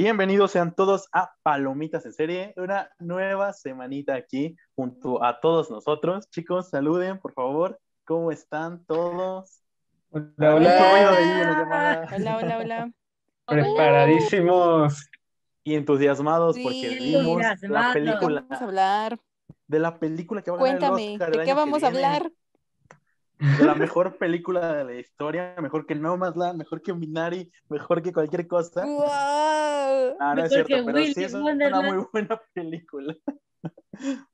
Bienvenidos 0.00 0.52
sean 0.52 0.76
todos 0.76 1.08
a 1.12 1.32
Palomitas 1.42 2.06
en 2.06 2.12
Serie, 2.12 2.54
una 2.56 2.88
nueva 3.00 3.52
semanita 3.52 4.14
aquí 4.14 4.54
junto 4.76 5.24
a 5.24 5.40
todos 5.40 5.72
nosotros. 5.72 6.30
Chicos, 6.30 6.70
saluden, 6.70 7.18
por 7.18 7.32
favor. 7.32 7.80
¿Cómo 8.04 8.30
están 8.30 8.84
todos? 8.84 9.60
Hola, 10.10 10.54
hola. 10.54 12.08
Hola, 12.14 12.36
hola, 12.36 12.58
hola. 12.58 12.92
Preparadísimos. 13.48 15.10
Y 15.64 15.74
entusiasmados 15.74 16.56
porque 16.62 16.96
vimos 17.00 17.42
la 17.62 17.92
película 17.92 18.42
Vamos 18.42 18.62
a 18.62 18.64
hablar. 18.64 19.18
de 19.66 19.78
la 19.80 19.98
película 19.98 20.42
que 20.42 20.52
va 20.52 20.58
a 20.58 20.60
ganar 20.60 20.74
el 20.74 20.78
Cuéntame, 20.78 21.12
Oscar 21.14 21.36
¿de 21.36 21.44
qué 21.44 21.54
vamos 21.54 21.82
a 21.82 21.86
hablar? 21.88 22.30
La 23.38 23.74
mejor 23.74 24.16
película 24.18 24.72
de 24.74 24.84
la 24.84 24.94
historia, 24.94 25.54
mejor 25.60 25.86
que 25.86 25.94
Nomadland, 25.94 26.58
mejor 26.58 26.82
que 26.82 26.92
Minari, 26.92 27.50
mejor 27.68 28.02
que 28.02 28.12
cualquier 28.12 28.46
cosa. 28.48 28.84
¡Wow! 28.84 30.16
Ah, 30.20 30.34
no 30.36 30.44
es 30.44 30.50
Mejor 30.50 30.66
cierto, 30.66 30.68
que 30.68 30.82
pero 30.84 30.98
sí 30.98 31.04
Willy 31.14 31.24
es 31.24 31.34
una 31.34 31.82
muy 31.82 32.04
buena 32.12 32.40
película. 32.52 33.14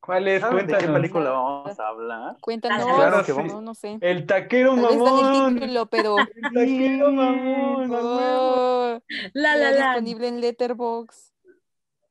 ¿Cuál 0.00 0.28
es? 0.28 0.40
¿Saben 0.40 0.66
de 0.66 0.72
qué 0.72 0.78
Cuéntanos. 0.78 0.96
película 1.00 1.30
vamos 1.30 1.78
a 1.78 1.88
hablar? 1.88 2.36
Cuéntanos. 2.40 2.84
Claro 2.96 3.22
que 3.24 3.32
no, 3.32 3.38
vamos- 3.38 3.62
no 3.62 3.74
sé. 3.74 3.98
El 4.00 4.26
taquero 4.26 4.74
Tal 4.74 4.82
vez 4.84 4.92
está 4.96 5.10
en 5.10 5.16
el 5.16 5.22
mamón. 5.22 5.54
título, 5.54 5.86
pero 5.86 6.16
El 6.34 6.42
taquero 6.54 7.12
mamón. 7.12 7.90
oh, 7.92 9.00
La 9.34 9.56
la 9.56 9.70
la. 9.70 9.76
disponible 9.76 10.28
en 10.28 10.40
Letterboxd. 10.40 11.32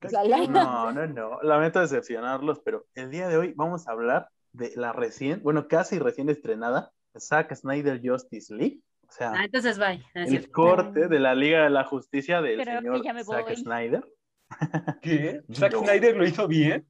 La, 0.02 0.24
la, 0.24 0.38
la. 0.38 0.48
No, 0.48 0.92
no, 0.94 1.08
no. 1.08 1.42
Lamento 1.42 1.80
decepcionarlos, 1.82 2.60
pero 2.64 2.86
el 2.94 3.10
día 3.10 3.28
de 3.28 3.38
hoy 3.38 3.54
vamos 3.56 3.88
a 3.88 3.92
hablar 3.92 4.30
de 4.60 4.72
la 4.76 4.92
recién, 4.94 5.42
bueno, 5.42 5.68
casi 5.68 5.98
recién 5.98 6.30
estrenada 6.30 6.92
Zack 7.18 7.56
Snyder 7.56 8.00
Justice 8.04 8.54
League. 8.54 8.82
O 9.08 9.12
sea, 9.12 9.32
Ah, 9.36 9.46
entonces 9.46 9.80
bye. 9.80 10.04
El 10.14 10.28
cierto. 10.30 10.52
corte 10.52 11.08
de 11.08 11.20
la 11.20 11.34
Liga 11.34 11.64
de 11.64 11.72
la 11.72 11.84
Justicia 11.84 12.42
del 12.42 12.62
Creo 12.62 12.80
señor 13.02 13.24
Zack. 13.26 13.56
Snyder. 13.56 14.06
¿Qué? 15.02 15.42
¿Zack 15.54 15.74
No. 15.74 15.80
Snyder 15.80 16.16
lo 16.16 16.28
hizo 16.28 16.48
bien? 16.48 16.88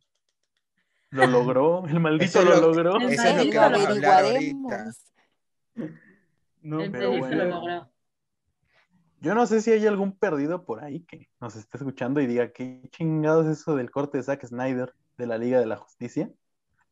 Lo 1.11 1.25
logró, 1.27 1.87
el 1.87 1.99
maldito 1.99 2.41
lo, 2.43 2.55
lo- 2.55 2.61
logró. 2.73 2.97
El 2.97 3.13
Eso 3.13 3.23
es 3.23 3.45
lo 3.45 3.51
que 3.51 3.57
vamos 3.57 3.85
a 3.85 3.89
hablar 3.89 4.13
averiguaremos. 4.25 4.73
ahorita. 4.73 5.89
No, 6.61 6.81
El 6.81 6.91
pero 6.91 7.09
bueno. 7.17 7.35
lo 7.37 7.45
logró. 7.45 7.89
Yo 9.21 9.35
no 9.35 9.45
sé 9.47 9.61
si 9.61 9.71
hay 9.71 9.85
algún 9.85 10.17
perdido 10.17 10.63
por 10.65 10.83
ahí 10.83 11.01
que 11.01 11.29
nos 11.41 11.55
esté 11.55 11.77
escuchando 11.77 12.21
y 12.21 12.27
diga 12.27 12.51
qué 12.51 12.81
chingados 12.91 13.47
es 13.47 13.59
eso 13.59 13.75
del 13.75 13.91
corte 13.91 14.17
de 14.17 14.23
Zack 14.23 14.45
Snyder 14.45 14.93
de 15.17 15.27
la 15.27 15.37
Liga 15.37 15.59
de 15.59 15.65
la 15.65 15.75
Justicia. 15.77 16.29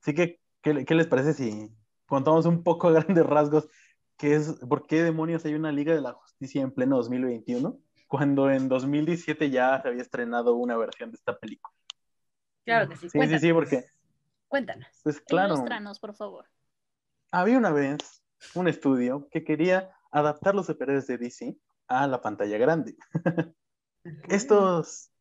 Así 0.02 0.14
que, 0.14 0.40
¿qué, 0.74 0.86
qué 0.86 0.96
les 0.96 1.08
parece 1.08 1.34
si 1.34 1.70
contamos 2.06 2.46
un 2.46 2.64
poco 2.64 2.88
a 2.88 2.92
grandes 2.92 3.26
rasgos 3.26 3.68
qué 4.18 4.36
es, 4.36 4.54
por 4.68 4.88
qué 4.88 5.04
demonios 5.04 5.46
hay 5.46 5.54
una 5.54 5.72
Liga 5.72 5.94
de 5.94 6.02
la 6.02 6.14
Justicia 6.14 6.62
en 6.62 6.72
pleno 6.72 6.98
2021? 6.98 7.80
Cuando 8.08 8.50
en 8.50 8.70
2017 8.70 9.50
ya 9.50 9.82
se 9.82 9.88
había 9.90 10.02
estrenado 10.02 10.56
una 10.56 10.78
versión 10.78 11.12
de 11.12 11.18
esta 11.18 11.38
película. 11.38 11.76
Claro 12.64 12.90
que 12.90 12.96
sí. 12.96 13.10
Sí, 13.10 13.10
sí, 13.10 13.18
Cuéntanos. 13.18 13.42
sí, 13.42 13.54
porque, 13.54 13.86
Cuéntanos. 14.48 14.88
pues 15.04 15.22
claro, 15.22 15.56
Ilústranos, 15.56 16.00
por 16.00 16.16
favor. 16.16 16.46
había 17.32 17.58
una 17.58 17.72
vez 17.72 18.24
un 18.56 18.68
estudio 18.68 19.28
que 19.30 19.44
quería 19.44 19.92
adaptar 20.12 20.56
los 20.56 20.66
superhéroes 20.68 21.08
de 21.08 21.18
DC 21.18 21.58
a 21.88 22.08
la 22.08 22.22
pantalla 22.22 22.58
grande. 22.58 22.96
Estos, 24.30 25.12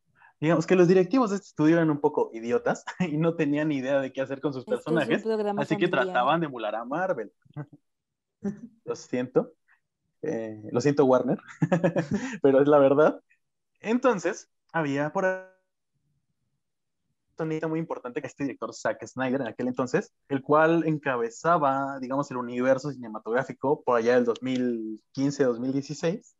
digamos 0.40 0.66
que 0.66 0.76
los 0.76 0.88
directivos 0.88 1.30
de 1.30 1.36
este 1.36 1.48
estudio 1.48 1.76
eran 1.76 1.90
un 1.90 2.00
poco 2.00 2.30
idiotas 2.32 2.84
y 3.00 3.16
no 3.16 3.34
tenían 3.34 3.68
ni 3.68 3.78
idea 3.78 4.00
de 4.00 4.12
qué 4.12 4.20
hacer 4.20 4.40
con 4.40 4.52
sus 4.52 4.64
personajes, 4.64 5.24
así 5.56 5.76
que 5.76 5.88
trataban 5.88 6.40
de 6.40 6.46
emular 6.46 6.74
a 6.74 6.84
Marvel. 6.84 7.32
Lo 8.84 8.94
siento, 8.94 9.52
eh, 10.22 10.62
lo 10.70 10.80
siento 10.80 11.04
Warner, 11.04 11.38
pero 12.42 12.60
es 12.60 12.68
la 12.68 12.78
verdad. 12.78 13.20
Entonces, 13.80 14.48
había 14.72 15.12
por 15.12 15.24
ahí 15.24 15.42
muy 17.68 17.80
importante 17.80 18.20
que 18.20 18.26
este 18.26 18.44
director 18.44 18.74
Zack 18.74 19.04
Snyder 19.04 19.40
en 19.40 19.48
aquel 19.48 19.68
entonces, 19.68 20.12
el 20.28 20.42
cual 20.42 20.84
encabezaba, 20.86 21.98
digamos, 22.00 22.30
el 22.30 22.36
universo 22.36 22.92
cinematográfico 22.92 23.82
por 23.82 23.98
allá 23.98 24.14
del 24.14 24.26
2015-2016, 24.26 26.35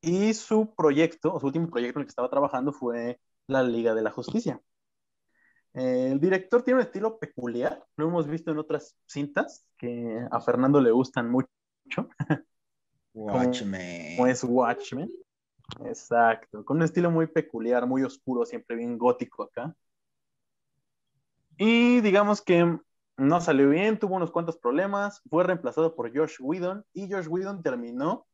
y 0.00 0.34
su 0.34 0.74
proyecto, 0.74 1.34
o 1.34 1.40
su 1.40 1.46
último 1.46 1.68
proyecto 1.68 1.98
en 1.98 2.02
el 2.02 2.06
que 2.06 2.10
estaba 2.10 2.30
trabajando 2.30 2.72
fue 2.72 3.20
la 3.46 3.62
Liga 3.62 3.94
de 3.94 4.02
la 4.02 4.10
Justicia. 4.10 4.60
El 5.72 6.18
director 6.18 6.62
tiene 6.62 6.80
un 6.80 6.86
estilo 6.86 7.18
peculiar, 7.18 7.84
lo 7.96 8.08
hemos 8.08 8.26
visto 8.26 8.50
en 8.50 8.58
otras 8.58 8.96
cintas 9.06 9.66
que 9.76 10.26
a 10.30 10.40
Fernando 10.40 10.80
le 10.80 10.90
gustan 10.90 11.30
mucho, 11.30 11.48
Watchmen. 13.14 14.16
como 14.16 14.26
es 14.26 14.42
Watchmen. 14.42 15.10
Exacto, 15.84 16.64
con 16.64 16.78
un 16.78 16.82
estilo 16.82 17.10
muy 17.10 17.28
peculiar, 17.28 17.86
muy 17.86 18.02
oscuro, 18.02 18.44
siempre 18.44 18.76
bien 18.76 18.98
gótico 18.98 19.44
acá. 19.44 19.74
Y 21.56 22.00
digamos 22.00 22.42
que 22.42 22.78
no 23.16 23.40
salió 23.40 23.68
bien, 23.68 23.98
tuvo 23.98 24.16
unos 24.16 24.30
cuantos 24.32 24.56
problemas, 24.56 25.20
fue 25.28 25.44
reemplazado 25.44 25.94
por 25.94 26.16
Josh 26.16 26.36
Whedon 26.40 26.84
y 26.92 27.12
Josh 27.12 27.28
Whedon 27.28 27.62
terminó, 27.62 28.26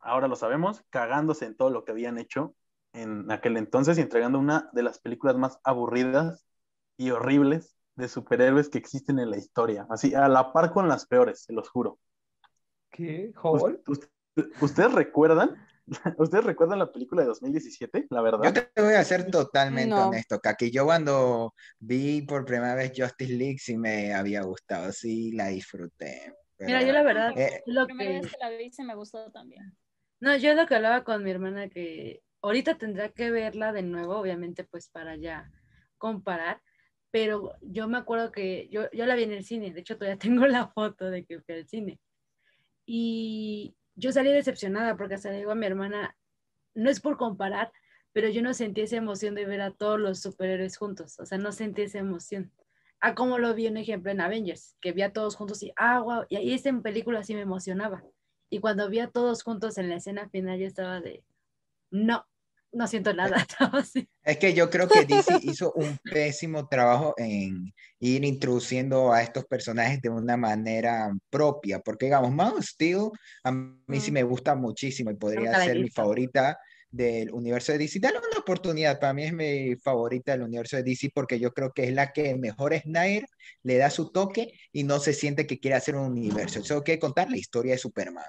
ahora 0.00 0.28
lo 0.28 0.36
sabemos, 0.36 0.82
cagándose 0.90 1.46
en 1.46 1.56
todo 1.56 1.70
lo 1.70 1.84
que 1.84 1.92
habían 1.92 2.18
hecho 2.18 2.54
en 2.92 3.30
aquel 3.30 3.56
entonces 3.56 3.98
y 3.98 4.00
entregando 4.00 4.38
una 4.38 4.70
de 4.72 4.82
las 4.82 4.98
películas 4.98 5.36
más 5.36 5.58
aburridas 5.62 6.46
y 6.96 7.10
horribles 7.10 7.76
de 7.96 8.08
superhéroes 8.08 8.68
que 8.68 8.78
existen 8.78 9.18
en 9.18 9.30
la 9.30 9.36
historia, 9.38 9.86
así 9.90 10.14
a 10.14 10.28
la 10.28 10.52
par 10.52 10.72
con 10.72 10.88
las 10.88 11.06
peores, 11.06 11.42
se 11.42 11.52
los 11.52 11.68
juro. 11.68 11.98
¿Qué? 12.90 13.32
¿Ust- 13.42 13.62
¿Hall? 13.64 13.82
ust- 13.86 14.10
¿Ustedes 14.60 14.92
recuerdan? 14.92 15.56
¿Ustedes 16.18 16.44
recuerdan 16.44 16.78
la 16.78 16.92
película 16.92 17.22
de 17.22 17.28
2017? 17.28 18.06
La 18.10 18.20
verdad. 18.20 18.40
Yo 18.44 18.52
te 18.52 18.82
voy 18.82 18.94
a 18.94 19.04
ser 19.04 19.30
totalmente 19.30 19.94
No. 19.94 20.08
honesto, 20.08 20.38
Kaki. 20.38 20.70
Yo 20.70 20.84
cuando 20.84 21.54
vi 21.78 22.22
por 22.22 22.44
primera 22.44 22.74
vez 22.74 22.92
Justice 22.96 23.32
League 23.32 23.58
sí 23.58 23.76
me 23.76 24.14
había 24.14 24.42
gustado, 24.42 24.92
sí 24.92 25.32
la 25.32 25.48
disfruté. 25.48 26.34
Mira, 26.60 26.78
pero- 26.78 26.86
yo 26.86 26.92
la 26.92 27.02
verdad, 27.02 27.38
Eh, 27.38 27.62
lo 27.66 27.80
La 27.82 27.86
primera 27.86 28.10
que... 28.10 28.20
vez 28.20 28.30
que 28.32 28.38
la 28.38 28.50
vi 28.50 28.70
se 28.70 28.84
me 28.84 28.94
gustó 28.94 29.30
también. 29.30 29.76
No, 30.20 30.36
yo 30.36 30.54
lo 30.54 30.66
que 30.66 30.74
hablaba 30.74 31.04
con 31.04 31.22
mi 31.22 31.30
hermana 31.30 31.68
que 31.68 32.22
ahorita 32.42 32.76
tendría 32.76 33.10
que 33.10 33.30
verla 33.30 33.72
de 33.72 33.82
nuevo, 33.82 34.16
obviamente, 34.16 34.64
pues 34.64 34.88
para 34.88 35.16
ya 35.16 35.50
comparar, 35.96 36.60
pero 37.10 37.54
yo 37.62 37.88
me 37.88 37.98
acuerdo 37.98 38.32
que 38.32 38.68
yo, 38.70 38.90
yo 38.92 39.06
la 39.06 39.14
vi 39.14 39.24
en 39.24 39.32
el 39.32 39.44
cine, 39.44 39.72
de 39.72 39.80
hecho 39.80 39.96
todavía 39.96 40.18
tengo 40.18 40.46
la 40.46 40.68
foto 40.68 41.10
de 41.10 41.24
que 41.24 41.40
fui 41.40 41.54
al 41.54 41.68
cine. 41.68 42.00
Y 42.86 43.76
yo 43.96 44.12
salí 44.12 44.32
decepcionada 44.32 44.96
porque 44.96 45.14
hasta 45.14 45.30
le 45.30 45.38
digo 45.38 45.52
a 45.52 45.54
mi 45.54 45.66
hermana, 45.66 46.16
no 46.74 46.90
es 46.90 47.00
por 47.00 47.16
comparar, 47.16 47.72
pero 48.12 48.28
yo 48.28 48.42
no 48.42 48.54
sentí 48.54 48.82
esa 48.82 48.96
emoción 48.96 49.34
de 49.34 49.46
ver 49.46 49.60
a 49.60 49.72
todos 49.72 50.00
los 50.00 50.20
superhéroes 50.20 50.78
juntos, 50.78 51.18
o 51.20 51.26
sea, 51.26 51.38
no 51.38 51.52
sentí 51.52 51.82
esa 51.82 51.98
emoción. 51.98 52.52
A 53.00 53.14
como 53.14 53.38
lo 53.38 53.54
vi 53.54 53.68
un 53.68 53.76
ejemplo 53.76 54.10
en 54.10 54.20
Avengers, 54.20 54.76
que 54.80 54.92
vi 54.92 55.02
a 55.02 55.12
todos 55.12 55.36
juntos 55.36 55.62
y, 55.62 55.72
ah, 55.76 56.00
wow, 56.00 56.24
y 56.28 56.36
ahí 56.36 56.52
esta 56.54 56.72
película 56.80 57.22
sí 57.22 57.34
me 57.34 57.42
emocionaba. 57.42 58.02
Y 58.50 58.60
cuando 58.60 58.88
vi 58.88 59.00
a 59.00 59.10
todos 59.10 59.42
juntos 59.42 59.78
en 59.78 59.88
la 59.88 59.96
escena 59.96 60.28
final, 60.30 60.58
yo 60.58 60.66
estaba 60.66 61.00
de, 61.00 61.24
no, 61.90 62.26
no 62.72 62.86
siento 62.86 63.12
nada. 63.14 63.36
así. 63.72 64.08
Es 64.24 64.36
que 64.38 64.52
yo 64.52 64.68
creo 64.68 64.88
que 64.90 65.06
DC 65.06 65.40
hizo 65.42 65.72
un 65.72 65.96
pésimo 66.02 66.68
trabajo 66.68 67.14
en 67.16 67.72
ir 67.98 68.24
introduciendo 68.24 69.12
a 69.12 69.22
estos 69.22 69.44
personajes 69.46 70.02
de 70.02 70.10
una 70.10 70.36
manera 70.36 71.10
propia, 71.30 71.80
porque 71.80 72.06
digamos, 72.06 72.32
Man 72.32 72.52
of 72.58 72.64
Steel 72.64 73.10
a 73.44 73.52
mí 73.52 74.00
sí 74.00 74.10
Mm. 74.10 74.14
me 74.14 74.22
gusta 74.24 74.54
muchísimo 74.54 75.10
y 75.10 75.14
podría 75.16 75.54
ser 75.54 75.78
mi 75.78 75.88
favorita 75.90 76.58
del 76.90 77.30
universo 77.32 77.72
de 77.72 77.78
DC. 77.78 78.00
Dale 78.00 78.18
una 78.18 78.38
oportunidad, 78.38 78.98
para 78.98 79.12
mí 79.12 79.24
es 79.24 79.32
mi 79.32 79.76
favorita 79.76 80.32
del 80.32 80.42
universo 80.42 80.76
de 80.76 80.82
DC 80.82 81.10
porque 81.14 81.38
yo 81.38 81.52
creo 81.52 81.72
que 81.72 81.84
es 81.84 81.92
la 81.92 82.12
que 82.12 82.34
mejor 82.36 82.74
Snyder 82.78 83.26
le 83.62 83.76
da 83.76 83.90
su 83.90 84.10
toque 84.10 84.52
y 84.72 84.84
no 84.84 84.98
se 84.98 85.12
siente 85.12 85.46
que 85.46 85.58
quiere 85.58 85.76
hacer 85.76 85.96
un 85.96 86.12
universo. 86.12 86.62
Solo 86.64 86.82
quiere 86.82 87.00
contar 87.00 87.30
la 87.30 87.36
historia 87.36 87.72
de 87.72 87.78
Superman. 87.78 88.24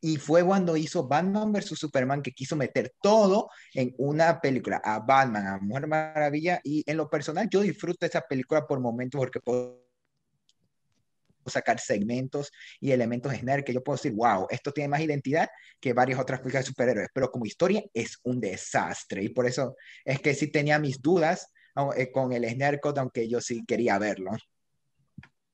Y 0.00 0.18
fue 0.18 0.44
cuando 0.44 0.76
hizo 0.76 1.08
Batman 1.08 1.50
vs. 1.50 1.78
Superman 1.78 2.20
que 2.20 2.32
quiso 2.32 2.56
meter 2.56 2.92
todo 3.00 3.48
en 3.72 3.94
una 3.96 4.38
película, 4.38 4.82
a 4.84 4.98
Batman, 4.98 5.46
a 5.46 5.58
Mujer 5.58 5.86
Maravilla, 5.86 6.60
y 6.62 6.82
en 6.86 6.98
lo 6.98 7.08
personal 7.08 7.48
yo 7.48 7.62
disfruto 7.62 8.04
esa 8.04 8.20
película 8.20 8.66
por 8.66 8.80
momentos 8.80 9.18
porque 9.18 9.40
sacar 11.52 11.78
segmentos 11.80 12.50
y 12.80 12.92
elementos 12.92 13.32
de 13.32 13.38
Snyder 13.38 13.64
que 13.64 13.72
yo 13.74 13.82
puedo 13.82 13.96
decir, 13.96 14.12
wow, 14.12 14.46
esto 14.50 14.72
tiene 14.72 14.88
más 14.88 15.00
identidad 15.00 15.48
que 15.80 15.92
varias 15.92 16.18
otras 16.18 16.40
películas 16.40 16.64
de 16.64 16.68
superhéroes, 16.68 17.08
pero 17.12 17.30
como 17.30 17.46
historia 17.46 17.82
es 17.92 18.18
un 18.22 18.40
desastre 18.40 19.22
y 19.22 19.28
por 19.28 19.46
eso 19.46 19.76
es 20.04 20.20
que 20.20 20.34
sí 20.34 20.50
tenía 20.50 20.78
mis 20.78 21.00
dudas 21.00 21.52
eh, 21.96 22.10
con 22.12 22.32
el 22.32 22.44
Cut, 22.80 22.98
aunque 22.98 23.28
yo 23.28 23.40
sí 23.40 23.64
quería 23.66 23.98
verlo. 23.98 24.30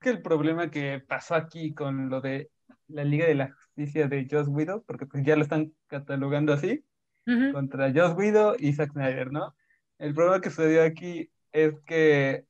que 0.00 0.10
el 0.10 0.22
problema 0.22 0.70
que 0.70 1.00
pasó 1.00 1.34
aquí 1.34 1.74
con 1.74 2.08
lo 2.08 2.20
de 2.20 2.50
la 2.88 3.04
Liga 3.04 3.26
de 3.26 3.34
la 3.34 3.52
Justicia 3.52 4.08
de 4.08 4.26
Joss 4.30 4.48
Whedon, 4.48 4.82
porque 4.86 5.06
pues 5.06 5.24
ya 5.24 5.36
lo 5.36 5.42
están 5.42 5.72
catalogando 5.86 6.52
así, 6.52 6.84
Ujú. 7.26 7.52
contra 7.52 7.92
Joss 7.94 8.16
Whedon 8.16 8.56
y 8.58 8.72
Zack 8.72 8.92
Snyder, 8.92 9.30
¿no? 9.30 9.54
El 9.98 10.14
problema 10.14 10.40
que 10.40 10.50
sucedió 10.50 10.82
aquí 10.82 11.30
es 11.52 11.74
que, 11.86 12.44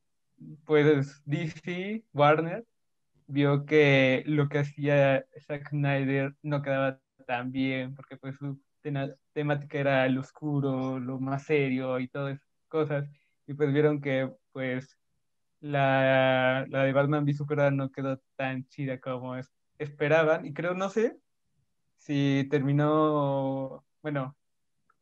pues, 0.65 1.21
DC, 1.25 2.05
Warner, 2.13 2.65
vio 3.31 3.65
que 3.65 4.23
lo 4.27 4.49
que 4.49 4.59
hacía 4.61 5.25
Zack 5.47 5.69
Snyder 5.71 6.35
no 6.43 6.63
quedaba 6.63 6.99
tan 7.27 7.53
bien, 7.53 7.95
porque 7.95 8.17
pues 8.17 8.37
su 8.37 8.61
temática 9.33 9.79
era 9.79 10.09
lo 10.09 10.21
oscuro, 10.21 10.99
lo 10.99 11.21
más 11.21 11.45
serio 11.45 11.99
y 12.01 12.09
todas 12.09 12.37
esas 12.37 12.49
cosas. 12.69 13.09
Y 13.47 13.55
pues 13.55 13.73
vieron 13.73 14.01
que 14.01 14.31
pues 14.53 14.97
la, 15.61 16.67
la 16.69 16.85
de 16.85 16.93
Batman 16.93 17.25
v 17.25 17.35
Superman 17.35 17.77
no 17.77 17.91
quedó 17.91 18.21
tan 18.37 18.67
chida 18.69 18.99
como 19.01 19.37
es- 19.37 19.53
esperaban. 19.79 20.47
Y 20.47 20.53
creo, 20.53 20.75
no 20.75 20.89
sé 20.89 21.17
si 21.99 22.47
terminó, 22.51 23.85
bueno, 24.03 24.37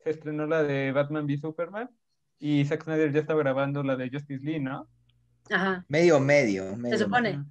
se 0.03 0.11
estrenó 0.11 0.45
la 0.45 0.63
de 0.63 0.91
Batman 0.91 1.25
v 1.25 1.37
Superman 1.37 1.89
y 2.39 2.65
Zack 2.65 2.83
Snyder 2.83 3.11
ya 3.11 3.21
estaba 3.21 3.39
grabando 3.39 3.83
la 3.83 3.95
de 3.95 4.09
Justice 4.09 4.43
League, 4.43 4.61
¿no? 4.61 4.87
Ajá, 5.49 5.85
Medio, 5.87 6.19
medio, 6.19 6.75
medio. 6.75 6.97
se 6.97 7.03
supone. 7.03 7.29
Ajá. 7.29 7.45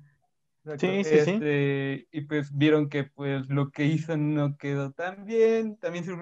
Sí, 0.77 1.05
sí, 1.05 1.19
sí. 1.21 1.31
Este, 1.33 2.09
y 2.11 2.21
pues 2.23 2.57
vieron 2.57 2.89
que 2.89 3.05
pues 3.05 3.49
lo 3.49 3.71
que 3.71 3.85
hizo 3.85 4.17
no 4.17 4.57
quedó 4.57 4.93
tan 4.93 5.25
bien. 5.25 5.77
También 5.79 6.05
se, 6.05 6.13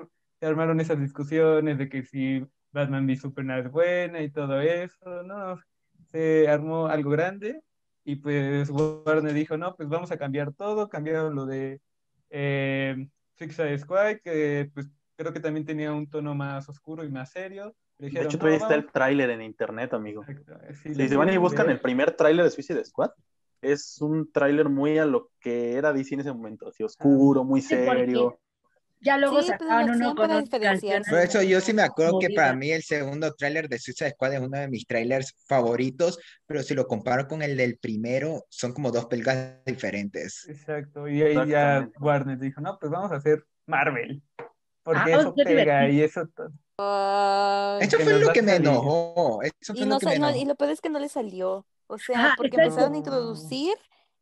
se 0.40 0.46
armaron 0.46 0.80
esas 0.80 1.00
discusiones 1.00 1.78
de 1.78 1.88
que 1.88 2.02
si 2.04 2.46
Batman 2.72 3.06
v 3.06 3.16
Superman 3.16 3.66
es 3.66 3.70
buena 3.72 4.22
y 4.22 4.30
todo 4.30 4.60
eso, 4.60 5.22
¿no? 5.22 5.58
Se 6.06 6.48
armó 6.48 6.86
algo 6.86 7.10
grande 7.10 7.62
y 8.04 8.16
pues 8.16 8.70
Warner 8.70 9.32
dijo, 9.32 9.56
no, 9.56 9.74
pues 9.74 9.88
vamos 9.88 10.10
a 10.12 10.18
cambiar 10.18 10.52
todo. 10.52 10.88
Cambiaron 10.88 11.34
lo 11.34 11.46
de 11.46 11.80
eh, 12.30 13.08
Suicide 13.38 13.78
Squad, 13.78 14.16
que 14.22 14.70
pues 14.72 14.88
creo 15.16 15.32
que 15.32 15.40
también 15.40 15.64
tenía 15.66 15.92
un 15.92 16.08
tono 16.08 16.34
más 16.34 16.68
oscuro 16.68 17.04
y 17.04 17.10
más 17.10 17.30
serio. 17.30 17.74
Le 17.98 18.04
De 18.06 18.10
dijeron, 18.10 18.26
hecho, 18.28 18.36
"No, 18.36 18.40
todavía 18.40 18.58
está 18.58 18.74
el 18.74 18.80
vamos". 18.82 18.92
tráiler 18.92 19.30
en 19.30 19.42
internet, 19.42 19.92
amigo. 19.94 20.22
Exacto, 20.22 20.58
sí, 20.82 20.94
Si 20.94 21.08
se 21.08 21.16
van 21.16 21.32
y 21.32 21.36
buscan 21.38 21.66
ver. 21.66 21.76
el 21.76 21.80
primer 21.80 22.10
tráiler 22.12 22.44
de 22.44 22.50
Suicide 22.50 22.84
Squad, 22.84 23.10
es 23.60 24.00
un 24.00 24.30
tráiler 24.30 24.68
muy 24.68 24.98
a 24.98 25.06
lo 25.06 25.30
que 25.40 25.74
era 25.74 25.92
DC 25.92 26.14
en 26.14 26.20
ese 26.20 26.32
momento, 26.32 26.68
así 26.68 26.82
oscuro, 26.82 27.44
muy 27.44 27.60
serio. 27.60 28.38
Ya 29.00 29.18
luego 29.18 29.42
Sí, 29.42 29.48
sacaron 29.48 29.86
lo 30.00 30.10
uno 30.10 30.14
con. 30.14 30.48
Por 30.48 31.18
eso 31.20 31.42
yo 31.42 31.60
sí 31.60 31.74
me 31.74 31.82
acuerdo 31.82 32.18
que 32.18 32.30
para 32.30 32.54
mí 32.54 32.70
el 32.70 32.82
segundo 32.82 33.32
tráiler 33.34 33.68
de 33.68 33.78
Suicide 33.78 34.10
Squad 34.12 34.34
es 34.34 34.40
uno 34.40 34.58
de 34.58 34.68
mis 34.68 34.86
trailers 34.86 35.34
favoritos, 35.46 36.18
pero 36.46 36.62
si 36.62 36.74
lo 36.74 36.86
comparo 36.86 37.28
con 37.28 37.42
el 37.42 37.56
del 37.56 37.78
primero, 37.78 38.44
son 38.48 38.72
como 38.72 38.90
dos 38.90 39.06
películas 39.06 39.58
diferentes. 39.66 40.48
Exacto, 40.48 41.06
y 41.08 41.22
ahí 41.22 41.48
ya. 41.48 41.88
Warner 42.00 42.38
dijo, 42.38 42.60
no, 42.60 42.78
pues 42.78 42.90
vamos 42.90 43.12
a 43.12 43.16
hacer 43.16 43.44
Marvel, 43.66 44.22
porque 44.82 45.12
Ah, 45.14 45.20
eso 45.20 45.34
pega 45.34 45.50
divertido. 45.82 45.88
y 45.92 46.00
eso... 46.02 46.28
Eso 46.78 47.98
fue 48.00 48.18
lo 48.20 48.32
que 48.32 48.42
me 48.42 48.56
enojó. 48.56 49.40
Eso 49.42 49.74
y, 49.74 49.84
no 49.86 49.94
lo 49.94 49.98
que 49.98 50.06
sa- 50.06 50.10
me 50.10 50.18
no, 50.18 50.28
enojó. 50.28 50.42
y 50.42 50.44
lo 50.44 50.54
peor 50.56 50.70
es 50.70 50.80
que 50.80 50.90
no 50.90 50.98
le 50.98 51.08
salió. 51.08 51.66
O 51.86 51.98
sea, 51.98 52.18
Ajá, 52.18 52.34
porque 52.36 52.56
exacto. 52.56 52.68
empezaron 52.70 52.94
a 52.94 52.98
introducir 52.98 53.74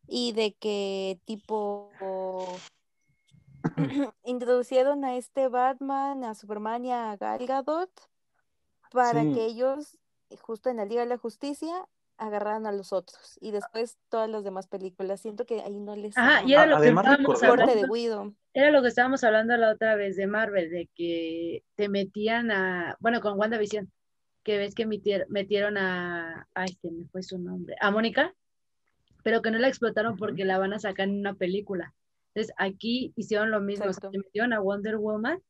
y 0.06 0.32
de 0.32 0.54
que 0.54 1.20
tipo 1.24 1.90
introducieron 4.24 5.04
a 5.04 5.16
este 5.16 5.48
Batman, 5.48 6.24
a 6.24 6.34
Superman 6.34 6.84
y 6.84 6.92
a 6.92 7.16
Gal 7.16 7.46
Gadot 7.46 7.90
para 8.92 9.22
Sí. 9.22 9.32
que 9.34 9.46
ellos, 9.46 9.98
justo 10.42 10.70
en 10.70 10.76
la 10.76 10.84
Liga 10.84 11.02
de 11.02 11.08
la 11.08 11.18
Justicia, 11.18 11.86
agarraran 12.16 12.66
a 12.66 12.72
los 12.72 12.93
otros. 12.93 13.38
Y 13.40 13.50
después 13.50 13.99
todas 14.08 14.28
las 14.31 14.44
demás 14.44 14.66
películas. 14.66 15.20
Siento 15.20 15.46
que 15.46 15.61
ahí 15.62 15.78
no 15.81 15.96
les 15.96 16.16
Ajá, 16.16 16.43
y 16.44 16.52
era 16.55 16.66
lo 16.66 16.76
que 16.76 16.82
Además, 16.87 17.06
estábamos 17.06 17.40
de 17.40 17.46
hablando. 17.46 18.34
Era 18.52 18.70
lo 18.70 18.82
que 18.82 18.88
estábamos 18.88 19.25
hablando 19.25 19.56
la 19.56 19.72
otra 19.72 19.96
vez 19.96 20.16
de 20.16 20.26
Marvel, 20.26 20.70
de 20.70 20.88
que 20.94 21.64
te 21.75 21.88
metían 21.88 22.50
a, 22.50 22.96
bueno, 23.00 23.20
con 23.20 23.38
WandaVision, 23.38 23.90
que 24.43 24.58
ves 24.58 24.75
que 24.75 24.87
metier- 24.87 25.26
metieron 25.28 25.76
a, 25.76 26.46
ay, 26.55 26.69
se 26.81 26.90
me 26.90 27.06
fue 27.06 27.22
su 27.22 27.38
nombre, 27.38 27.76
a 27.81 27.90
Mónica, 27.90 28.34
pero 29.22 29.43
que 29.43 29.50
no 29.50 29.58
la 29.58 29.69
explotaron 29.69 30.17
porque 30.17 30.44
la 30.44 30.58
van 30.58 30.72
a 30.72 30.78
sacar 30.78 31.08
en 31.08 31.19
una 31.19 31.34
película. 31.34 31.94
Entonces 32.34 32.55
aquí 32.58 33.12
hicieron 33.17 33.50
lo 33.50 33.60
mismo, 33.60 33.84
o 33.84 33.87
sea, 33.87 33.90
Exacto. 33.93 34.10
que 34.10 34.19
metieron 34.19 34.52
a 34.52 34.60
Wonder 34.60 34.99
Woman 34.99 35.40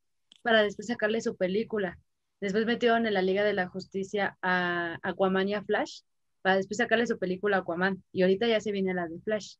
para 0.42 0.62
después 0.62 0.86
sacarle 0.86 1.20
su 1.20 1.36
película. 1.36 1.98
Después 2.40 2.66
metieron 2.66 3.06
en 3.06 3.14
la 3.14 3.22
Liga 3.22 3.42
de 3.42 3.54
la 3.54 3.68
Justicia 3.68 4.36
a 4.42 4.98
Aquaman 5.02 5.48
y 5.48 5.54
a 5.54 5.62
Flash 5.62 6.00
para 6.44 6.56
después 6.56 6.76
sacarle 6.76 7.06
su 7.06 7.18
película 7.18 7.56
a 7.56 7.60
Aquaman. 7.60 8.02
Y 8.12 8.20
ahorita 8.20 8.46
ya 8.46 8.60
se 8.60 8.70
viene 8.70 8.92
la 8.92 9.08
de 9.08 9.18
Flash. 9.20 9.54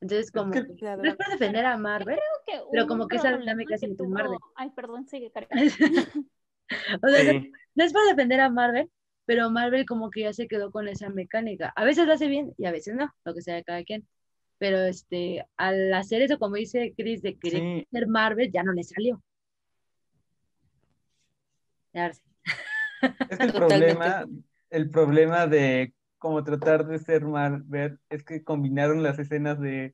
Entonces, 0.00 0.32
como 0.32 0.50
que- 0.52 0.66
que- 0.66 0.74
Claro. 0.76 1.02
no 1.02 1.10
es 1.10 1.16
para 1.16 1.32
defender 1.34 1.66
a 1.66 1.76
Marvel, 1.76 2.16
Creo 2.46 2.62
que 2.62 2.64
Pero 2.72 2.86
como 2.86 3.06
que 3.06 3.16
esa 3.16 3.36
dinámica 3.36 3.76
con 3.78 3.96
tuvo- 3.96 4.08
Marvel. 4.08 4.38
Ay, 4.56 4.70
perdón, 4.70 5.06
sigue 5.06 5.30
Karen. 5.30 5.48
o 7.02 7.08
sea, 7.08 7.24
no- 7.24 7.40
Sí. 7.42 7.52
no 7.74 7.84
es 7.84 7.92
para 7.92 8.06
defender 8.06 8.40
a 8.40 8.48
Marvel, 8.48 8.90
pero 9.26 9.50
Marvel 9.50 9.84
como 9.84 10.10
que 10.10 10.22
ya 10.22 10.32
se 10.32 10.48
quedó 10.48 10.70
con 10.72 10.88
esa 10.88 11.10
mecánica. 11.10 11.74
A 11.76 11.84
veces 11.84 12.06
lo 12.06 12.14
hace 12.14 12.26
bien 12.28 12.54
y 12.56 12.64
a 12.64 12.72
veces 12.72 12.94
no, 12.94 13.14
lo 13.26 13.34
que 13.34 13.42
sea 13.42 13.56
de 13.56 13.64
cada 13.64 13.84
quien. 13.84 14.08
Pero 14.56 14.78
este, 14.78 15.44
al 15.58 15.92
hacer 15.92 16.22
eso, 16.22 16.38
como 16.38 16.54
dice 16.56 16.94
Chris, 16.96 17.20
de 17.20 17.36
querer 17.38 17.60
Sí. 17.60 17.86
ser 17.92 18.06
Marvel, 18.08 18.50
ya 18.50 18.62
no 18.62 18.72
le 18.72 18.82
salió. 18.84 19.22
Ya. 21.92 22.06
Es 22.08 22.22
que 23.38 23.44
el 23.44 23.52
Totalmente. 23.52 23.94
problema, 23.96 24.26
el 24.70 24.90
problema 24.90 25.46
de 25.46 25.92
como 26.20 26.44
tratar 26.44 26.86
de 26.86 27.00
ser 27.00 27.24
Marvel 27.24 27.98
es 28.08 28.22
que 28.22 28.44
combinaron 28.44 29.02
las 29.02 29.18
escenas 29.18 29.58
de, 29.58 29.92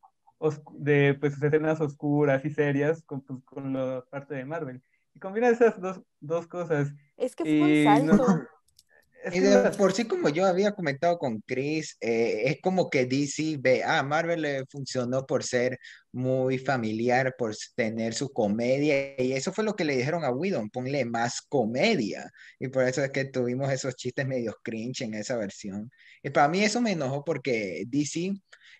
de 0.74 1.16
pues 1.18 1.42
escenas 1.42 1.80
oscuras 1.80 2.44
y 2.44 2.50
serias 2.50 3.02
con, 3.04 3.22
pues, 3.22 3.42
con 3.44 3.72
la 3.72 4.04
parte 4.10 4.34
de 4.34 4.44
Marvel. 4.44 4.82
Y 5.14 5.20
combina 5.20 5.48
esas 5.48 5.80
dos, 5.80 6.02
dos 6.20 6.46
cosas. 6.46 6.92
Es 7.16 7.34
que 7.34 7.44
fue 7.44 7.52
Y 7.52 7.86
un 7.86 8.06
no- 8.06 8.16
salto. 8.18 8.42
es 9.24 9.34
Y 9.34 9.40
de 9.40 9.70
por 9.78 9.92
sí, 9.92 10.04
como 10.06 10.28
yo 10.28 10.44
había 10.46 10.72
comentado 10.72 11.16
con 11.18 11.40
Chris, 11.46 11.96
eh, 12.00 12.42
es 12.46 12.58
como 12.60 12.90
que 12.90 13.06
DC 13.06 13.56
ve, 13.58 13.82
ah, 13.84 14.02
Marvel 14.02 14.42
le 14.42 14.66
funcionó 14.66 15.24
por 15.26 15.42
ser 15.42 15.78
muy 16.12 16.58
familiar, 16.58 17.34
por 17.38 17.54
tener 17.74 18.14
su 18.14 18.28
comedia, 18.30 19.20
y 19.20 19.32
eso 19.32 19.52
fue 19.52 19.64
lo 19.64 19.74
que 19.74 19.84
le 19.84 19.96
dijeron 19.96 20.24
a 20.24 20.30
Whedon, 20.30 20.70
ponle 20.70 21.04
más 21.04 21.40
comedia, 21.42 22.30
y 22.58 22.68
por 22.68 22.84
eso 22.84 23.02
es 23.02 23.10
que 23.10 23.24
tuvimos 23.24 23.72
esos 23.72 23.96
chistes 23.96 24.26
medio 24.26 24.54
cringe 24.62 25.02
en 25.02 25.14
esa 25.14 25.36
versión. 25.36 25.90
Y 26.26 26.30
para 26.30 26.48
mí 26.48 26.64
eso 26.64 26.80
me 26.80 26.90
enojó 26.90 27.24
porque 27.24 27.84
DC, 27.86 28.32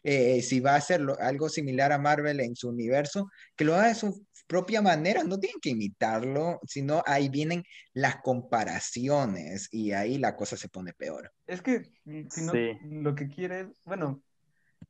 eh, 0.03 0.43
si 0.43 0.59
va 0.59 0.73
a 0.73 0.79
hacer 0.79 1.01
lo- 1.01 1.17
algo 1.21 1.49
similar 1.49 1.93
a 1.93 1.99
Marvel 1.99 2.41
en 2.41 2.57
su 2.57 2.69
universo, 2.69 3.29
que 3.55 3.65
lo 3.65 3.77
haga 3.77 3.87
de 3.87 3.95
su 3.95 4.27
propia 4.49 4.83
manera, 4.83 5.23
no 5.23 5.39
tienen 5.39 5.61
que 5.63 5.71
imitarlo, 5.71 6.59
sino 6.67 7.05
ahí 7.07 7.29
vienen 7.29 7.63
las 7.93 8.17
comparaciones 8.17 9.69
y 9.71 9.93
ahí 9.93 10.19
la 10.19 10.35
cosa 10.35 10.57
se 10.57 10.69
pone 10.69 10.93
peor. 10.93 11.31
Es 11.47 11.63
que 11.63 11.85
si 12.31 12.43
no, 12.43 12.53
Sí. 12.53 12.79
lo 12.83 13.15
que 13.15 13.29
quieres, 13.29 13.69
bueno, 13.85 14.21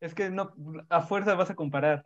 es 0.00 0.14
que 0.14 0.30
no, 0.30 0.54
a 0.88 1.02
fuerza 1.02 1.34
vas 1.34 1.50
a 1.50 1.54
comparar, 1.56 2.04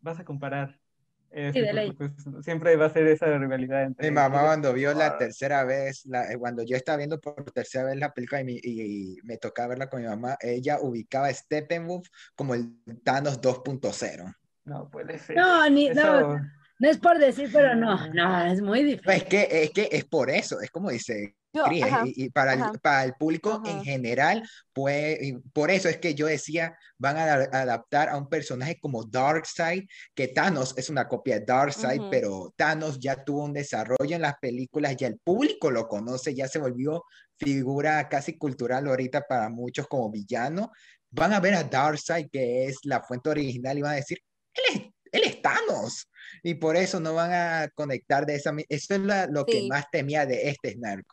vas 0.00 0.18
a 0.18 0.24
comparar. 0.24 0.80
Este, 1.30 1.60
de 1.60 1.66
porque, 1.66 1.72
ley. 1.74 1.92
pues, 1.92 2.44
siempre 2.44 2.76
va 2.76 2.86
a 2.86 2.90
ser 2.90 3.06
esa 3.08 3.26
rivalidad 3.36 3.82
entre 3.84 4.08
Mi 4.08 4.14
mamá 4.14 4.36
ellos. 4.36 4.46
cuando 4.48 4.72
vio 4.72 4.94
la 4.94 5.06
Ah. 5.08 5.18
tercera 5.18 5.64
vez, 5.64 6.06
la- 6.06 6.32
eh, 6.32 6.38
cuando 6.38 6.62
yo 6.62 6.76
estaba 6.76 6.96
viendo 6.98 7.20
por 7.20 7.50
tercera 7.52 7.84
vez 7.84 7.96
la 7.96 8.12
película 8.14 8.40
y, 8.40 8.44
mi- 8.44 8.60
y 8.62 9.18
me 9.24 9.36
tocaba 9.36 9.68
verla 9.68 9.88
con 9.90 10.00
mi 10.00 10.06
mamá, 10.08 10.36
ella 10.40 10.78
ubicaba 10.80 11.26
a 11.28 11.32
Steppenwolf 11.34 12.08
como 12.34 12.54
el 12.54 12.72
Thanos 13.04 13.40
2.0. 13.40 14.32
No 14.64 14.88
puede 14.90 15.18
ser. 15.18 15.36
No, 15.36 15.68
ni, 15.68 15.88
no, 15.90 16.18
Eso- 16.18 16.40
no 16.78 16.88
es 16.90 16.98
por 16.98 17.18
decir, 17.18 17.50
pero 17.52 17.74
no, 17.74 18.06
no, 18.14 18.46
es 18.46 18.60
muy 18.62 18.80
No, 18.82 18.86
difícil. 18.88 19.10
Es 19.12 19.24
que, 19.24 19.48
es 19.64 19.70
que 19.70 19.88
es 19.92 20.04
por 20.04 20.30
eso, 20.30 20.60
es 20.60 20.70
como 20.70 20.90
dice 20.90 21.36
Yo, 21.56 21.64
ajá, 21.66 22.02
y, 22.06 22.24
y 22.24 22.30
para, 22.30 22.52
el, 22.54 22.78
para 22.80 23.04
el 23.04 23.14
público 23.14 23.62
en 23.64 23.76
Ajá. 23.76 23.84
general, 23.84 24.48
pues, 24.72 25.18
por 25.52 25.70
eso 25.70 25.88
es 25.88 25.96
que 25.98 26.14
yo 26.14 26.26
decía, 26.26 26.76
van 26.98 27.16
a 27.16 27.24
ada- 27.24 27.48
adaptar 27.52 28.08
a 28.10 28.16
un 28.18 28.28
personaje 28.28 28.78
como 28.80 29.04
Darkseid, 29.04 29.84
que 30.14 30.28
Thanos 30.28 30.74
es 30.76 30.90
una 30.90 31.08
copia 31.08 31.38
de 31.38 31.46
Darkseid, 31.46 32.02
pero 32.10 32.52
Thanos 32.56 32.98
ya 33.00 33.24
tuvo 33.24 33.44
un 33.44 33.52
desarrollo 33.52 34.16
en 34.16 34.22
las 34.22 34.34
películas, 34.40 34.96
ya 34.96 35.06
el 35.06 35.18
público 35.18 35.70
lo 35.70 35.88
conoce, 35.88 36.34
ya 36.34 36.46
se 36.48 36.58
volvió 36.58 37.02
figura 37.38 38.08
casi 38.08 38.36
cultural 38.38 38.86
ahorita 38.86 39.22
para 39.28 39.48
muchos 39.48 39.86
como 39.88 40.10
villano. 40.10 40.70
Van 41.10 41.32
a 41.32 41.40
ver 41.40 41.54
a 41.54 41.64
Darkseid, 41.64 42.28
que 42.30 42.66
es 42.66 42.78
la 42.84 43.02
fuente 43.02 43.30
original, 43.30 43.78
y 43.78 43.82
van 43.82 43.92
a 43.92 43.96
decir, 43.96 44.18
él 44.54 44.64
es, 44.74 44.80
él 45.12 45.22
es 45.24 45.40
Thanos. 45.42 46.08
Y 46.42 46.54
por 46.54 46.76
eso 46.76 46.98
no 46.98 47.14
van 47.14 47.32
a 47.32 47.68
conectar 47.74 48.26
de 48.26 48.34
esa... 48.34 48.52
Eso 48.68 48.94
es 48.94 49.00
la- 49.00 49.26
lo 49.26 49.46
que 49.46 49.60
Sí. 49.60 49.68
más 49.68 49.84
temía 49.90 50.26
de 50.26 50.48
este 50.50 50.74
Cut. 50.74 51.06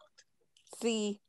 Sí, 0.80 1.22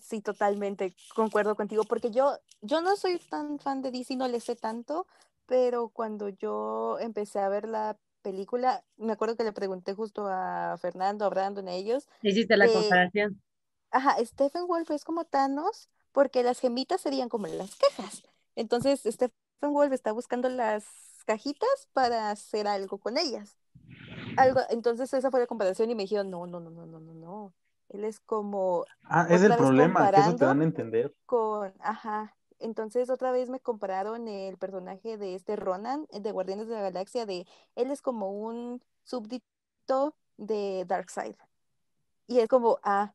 sí, 0.00 0.20
totalmente, 0.20 0.94
concuerdo 1.14 1.56
contigo, 1.56 1.84
porque 1.84 2.10
yo, 2.10 2.38
yo 2.60 2.80
no 2.80 2.96
soy 2.96 3.18
tan 3.18 3.58
fan 3.58 3.82
de 3.82 3.90
DC, 3.90 4.16
no 4.16 4.28
le 4.28 4.40
sé 4.40 4.56
tanto, 4.56 5.06
pero 5.46 5.88
cuando 5.88 6.28
yo 6.28 6.98
empecé 7.00 7.40
a 7.40 7.48
ver 7.48 7.68
la 7.68 7.96
película, 8.22 8.84
me 8.96 9.12
acuerdo 9.12 9.36
que 9.36 9.44
le 9.44 9.52
pregunté 9.52 9.94
justo 9.94 10.26
a 10.28 10.76
Fernando, 10.80 11.24
a 11.24 11.28
Brandon, 11.28 11.68
a 11.68 11.72
ellos, 11.72 12.08
Hiciste 12.22 12.56
la 12.56 12.66
eh, 12.66 12.72
comparación. 12.72 13.42
ajá, 13.90 14.16
Stephen 14.24 14.66
Wolf 14.66 14.90
es 14.90 15.04
como 15.04 15.24
Thanos, 15.24 15.88
porque 16.12 16.42
las 16.42 16.60
gemitas 16.60 17.00
serían 17.00 17.28
como 17.28 17.46
las 17.48 17.74
cajas. 17.76 18.22
Entonces, 18.56 19.02
Stephen 19.04 19.34
Wolf 19.60 19.92
está 19.92 20.12
buscando 20.12 20.48
las 20.48 20.84
cajitas 21.26 21.88
para 21.92 22.30
hacer 22.30 22.68
algo 22.68 22.98
con 22.98 23.18
ellas. 23.18 23.56
Algo, 24.36 24.60
entonces 24.70 25.12
esa 25.12 25.30
fue 25.30 25.40
la 25.40 25.46
comparación 25.46 25.90
y 25.90 25.94
me 25.94 26.04
dijeron, 26.04 26.30
no, 26.30 26.46
no, 26.46 26.60
no, 26.60 26.70
no, 26.70 26.86
no, 26.86 27.00
no, 27.00 27.14
no. 27.14 27.54
Él 27.94 28.04
es 28.04 28.18
como 28.20 28.84
Ah, 29.04 29.26
es 29.30 29.42
el 29.42 29.56
problema, 29.56 30.10
que 30.10 30.20
eso 30.20 30.36
te 30.36 30.44
dan 30.44 30.60
a 30.60 30.64
entender. 30.64 31.14
con, 31.26 31.72
ajá. 31.80 32.36
Entonces 32.58 33.08
otra 33.10 33.30
vez 33.30 33.50
me 33.50 33.60
compararon 33.60 34.26
el 34.26 34.56
personaje 34.56 35.16
de 35.16 35.34
este 35.34 35.54
Ronan, 35.54 36.06
de 36.12 36.32
Guardianes 36.32 36.66
de 36.66 36.74
la 36.74 36.82
Galaxia, 36.82 37.26
de 37.26 37.46
él 37.76 37.90
es 37.90 38.02
como 38.02 38.32
un 38.32 38.82
súbdito 39.04 40.16
de 40.36 40.84
Darkseid. 40.86 41.36
Y 42.26 42.40
es 42.40 42.48
como, 42.48 42.78
ah, 42.82 43.14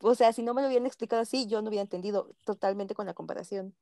o 0.00 0.14
sea, 0.14 0.32
si 0.32 0.42
no 0.42 0.54
me 0.54 0.62
lo 0.62 0.68
hubieran 0.68 0.86
explicado 0.86 1.22
así, 1.22 1.46
yo 1.46 1.60
no 1.60 1.68
hubiera 1.68 1.82
entendido 1.82 2.30
totalmente 2.44 2.94
con 2.94 3.06
la 3.06 3.14
comparación. 3.14 3.74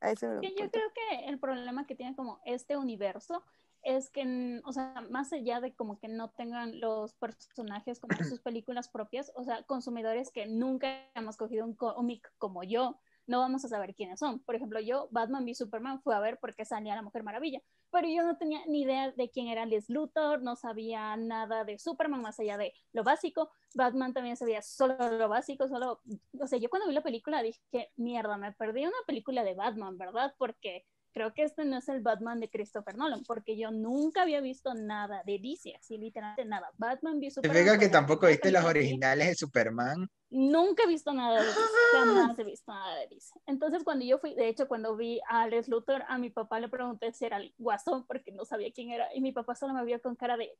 A 0.00 0.12
yo 0.12 0.70
creo 0.70 0.92
que 0.94 1.26
el 1.26 1.38
problema 1.38 1.86
que 1.86 1.94
tiene 1.94 2.14
como 2.14 2.40
este 2.44 2.76
universo 2.76 3.42
es 3.82 4.10
que, 4.10 4.60
o 4.64 4.72
sea, 4.72 4.94
más 5.10 5.32
allá 5.32 5.60
de 5.60 5.74
como 5.74 5.98
que 5.98 6.08
no 6.08 6.30
tengan 6.30 6.80
los 6.80 7.14
personajes 7.14 8.00
como 8.00 8.16
sus 8.24 8.40
películas 8.42 8.88
propias, 8.88 9.32
o 9.34 9.44
sea, 9.44 9.62
consumidores 9.64 10.30
que 10.30 10.46
nunca 10.46 11.04
hemos 11.14 11.36
cogido 11.36 11.64
un 11.64 11.74
cómic 11.74 12.32
como 12.38 12.64
yo, 12.64 12.98
no 13.28 13.40
vamos 13.40 13.64
a 13.64 13.68
saber 13.68 13.94
quiénes 13.94 14.18
son. 14.18 14.40
Por 14.40 14.56
ejemplo, 14.56 14.80
yo, 14.80 15.08
Batman 15.12 15.44
v 15.44 15.54
Superman, 15.54 16.00
fui 16.02 16.14
a 16.14 16.20
ver 16.20 16.38
porque 16.40 16.64
salía 16.64 16.96
la 16.96 17.02
Mujer 17.02 17.22
Maravilla, 17.22 17.60
pero 17.90 18.08
yo 18.08 18.24
no 18.24 18.36
tenía 18.36 18.60
ni 18.66 18.82
idea 18.82 19.12
de 19.12 19.30
quién 19.30 19.46
era 19.48 19.66
Lex 19.66 19.88
Luthor, 19.90 20.42
no 20.42 20.56
sabía 20.56 21.16
nada 21.16 21.64
de 21.64 21.78
Superman 21.78 22.22
más 22.22 22.40
allá 22.40 22.56
de 22.56 22.72
lo 22.92 23.04
básico. 23.04 23.50
Batman 23.74 24.12
también 24.14 24.36
sabía 24.36 24.62
solo 24.62 24.96
lo 25.10 25.28
básico, 25.28 25.68
solo, 25.68 26.00
o 26.40 26.46
sea, 26.46 26.58
yo 26.58 26.70
cuando 26.70 26.88
vi 26.88 26.94
la 26.94 27.02
película 27.02 27.42
dije, 27.42 27.60
mierda, 27.96 28.36
me 28.36 28.52
perdí 28.52 28.86
una 28.86 28.96
película 29.06 29.44
de 29.44 29.54
Batman, 29.54 29.98
¿verdad? 29.98 30.34
Porque 30.38 30.86
creo 31.12 31.32
que 31.34 31.42
este 31.42 31.64
no 31.64 31.78
es 31.78 31.88
el 31.88 32.00
Batman 32.00 32.40
de 32.40 32.48
Christopher 32.48 32.96
Nolan, 32.96 33.22
porque 33.24 33.56
yo 33.56 33.70
nunca 33.70 34.22
había 34.22 34.40
visto 34.40 34.74
nada 34.74 35.22
de 35.24 35.38
DC, 35.38 35.74
así 35.76 35.98
literalmente 35.98 36.44
nada. 36.44 36.70
Batman 36.76 37.18
v 37.18 37.26
Te 37.26 37.30
Superman. 37.30 37.66
fue 37.66 37.78
que 37.78 37.88
tampoco 37.88 38.26
viste 38.26 38.50
vi. 38.50 38.56
originales 38.56 39.28
de 39.28 39.34
Superman. 39.34 40.08
Nunca 40.30 40.84
he 40.84 40.86
visto 40.86 41.12
nada 41.12 41.40
de 41.40 41.46
DC, 41.46 41.60
jamás 41.92 42.38
he 42.38 42.44
visto 42.44 42.72
nada 42.72 42.96
de 43.00 43.08
DC. 43.08 43.34
Entonces, 43.46 43.82
cuando 43.84 44.04
yo 44.04 44.18
fui, 44.18 44.34
de 44.34 44.48
hecho, 44.48 44.68
cuando 44.68 44.96
vi 44.96 45.20
a 45.28 45.42
Alex 45.42 45.68
Luthor, 45.68 46.04
a 46.08 46.18
mi 46.18 46.30
papá 46.30 46.60
le 46.60 46.68
pregunté 46.68 47.12
si 47.12 47.24
era 47.24 47.38
el 47.38 47.54
guasón, 47.58 48.06
porque 48.06 48.32
no 48.32 48.44
sabía 48.44 48.70
quién 48.72 48.90
era, 48.90 49.14
y 49.14 49.20
mi 49.20 49.32
papá 49.32 49.54
solo 49.54 49.74
me 49.74 49.84
vio 49.84 50.00
con 50.00 50.16
cara 50.16 50.36
de, 50.36 50.56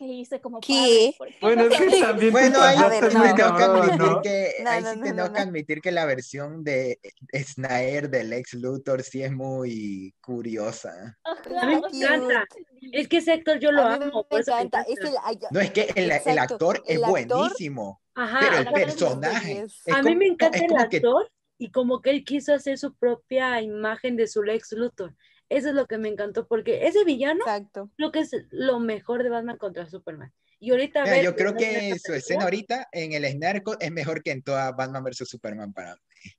¿qué 0.00 0.06
hice 0.06 0.40
como 0.40 0.60
¿Qué? 0.60 0.72
padre? 0.72 1.14
¿Por 1.18 1.28
qué 1.28 1.36
Bueno, 1.42 1.62
no 1.64 1.70
es 1.70 1.78
que 1.78 1.90
sabía?" 1.90 2.06
también 2.08 2.32
Bueno, 2.32 2.60
ahí 2.62 2.76
no. 2.78 2.88
tengo 2.90 3.22
que 3.34 3.34
cabrón, 3.36 3.80
admitir 3.90 3.98
¿no? 4.08 4.22
que, 4.22 4.52
No, 4.64 4.70
ahí 4.70 4.82
no, 4.82 4.92
sí 4.92 4.98
no, 4.98 5.04
tengo 5.04 5.16
no, 5.18 5.24
que 5.32 5.38
no. 5.40 5.46
admitir 5.46 5.80
que 5.82 5.92
la 5.92 6.04
versión 6.06 6.64
de 6.64 6.98
Snyder 7.34 8.08
del 8.10 8.32
ex 8.32 8.54
Luthor 8.54 9.02
sí 9.02 9.22
es 9.22 9.30
muy 9.32 10.14
curiosa. 10.20 11.18
A 11.24 11.66
mí 11.66 11.80
me 11.92 11.98
encanta. 11.98 12.44
Es 12.92 13.08
que 13.08 13.18
ese 13.18 13.32
actor 13.32 13.58
yo 13.58 13.70
lo 13.72 13.82
A 13.82 13.98
mí 13.98 14.04
amo, 14.06 14.22
me 14.22 14.24
por 14.24 14.40
eso 14.40 14.54
me 14.56 14.62
encanta. 14.62 14.80
Es 14.82 14.98
encanta. 14.98 15.02
que 15.02 15.08
el- 15.08 15.16
ay, 15.24 15.38
No, 15.50 15.60
es 15.60 15.70
que 15.70 15.92
el, 15.94 16.10
actor 16.10 16.82
es 16.86 16.96
el 16.96 17.04
actor- 17.04 17.10
buenísimo, 17.10 18.00
Ajá, 18.14 18.38
pero 18.40 18.56
el 18.58 18.72
personaje. 18.72 19.66
a 19.92 19.96
mí 19.98 20.02
como- 20.02 20.16
me 20.16 20.26
encanta 20.26 20.58
el 20.58 20.66
que 20.88 20.96
actor 20.96 21.30
y 21.58 21.70
como 21.70 22.00
que 22.00 22.10
él 22.10 22.24
quiso 22.24 22.54
hacer 22.54 22.78
su 22.78 22.94
propia 22.94 23.60
imagen 23.60 24.16
de 24.16 24.26
su 24.26 24.42
Lex 24.42 24.72
Luthor. 24.72 25.14
Eso 25.50 25.68
es 25.68 25.74
lo 25.74 25.86
que 25.86 25.98
me 25.98 26.08
encantó, 26.08 26.46
porque 26.46 26.86
ese 26.86 27.04
villano 27.04 27.40
Exacto. 27.40 27.90
creo 27.96 28.12
que 28.12 28.20
es 28.20 28.30
lo 28.50 28.78
mejor 28.80 29.22
de 29.22 29.28
Batman 29.28 29.58
contra 29.58 29.84
Superman. 29.90 30.32
Y 30.60 30.70
ahorita 30.70 31.02
Mira, 31.02 31.16
ver 31.16 31.24
yo 31.24 31.34
creo 31.34 31.54
que 31.54 31.64
su 31.64 31.88
película, 31.88 32.16
escena 32.16 32.44
ahorita 32.44 32.88
en 32.92 33.12
el 33.12 33.62
Cut 33.62 33.82
es 33.82 33.90
mejor 33.90 34.22
que 34.22 34.30
en 34.30 34.42
toda 34.42 34.72
Batman 34.72 35.04
vs 35.04 35.28
Superman 35.28 35.72
para 35.72 35.96
mí. 35.96 36.30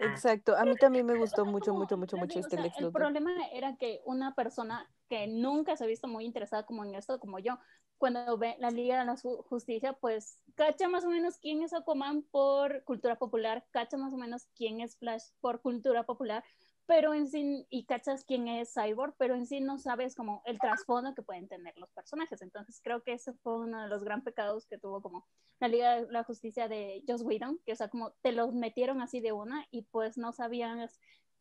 Exacto. 0.00 0.56
A 0.56 0.64
mí 0.64 0.76
también 0.76 1.04
me 1.04 1.16
gustó 1.16 1.44
mucho, 1.44 1.74
mucho, 1.74 1.96
mucho, 1.96 2.16
mucho 2.16 2.38
este 2.38 2.56
o 2.56 2.58
sea, 2.58 2.62
Lex 2.62 2.78
El 2.78 2.92
problema 2.92 3.32
era 3.52 3.76
que 3.76 4.00
una 4.04 4.34
persona 4.34 4.88
que 5.08 5.26
nunca 5.26 5.76
se 5.76 5.84
ha 5.84 5.86
visto 5.86 6.08
muy 6.08 6.24
interesada 6.24 6.64
como 6.64 6.84
en 6.84 6.94
esto, 6.94 7.18
como 7.20 7.38
yo, 7.38 7.58
cuando 7.98 8.38
ve 8.38 8.56
la 8.58 8.70
Liga 8.70 8.98
de 8.98 9.04
la 9.04 9.16
Ju- 9.16 9.44
Justicia, 9.44 9.92
pues 9.92 10.38
cacha 10.54 10.88
más 10.88 11.04
o 11.04 11.10
menos 11.10 11.36
quién 11.38 11.62
es 11.62 11.74
Aquaman 11.74 12.22
por 12.22 12.82
cultura 12.84 13.18
popular, 13.18 13.66
cacha 13.72 13.98
más 13.98 14.14
o 14.14 14.16
menos 14.16 14.46
quién 14.54 14.80
es 14.80 14.96
Flash 14.96 15.24
por 15.40 15.60
cultura 15.60 16.04
popular, 16.04 16.42
pero 16.90 17.14
en 17.14 17.28
sí, 17.28 17.68
y 17.70 17.84
cachas 17.84 18.24
quién 18.24 18.48
es 18.48 18.74
Cyborg, 18.74 19.14
pero 19.16 19.36
en 19.36 19.46
sí 19.46 19.60
no 19.60 19.78
sabes 19.78 20.16
como 20.16 20.42
el 20.44 20.58
trasfondo 20.58 21.14
que 21.14 21.22
pueden 21.22 21.46
tener 21.46 21.72
los 21.78 21.88
personajes. 21.92 22.42
Entonces 22.42 22.80
creo 22.82 23.04
que 23.04 23.12
ese 23.12 23.32
fue 23.32 23.60
uno 23.60 23.80
de 23.80 23.88
los 23.88 24.02
gran 24.02 24.24
pecados 24.24 24.66
que 24.66 24.76
tuvo 24.76 25.00
como 25.00 25.24
la 25.60 25.68
Liga 25.68 26.00
de 26.00 26.10
la 26.10 26.24
Justicia 26.24 26.66
de 26.66 27.04
Joss 27.06 27.22
Whedon, 27.22 27.60
que 27.64 27.74
o 27.74 27.76
sea, 27.76 27.90
como 27.90 28.10
te 28.22 28.32
los 28.32 28.52
metieron 28.54 29.00
así 29.02 29.20
de 29.20 29.30
una 29.30 29.68
y 29.70 29.82
pues 29.82 30.18
no 30.18 30.32
sabían 30.32 30.84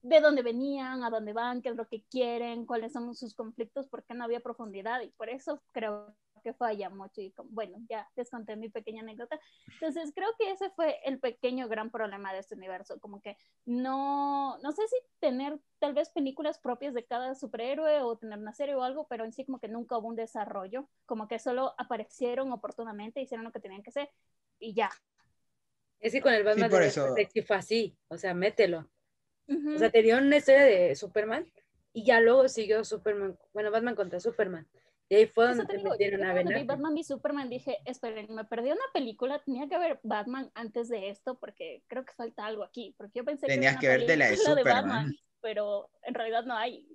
de 0.03 0.19
dónde 0.21 0.43
venían, 0.43 1.03
a 1.03 1.09
dónde 1.09 1.33
van, 1.33 1.63
qué 1.63 1.69
es 1.69 1.75
lo 1.75 1.87
que 1.87 2.03
quieren, 2.11 2.67
cuáles 2.67 2.93
son 2.93 3.15
sus 3.15 3.33
conflictos, 3.33 3.87
porque 3.87 4.13
no 4.13 4.25
había 4.25 4.41
profundidad 4.41 5.01
y 5.01 5.09
por 5.09 5.29
eso 5.29 5.63
creo 5.71 6.13
que 6.41 6.53
falla 6.53 6.89
mucho 6.89 7.21
y 7.21 7.31
como- 7.31 7.49
bueno, 7.51 7.77
ya 7.89 8.09
les 8.15 8.29
conté 8.29 8.55
mi 8.55 8.69
pequeña 8.69 9.01
anécdota. 9.01 9.39
Entonces 9.73 10.11
creo 10.15 10.29
que 10.37 10.51
ese 10.51 10.69
fue 10.71 10.99
el 11.05 11.19
pequeño 11.19 11.67
gran 11.67 11.89
problema 11.91 12.33
de 12.33 12.39
este 12.39 12.55
universo, 12.55 12.99
como 12.99 13.21
que 13.21 13.37
no, 13.65 14.57
no 14.59 14.71
sé 14.71 14.81
si 14.87 14.95
tener 15.19 15.59
tal 15.79 15.93
vez 15.93 16.09
películas 16.09 16.59
propias 16.59 16.93
de 16.93 17.05
cada 17.05 17.35
superhéroe 17.35 18.01
o 18.01 18.17
tener 18.17 18.37
una 18.39 18.53
serie 18.53 18.75
o 18.75 18.83
algo, 18.83 19.07
pero 19.07 19.25
en 19.25 19.31
sí 19.33 19.45
como 19.45 19.59
que 19.59 19.67
nunca 19.67 19.97
hubo 19.97 20.07
un 20.07 20.15
desarrollo, 20.15 20.87
como 21.05 21.27
que 21.27 21.39
solo 21.39 21.73
aparecieron 21.77 22.51
oportunamente, 22.51 23.21
hicieron 23.21 23.45
lo 23.45 23.51
que 23.51 23.59
tenían 23.59 23.83
que 23.83 23.89
hacer 23.89 24.09
y 24.59 24.73
ya. 24.73 24.89
Es 25.99 26.13
que 26.13 26.21
con 26.21 26.33
el 26.33 26.43
Batman 26.43 26.69
por 26.69 26.79
de 26.79 26.87
eso- 26.87 27.13
Detective 27.13 27.45
fue 27.45 27.55
así, 27.57 27.97
o 28.07 28.17
sea, 28.17 28.33
mételo. 28.33 28.89
Ujú. 29.47 29.75
O 29.75 29.77
sea, 29.79 29.89
te 29.89 30.01
dieron 30.01 30.27
una 30.27 30.37
historia 30.37 30.61
de 30.63 30.95
Superman 30.95 31.51
y 31.91 32.05
ya 32.05 32.19
luego 32.21 32.47
siguió 32.47 32.83
Superman, 32.85 33.37
bueno, 33.51 33.71
Batman 33.71 33.95
contra 33.95 34.19
Superman. 34.19 34.67
Y 35.11 35.15
ahí 35.15 35.25
fue 35.25 35.47
donde 35.47 35.65
te 35.65 35.77
digo, 35.77 35.89
metieron 35.89 36.23
a 36.23 36.33
cuando 36.33 36.51
vi. 36.51 36.63
Batman 36.63 36.93
v 36.93 37.03
Superman 37.03 37.49
dije, 37.49 37.79
esperen, 37.85 38.27
me 38.33 38.45
perdí 38.45 38.69
una 38.69 38.79
película, 38.93 39.41
tenía 39.43 39.67
que 39.67 39.77
ver 39.79 39.99
Batman 40.03 40.51
antes 40.53 40.87
de 40.87 41.09
esto 41.09 41.39
porque 41.39 41.83
creo 41.87 42.05
que 42.05 42.13
falta 42.13 42.45
algo 42.45 42.63
aquí, 42.63 42.93
porque 42.95 43.19
yo 43.19 43.25
pensé 43.25 43.47
Tenías 43.47 43.75
que, 43.75 43.81
que 43.81 43.87
verte 43.87 44.15
la 44.15 44.29
de 44.29 44.37
Superman. 44.37 44.63
Batman, 44.63 45.15
pero 45.41 45.89
en 46.03 46.13
realidad 46.13 46.45
no 46.45 46.55
hay. 46.55 46.85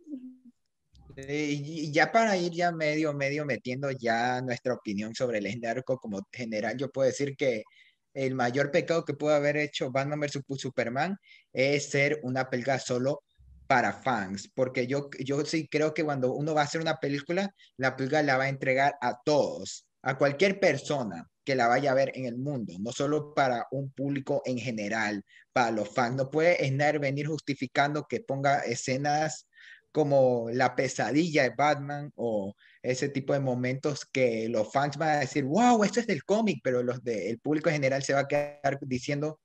Y 1.17 1.87
y 1.87 1.93
ya 1.93 2.13
para 2.13 2.37
ir 2.37 2.53
ya 2.53 2.71
medio, 2.71 3.13
medio 3.13 3.45
metiendo 3.45 3.91
ya 3.91 4.41
nuestra 4.43 4.75
opinión 4.75 5.13
sobre 5.15 5.39
el 5.39 5.85
Cut 5.85 6.01
como 6.01 6.23
general, 6.33 6.77
yo 6.77 6.91
puedo 6.91 7.09
decir 7.09 7.37
que 7.37 7.65
el 8.15 8.37
mayor 8.37 8.71
pecado 8.71 9.05
que 9.05 9.15
pudo 9.15 9.35
haber 9.35 9.57
hecho 9.57 9.91
Batman 9.91 10.21
vs 10.21 10.41
Superman 10.57 11.17
es 11.53 11.91
ser 11.91 12.21
una 12.23 12.49
película 12.49 12.79
solo 12.79 13.23
para 13.67 13.93
fans, 13.93 14.51
porque 14.55 14.87
yo, 14.87 15.09
yo 15.19 15.45
sí 15.45 15.69
creo 15.69 15.95
que 15.95 16.05
cuando 16.05 16.33
uno 16.33 16.55
va 16.55 16.63
a 16.63 16.65
hacer 16.65 16.81
una 16.81 16.97
película, 16.97 17.55
la 17.77 17.97
película 17.97 18.23
la 18.23 18.37
va 18.37 18.45
a 18.45 18.49
entregar 18.49 18.95
a 19.01 19.21
todos, 19.25 19.87
a 20.03 20.19
cualquier 20.19 20.61
persona 20.61 21.29
que 21.45 21.55
la 21.55 21.69
vaya 21.69 21.93
a 21.93 21.95
ver 21.95 22.13
en 22.15 22.27
el 22.27 22.37
mundo, 22.37 22.75
no 22.81 22.93
solo 22.93 23.35
para 23.35 23.67
un 23.71 23.91
público 23.91 24.43
en 24.45 24.59
general, 24.59 25.23
para 25.53 25.71
los 25.71 25.89
fans. 25.91 26.17
No 26.17 26.31
puede 26.31 26.57
Snyder 26.67 26.99
venir 26.99 27.27
justificando 27.27 28.07
que 28.09 28.21
ponga 28.21 28.61
escenas 28.61 29.47
como 29.93 30.51
la 30.51 30.75
pesadilla 30.75 31.45
de 31.45 31.51
Batman 31.57 32.11
o 32.17 32.55
ese 32.83 33.09
tipo 33.11 33.33
de 33.33 33.41
momentos 33.41 34.05
que 34.05 34.49
los 34.49 34.73
fans 34.73 34.97
van 34.97 35.11
a 35.11 35.21
decir, 35.21 35.45
wow, 35.45 35.85
esto 35.85 36.01
es 36.01 36.07
del 36.07 36.25
cómic, 36.25 36.61
pero 36.65 36.83
los 36.83 37.03
del 37.05 37.39
público 37.39 37.69
en 37.69 37.77
general 37.77 38.03
se 38.03 38.15
va 38.15 38.21
a 38.21 38.29
quedar 38.29 38.79
diciendo, 38.83 39.41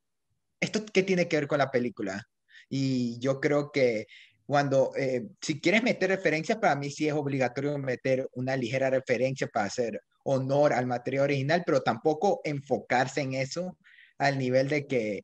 ¿esto 0.59 0.83
qué 0.91 1.03
tiene 1.03 1.27
que 1.27 1.37
ver 1.37 1.47
con 1.47 1.59
la 1.59 1.69
película? 1.69 2.27
Y 2.69 3.19
yo 3.19 3.39
creo 3.39 3.71
que 3.71 4.07
cuando, 4.45 4.91
eh, 4.95 5.27
si 5.41 5.59
quieres 5.59 5.83
meter 5.83 6.09
referencias, 6.09 6.57
para 6.57 6.75
mí 6.75 6.89
sí 6.89 7.07
es 7.07 7.13
obligatorio 7.13 7.77
meter 7.77 8.27
una 8.33 8.55
ligera 8.55 8.89
referencia 8.89 9.47
para 9.47 9.67
hacer 9.67 10.01
honor 10.23 10.73
al 10.73 10.87
material 10.87 11.25
original, 11.25 11.63
pero 11.65 11.81
tampoco 11.81 12.41
enfocarse 12.43 13.21
en 13.21 13.33
eso 13.33 13.77
al 14.17 14.37
nivel 14.37 14.67
de 14.67 14.87
que 14.87 15.23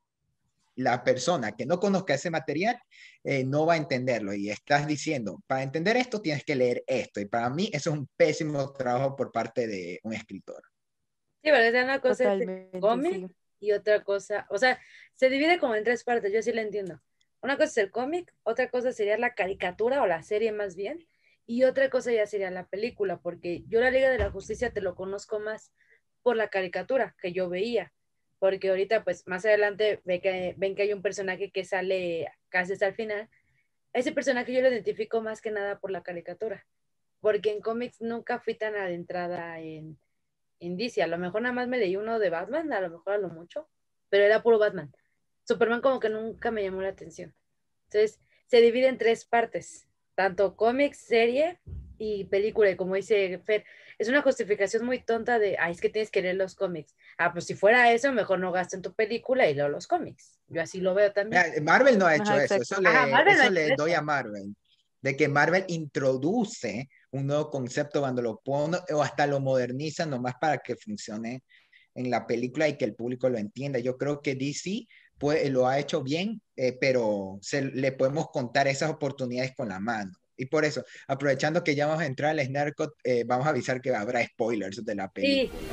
la 0.75 1.03
persona 1.03 1.53
que 1.53 1.65
no 1.65 1.79
conozca 1.79 2.15
ese 2.15 2.29
material 2.29 2.77
eh, 3.23 3.43
no 3.43 3.65
va 3.65 3.73
a 3.73 3.77
entenderlo 3.77 4.33
y 4.33 4.49
estás 4.49 4.85
diciendo, 4.85 5.41
para 5.47 5.63
entender 5.63 5.97
esto 5.97 6.21
tienes 6.21 6.43
que 6.43 6.55
leer 6.55 6.83
esto 6.85 7.19
y 7.19 7.25
para 7.25 7.49
mí 7.49 7.69
eso 7.73 7.91
es 7.91 7.97
un 7.97 8.07
pésimo 8.15 8.73
trabajo 8.73 9.15
por 9.15 9.31
parte 9.31 9.67
de 9.67 9.99
un 10.03 10.13
escritor. 10.13 10.61
Sí, 11.41 11.49
pero 11.51 11.57
es 11.57 11.83
una 11.83 11.99
cosa 11.99 12.11
es 12.11 12.17
Totalmente, 12.17 12.77
el 12.77 12.81
cómic 12.81 13.27
sí. 13.27 13.35
y 13.61 13.71
otra 13.71 14.03
cosa, 14.03 14.45
o 14.49 14.57
sea, 14.57 14.79
se 15.13 15.29
divide 15.29 15.59
como 15.59 15.75
en 15.75 15.83
tres 15.83 16.03
partes, 16.03 16.31
yo 16.33 16.41
sí 16.41 16.51
lo 16.51 16.61
entiendo. 16.61 17.01
Una 17.45 17.57
cosa 17.57 17.65
es 17.65 17.77
el 17.77 17.91
cómic, 17.91 18.33
otra 18.41 18.71
cosa 18.71 18.91
sería 18.91 19.19
la 19.19 19.35
caricatura 19.35 20.01
o 20.01 20.07
la 20.07 20.23
serie 20.23 20.51
más 20.51 20.75
bien, 20.75 21.05
y 21.45 21.63
otra 21.63 21.91
cosa 21.91 22.11
ya 22.11 22.25
sería 22.25 22.49
la 22.49 22.65
película, 22.65 23.17
porque 23.17 23.61
yo 23.67 23.81
la 23.81 23.91
Liga 23.91 24.09
de 24.09 24.17
la 24.17 24.31
Justicia 24.31 24.71
te 24.71 24.81
lo 24.81 24.95
conozco 24.95 25.39
más 25.39 25.71
por 26.23 26.37
la 26.37 26.47
caricatura 26.47 27.15
que 27.21 27.33
yo 27.33 27.47
veía, 27.47 27.93
porque 28.39 28.69
ahorita 28.69 29.03
pues 29.03 29.27
más 29.27 29.45
adelante 29.45 30.01
ve 30.05 30.21
que, 30.21 30.55
ven 30.57 30.73
que 30.73 30.81
hay 30.81 30.93
un 30.93 31.03
personaje 31.03 31.51
que 31.51 31.63
sale 31.65 32.31
casi 32.49 32.73
hasta 32.73 32.87
el 32.87 32.95
final, 32.95 33.29
ese 33.93 34.11
personaje 34.11 34.51
yo 34.51 34.61
lo 34.61 34.71
identifico 34.71 35.21
más 35.21 35.39
que 35.39 35.51
nada 35.51 35.77
por 35.77 35.91
la 35.91 36.01
caricatura, 36.01 36.65
porque 37.19 37.51
en 37.51 37.61
cómics 37.61 38.01
nunca 38.01 38.39
fui 38.39 38.55
tan 38.55 38.75
adentrada 38.75 39.59
en, 39.59 39.99
en 40.59 40.77
DC, 40.77 41.03
a 41.03 41.07
lo 41.07 41.19
mejor 41.19 41.43
nada 41.43 41.53
más 41.53 41.67
me 41.67 41.77
leí 41.77 41.95
uno 41.95 42.17
de 42.17 42.31
Batman, 42.31 42.73
a 42.73 42.81
lo 42.81 42.89
mejor 42.89 43.13
a 43.13 43.17
lo 43.19 43.29
mucho, 43.29 43.69
pero 44.09 44.23
era 44.23 44.41
puro 44.41 44.57
Batman. 44.57 44.91
Superman 45.45 45.81
como 45.81 45.99
que 45.99 46.09
nunca 46.09 46.51
me 46.51 46.63
llamó 46.63 46.81
la 46.81 46.89
atención. 46.89 47.33
Entonces, 47.85 48.19
se 48.47 48.61
divide 48.61 48.87
en 48.87 48.97
tres 48.97 49.25
partes, 49.25 49.87
tanto 50.15 50.55
cómics, 50.55 50.97
serie 50.97 51.59
y 51.97 52.25
película. 52.25 52.69
Y 52.69 52.75
como 52.75 52.95
dice 52.95 53.39
Fer, 53.45 53.63
es 53.97 54.09
una 54.09 54.21
justificación 54.21 54.85
muy 54.85 54.99
tonta 54.99 55.39
de, 55.39 55.57
ay, 55.59 55.71
es 55.73 55.81
que 55.81 55.89
tienes 55.89 56.11
que 56.11 56.21
leer 56.21 56.35
los 56.35 56.55
cómics. 56.55 56.95
Ah, 57.17 57.31
pues 57.31 57.45
si 57.45 57.53
fuera 57.53 57.91
eso, 57.93 58.11
mejor 58.11 58.39
no 58.39 58.51
gasto 58.51 58.75
en 58.75 58.81
tu 58.81 58.93
película 58.93 59.47
y 59.49 59.53
leo 59.53 59.69
los 59.69 59.87
cómics. 59.87 60.39
Yo 60.47 60.61
así 60.61 60.81
lo 60.81 60.93
veo 60.93 61.11
también. 61.13 61.43
Mira, 61.49 61.61
Marvel 61.63 61.97
no 61.97 62.07
ha 62.07 62.15
hecho 62.15 62.33
Ajá, 62.33 62.43
eso, 62.43 62.55
eso 62.55 62.81
le, 62.81 62.89
Ajá, 62.89 63.23
no 63.23 63.75
doy 63.75 63.91
eso. 63.91 63.99
a 63.99 64.01
Marvel, 64.01 64.55
de 65.01 65.15
que 65.15 65.27
Marvel 65.27 65.65
introduce 65.67 66.89
un 67.11 67.27
nuevo 67.27 67.49
concepto 67.49 68.01
cuando 68.01 68.21
lo 68.21 68.41
pone 68.43 68.77
o 68.91 69.01
hasta 69.01 69.27
lo 69.27 69.39
modernizan 69.39 70.09
nomás 70.09 70.35
para 70.39 70.57
que 70.57 70.75
funcione 70.75 71.43
en 71.93 72.11
la 72.11 72.27
película 72.27 72.67
y 72.67 72.77
que 72.77 72.85
el 72.85 72.95
público 72.95 73.29
lo 73.29 73.37
entienda. 73.37 73.79
Yo 73.79 73.97
creo 73.97 74.21
que 74.21 74.35
DC 74.35 74.85
pues, 75.17 75.49
lo 75.49 75.67
ha 75.67 75.79
hecho 75.79 76.01
bien, 76.03 76.41
eh, 76.55 76.77
pero 76.79 77.37
se, 77.41 77.61
le 77.63 77.91
podemos 77.91 78.29
contar 78.29 78.67
esas 78.67 78.89
oportunidades 78.91 79.53
con 79.55 79.69
la 79.69 79.79
mano. 79.79 80.11
Y 80.37 80.47
por 80.47 80.65
eso, 80.65 80.83
aprovechando 81.07 81.63
que 81.63 81.75
ya 81.75 81.87
vamos 81.87 82.01
a 82.03 82.05
entrar 82.05 82.31
al 82.31 82.45
Snarkot, 82.45 82.93
eh, 83.05 83.23
vamos 83.25 83.47
a 83.47 83.51
avisar 83.51 83.79
que 83.81 83.95
habrá 83.95 84.25
spoilers 84.25 84.83
de 84.83 84.95
la 84.95 85.09
película. 85.09 85.57
Sí, 85.59 85.65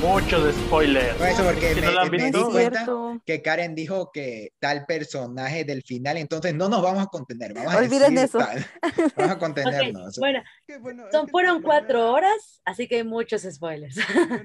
Muchos 0.00 0.54
spoilers. 0.56 1.14
Por 1.16 1.28
eso, 1.28 1.44
porque 1.44 1.74
Si 1.74 1.80
me, 1.80 1.86
no 1.92 2.06
me 2.10 2.30
di 2.30 2.42
cuenta 2.50 2.86
que 3.24 3.42
Karen 3.42 3.76
dijo 3.76 4.10
que 4.12 4.50
tal 4.58 4.86
personaje 4.86 5.64
del 5.64 5.82
final, 5.82 6.16
entonces 6.16 6.52
no 6.52 6.68
nos 6.68 6.82
vamos 6.82 7.04
a 7.04 7.06
contener, 7.06 7.54
vamos 7.54 7.72
a 7.74 7.78
Olviden 7.78 8.14
decir 8.16 8.24
eso. 8.24 8.38
tal. 8.38 8.66
Vamos 9.16 9.32
a 9.32 9.38
contenernos. 9.38 10.18
bueno, 10.18 10.42
Que, 10.66 10.78
bueno, 10.78 11.06
es 11.06 11.12
son, 11.12 11.28
fueron 11.28 11.62
cuatro 11.62 12.12
horas, 12.12 12.60
así 12.64 12.88
que 12.88 12.96
hay 12.96 13.04
muchos 13.04 13.42
spoilers. 13.42 13.96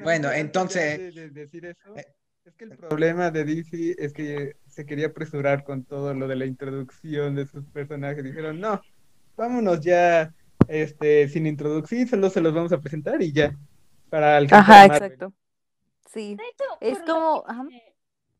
Bueno, 0.03 0.31
entonces- 0.33 1.15
de- 1.15 1.29
de 1.29 1.29
decir 1.29 1.65
eso, 1.65 1.95
Eh. 1.95 2.05
Es 2.49 2.55
que 2.55 2.65
el 2.65 2.77
problema 2.77 3.29
de 3.31 3.45
DC 3.45 3.95
es 3.97 4.11
que 4.11 4.55
se 4.67 4.85
quería 4.85 5.07
apresurar 5.07 5.63
con 5.63 5.83
todo 5.83 6.13
lo 6.13 6.27
de 6.27 6.35
la 6.35 6.45
introducción 6.45 7.35
de 7.35 7.45
sus 7.45 7.63
personajes. 7.65 8.23
Dijeron, 8.23 8.59
no, 8.59 8.81
vámonos 9.37 9.81
ya 9.81 10.33
este, 10.67 11.29
sin 11.29 11.45
introducir, 11.45 12.07
solo 12.07 12.29
se 12.29 12.41
los 12.41 12.53
vamos 12.53 12.71
a 12.73 12.79
presentar 12.79 13.21
y 13.21 13.31
ya. 13.31 13.55
Para 14.09 14.37
alcanzar 14.37 14.87
Ajá, 14.87 14.95
exacto. 14.95 15.33
Sí. 16.11 16.35
De 16.35 16.43
hecho, 16.43 16.65
Es 16.81 16.99
como- 17.03 17.43
ajá. 17.47 17.65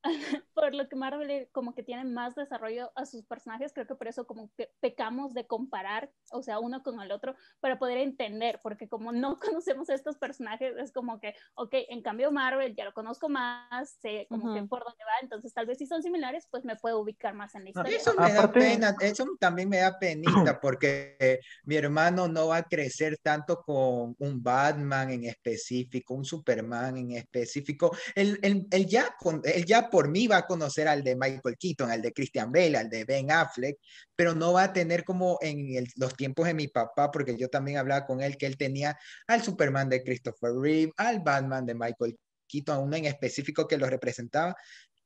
por 0.54 0.74
lo 0.74 0.88
que 0.88 0.96
Marvel 0.96 1.50
como 1.52 1.74
que 1.76 1.84
tiene 1.84 2.06
más 2.06 2.36
desarrollo 2.36 2.92
a 2.96 3.06
sus 3.06 3.26
personajes, 3.26 3.74
creo 3.74 3.88
que 3.88 3.96
por 3.96 4.08
eso 4.08 4.26
como 4.26 4.50
que 4.58 4.72
pecamos 4.80 5.34
de 5.34 5.46
comparar, 5.46 6.12
o 6.32 6.42
sea, 6.42 6.60
uno 6.60 6.84
con 6.84 7.02
el 7.02 7.12
otro, 7.12 7.36
para 7.60 7.80
poder 7.80 7.98
entender, 7.98 8.60
porque 8.64 8.88
como 8.88 9.12
no 9.12 9.38
conocemos 9.62 9.90
a 9.90 9.94
estos 9.96 10.18
personajes, 10.18 10.76
es 10.78 10.92
como 10.92 11.20
que, 11.20 11.34
ok, 11.56 11.74
en 11.90 12.02
cambio 12.02 12.32
Marvel 12.32 12.76
ya 12.76 12.86
lo 12.86 12.94
conozco 12.94 13.30
más, 13.30 13.98
sé 14.02 14.28
como 14.30 14.54
que 14.54 14.60
Ujú. 14.62 14.70
por 14.70 14.84
dónde 14.84 15.04
va, 15.04 15.20
entonces 15.22 15.54
tal 15.54 15.66
vez 15.66 15.78
si 15.78 15.86
son 15.86 16.02
similares, 16.04 16.48
pues 16.50 16.64
me 16.66 16.76
puedo 16.76 17.00
ubicar 17.00 17.34
más 17.34 17.56
en 17.56 17.64
la 17.66 17.70
historia. 17.70 17.98
Eso 17.98 18.14
me 18.18 18.34
da 18.34 18.52
pena, 18.52 18.96
eso 19.02 19.26
también 19.40 19.70
me 19.70 19.78
da 19.78 19.98
penita 20.00 20.24
porque 20.62 21.18
eh, 21.20 21.40
mi 21.66 21.76
hermano 21.76 22.28
no 22.28 22.48
va 22.48 22.58
a 22.58 22.64
crecer 22.64 23.18
tanto 23.22 23.62
con 23.62 24.16
un 24.18 24.44
Batman 24.44 25.10
en 25.12 25.26
específico, 25.26 26.14
un 26.14 26.26
Superman 26.26 26.98
en 26.98 27.12
específico. 27.12 27.96
Él, 28.16 28.40
él- 28.42 28.68
él 28.72 28.86
ya, 28.86 29.16
con- 29.20 29.42
él 29.44 29.66
ya 29.66 29.89
por 29.90 30.10
mí 30.10 30.28
va 30.28 30.38
a 30.38 30.48
conocer 30.48 30.88
al 30.88 31.04
de 31.04 31.16
Michael 31.16 31.58
Keaton, 31.58 31.92
al 31.92 32.02
de 32.02 32.14
Christian 32.14 32.52
Bale, 32.52 32.78
al 32.78 32.90
de 32.90 33.06
Ben 33.06 33.32
Affleck, 33.32 33.78
pero 34.16 34.36
no 34.36 34.54
va 34.54 34.64
a 34.64 34.74
tener 34.74 35.04
como 35.04 35.38
en 35.42 35.86
los 35.96 36.16
tiempos 36.16 36.48
de 36.48 36.54
mi 36.54 36.68
papá, 36.68 37.12
porque 37.12 37.38
yo 37.38 37.50
también 37.50 37.78
hablaba 37.78 38.06
con 38.06 38.22
él 38.22 38.38
que 38.38 38.46
él 38.46 38.58
tenía 38.58 38.98
al 39.28 39.44
Superman 39.44 39.90
de 39.90 40.04
Christopher 40.04 40.52
Reeve, 40.54 40.92
al 40.98 41.20
Batman 41.20 41.66
de 41.66 41.76
Michael 41.76 42.18
Keaton, 42.48 42.84
uno 42.84 42.96
en 42.96 43.06
específico 43.06 43.68
que 43.68 43.78
lo 43.78 43.88
representaba 43.88 44.56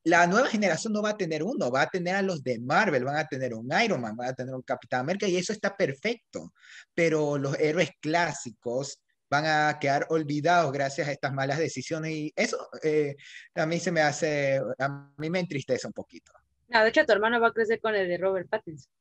la 0.06 0.28
nueva 0.28 0.50
generación 0.50 0.94
no 0.94 1.02
va 1.02 1.12
a 1.12 1.18
tener 1.18 1.44
uno, 1.44 1.72
va 1.72 1.84
a 1.84 1.90
tener 1.90 2.16
a 2.16 2.22
los 2.22 2.44
de 2.44 2.60
Marvel, 2.60 3.06
van 3.06 3.18
a 3.18 3.28
tener 3.28 3.54
un 3.54 3.70
Iron 3.84 4.02
Man, 4.02 4.16
van 4.18 4.30
a 4.30 4.34
tener 4.34 4.54
un 4.54 4.62
Capitán 4.62 5.02
América 5.02 5.28
y 5.28 5.38
eso 5.38 5.54
está 5.54 5.76
perfecto. 5.76 6.54
Pero 6.94 7.38
los 7.38 7.58
héroes 7.58 7.92
clásicos 8.02 9.00
van 9.34 9.46
a 9.48 9.80
quedar 9.80 10.06
olvidados 10.10 10.72
gracias 10.72 11.08
a 11.08 11.12
estas 11.12 11.34
malas 11.34 11.58
decisiones 11.58 12.12
y 12.12 12.32
eso 12.36 12.70
eh, 12.84 13.16
a 13.56 13.66
mí 13.66 13.80
se 13.80 13.92
me 13.92 14.02
hace, 14.02 14.62
a 14.78 15.08
mí 15.18 15.30
me 15.32 15.40
entristece 15.40 15.88
un 15.88 15.94
poquito. 15.94 16.32
No, 16.68 16.84
de 16.84 16.90
hecho, 16.90 17.04
tu 17.04 17.14
hermano 17.14 17.40
va 17.42 17.48
a 17.48 17.52
crecer 17.52 17.82
con 17.82 17.96
el 17.96 18.08
de 18.08 18.18
Robert 18.20 18.48
Pattinson. 18.48 18.92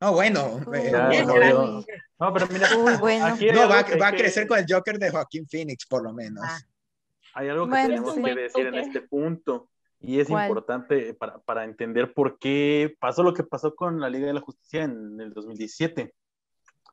No, 0.00 0.12
bueno, 0.12 0.60
Uy. 0.66 0.78
eh, 0.78 0.92
no, 0.92 1.84
No, 2.20 2.32
pero 2.32 2.46
mira, 2.52 2.68
Uy, 2.76 2.94
bueno. 3.00 3.26
aquí 3.26 3.46
no, 3.50 3.68
va, 3.68 3.82
va 4.00 4.08
a 4.08 4.12
que- 4.12 4.18
crecer 4.18 4.46
con 4.46 4.60
el 4.60 4.66
Joker 4.68 4.96
de 4.98 5.10
Joaquín 5.10 5.48
Phoenix, 5.48 5.86
por 5.86 6.04
lo 6.04 6.12
menos. 6.12 6.44
Ah. 6.46 6.58
Hay 7.34 7.48
algo 7.48 7.64
que 7.64 7.70
Bueno, 7.70 7.88
tenemos 7.88 8.14
que 8.14 8.34
decir 8.34 8.66
en 8.66 8.74
Joker. 8.74 8.86
este 8.86 9.00
punto 9.02 9.70
y 9.98 10.20
es 10.20 10.28
¿Cuál? 10.28 10.48
importante 10.48 11.14
para, 11.14 11.38
para 11.40 11.64
entender 11.64 12.12
por 12.14 12.38
qué 12.38 12.94
pasó 13.00 13.24
lo 13.24 13.34
que 13.34 13.42
pasó 13.42 13.74
con 13.74 13.98
la 14.00 14.08
Liga 14.08 14.28
de 14.28 14.34
la 14.34 14.40
Justicia 14.40 14.84
en 14.84 15.20
el 15.20 15.32
2017. 15.32 16.14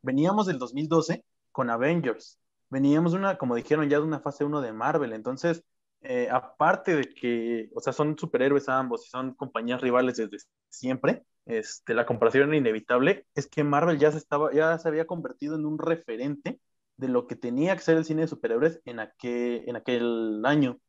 Veníamos 0.01 0.47
del 0.47 0.57
2012 0.57 1.23
con 1.59 1.69
Avengers, 1.69 2.39
veníamos 2.69 3.11
una, 3.13 3.37
como 3.37 3.53
dijeron, 3.53 3.89
ya 3.89 3.97
de 3.97 4.05
una 4.05 4.21
fase 4.21 4.45
1 4.45 4.61
de 4.61 4.71
Marvel, 4.71 5.11
entonces, 5.11 5.61
eh, 5.99 6.29
aparte 6.31 6.95
de 6.95 7.09
que, 7.09 7.69
o 7.75 7.81
sea, 7.81 7.91
son 7.91 8.17
superhéroes 8.17 8.69
ambos 8.69 9.05
y 9.05 9.09
son 9.09 9.33
compañías 9.33 9.81
rivales 9.81 10.15
desde 10.15 10.37
siempre, 10.69 11.25
este, 11.45 11.93
la 11.93 12.05
comparación 12.05 12.53
inevitable, 12.53 13.25
es 13.35 13.47
que 13.47 13.65
Marvel 13.65 13.99
ya 13.99 14.09
se, 14.09 14.19
estaba, 14.19 14.53
ya 14.53 14.79
se 14.79 14.87
había 14.87 15.05
convertido 15.05 15.57
en 15.57 15.65
un 15.65 15.77
referente 15.77 16.61
de 16.95 17.09
lo 17.09 17.27
que 17.27 17.35
tenía 17.35 17.75
que 17.75 17.81
ser 17.81 17.97
el 17.97 18.05
cine 18.05 18.21
de 18.21 18.29
superhéroes 18.29 18.79
en 18.85 19.01
aquel, 19.01 19.65
en 19.67 19.75
aquel 19.75 20.41
año. 20.45 20.79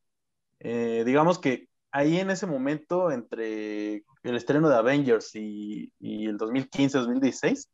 Eh, 0.59 1.03
digamos 1.05 1.37
que 1.37 1.67
ahí 1.91 2.17
en 2.17 2.31
ese 2.31 2.47
momento, 2.47 3.11
entre 3.11 4.05
el 4.23 4.35
estreno 4.37 4.69
de 4.69 4.75
Avengers 4.77 5.35
y, 5.35 5.91
y 5.99 6.27
el 6.27 6.37
2015-2016, 6.37 7.67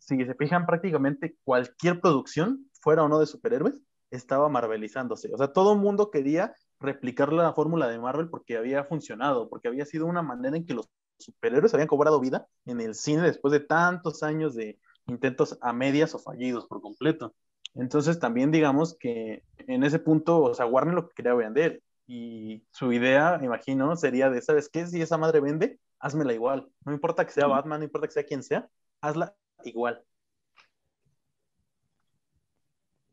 si 0.00 0.24
se 0.24 0.34
fijan 0.34 0.66
prácticamente 0.66 1.36
cualquier 1.44 2.00
producción, 2.00 2.68
fuera 2.80 3.04
o 3.04 3.08
no 3.08 3.20
de 3.20 3.26
superhéroes, 3.26 3.80
estaba 4.10 4.48
marvelizándose. 4.48 5.32
O 5.32 5.38
sea, 5.38 5.52
todo 5.52 5.74
el 5.74 5.78
mundo 5.78 6.10
quería 6.10 6.54
replicar 6.80 7.32
la 7.32 7.52
fórmula 7.52 7.86
de 7.88 7.98
Marvel 7.98 8.28
porque 8.28 8.56
había 8.56 8.82
funcionado, 8.82 9.48
porque 9.48 9.68
había 9.68 9.84
sido 9.84 10.06
una 10.06 10.22
manera 10.22 10.56
en 10.56 10.66
que 10.66 10.74
los 10.74 10.90
superhéroes 11.18 11.74
habían 11.74 11.88
cobrado 11.88 12.18
vida 12.18 12.48
en 12.64 12.80
el 12.80 12.94
cine 12.94 13.22
después 13.22 13.52
de 13.52 13.60
tantos 13.60 14.22
años 14.22 14.54
de 14.54 14.78
intentos 15.06 15.58
a 15.60 15.72
medias 15.72 16.14
o 16.14 16.18
fallidos 16.18 16.66
por 16.66 16.80
completo. 16.80 17.34
Entonces 17.74 18.18
también 18.18 18.50
digamos 18.50 18.96
que 18.98 19.44
en 19.58 19.84
ese 19.84 19.98
punto, 19.98 20.42
o 20.42 20.54
sea, 20.54 20.66
Warner 20.66 20.94
lo 20.94 21.08
que 21.08 21.14
quería 21.14 21.34
vender 21.34 21.82
y 22.06 22.64
su 22.72 22.92
idea, 22.92 23.38
imagino, 23.42 23.94
sería 23.96 24.30
de, 24.30 24.42
¿sabes 24.42 24.68
qué? 24.68 24.86
Si 24.86 25.00
esa 25.00 25.18
madre 25.18 25.40
vende, 25.40 25.78
házmela 26.00 26.32
igual. 26.32 26.68
No 26.84 26.92
importa 26.92 27.24
que 27.24 27.32
sea 27.32 27.46
Batman, 27.46 27.80
no 27.80 27.84
importa 27.84 28.08
que 28.08 28.14
sea 28.14 28.24
quien 28.24 28.42
sea, 28.42 28.68
hazla 29.00 29.34
igual. 29.64 30.04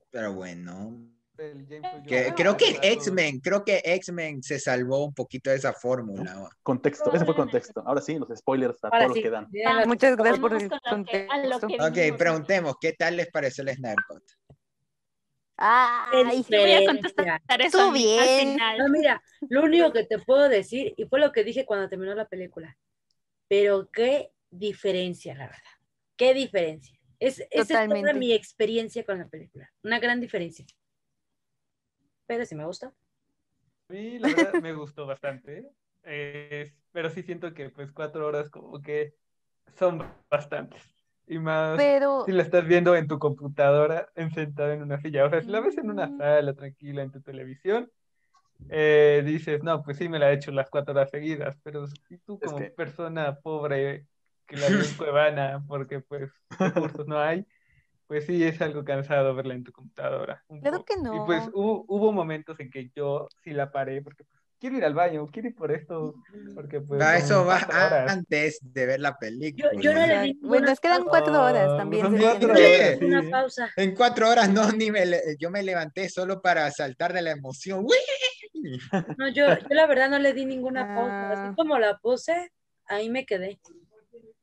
Pero 0.09 0.33
bueno, 0.33 1.07
que, 2.07 2.33
creo 2.35 2.57
que 2.57 2.79
X-Men, 2.81 3.39
creo 3.41 3.63
que 3.63 3.81
X-Men 3.83 4.41
se 4.41 4.59
salvó 4.59 5.05
un 5.05 5.13
poquito 5.13 5.51
de 5.51 5.57
esa 5.57 5.73
fórmula. 5.73 6.49
Contexto, 6.63 7.13
ese 7.13 7.25
fue 7.25 7.35
contexto. 7.35 7.83
Ahora 7.85 8.01
sí, 8.01 8.17
los 8.17 8.29
spoilers 8.35 8.83
a 8.83 8.87
Ahora 8.87 9.05
todo 9.05 9.13
sí, 9.13 9.21
lo 9.21 9.23
que 9.23 9.29
dan. 9.29 9.87
Muchas 9.87 10.17
gracias 10.17 10.39
por 10.39 10.53
el 10.53 10.69
contexto. 10.89 11.67
que 11.67 12.11
Ok, 12.11 12.17
preguntemos, 12.17 12.75
¿qué 12.81 12.93
tal 12.93 13.17
les 13.17 13.29
pareció 13.29 13.63
el 13.63 13.75
Snarkot? 13.75 14.23
Ay, 15.57 16.43
Yo 16.49 16.59
voy 16.59 16.71
a 16.71 16.85
contestar 16.85 17.41
eso 17.49 17.65
Estuvo 17.65 17.87
al 17.87 17.93
bien. 17.93 18.49
final. 18.51 18.77
No, 18.77 18.89
mira, 18.89 19.21
lo 19.49 19.63
único 19.63 19.91
que 19.91 20.05
te 20.05 20.19
puedo 20.19 20.49
decir, 20.49 20.93
y 20.97 21.05
fue 21.05 21.19
lo 21.19 21.31
que 21.31 21.43
dije 21.43 21.65
cuando 21.65 21.89
terminó 21.89 22.13
la 22.15 22.27
película, 22.27 22.77
pero 23.47 23.89
qué 23.91 24.31
diferencia, 24.49 25.35
la 25.35 25.47
verdad. 25.47 25.76
Qué 26.17 26.33
diferencia. 26.33 26.97
Es, 27.19 27.39
esa 27.51 27.83
es 27.83 27.89
toda 27.89 28.13
mi 28.13 28.33
experiencia 28.33 29.03
con 29.05 29.17
la 29.19 29.27
película. 29.27 29.71
Una 29.83 29.99
gran 29.99 30.19
diferencia. 30.19 30.65
Pero 32.25 32.45
sí 32.45 32.55
me 32.55 32.65
gustó. 32.65 32.87
A 32.87 33.93
mí, 33.93 34.19
la 34.19 34.27
verdad, 34.27 34.61
me 34.61 34.73
gustó 34.73 35.05
bastante. 35.05 35.65
eh, 36.03 36.73
pero 36.91 37.09
sí 37.09 37.21
siento 37.21 37.53
que, 37.53 37.69
pues, 37.69 37.91
cuatro 37.91 38.25
horas 38.25 38.49
como 38.49 38.81
que 38.81 39.13
son 39.77 40.03
bastantes. 40.29 40.81
Y 41.27 41.37
más 41.39 41.77
pero 41.77 42.23
si 42.25 42.31
la 42.31 42.41
estás 42.43 42.65
viendo 42.65 42.95
en 42.95 43.07
tu 43.07 43.19
computadora, 43.19 44.09
en- 44.15 44.31
sentada 44.31 44.73
en 44.73 44.81
una 44.81 44.99
silla. 45.01 45.25
O 45.25 45.29
sea, 45.29 45.41
si 45.41 45.49
la 45.49 45.59
ves 45.59 45.77
en 45.77 45.89
una 45.89 46.15
sala 46.17 46.53
tranquila 46.53 47.03
en 47.03 47.11
tu 47.11 47.21
televisión, 47.21 47.91
eh, 48.69 49.21
dices, 49.25 49.61
no, 49.63 49.83
pues 49.83 49.97
sí 49.97 50.07
me 50.09 50.17
la 50.19 50.31
he 50.31 50.35
hecho 50.35 50.51
las 50.51 50.69
cuatro 50.69 50.93
horas 50.93 51.09
seguidas. 51.11 51.57
Pero 51.63 51.85
si 51.87 52.17
tú 52.19 52.39
Es 52.41 52.49
como 52.49 52.57
que- 52.63 52.71
persona 52.71 53.37
pobre 53.41 54.05
que 54.47 54.57
la 54.57 54.67
vio 54.69 54.79
en 54.79 54.93
Cuevana, 54.97 55.63
porque 55.67 55.99
pues 55.99 56.31
recursos 56.57 57.05
no 57.07 57.19
hay, 57.19 57.45
pues 58.07 58.25
sí 58.25 58.43
es 58.43 58.61
algo 58.61 58.83
cansado 58.85 59.35
verla 59.35 59.53
en 59.53 59.63
tu 59.63 59.71
computadora. 59.71 60.43
Claro 60.61 60.83
que 60.85 60.93
Y 60.93 61.19
pues 61.25 61.45
no. 61.45 61.51
hubo, 61.53 61.85
hubo 61.87 62.11
momentos 62.13 62.59
en 62.59 62.69
que 62.71 62.89
yo 62.95 63.27
sí 63.43 63.51
la 63.51 63.71
paré, 63.71 64.01
porque 64.01 64.23
pues, 64.23 64.41
quiero 64.59 64.77
ir 64.77 64.85
al 64.85 64.93
baño, 64.93 65.27
quiero 65.27 65.49
ir 65.49 65.55
por 65.55 65.71
esto, 65.71 66.15
porque 66.55 66.79
pues 66.79 67.01
Ah, 67.03 67.15
son 67.19 67.23
eso 67.25 67.45
va 67.45 67.57
horas. 67.57 68.11
antes 68.11 68.59
de 68.61 68.85
ver 68.85 68.99
la 69.01 69.17
película. 69.17 69.69
Yo, 69.73 69.81
yo 69.81 69.93
no 69.93 70.07
le 70.07 70.21
di 70.21 70.39
bueno, 70.41 70.71
es 70.71 70.79
que 70.79 70.87
eran 70.87 71.03
cuatro 71.03 71.43
horas 71.43 71.69
Ah, 71.73 71.77
también. 71.77 72.05
son 72.05 72.17
cuatro 72.17 72.49
horas. 72.51 72.97
sí. 72.97 73.05
una 73.05 73.29
pausa. 73.29 73.69
En 73.75 73.93
cuatro 73.93 74.29
horas 74.29 74.49
no, 74.49 74.71
ni 74.71 74.89
me 74.89 75.05
le- 75.05 75.21
yo 75.37 75.51
me 75.51 75.61
levanté 75.61 76.07
solo 76.09 76.41
para 76.41 76.71
saltar 76.71 77.11
de 77.13 77.21
la 77.21 77.31
emoción. 77.31 77.83
¡Uy! 77.85 78.71
No, 79.17 79.27
yo, 79.29 79.47
yo 79.49 79.67
la 79.69 79.85
verdad 79.85 80.09
no 80.09 80.17
le 80.19 80.33
di 80.33 80.45
ninguna 80.45 80.87
pausa. 80.95 81.29
Ah. 81.29 81.33
Así 81.33 81.55
como 81.55 81.77
la 81.77 81.97
puse, 81.99 82.51
ahí 82.87 83.09
me 83.09 83.25
quedé. 83.25 83.59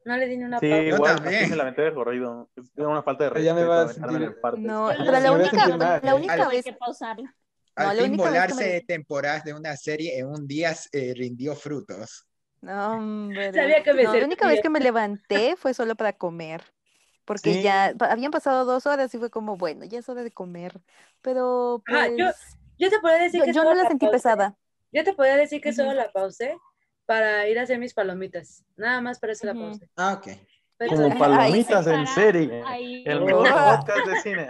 No 0.05 0.17
le 0.17 0.27
di 0.27 0.37
ni 0.37 0.45
una 0.45 0.61
Sí, 0.61 0.69
pausa. 0.69 0.85
Igual, 0.85 1.15
también. 1.17 1.51
me 1.51 1.57
la 1.57 1.65
metí 1.65 1.83
de 1.83 1.95
corrido. 1.95 2.51
Es 2.57 2.71
una 2.77 3.03
falta 3.03 3.25
de 3.25 3.31
Pero 3.31 3.45
ya 3.45 3.55
me 3.55 3.61
respeto 3.61 3.77
vas 3.85 3.91
a 3.91 3.95
sentir-. 3.95 4.63
No, 4.63 4.89
pero 4.97 5.13
la 5.13 5.21
la 5.21 5.33
única, 5.33 6.01
la 6.03 6.13
¿eh? 6.13 6.15
única 6.15 6.33
Al- 6.35 6.49
vez, 6.49 6.65
que 6.65 6.73
pausarla. 6.75 7.35
Al 7.77 7.87
No, 7.89 7.95
la 7.95 8.03
fin 8.03 8.17
volarse 8.17 8.65
me- 8.65 8.71
de 8.73 8.81
temporadas 8.83 9.45
de 9.45 9.55
una 9.55 9.77
serie 9.77 10.19
en 10.19 10.27
un 10.29 10.47
día 10.47 10.75
eh, 10.93 11.13
rindió 11.17 11.57
frutos. 11.57 12.27
no, 12.61 12.97
hombre. 12.97 13.53
Sabía 13.53 13.83
que 13.83 13.93
me 13.95 14.05
No, 14.05 14.15
la 14.15 14.25
única 14.25 14.47
vez 14.47 14.61
que 14.61 14.71
me 14.71 14.81
levanté 14.81 15.57
fue 15.57 15.75
solo 15.75 15.95
para 15.97 16.13
comer. 16.13 16.63
porque 17.27 17.55
Sí. 17.55 17.63
ya 17.63 17.95
habían 18.01 18.31
pasado 18.31 18.67
dos 18.67 18.85
horas 18.85 19.15
y 19.15 19.19
fue 19.19 19.31
como, 19.31 19.57
bueno, 19.57 19.87
ya 19.87 19.99
es 20.01 20.09
hora 20.11 20.23
de 20.23 20.31
comer. 20.31 20.83
Pero 21.23 21.83
Ajá, 21.87 22.09
yo- 22.09 22.27
pues 22.27 22.37
Yo 22.79 22.91
te 22.91 22.99
podría 22.99 23.23
decir 23.23 23.41
yo, 23.41 23.47
que 23.47 23.53
yo 23.55 23.63
solo 23.63 23.71
no 23.71 23.77
la 23.77 23.83
la 23.85 23.89
sentí 23.89 24.07
pesada. 24.09 24.57
Yo 24.93 25.05
te 25.05 25.15
podría 25.15 25.37
decir 25.37 25.63
que 25.63 25.73
solo 25.73 25.89
Ujú. 25.89 25.97
la 25.97 26.13
pausé 26.13 26.59
para 27.07 27.49
ir 27.49 27.59
a 27.59 27.63
hacer 27.63 27.79
mis 27.79 27.95
palomitas. 27.95 28.65
Nada 28.77 29.01
más 29.01 29.19
para 29.19 29.33
eso 29.33 29.47
la 29.47 29.55
pausé. 29.55 29.89
Ah, 29.97 30.15
ok. 30.15 30.29
Pero- 30.77 30.91
Como 30.97 31.05
Ahí 31.07 31.19
palomitas 31.19 31.87
en 31.87 32.07
serie. 32.09 32.63
ahí- 32.67 33.05
El 33.07 33.19
Oh. 33.23 33.25
mejor 33.27 33.49
podcast 33.49 34.07
de 34.09 34.17
cine. 34.23 34.49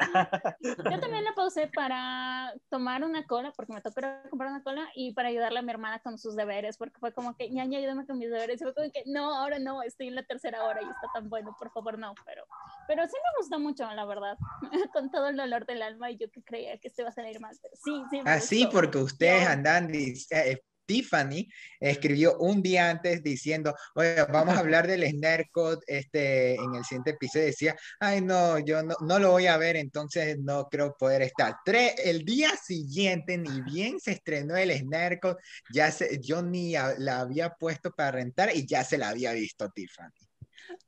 Yo 0.63 0.99
también 0.99 1.23
la 1.23 1.35
pausé 1.35 1.67
para 1.67 2.55
tomar 2.71 3.05
una 3.05 3.27
cola, 3.27 3.53
porque 3.55 3.75
me 3.75 3.83
tocó 3.83 4.01
ir 4.01 4.07
a 4.07 4.23
comprar 4.31 4.51
una 4.51 4.63
cola, 4.63 4.89
y 4.95 5.13
para 5.13 5.29
ayudarle 5.29 5.59
a 5.59 5.63
mi 5.63 5.71
hermana 5.71 5.99
con 5.99 6.17
sus 6.17 6.35
deberes, 6.35 6.79
porque 6.79 6.99
fue 6.99 7.13
como 7.13 7.37
que, 7.37 7.51
ñaña, 7.51 7.79
ayúdame 7.79 8.07
con 8.07 8.19
mis 8.19 8.31
deberes. 8.31 8.59
Y 8.59 8.65
fue 8.65 8.73
como 8.75 8.91
que, 8.91 9.03
no, 9.05 9.35
ahora 9.37 9.59
no, 9.59 9.83
estoy 9.83 10.09
en 10.09 10.15
la 10.15 10.23
tercera 10.23 10.65
hora 10.65 10.81
y 10.81 10.87
está 10.87 11.09
tan 11.13 11.29
bueno, 11.29 11.55
por 11.59 11.71
favor, 11.73 11.99
no. 11.99 12.15
Pero, 12.25 12.47
pero 12.89 13.03
sí 13.07 13.13
me 13.17 13.39
gustó 13.43 13.61
mucho, 13.61 13.85
la 13.93 14.07
verdad, 14.07 14.39
con 14.95 15.11
todo 15.11 15.29
el 15.29 15.37
dolor 15.37 15.67
del 15.67 15.83
alma, 15.83 16.11
y 16.11 16.17
yo 16.17 16.31
que 16.31 16.43
creía 16.43 16.79
que 16.79 16.89
este 16.89 17.03
iba 17.03 17.11
a 17.11 17.13
salir 17.13 17.39
mal, 17.39 17.55
pero 17.61 17.75
sí, 17.77 18.03
sí. 18.11 18.23
Me 18.23 18.31
Así 18.31 18.63
gustó. 18.65 18.79
porque 18.81 18.99
ustedes 18.99 19.47
andan, 19.47 19.95
eh, 19.95 20.63
Tiffany 20.87 21.49
escribió 21.81 22.39
un 22.39 22.63
día 22.63 22.91
antes 22.91 23.23
diciendo, 23.23 23.75
oye, 23.95 24.25
vamos 24.33 24.57
a 24.57 24.61
hablar 24.61 24.87
del 24.87 25.03
Snyder 25.09 25.49
Code 25.51 25.81
este, 25.87 26.55
en 26.55 26.75
el 26.75 26.85
siguiente 26.85 27.11
episodio. 27.11 27.47
Decía, 27.47 27.77
ay, 28.01 28.21
no, 28.21 28.59
yo 28.59 28.83
no, 28.83 28.95
no 29.01 29.19
lo 29.19 29.31
voy 29.33 29.47
a 29.47 29.57
ver, 29.57 29.77
entonces 29.77 30.39
no 30.39 30.69
creo 30.69 30.97
poder 30.97 31.23
estar. 31.23 31.55
Tre- 31.65 31.95
el 32.05 32.25
día 32.25 32.51
siguiente, 32.57 33.39
ni 33.39 33.61
bien 33.63 34.01
se 34.01 34.13
estrenó 34.13 34.57
el 34.57 34.71
Snyder 34.77 35.21
Code, 35.21 35.37
ya 35.73 35.91
se, 35.91 36.21
yo 36.21 36.43
ni 36.43 36.77
a- 36.77 36.95
la 36.99 37.21
había 37.21 37.51
puesto 37.51 37.91
para 37.91 38.13
rentar 38.13 38.55
y 38.55 38.67
ya 38.67 38.85
se 38.85 38.99
la 38.99 39.09
había 39.11 39.33
visto 39.33 39.71
Tiffany. 39.71 40.11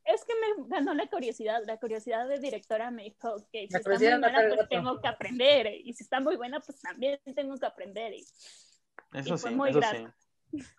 Es 0.04 0.24
que 0.24 0.32
me 0.34 0.68
ganó 0.68 0.94
la 0.94 1.06
curiosidad, 1.08 1.60
la 1.66 1.76
curiosidad 1.78 2.26
de 2.28 2.38
directora 2.38 2.90
me 2.90 3.04
dijo 3.04 3.46
que 3.52 3.66
si 3.66 3.72
La 3.72 3.78
está 3.78 3.90
muy 3.90 3.98
buena, 4.18 4.48
pues 4.48 4.68
tengo 4.70 5.00
que 5.00 5.08
aprender, 5.08 5.66
y 5.84 5.92
si 5.92 6.02
está 6.04 6.20
muy 6.20 6.36
buena, 6.36 6.60
pues 6.60 6.80
también 6.80 7.20
tengo 7.34 7.56
que 7.56 7.66
aprender. 7.66 8.14
Y 8.14 8.24
Eso 9.12 9.34
Y 9.34 9.38
sí, 9.38 9.54
muy 9.54 9.70
eso 9.70 9.80
sí. 9.82 10.06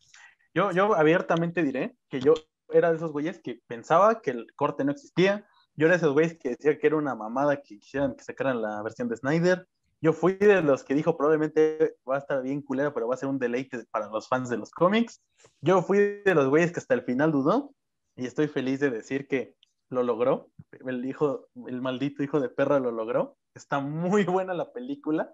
Yo, 0.54 0.72
yo 0.72 0.96
abiertamente 0.96 1.62
diré 1.62 1.96
que 2.10 2.20
yo 2.20 2.34
era 2.70 2.90
de 2.90 2.98
esos 2.98 3.12
güeyes 3.12 3.40
que 3.40 3.62
pensaba 3.68 4.22
que 4.22 4.32
el 4.32 4.48
corte 4.56 4.84
no 4.84 4.92
existía. 4.92 5.48
Yo 5.76 5.86
era 5.86 5.94
de 5.94 5.98
esos 5.98 6.14
güeyes 6.14 6.36
que 6.40 6.50
decía 6.50 6.80
que 6.80 6.88
era 6.88 6.96
una 6.96 7.14
mamada 7.14 7.58
que 7.58 7.78
quisieran 7.78 8.16
que 8.16 8.24
sacaran 8.24 8.62
la 8.62 8.82
versión 8.82 9.08
de 9.08 9.18
Snyder. 9.18 9.68
Yo 10.02 10.14
fui 10.14 10.34
de 10.34 10.64
los 10.64 10.84
que 10.84 10.96
dijo 10.96 11.16
probablemente 11.16 11.98
va 12.10 12.16
a 12.16 12.20
estar 12.20 12.42
bien 12.42 12.64
culera, 12.64 12.92
pero 12.92 13.08
va 13.08 13.14
a 13.14 13.18
ser 13.18 13.30
un 13.30 13.38
deleite 13.38 13.84
para 13.92 14.10
los 14.10 14.28
fans 14.28 14.50
de 14.50 14.58
los 14.58 14.72
cómics. 14.72 15.22
Yo 15.62 15.84
fui 15.84 16.00
de 16.26 16.34
los 16.34 16.50
güeyes 16.50 16.72
que 16.72 16.80
hasta 16.80 16.96
el 16.96 17.04
final 17.04 17.32
dudó 17.32 17.76
y 18.16 18.26
estoy 18.26 18.48
feliz 18.48 18.80
de 18.80 18.90
decir 18.90 19.28
que 19.28 19.56
lo 19.90 20.04
logró. 20.04 20.50
El 20.86 21.06
hijo, 21.06 21.48
el 21.68 21.82
maldito 21.82 22.24
hijo 22.24 22.40
de 22.40 22.50
perra 22.50 22.80
lo 22.80 22.92
logró. 22.92 23.38
Está 23.54 23.80
muy 23.80 24.24
buena 24.24 24.54
la 24.54 24.72
película. 24.72 25.34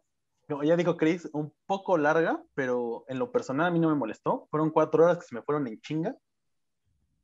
Como 0.54 0.64
ya 0.66 0.76
dijo 0.76 0.98
Chris, 0.98 1.28
un 1.34 1.52
poco 1.66 1.98
larga, 1.98 2.40
pero 2.54 3.06
en 3.08 3.18
lo 3.18 3.32
personal 3.32 3.66
a 3.66 3.72
mí 3.72 3.80
no 3.80 3.90
me 3.90 3.96
molestó. 3.96 4.48
Fueron 4.52 4.70
cuatro 4.70 5.04
horas 5.04 5.18
que 5.18 5.26
se 5.26 5.34
me 5.34 5.42
fueron 5.42 5.66
en 5.68 5.82
chinga. 5.82 6.16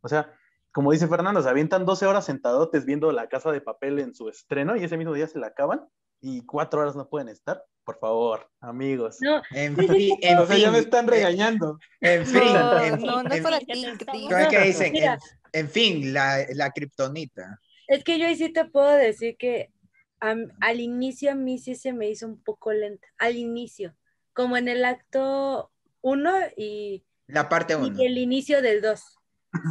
O 0.02 0.08
sea, 0.10 0.34
como 0.72 0.92
dice 0.92 1.08
Fernando, 1.08 1.40
se 1.44 1.48
avientan 1.50 1.86
12 1.86 2.08
horas 2.08 2.26
sentadotes 2.26 2.86
viendo 2.86 3.12
la 3.12 3.30
casa 3.30 3.52
de 3.52 3.62
papel 3.62 4.00
en 4.00 4.16
su 4.16 4.30
estreno 4.30 4.76
y 4.76 4.84
ese 4.84 4.98
mismo 4.98 5.14
día 5.14 5.28
se 5.28 5.38
la 5.38 5.46
acaban 5.48 5.86
y 6.22 6.44
cuatro 6.44 6.82
horas 6.82 6.96
no 6.96 7.08
pueden 7.08 7.30
estar. 7.30 7.64
Por 7.84 8.00
favor, 8.00 8.50
amigos. 8.62 9.18
No, 9.22 9.44
En 9.52 9.78
fin, 9.78 10.18
en 10.22 10.38
O 10.40 10.48
sea, 10.48 10.58
ya 10.58 10.72
me 10.72 10.80
están 10.80 11.06
regañando. 11.06 11.78
En 12.02 12.26
fin, 12.26 12.42
No, 12.52 12.80
en, 12.80 13.00
no, 13.00 13.22
no 13.22 13.30
es 13.30 13.38
en- 13.38 13.44
para 13.44 13.60
Sí, 13.60 13.66
ti, 13.68 13.82
ya 13.84 13.96
te 13.96 14.06
Cris. 14.06 14.22
¿cómo 14.24 14.38
es 14.38 14.48
que 14.48 14.60
dicen? 14.62 14.96
En, 14.96 15.18
en 15.54 15.70
fin, 15.70 16.14
la, 16.16 16.46
la 16.56 16.72
kriptonita. 16.72 17.60
Es 17.88 18.04
que 18.04 18.18
yo 18.18 18.26
ahí 18.26 18.36
sí 18.36 18.52
te 18.52 18.66
puedo 18.66 18.90
decir 18.90 19.36
que 19.38 19.72
al 20.20 20.80
inicio 20.80 21.32
a 21.32 21.36
mí 21.36 21.60
sí 21.60 21.76
se 21.76 21.94
me 21.94 22.10
hizo 22.10 22.28
un 22.28 22.42
poco 22.42 22.74
lenta. 22.74 23.08
Al 23.18 23.36
inicio. 23.38 23.96
Como 24.34 24.58
en 24.58 24.68
el 24.68 24.86
acto 24.86 25.72
1 26.02 26.32
y, 26.58 27.04
La 27.28 27.50
parte 27.50 27.74
y 27.74 27.76
1. 27.78 28.02
el 28.02 28.18
inicio 28.18 28.62
del 28.62 28.82
2. 28.82 29.02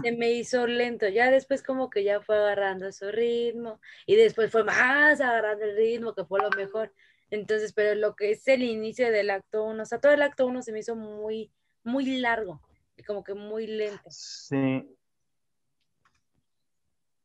Se 0.03 0.13
me 0.13 0.33
hizo 0.33 0.67
lento. 0.67 1.09
Ya 1.09 1.31
después 1.31 1.63
como 1.63 1.91
que 1.91 2.03
ya 2.05 2.21
fue 2.21 2.37
agarrando 2.37 2.91
su 2.93 3.11
ritmo. 3.11 3.81
Y 4.07 4.17
después 4.17 4.51
fue 4.51 4.65
más 4.65 5.21
agarrando 5.21 5.65
el 5.65 5.77
ritmo, 5.77 6.15
que 6.15 6.25
fue 6.25 6.41
lo 6.41 6.51
mejor. 6.51 6.93
Entonces, 7.31 7.73
pero 7.73 7.95
lo 7.95 8.17
que 8.17 8.33
es 8.33 8.49
el 8.49 8.63
inicio 8.63 9.11
del 9.11 9.31
acto 9.31 9.65
1, 9.65 9.83
o 9.83 9.87
sea, 9.87 10.01
todo 10.01 10.13
el 10.13 10.23
acto 10.23 10.47
1 10.47 10.63
se 10.63 10.73
me 10.73 10.81
hizo 10.81 10.97
muy, 10.97 11.53
muy 11.85 12.19
largo. 12.19 12.61
Y 12.97 13.05
como 13.05 13.23
que 13.23 13.35
muy 13.35 13.67
lento. 13.67 14.03
Sí. 14.09 14.97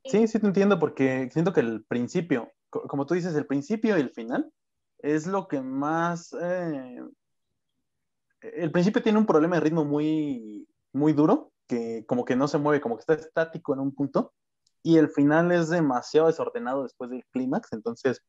Sí, 0.05 0.27
sí 0.27 0.39
te 0.39 0.45
entiendo 0.45 0.79
porque 0.79 1.29
siento 1.31 1.53
que 1.53 1.61
el 1.61 1.83
principio, 1.85 2.51
como 2.87 3.05
tú 3.05 3.13
dices, 3.13 3.35
el 3.35 3.45
principio 3.45 3.97
y 3.97 4.01
el 4.01 4.09
final 4.11 4.51
es 4.99 5.27
lo 5.27 5.47
que 5.47 5.61
más... 5.61 6.33
eh, 6.41 6.99
el 8.41 8.71
principio 8.71 9.01
tiene 9.01 9.19
un 9.19 9.25
problema 9.25 9.55
de 9.55 9.61
ritmo 9.61 9.85
muy, 9.85 10.67
muy 10.91 11.13
duro, 11.13 11.51
que 11.67 12.05
como 12.07 12.25
que 12.25 12.35
no 12.35 12.47
se 12.47 12.57
mueve, 12.57 12.81
como 12.81 12.95
que 12.97 13.01
está 13.01 13.13
estático 13.13 13.73
en 13.73 13.79
un 13.79 13.93
punto, 13.95 14.33
y 14.81 14.97
el 14.97 15.09
final 15.09 15.51
es 15.51 15.69
demasiado 15.69 16.27
desordenado 16.27 16.83
después 16.83 17.09
del 17.09 17.23
clímax, 17.31 17.71
entonces 17.71 18.21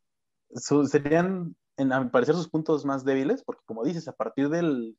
su- 0.55 0.87
serían, 0.87 1.57
en, 1.77 1.93
a 1.93 2.01
mi 2.01 2.11
parecer, 2.11 2.37
sus 2.37 2.49
puntos 2.49 2.85
más 2.85 3.05
débiles, 3.05 3.43
porque 3.43 3.63
como 3.67 3.83
dices, 3.85 4.07
a 4.07 4.13
partir 4.13 4.49
del 4.49 4.97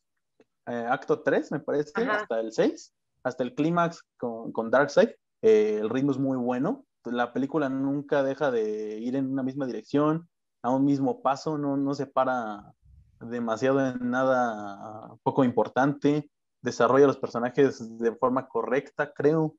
eh, 0.67 0.85
acto 0.89 1.21
3, 1.21 1.51
me 1.53 1.61
parece, 1.61 1.93
Ajá. 1.95 2.17
hasta 2.17 2.39
el 2.41 2.51
6, 2.51 2.93
hasta 3.23 3.43
el 3.43 3.55
clímax 3.55 4.01
con, 4.17 4.51
con 4.51 4.69
Darkseid, 4.69 5.11
eh, 5.41 5.77
el 5.79 5.89
ritmo 5.89 6.11
es 6.11 6.17
muy 6.17 6.37
bueno, 6.37 6.84
la 7.05 7.31
película 7.33 7.69
nunca 7.69 8.23
deja 8.23 8.51
de 8.51 8.97
ir 8.99 9.15
en 9.15 9.31
una 9.31 9.43
misma 9.43 9.65
dirección, 9.65 10.27
a 10.61 10.69
un 10.71 10.83
mismo 10.85 11.21
paso, 11.21 11.57
no, 11.57 11.77
no 11.77 11.93
se 11.93 12.07
para 12.07 12.73
demasiado 13.19 13.85
en 13.85 14.09
nada 14.09 15.15
poco 15.23 15.43
importante, 15.43 16.29
desarrolla 16.61 17.07
los 17.07 17.17
personajes 17.17 17.97
de 17.99 18.15
forma 18.15 18.47
correcta, 18.47 19.11
creo. 19.13 19.55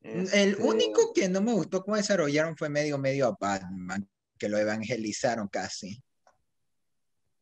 El 0.00 0.22
Este, 0.24 0.62
único 0.62 1.12
que 1.14 1.28
no 1.28 1.40
me 1.42 1.52
gustó 1.52 1.82
cómo 1.82 1.96
desarrollaron 1.96 2.56
fue 2.56 2.68
medio 2.68 2.98
medio 2.98 3.26
a 3.26 3.36
Batman, 3.38 4.08
que 4.38 4.48
lo 4.48 4.56
evangelizaron 4.58 5.48
casi. 5.48 6.02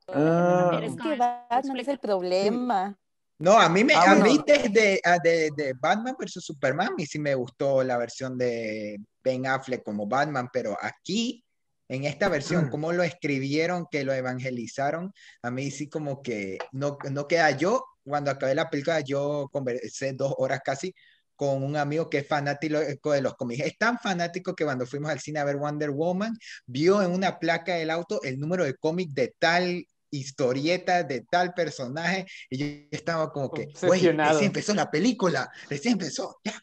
Ah, 0.09 0.81
Es 0.83 0.97
que 0.97 1.17
Batman 1.17 1.81
es 1.81 1.89
el 1.89 1.99
problema. 1.99 2.97
No, 3.39 3.59
a 3.59 3.69
mí, 3.69 3.85
me, 3.85 3.95
Ah, 3.95 4.13
a 4.13 4.15
mí 4.15 4.41
desde 4.47 4.99
a- 5.05 5.19
de, 5.19 5.51
de 5.55 5.75
Batman 5.79 6.17
vs. 6.19 6.43
Superman, 6.45 6.89
a 6.89 6.95
mí 6.95 7.05
sí 7.05 7.19
me 7.19 7.35
gustó 7.35 7.83
la 7.83 7.99
versión 7.99 8.39
de 8.39 8.99
Ben 9.27 9.45
Affleck 9.47 9.83
como 9.83 10.07
Batman, 10.07 10.49
pero 10.53 10.79
aquí, 10.81 11.45
en 11.89 12.05
esta 12.05 12.29
versión, 12.29 12.69
cómo 12.71 12.93
lo 12.93 13.03
escribieron, 13.03 13.87
que 13.91 14.05
lo 14.05 14.13
evangelizaron, 14.13 15.13
a 15.43 15.51
mí 15.51 15.71
sí 15.73 15.89
como 15.89 16.23
que 16.23 16.59
no, 16.73 16.97
no 17.11 17.27
queda. 17.27 17.51
Yo, 17.51 17.85
cuando 18.05 18.31
acabé 18.31 18.55
la 18.55 18.71
película, 18.71 19.01
yo 19.01 19.49
conversé 19.53 20.13
dos 20.13 20.33
horas 20.39 20.61
casi 20.65 20.95
con 21.35 21.63
un 21.65 21.77
amigo 21.77 22.09
que 22.09 22.19
es 22.19 22.29
fanático 22.29 23.11
de 23.13 23.21
los 23.21 23.35
cómics. 23.35 23.65
Es 23.67 23.77
tan 23.77 23.99
fanático 23.99 24.55
que 24.55 24.65
cuando 24.65 24.87
fuimos 24.87 25.11
al 25.11 25.19
cine 25.21 25.41
a 25.41 25.45
ver 25.45 25.57
Wonder 25.57 25.91
Woman, 25.91 26.37
vio 26.67 27.03
en 27.03 27.11
una 27.11 27.39
placa 27.39 27.75
del 27.75 27.91
auto 27.91 28.21
el 28.23 28.39
número 28.39 28.65
de 28.65 28.75
cómic 28.77 29.11
de 29.11 29.35
tal 29.39 29.85
historieta, 30.11 31.03
de 31.03 31.27
tal 31.31 31.53
personaje, 31.53 32.27
y 32.49 32.57
yo 32.59 32.67
estaba 32.91 33.31
como 33.33 33.51
que, 33.51 33.67
güey, 33.87 34.01
recién 34.31 34.47
empezó 34.47 34.73
la 34.75 34.89
película, 34.91 35.51
recién 35.69 35.93
empezó, 35.95 36.39
ya. 36.45 36.55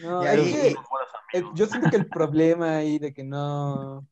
No, 0.00 0.22
Y 0.22 0.26
es 0.26 0.30
ahí- 0.32 0.52
que, 0.52 0.74
eh, 1.32 1.42
yo 1.54 1.66
siento 1.66 1.90
que 1.90 1.96
el 1.96 2.06
problema 2.06 2.76
ahí 2.78 2.98
de 2.98 3.12
que 3.12 3.22
no, 3.24 4.06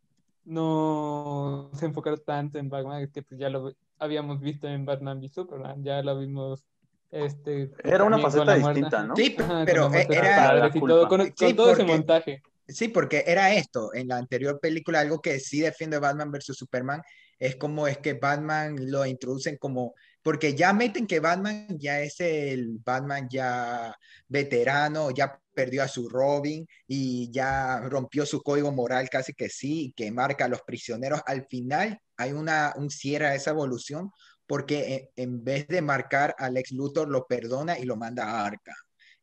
no 0.45 1.71
se 1.75 1.87
enfocaron 1.87 2.21
tanto 2.25 2.59
en 2.59 2.69
Batman 2.69 3.03
es 3.03 3.11
que 3.11 3.23
pues 3.23 3.39
ya 3.41 3.49
lo 3.49 3.73
habíamos 3.99 4.41
visto 4.41 4.67
en 4.69 4.85
Batman 4.85 5.19
v 5.19 5.29
Superman, 5.29 5.83
ya 5.83 6.03
lo 6.03 6.19
vimos 6.19 6.65
este 7.11 7.71
Era 7.83 8.05
una 8.05 8.19
faceta 8.19 8.55
distinta, 8.55 9.03
¿no? 9.05 9.17
Sí, 9.17 9.35
Ajá, 9.39 9.65
pero 9.65 9.91
era, 9.93 10.71
y 10.73 10.81
todo, 10.81 11.09
con, 11.09 11.21
con 11.21 11.33
Sí, 11.37 11.55
todo 11.55 11.69
ese 11.73 11.79
porque- 11.79 11.93
montaje. 11.93 12.43
Sí, 12.71 12.89
porque 12.89 13.25
era 13.27 13.55
esto, 13.55 13.95
en 13.95 14.09
la 14.09 14.19
anterior 14.19 14.61
película, 14.61 15.01
algo 15.01 15.23
que 15.23 15.41
sí 15.41 15.61
defiende 15.61 15.99
Batman 15.99 16.31
versus 16.31 16.59
Superman, 16.59 17.01
es 17.39 17.57
como 17.57 17.87
es 17.89 17.97
que 17.97 18.13
Batman 18.13 18.77
lo 18.91 19.07
introducen 19.07 19.57
como, 19.57 19.95
porque 20.23 20.55
ya 20.55 20.75
meten 20.75 21.07
que 21.07 21.19
Batman 21.21 21.67
ya 21.79 22.01
es 22.01 22.21
el 22.21 22.79
Batman 22.85 23.27
ya 23.31 23.97
veterano, 24.29 25.11
ya 25.13 25.41
perdió 25.59 25.83
a 25.83 25.89
su 25.89 26.09
Robin 26.09 26.65
y 26.87 27.31
ya 27.33 27.81
rompió 27.89 28.25
su 28.25 28.41
código 28.43 28.71
moral 28.71 29.09
casi 29.11 29.33
que 29.35 29.49
sí, 29.49 29.93
que 29.97 30.13
marca 30.13 30.45
a 30.45 30.49
los 30.49 30.63
prisioneros. 30.63 31.21
Al 31.27 31.47
final 31.47 31.99
hay 32.17 32.31
una, 32.33 32.75
un 32.77 32.91
cierre 32.91 33.27
a 33.27 33.35
esa 33.35 33.51
evolución, 33.51 34.11
porque 34.47 35.11
en, 35.17 35.25
en 35.25 35.45
vez 35.45 35.67
de 35.67 35.83
marcar 35.83 36.35
al 36.39 36.57
ex 36.57 36.71
Luthor, 36.71 37.09
lo 37.09 37.27
perdona 37.27 37.77
y 37.77 37.85
lo 37.85 37.97
manda 37.97 38.25
a 38.25 38.47
Arca. 38.47 38.75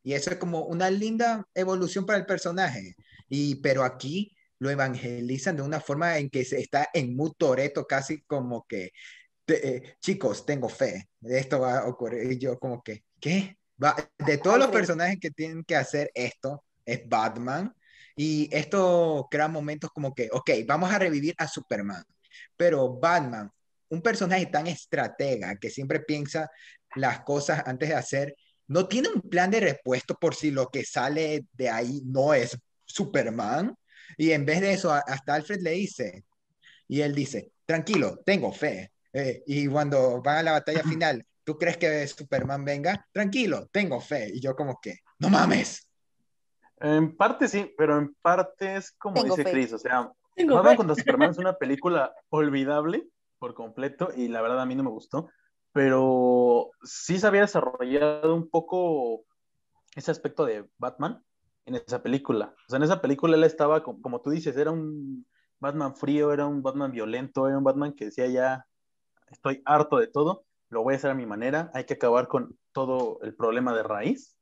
Y 0.02 0.12
eso 0.12 0.30
es 0.30 0.36
como 0.36 0.66
una 0.66 0.90
linda 0.90 1.42
evolución 1.54 2.04
para 2.04 2.18
el 2.18 2.26
personaje. 2.26 2.94
Y, 3.28 3.56
pero 3.62 3.82
aquí 3.82 4.36
lo 4.58 4.68
evangelizan 4.70 5.56
de 5.56 5.62
una 5.62 5.80
forma 5.80 6.18
en 6.18 6.28
que 6.30 6.44
se 6.44 6.60
está 6.60 6.88
en 6.92 7.16
mood 7.16 7.32
Toretto, 7.38 7.86
casi 7.86 8.22
como 8.26 8.66
que, 8.68 8.90
te- 9.46 9.76
eh, 9.76 9.82
chicos, 10.00 10.44
tengo 10.46 10.68
fe, 10.68 11.08
esto 11.22 11.60
va 11.60 11.78
a 11.80 11.88
ocurrir. 11.88 12.32
Y 12.32 12.38
yo 12.38 12.58
como 12.58 12.82
que, 12.82 13.04
¿qué? 13.20 13.56
De 13.78 14.38
todos 14.38 14.58
los 14.58 14.68
personajes 14.68 15.18
que 15.20 15.30
tienen 15.30 15.64
que 15.64 15.76
hacer 15.76 16.10
esto, 16.14 16.64
es 16.84 17.06
Batman. 17.08 17.74
Y 18.16 18.48
esto 18.50 19.28
crea 19.30 19.48
momentos 19.48 19.90
como 19.90 20.14
que, 20.14 20.28
ok, 20.32 20.50
vamos 20.66 20.90
a 20.90 20.98
revivir 20.98 21.34
a 21.36 21.46
Superman, 21.46 22.02
pero 22.56 22.98
Batman, 22.98 23.50
un 23.90 24.00
personaje 24.00 24.46
tan 24.46 24.66
estratega 24.66 25.56
que 25.56 25.68
siempre 25.68 26.00
piensa 26.00 26.50
las 26.94 27.20
cosas 27.20 27.62
antes 27.66 27.90
de 27.90 27.94
hacer, 27.94 28.34
no 28.68 28.88
tiene 28.88 29.10
un 29.10 29.20
plan 29.20 29.50
de 29.50 29.60
repuesto 29.60 30.14
por 30.14 30.34
si 30.34 30.50
lo 30.50 30.68
que 30.68 30.84
sale 30.84 31.44
de 31.52 31.68
ahí 31.68 32.02
no 32.04 32.34
es 32.34 32.58
Superman. 32.86 33.76
Y 34.16 34.32
en 34.32 34.46
vez 34.46 34.60
de 34.60 34.72
eso, 34.72 34.92
hasta 34.92 35.34
Alfred 35.34 35.60
le 35.60 35.72
dice, 35.72 36.24
y 36.88 37.02
él 37.02 37.14
dice, 37.14 37.52
tranquilo, 37.66 38.20
tengo 38.24 38.52
fe. 38.52 38.92
Eh, 39.12 39.42
y 39.46 39.66
cuando 39.66 40.22
van 40.22 40.38
a 40.38 40.42
la 40.42 40.52
batalla 40.52 40.82
final, 40.82 41.24
¿tú 41.46 41.56
crees 41.56 41.76
que 41.76 42.06
Superman 42.08 42.64
venga? 42.64 43.06
Tranquilo, 43.12 43.68
tengo 43.70 44.00
fe. 44.00 44.30
Y 44.34 44.40
yo 44.40 44.56
como 44.56 44.80
que, 44.82 44.98
no 45.20 45.30
mames. 45.30 45.88
En 46.78 47.16
parte 47.16 47.48
sí, 47.48 47.72
pero 47.78 47.96
en 47.98 48.14
parte 48.20 48.76
es 48.76 48.90
como 48.98 49.22
Tengo 49.22 49.36
dice 49.36 49.44
fe. 49.44 49.52
Chris, 49.52 49.72
o 49.72 49.78
sea, 49.78 50.10
Tengo 50.34 50.56
Batman 50.56 50.72
fe. 50.72 50.76
contra 50.76 50.96
Superman 50.96 51.30
es 51.30 51.38
una 51.38 51.56
película 51.56 52.12
olvidable 52.28 53.08
por 53.38 53.54
completo 53.54 54.10
y 54.14 54.28
la 54.28 54.42
verdad 54.42 54.60
a 54.60 54.66
mí 54.66 54.74
no 54.74 54.82
me 54.82 54.90
gustó, 54.90 55.30
pero 55.72 56.70
sí 56.82 57.18
se 57.18 57.26
había 57.26 57.42
desarrollado 57.42 58.34
un 58.34 58.50
poco 58.50 59.24
ese 59.94 60.10
aspecto 60.10 60.44
de 60.44 60.68
Batman 60.78 61.22
en 61.64 61.76
esa 61.76 62.02
película. 62.02 62.54
O 62.66 62.70
sea, 62.70 62.78
en 62.78 62.82
esa 62.82 63.00
película 63.00 63.36
él 63.36 63.44
estaba, 63.44 63.82
como, 63.82 64.02
como 64.02 64.20
tú 64.20 64.30
dices, 64.30 64.56
era 64.56 64.72
un 64.72 65.24
Batman 65.60 65.94
frío, 65.94 66.32
era 66.32 66.46
un 66.46 66.62
Batman 66.62 66.90
violento, 66.90 67.46
era 67.46 67.56
un 67.56 67.64
Batman 67.64 67.92
que 67.92 68.06
decía 68.06 68.26
ya, 68.26 68.66
estoy 69.30 69.62
harto 69.64 69.98
de 69.98 70.08
todo, 70.08 70.44
lo 70.76 70.82
voy 70.82 70.92
a 70.92 70.96
hacer 70.98 71.10
a 71.10 71.14
mi 71.14 71.24
manera, 71.24 71.70
hay 71.72 71.84
que 71.84 71.94
acabar 71.94 72.28
con 72.28 72.58
todo 72.72 73.18
el 73.22 73.34
problema 73.34 73.74
de 73.74 73.82
raíz. 73.82 74.36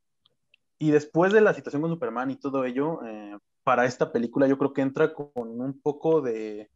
Y 0.80 0.90
después 0.90 1.32
de 1.32 1.40
la 1.40 1.54
situación 1.54 1.80
con 1.80 1.92
Superman 1.92 2.32
y 2.32 2.36
todo 2.36 2.64
ello, 2.64 3.04
eh, 3.04 3.38
para 3.62 3.84
esta 3.84 4.10
película 4.10 4.48
yo 4.48 4.58
creo 4.58 4.72
que 4.72 4.82
entra 4.82 5.14
con 5.14 5.30
un 5.36 5.80
poco 5.80 6.22
de, 6.22 6.68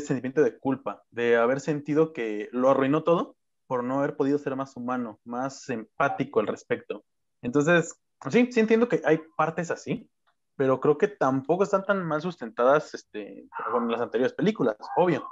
sentimiento 0.00 0.42
de 0.42 0.58
culpa, 0.58 1.02
de 1.10 1.36
haber 1.36 1.60
sentido 1.60 2.14
que 2.14 2.48
lo 2.52 2.70
arruinó 2.70 3.04
todo 3.04 3.36
por 3.66 3.84
no 3.84 3.98
haber 3.98 4.16
podido 4.16 4.38
ser 4.38 4.56
más 4.56 4.74
humano, 4.74 5.20
más 5.22 5.68
empático 5.68 6.40
al 6.40 6.46
respecto. 6.46 7.04
Entonces, 7.42 8.00
sí, 8.30 8.50
sí 8.52 8.60
entiendo 8.60 8.88
que 8.88 9.02
hay 9.04 9.20
partes 9.36 9.70
así, 9.70 10.08
pero 10.56 10.80
creo 10.80 10.96
que 10.96 11.08
tampoco 11.08 11.62
están 11.62 11.84
tan 11.84 12.02
mal 12.06 12.22
sustentadas 12.22 12.94
este, 12.94 13.50
con 13.70 13.90
las 13.90 14.00
anteriores 14.00 14.32
películas, 14.32 14.76
obvio. 14.96 15.28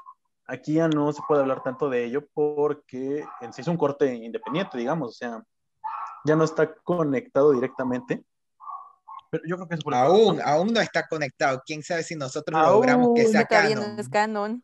Aquí 0.46 0.74
ya 0.74 0.88
no 0.88 1.12
se 1.12 1.22
puede 1.26 1.42
hablar 1.42 1.62
tanto 1.62 1.88
de 1.88 2.04
ello 2.04 2.26
porque 2.34 3.24
en 3.40 3.52
sí 3.52 3.62
es 3.62 3.68
un 3.68 3.76
corte 3.76 4.12
independiente, 4.14 4.76
digamos, 4.76 5.10
o 5.10 5.12
sea, 5.12 5.42
ya 6.24 6.36
no 6.36 6.44
está 6.44 6.74
conectado 6.74 7.52
directamente. 7.52 8.24
Pero 9.30 9.44
yo 9.46 9.56
creo 9.56 9.68
que 9.68 9.74
es 9.76 9.82
por 9.82 9.94
el 9.94 10.00
Aún, 10.00 10.40
aún 10.44 10.72
no 10.72 10.80
está 10.80 11.06
conectado. 11.06 11.62
¿Quién 11.64 11.82
sabe 11.82 12.02
si 12.02 12.14
nosotros 12.14 12.58
Aún 12.60 12.74
logramos 12.74 13.10
que 13.14 13.26
sea 13.26 13.46
canon? 13.46 13.98
es 13.98 14.08
canon. 14.08 14.62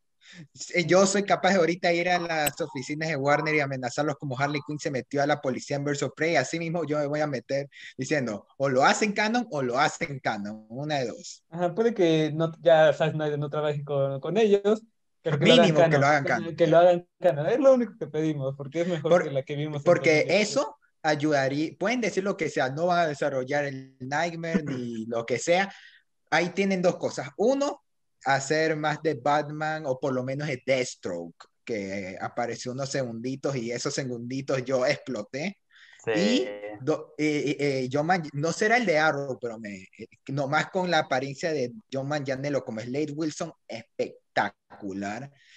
Yo 0.87 1.07
soy 1.07 1.23
capaz 1.23 1.51
de 1.51 1.57
ahorita 1.57 1.93
ir 1.93 2.09
a 2.11 2.19
las 2.19 2.61
oficinas 2.61 3.09
de 3.09 3.17
Warner 3.17 3.55
y 3.55 3.61
amenazarlos 3.61 4.17
como 4.17 4.39
Harley 4.39 4.61
Quinn 4.67 4.79
se 4.79 4.91
metió 4.91 5.23
a 5.23 5.27
la 5.27 5.41
policía 5.41 5.77
en 5.77 5.85
Verso 5.85 6.13
Prey. 6.15 6.37
Así 6.37 6.59
mismo 6.59 6.85
yo 6.85 6.99
me 6.99 7.07
voy 7.07 7.21
a 7.21 7.27
meter 7.27 7.69
diciendo, 7.97 8.47
o 8.59 8.69
lo 8.69 8.85
hacen 8.85 9.13
canon 9.13 9.47
o 9.51 9.63
lo 9.63 9.79
hacen 9.79 10.21
canon. 10.21 10.67
Una 10.69 10.97
de 10.97 11.09
dos. 11.09 11.45
Ajá, 11.49 11.75
puede 11.75 11.95
que 11.95 12.31
no, 12.35 12.53
ya 12.61 12.93
Zack 12.93 13.13
Snyder 13.13 13.39
no 13.39 13.49
trabaje 13.49 13.83
con, 13.85 14.21
con 14.21 14.37
ellos, 14.37 14.83
pero 15.23 15.39
que 15.39 15.47
lo 15.47 15.53
hagan 15.53 15.63
Mínimo 15.67 15.79
que 15.79 15.83
canon, 15.85 16.01
lo 16.01 16.07
hagan 16.07 16.23
que- 16.25 16.29
canon. 16.29 16.57
Que, 16.57 16.67
lo 16.67 16.79
hagan 16.79 17.09
canon. 17.21 17.47
Es 17.47 17.59
lo 17.61 17.75
único 17.75 17.93
que 17.99 18.07
pedimos, 18.07 18.55
porque 18.57 18.81
es 18.83 18.89
mejor 18.89 19.11
Por- 19.11 19.25
que 19.25 19.31
la 19.31 19.43
que 19.43 19.57
vimos. 19.57 19.83
Porque 19.83 20.11
2018. 20.21 20.43
eso 20.43 20.77
ayudaría, 21.03 21.71
pueden 21.79 22.01
decir 22.01 22.25
lo 22.25 22.37
que 22.37 22.49
sea, 22.51 22.71
no 22.71 22.87
van 22.87 23.01
a 23.01 23.07
desarrollar 23.07 23.65
el 23.65 23.97
Nightmare 24.01 24.63
ni 24.65 25.07
lo 25.07 25.25
que 25.27 25.39
sea. 25.39 25.73
Ahí 26.31 26.51
tienen 26.51 26.83
dos 26.83 26.97
cosas. 26.97 27.31
Uno, 27.37 27.83
hacer 28.25 28.77
más 28.77 29.01
de 29.03 29.15
Batman 29.15 29.85
o 29.87 29.99
por 30.01 30.13
lo 30.13 30.23
menos 30.25 30.49
de 30.49 30.63
Deathstroke, 30.67 31.37
que 31.65 32.17
apareció 32.21 32.73
unos 32.73 32.91
segunditos 32.91 33.55
y 33.57 33.71
esos 33.71 33.95
segunditos 33.95 34.65
yo 34.65 34.85
exploté. 34.87 35.59
Sí. 36.05 36.13
Y 36.15 36.49
do- 36.85 37.15
eh, 37.19 37.45
eh, 37.51 37.57
eh, 37.85 37.89
John 37.93 38.07
Man- 38.07 38.29
no 38.33 38.53
será 38.53 38.77
el 38.77 38.87
de 38.87 38.99
Arrow, 38.99 39.39
pero 39.41 39.59
me, 39.59 39.75
eh, 39.77 40.07
nomás 40.29 40.71
con 40.71 40.91
la 40.91 41.01
apariencia 41.01 41.53
de 41.53 41.73
John 41.93 42.09
Manganiello 42.09 42.65
como 42.65 42.81
Slade 42.81 43.13
Wilson, 43.15 43.53
espectacular. 43.67 44.19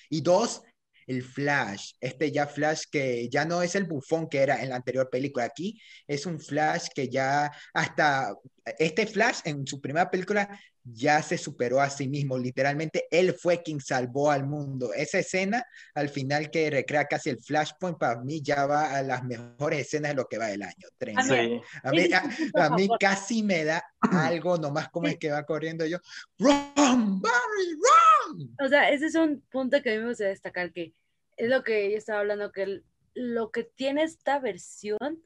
Y 0.10 0.22
dos, 0.22 0.62
el 1.08 1.24
Flash, 1.24 1.94
este 2.00 2.32
ya 2.32 2.48
Flash 2.48 2.84
que 2.92 3.30
ya 3.30 3.46
no 3.46 3.62
es 3.62 3.76
el 3.76 3.86
bufón 3.86 4.30
que 4.30 4.40
era 4.40 4.62
en 4.62 4.70
la 4.70 4.76
anterior 4.76 5.10
película, 5.10 5.46
aquí 5.46 5.80
es 6.08 6.26
un 6.26 6.40
Flash 6.40 6.88
que 6.94 7.10
ya 7.10 7.52
hasta 7.74 8.34
este 8.80 9.08
Flash 9.08 9.40
en 9.46 9.66
su 9.66 9.82
primera 9.82 10.10
película 10.10 10.60
ya 10.84 11.22
se 11.22 11.38
superó 11.38 11.80
a 11.80 11.90
sí 11.90 12.08
mismo, 12.08 12.38
literalmente 12.38 13.06
él 13.12 13.34
fue 13.34 13.62
quien 13.62 13.80
salvó 13.80 14.32
al 14.32 14.46
mundo. 14.48 14.94
Esa 14.94 15.20
escena 15.20 15.66
al 15.94 16.10
final 16.10 16.50
que 16.50 16.70
recrea 16.70 17.06
casi 17.06 17.30
el 17.30 17.40
Flashpoint 17.40 17.98
para 17.98 18.20
mí 18.22 18.42
ya 18.42 18.66
va 18.66 18.96
a 18.96 19.02
las 19.04 19.24
mejores 19.24 19.82
escenas 19.82 20.12
de 20.12 20.16
lo 20.16 20.28
que 20.28 20.38
va 20.38 20.48
del 20.48 20.64
año. 20.64 20.88
Sí. 21.00 21.62
A 21.84 21.92
mí, 21.92 22.12
a, 22.14 22.66
a 22.66 22.98
casi 23.00 23.44
me 23.44 23.64
da 23.64 23.84
algo 24.12 24.58
nomás 24.58 24.90
como 24.90 25.08
Sí. 25.08 25.14
es 25.14 25.20
que 25.20 25.32
va 25.32 25.44
corriendo 25.46 25.86
yo. 25.86 25.98
Run, 26.40 27.22
Barry, 27.22 27.74
run. 27.74 28.56
O 28.64 28.68
sea, 28.68 28.90
ese 28.90 29.06
es 29.08 29.16
un 29.16 29.42
punto 29.52 29.82
que 29.82 29.92
a 29.92 29.96
mí 29.96 30.00
me 30.02 30.10
gustaría 30.10 30.30
destacar, 30.32 30.72
que 30.72 30.94
es 31.38 31.50
lo 31.50 31.64
que 31.64 31.92
yo 31.92 31.98
estaba 31.98 32.20
hablando, 32.20 32.52
que 32.52 32.64
el- 32.64 32.86
lo 33.14 33.52
que 33.52 33.64
tiene 33.66 34.04
esta 34.04 34.40
versión 34.40 35.22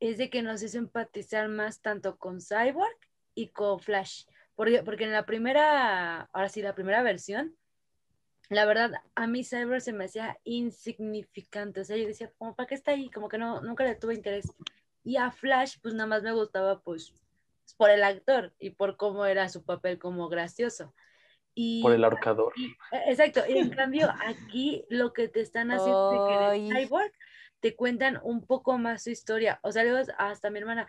es 0.00 0.18
de 0.18 0.28
que 0.30 0.42
nos 0.42 0.62
hizo 0.62 0.78
empatizar 0.78 1.48
más 1.48 1.80
tanto 1.80 2.18
con 2.18 2.40
Cyborg 2.40 2.96
y 3.34 3.48
con 3.48 3.80
Flash. 3.80 4.24
Porque, 4.54 4.82
porque 4.82 5.04
en 5.04 5.12
la 5.12 5.24
primera, 5.26 6.22
ahora 6.32 6.48
sí, 6.48 6.62
la 6.62 6.74
primera 6.74 7.02
versión, 7.02 7.56
la 8.48 8.66
verdad, 8.66 8.92
a 9.14 9.26
mí 9.26 9.44
Cyborg 9.44 9.80
se 9.80 9.92
me 9.92 10.04
hacía 10.04 10.38
insignificante. 10.44 11.80
O 11.80 11.84
sea, 11.84 11.96
yo 11.96 12.06
decía, 12.06 12.30
como, 12.36 12.54
¿para 12.54 12.66
qué 12.66 12.74
está 12.74 12.90
ahí? 12.90 13.10
Como 13.10 13.28
que 13.28 13.38
no, 13.38 13.62
nunca 13.62 13.84
le 13.84 13.94
tuve 13.94 14.14
interés. 14.14 14.52
Y 15.04 15.16
a 15.16 15.30
Flash, 15.30 15.78
pues 15.82 15.94
nada 15.94 16.06
más 16.06 16.22
me 16.22 16.32
gustaba, 16.32 16.80
pues, 16.80 17.14
por 17.76 17.90
el 17.90 18.04
actor 18.04 18.52
y 18.58 18.70
por 18.70 18.96
cómo 18.96 19.24
era 19.24 19.48
su 19.48 19.64
papel 19.64 19.98
como 19.98 20.28
gracioso. 20.28 20.94
Y 21.54 21.82
Por 21.82 21.92
el 21.92 22.04
ahorcador. 22.04 22.52
y- 22.56 22.76
e- 22.92 23.10
exacto, 23.10 23.40
y 23.48 23.58
en 23.58 23.70
cambio 23.70 24.12
aquí 24.26 24.84
lo 24.90 25.12
que 25.12 25.28
te 25.28 25.40
están 25.40 25.70
haciendo 25.70 26.10
es 26.12 26.20
que 26.20 26.76
el 26.76 26.86
Cyborg 26.86 27.12
te 27.60 27.74
cuentan 27.74 28.20
un 28.22 28.44
poco 28.46 28.76
más 28.76 29.04
su 29.04 29.10
historia. 29.10 29.60
O 29.62 29.72
sea, 29.72 29.84
luego 29.84 30.06
hasta 30.18 30.50
mi 30.50 30.58
hermana, 30.58 30.86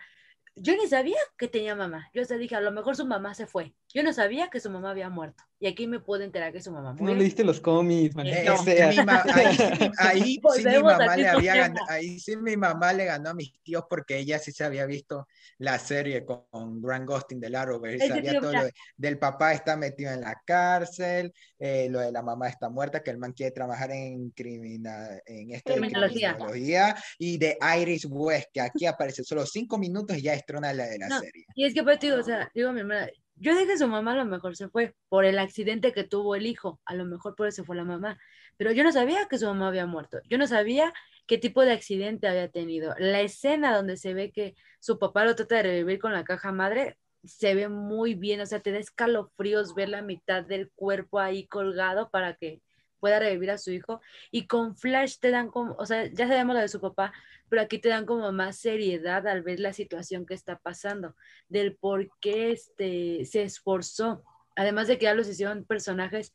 yo 0.56 0.76
ni 0.76 0.86
sabía 0.88 1.18
que 1.36 1.48
tenía 1.48 1.74
mamá. 1.74 2.10
Yo 2.14 2.22
hasta 2.22 2.36
dije, 2.36 2.56
a 2.56 2.60
lo 2.60 2.72
mejor 2.72 2.96
su 2.96 3.06
mamá 3.06 3.34
se 3.34 3.46
fue. 3.46 3.74
Yo 3.94 4.02
no 4.02 4.12
sabía 4.12 4.48
que 4.50 4.58
su 4.58 4.70
mamá 4.70 4.90
había 4.90 5.08
muerto. 5.08 5.44
Y 5.60 5.68
aquí 5.68 5.86
me 5.86 6.00
puedo 6.00 6.24
enterar 6.24 6.52
que 6.52 6.60
su 6.60 6.72
mamá 6.72 6.92
No 6.92 6.98
murió. 7.04 7.14
leíste 7.14 7.44
los 7.44 7.60
cómics, 7.60 8.14
man. 8.16 8.26
Eh, 8.26 8.44
mi 8.90 9.04
ma- 9.04 9.24
ahí, 9.32 9.54
sí 9.56 9.64
mi- 9.80 9.90
ahí 9.98 10.20
sí 10.34 10.64
mi 10.66 10.78
mamá 10.82 11.16
le 11.16 11.28
había 11.28 11.54
ganado, 11.54 11.84
ahí 11.88 12.18
sí 12.20 12.36
mi 12.36 12.56
mamá 12.56 12.92
le 12.92 13.04
ganó 13.04 13.30
a 13.30 13.34
mis 13.34 13.52
tíos 13.62 13.84
porque 13.88 14.18
ella 14.18 14.38
sí 14.38 14.52
se 14.52 14.64
había 14.64 14.84
visto 14.84 15.26
la 15.58 15.78
serie 15.78 16.24
con, 16.24 16.44
con 16.50 16.82
Grant 16.82 17.08
Gustin 17.08 17.40
del 17.40 17.54
Arrowverse, 17.54 18.08
sabía 18.08 18.32
tío, 18.32 18.40
todo 18.40 18.52
lo 18.52 18.64
de- 18.64 18.72
del 18.96 19.18
papá 19.18 19.52
está 19.52 19.76
metido 19.76 20.12
en 20.12 20.20
la 20.22 20.34
cárcel, 20.44 21.32
eh, 21.58 21.88
lo 21.88 22.00
de 22.00 22.12
la 22.12 22.22
mamá 22.22 22.48
está 22.48 22.68
muerta, 22.68 23.02
que 23.02 23.10
el 23.12 23.18
man 23.18 23.32
quiere 23.32 23.52
trabajar 23.52 23.92
en 23.92 24.30
crimina, 24.30 25.08
en 25.24 25.52
este 25.52 25.72
Criminología. 25.72 26.34
criminología, 26.34 26.96
y 27.18 27.38
de 27.38 27.56
Iris 27.80 28.06
West, 28.10 28.48
que 28.52 28.60
aquí 28.60 28.86
aparece 28.86 29.22
solo 29.24 29.46
cinco 29.46 29.78
minutos 29.78 30.16
y 30.18 30.22
ya 30.22 30.34
estrona 30.34 30.72
la 30.72 30.86
de 30.86 30.98
la 30.98 31.08
No, 31.08 31.20
serie. 31.20 31.44
Y 31.54 31.64
es 31.64 31.72
que, 31.74 31.82
pues, 31.82 32.00
digo, 32.00 32.16
o 32.18 32.22
sea, 32.22 32.50
digo 32.54 32.68
a 32.70 32.72
mi 32.72 32.80
hermana, 32.80 33.08
yo 33.36 33.52
dije 33.52 33.66
que 33.66 33.78
su 33.78 33.88
mamá 33.88 34.12
a 34.12 34.16
lo 34.16 34.24
mejor 34.24 34.56
se 34.56 34.68
fue 34.68 34.94
por 35.08 35.24
el 35.24 35.38
accidente 35.38 35.92
que 35.92 36.04
tuvo 36.04 36.34
el 36.34 36.46
hijo, 36.46 36.80
a 36.84 36.94
lo 36.94 37.04
mejor 37.04 37.34
por 37.34 37.48
eso 37.48 37.64
fue 37.64 37.76
la 37.76 37.84
mamá, 37.84 38.18
pero 38.56 38.72
yo 38.72 38.84
no 38.84 38.92
sabía 38.92 39.26
que 39.28 39.38
su 39.38 39.46
mamá 39.46 39.68
había 39.68 39.86
muerto, 39.86 40.18
yo 40.28 40.38
no 40.38 40.46
sabía 40.46 40.92
qué 41.26 41.38
tipo 41.38 41.62
de 41.62 41.72
accidente 41.72 42.28
había 42.28 42.50
tenido. 42.50 42.94
La 42.98 43.20
escena 43.20 43.74
donde 43.74 43.96
se 43.96 44.14
ve 44.14 44.30
que 44.32 44.54
su 44.80 44.98
papá 44.98 45.24
lo 45.24 45.34
trata 45.34 45.56
de 45.56 45.62
revivir 45.64 45.98
con 45.98 46.12
la 46.12 46.24
caja 46.24 46.52
madre, 46.52 46.98
se 47.24 47.54
ve 47.54 47.68
muy 47.68 48.14
bien, 48.14 48.40
o 48.40 48.46
sea, 48.46 48.60
te 48.60 48.72
da 48.72 48.78
escalofríos 48.78 49.74
ver 49.74 49.88
la 49.88 50.02
mitad 50.02 50.44
del 50.44 50.70
cuerpo 50.72 51.18
ahí 51.18 51.46
colgado 51.46 52.10
para 52.10 52.34
que 52.34 52.60
pueda 53.04 53.18
revivir 53.18 53.50
a 53.50 53.58
su 53.58 53.70
hijo. 53.70 54.00
Y 54.30 54.46
con 54.46 54.78
Flash 54.78 55.18
te 55.18 55.30
dan 55.30 55.50
como, 55.50 55.74
o 55.74 55.84
sea, 55.84 56.06
ya 56.06 56.26
sabemos 56.26 56.54
lo 56.54 56.62
de 56.62 56.68
su 56.68 56.80
papá, 56.80 57.12
pero 57.50 57.60
aquí 57.60 57.76
te 57.78 57.90
dan 57.90 58.06
como 58.06 58.32
más 58.32 58.56
seriedad 58.56 59.26
al 59.26 59.42
ver 59.42 59.60
la 59.60 59.74
situación 59.74 60.24
que 60.24 60.32
está 60.32 60.56
pasando, 60.58 61.14
del 61.50 61.76
por 61.76 62.08
qué 62.22 62.50
este, 62.52 63.26
se 63.26 63.42
esforzó. 63.42 64.24
Además 64.56 64.88
de 64.88 64.96
que 64.96 65.04
ya 65.04 65.12
los 65.12 65.28
hicieron 65.28 65.66
personajes 65.66 66.32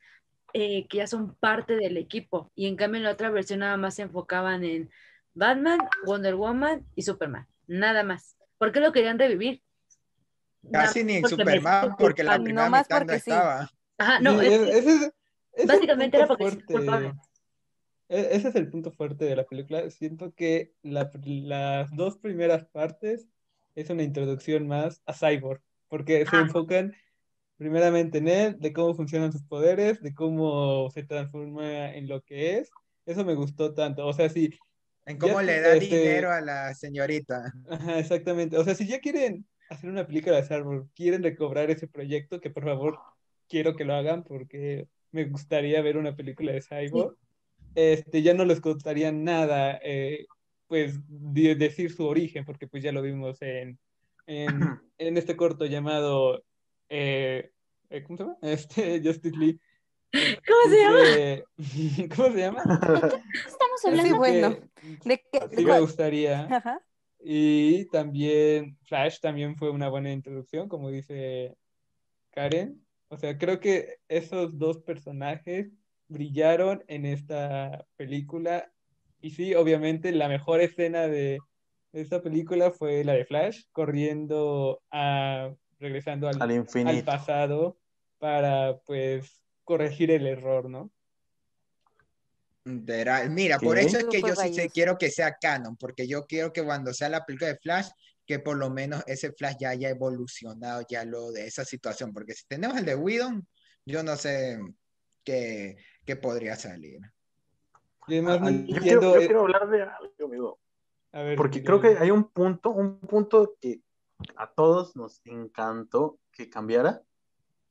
eh, 0.53 0.85
que 0.87 0.97
ya 0.97 1.07
son 1.07 1.33
parte 1.37 1.75
del 1.75 1.97
equipo. 1.97 2.51
Y 2.53 2.67
en 2.67 2.75
cambio 2.75 2.97
en 2.99 3.05
la 3.05 3.13
otra 3.13 3.31
versión 3.31 3.61
nada 3.61 3.75
más 3.77 3.95
se 3.95 4.03
enfocaban 4.03 4.63
en 4.63 4.91
Batman, 5.33 5.79
Wonder 6.05 6.35
Woman 6.35 6.85
y 6.93 7.01
Superman. 7.01 7.47
Nada 7.65 8.03
más. 8.03 8.37
¿Por 8.59 8.71
qué 8.71 8.79
lo 8.79 8.91
querían 8.91 9.17
revivir? 9.17 9.63
Casi 10.71 11.03
ni 11.03 11.13
en 11.15 11.21
porque 11.23 11.35
me 11.37 11.55
Superman, 11.55 11.95
porque 11.97 12.23
la 12.23 12.35
primera 12.35 12.65
Nomás 12.65 12.85
mitad 12.85 12.99
no 12.99 13.05
porque 13.07 13.19
sí. 13.19 13.31
estaba. 13.31 13.71
Ajá, 13.97 14.19
no, 14.19 14.39
Sí, 14.39 14.45
es- 14.45 14.85
es- 14.85 15.11
ese 15.63 15.67
básicamente 15.67 16.17
era 16.17 16.27
porque 16.27 16.43
se 16.45 16.51
fuerte. 16.51 16.73
culpable. 16.73 17.13
E- 18.09 18.29
Ese 18.31 18.49
es 18.49 18.55
el 18.55 18.69
punto 18.69 18.91
fuerte 18.91 19.25
de 19.25 19.35
la 19.35 19.45
película. 19.45 19.89
Siento 19.91 20.33
que 20.33 20.73
la- 20.81 21.11
las 21.23 21.95
dos 21.95 22.17
primeras 22.17 22.65
partes 22.65 23.27
es 23.75 23.89
una 23.89 24.03
introducción 24.03 24.67
más 24.67 25.01
a 25.05 25.13
Cyborg, 25.13 25.61
porque 25.87 26.25
se 26.25 26.35
Ah. 26.35 26.41
enfocan 26.41 26.93
primeramente 27.57 28.17
en 28.19 28.27
él, 28.29 28.59
de 28.59 28.73
cómo 28.73 28.93
funcionan 28.95 29.31
sus 29.31 29.43
poderes, 29.43 30.01
de 30.01 30.13
cómo 30.13 30.89
se 30.91 31.03
transforma 31.03 31.93
en 31.93 32.07
lo 32.07 32.21
que 32.23 32.57
es. 32.57 32.69
Eso 33.05 33.25
me 33.25 33.35
gustó 33.35 33.73
tanto. 33.73 34.05
O 34.07 34.13
sea, 34.13 34.29
si 34.29 34.49
En 35.05 35.17
cómo 35.17 35.39
Ya, 35.39 35.47
le 35.47 35.61
da 35.61 35.73
este- 35.73 35.97
dinero 35.97 36.31
a 36.31 36.39
la 36.39 36.73
señorita. 36.75 37.51
Ajá, 37.69 37.97
exactamente. 37.97 38.57
O 38.57 38.63
sea, 38.63 38.75
si 38.75 38.85
ya 38.87 38.99
quieren 38.99 39.47
hacer 39.67 39.89
una 39.89 40.05
película 40.05 40.35
de 40.35 40.43
Cyborg, 40.43 40.87
quieren 40.93 41.23
recobrar 41.23 41.71
ese 41.71 41.87
proyecto, 41.87 42.39
que 42.39 42.51
por 42.51 42.63
favor 42.63 42.99
quiero 43.47 43.75
que 43.75 43.85
lo 43.85 43.95
hagan 43.95 44.23
porque 44.23 44.87
me 45.11 45.25
gustaría 45.25 45.81
ver 45.81 45.97
una 45.97 46.15
película 46.15 46.51
de 46.51 46.61
Cyborg. 46.61 47.15
Este, 47.75 48.21
ya 48.21 48.33
no 48.33 48.45
les 48.45 48.61
costaría 48.61 49.11
nada, 49.11 49.79
eh, 49.83 50.25
pues, 50.67 50.99
de- 51.07 51.55
decir 51.55 51.91
su 51.91 52.05
origen, 52.05 52.45
porque 52.45 52.67
pues 52.67 52.83
ya 52.83 52.91
lo 52.91 53.01
vimos 53.01 53.41
en, 53.41 53.79
en, 54.27 54.47
en 54.97 55.17
este 55.17 55.35
corto 55.35 55.65
llamado, 55.65 56.43
eh, 56.89 57.51
eh, 57.89 58.03
¿cómo 58.03 58.17
se 58.17 58.23
llama? 58.23 58.37
Este, 58.41 59.01
Justice 59.03 59.37
League. 59.37 59.59
¿Cómo 60.11 60.73
se 60.73 60.81
llama? 60.81 61.01
Este, 61.03 62.09
¿Cómo 62.15 62.31
se 62.31 62.39
llama? 62.39 62.63
Estamos 62.63 63.81
Sí, 63.81 63.87
hablando. 63.87 64.17
bueno. 64.17 64.57
¿De 65.05 65.23
qué? 65.31 65.39
sí 65.55 65.65
me 65.65 65.79
gustaría. 65.79 66.45
Ajá. 66.53 66.81
Y 67.21 67.85
también 67.89 68.77
Flash 68.83 69.19
también 69.19 69.55
fue 69.55 69.69
una 69.69 69.87
buena 69.89 70.11
introducción, 70.11 70.67
como 70.69 70.89
dice 70.89 71.55
Karen. 72.31 72.83
O 73.09 73.17
sea, 73.17 73.37
creo 73.37 73.59
que 73.59 73.97
esos 74.07 74.57
dos 74.57 74.79
personajes 74.79 75.67
brillaron 76.07 76.83
en 76.87 77.05
esta 77.05 77.85
película. 77.97 78.71
Y 79.21 79.31
sí, 79.31 79.55
obviamente 79.55 80.11
la 80.11 80.27
mejor 80.27 80.61
escena 80.61 81.07
de 81.07 81.39
esta 81.91 82.21
película 82.21 82.71
fue 82.71 83.03
la 83.03 83.13
de 83.13 83.25
Flash, 83.25 83.63
corriendo 83.71 84.81
a, 84.91 85.51
regresando 85.79 86.27
al, 86.27 86.37
Al 86.87 87.03
pasado 87.03 87.79
para 88.19 88.77
pues 88.85 89.41
corregir 89.63 90.11
el 90.11 90.27
error, 90.27 90.69
¿no? 90.69 90.91
Mira, 93.29 93.57
por 93.59 93.77
eso 93.79 93.97
es 93.97 94.05
que 94.05 94.21
yo 94.21 94.35
sí 94.35 94.53
sé- 94.53 94.69
quiero 94.69 94.97
que 94.97 95.09
sea 95.09 95.37
canon, 95.41 95.75
porque 95.77 96.07
yo 96.07 96.25
quiero 96.27 96.53
que 96.53 96.63
cuando 96.63 96.93
sea 96.93 97.09
la 97.09 97.25
película 97.25 97.49
de 97.51 97.57
Flash, 97.57 97.89
que 98.29 98.37
por 98.37 98.57
lo 98.57 98.69
menos 98.69 99.03
ese 99.07 99.31
Flash 99.31 99.55
ya 99.59 99.69
haya 99.71 99.89
evolucionado 99.89 100.83
ya 100.87 101.03
lo 101.03 101.31
de 101.31 101.47
esa 101.47 101.65
situación, 101.65 102.13
porque 102.13 102.33
si 102.35 102.45
tenemos 102.47 102.77
el 102.77 102.85
de 102.85 102.93
Whedon, 102.93 103.47
yo 103.87 104.03
no 104.03 104.15
sé 104.17 104.59
qué, 105.23 105.77
qué 106.05 106.15
podría 106.15 106.55
salir. 106.55 106.99
Además 108.01 108.37
Ah, 108.39 108.51
no 108.51 108.67
yo, 108.67 108.81
quiero, 108.81 109.01
yo 109.01 109.15
eh, 109.15 109.25
quiero 109.25 109.41
hablar 109.41 109.67
de 109.71 109.81
algo, 109.81 110.13
amigo. 110.25 110.59
a 111.11 111.23
ver, 111.23 111.37
Porque 111.37 111.63
creo 111.63 111.81
que 111.81 111.97
hay 111.97 112.11
un 112.11 112.25
punto, 112.25 112.69
un 112.69 112.99
punto 112.99 113.55
que 113.59 113.81
a 114.35 114.47
todos 114.53 114.95
nos 114.95 115.21
encantó 115.25 116.19
que 116.31 116.51
cambiara, 116.51 117.01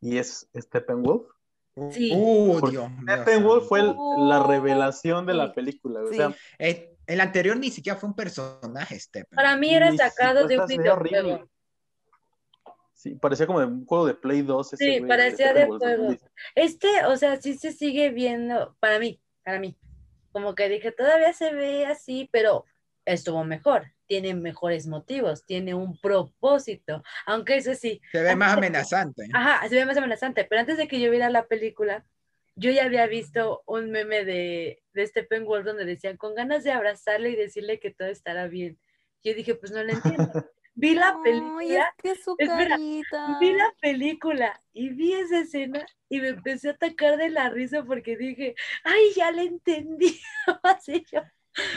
y 0.00 0.18
es 0.18 0.48
Steppenwolf. 0.56 1.28
Sí. 1.92 2.10
Uh, 2.12 2.68
Dios 2.68 2.90
mío. 2.90 2.90
Steppenwolf 3.04 3.68
fue 3.68 3.78
el- 3.82 3.94
la 4.28 4.42
revelación 4.42 5.24
de 5.24 5.34
la 5.34 5.46
sí, 5.46 5.52
película. 5.54 6.02
O 6.02 6.08
sí. 6.08 6.16
sea, 6.16 6.34
Eh, 6.58 6.97
el 7.08 7.22
anterior 7.22 7.56
ni 7.58 7.70
siquiera 7.70 7.98
fue 7.98 8.10
un 8.10 8.14
personaje, 8.14 9.00
Stephen. 9.00 9.34
Para 9.34 9.56
mí 9.56 9.74
era 9.74 9.90
sacado 9.96 10.46
de 10.46 10.58
un 10.58 10.66
videojuego. 10.66 11.48
sí, 12.92 13.14
parecía 13.14 13.46
como 13.46 13.60
de 13.60 13.66
un 13.66 13.86
juego 13.86 14.06
de 14.06 14.14
Play 14.14 14.42
2. 14.42 14.74
ese 14.74 14.84
Sí, 14.84 14.98
güey, 14.98 15.08
parecía 15.08 15.54
de 15.54 15.62
Steppenwolf, 15.62 16.20
juego. 16.20 16.30
Este, 16.54 17.06
o 17.06 17.16
sea, 17.16 17.40
sí 17.40 17.56
se 17.56 17.72
sigue 17.72 18.10
viendo, 18.10 18.76
para 18.78 18.98
mí, 18.98 19.22
para 19.42 19.58
mí. 19.58 19.78
Como 20.32 20.54
que 20.54 20.68
dije, 20.68 20.92
todavía 20.92 21.32
se 21.32 21.54
ve 21.54 21.86
así, 21.86 22.28
pero 22.30 22.66
estuvo 23.06 23.42
mejor. 23.42 23.94
Tiene 24.06 24.34
mejores 24.34 24.86
motivos, 24.86 25.46
tiene 25.46 25.72
un 25.72 25.98
propósito. 25.98 27.02
Aunque 27.24 27.56
eso 27.56 27.74
sí, 27.74 28.02
Se 28.12 28.22
ve 28.22 28.36
más 28.36 28.52
amenazante. 28.52 29.28
Ajá, 29.32 29.66
se 29.66 29.74
ve 29.74 29.86
más 29.86 29.96
amenazante, 29.96 30.44
pero 30.44 30.60
antes 30.60 30.76
de 30.76 30.86
que 30.86 31.00
yo 31.00 31.10
viera 31.10 31.30
la 31.30 31.46
película, 31.46 32.04
yo 32.58 32.70
ya 32.70 32.84
había 32.84 33.06
visto 33.06 33.62
un 33.66 33.90
meme 33.90 34.24
de, 34.24 34.82
de 34.92 35.06
Steppenwolf 35.06 35.64
donde 35.64 35.84
decían 35.84 36.16
con 36.16 36.34
ganas 36.34 36.64
de 36.64 36.72
abrazarle 36.72 37.30
y 37.30 37.36
decirle 37.36 37.78
que 37.80 37.90
todo 37.92 38.08
estará 38.08 38.46
bien. 38.48 38.78
Yo 39.24 39.34
dije, 39.34 39.54
pues 39.54 39.72
no 39.72 39.82
lo 39.82 39.92
entiendo. 39.92 40.30
Vi 40.80 40.94
la 40.94 41.08
Ay, 41.08 41.22
película, 41.24 41.94
es 41.96 42.02
que 42.02 42.14
su 42.22 42.36
Espera, 42.38 42.76
vi 42.76 43.52
la 43.52 43.74
película 43.80 44.62
y 44.72 44.90
vi 44.90 45.12
esa 45.12 45.40
escena 45.40 45.84
y 46.08 46.20
me 46.20 46.28
empecé 46.28 46.68
a 46.68 46.72
atacar 46.72 47.16
de 47.16 47.30
la 47.30 47.50
risa 47.50 47.82
porque 47.82 48.16
dije, 48.16 48.54
ay, 48.84 49.10
ya 49.16 49.32
le 49.32 49.42
entendí. 49.42 50.20
Así 50.62 51.04
yo, 51.10 51.20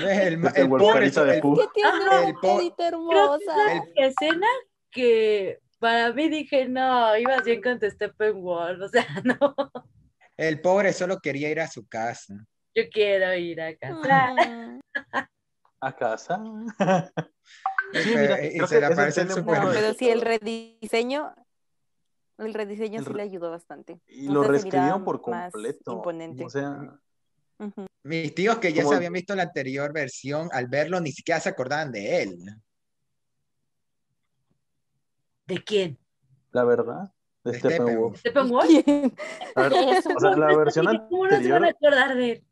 El, 0.08 0.34
el 0.36 0.40
Steppenwolf, 0.50 0.84
pobre, 0.84 1.10
de 1.10 1.34
el-. 1.36 1.42
Que 1.42 1.68
tiene 1.74 1.90
Ajá. 1.90 2.02
una 2.20 2.28
El 2.30 2.34
po- 2.36 2.58
carita 2.58 2.76
creo 2.76 3.10
que 3.10 3.16
hermosa. 3.16 3.74
esa 3.74 3.84
escena 3.96 4.48
que 4.92 5.60
para 5.80 6.14
mí 6.14 6.30
dije, 6.30 6.68
no, 6.68 7.18
ibas 7.18 7.44
bien 7.44 7.64
con 7.64 7.80
tu 7.80 7.90
Steppenwolf, 7.90 8.82
o 8.84 8.88
sea, 8.88 9.08
no, 9.24 9.56
el 10.38 10.62
pobre 10.62 10.94
solo 10.94 11.20
quería 11.20 11.50
ir 11.50 11.60
a 11.60 11.68
su 11.68 11.88
casa. 11.88 12.34
yo 12.76 12.84
quiero 12.92 13.34
ir 13.36 13.62
a 13.62 13.76
casa. 13.78 14.34
Mm. 14.34 14.80
A 15.84 15.96
casa. 15.96 16.40
Y 17.94 17.98
Sí, 17.98 18.04
se- 18.04 18.18
mira, 18.22 18.46
y 18.46 18.54
creo 18.56 18.68
se 18.68 18.76
que 18.76 18.80
le 18.82 18.86
aparece 18.86 19.22
el 19.22 19.30
super- 19.32 19.64
No, 19.64 19.72
pero 19.72 19.94
sí, 19.96 20.10
el 20.10 20.22
rediseño, 20.22 21.34
el 22.38 22.54
rediseño 22.54 23.00
El 23.00 23.06
sí 23.06 23.14
le 23.14 23.24
ayudó 23.24 23.50
bastante. 23.50 24.00
Y 24.08 24.30
lo 24.30 24.44
reescribieron 24.44 25.04
por 25.04 25.22
completo. 25.22 25.94
imponente. 25.94 26.46
O 26.46 26.50
sea. 26.50 27.00
Mis 28.04 28.34
tíos 28.34 28.58
que 28.60 28.74
ya 28.74 28.84
se 28.86 28.96
habían 28.96 29.14
visto 29.14 29.36
la 29.36 29.44
anterior 29.44 29.92
versión, 29.94 30.50
al 30.52 30.68
verlo 30.68 31.00
ni 31.00 31.12
siquiera 31.12 31.40
se 31.40 31.50
acordaban 31.50 31.92
de 31.92 32.24
él. 32.24 32.38
¿De 35.48 35.64
quién? 35.64 35.98
la 36.52 36.64
verdad, 36.66 37.12
de 37.44 37.60
Steppenwolf. 37.60 38.20
¿Steppenwolf? 38.20 38.68
¿Quién? 38.84 39.14
A 39.56 39.62
ver, 39.64 39.74
Eso. 39.98 40.10
o 40.18 40.20
sea, 40.20 40.36
la 40.36 40.56
versión 40.56 40.86
Dije, 40.88 41.04
¿Cómo 41.10 41.28
no 41.28 41.42
se 41.42 41.52
van 41.52 41.66
a 41.66 41.70
acordar 41.70 42.16
de 42.16 42.32
él? 42.32 42.44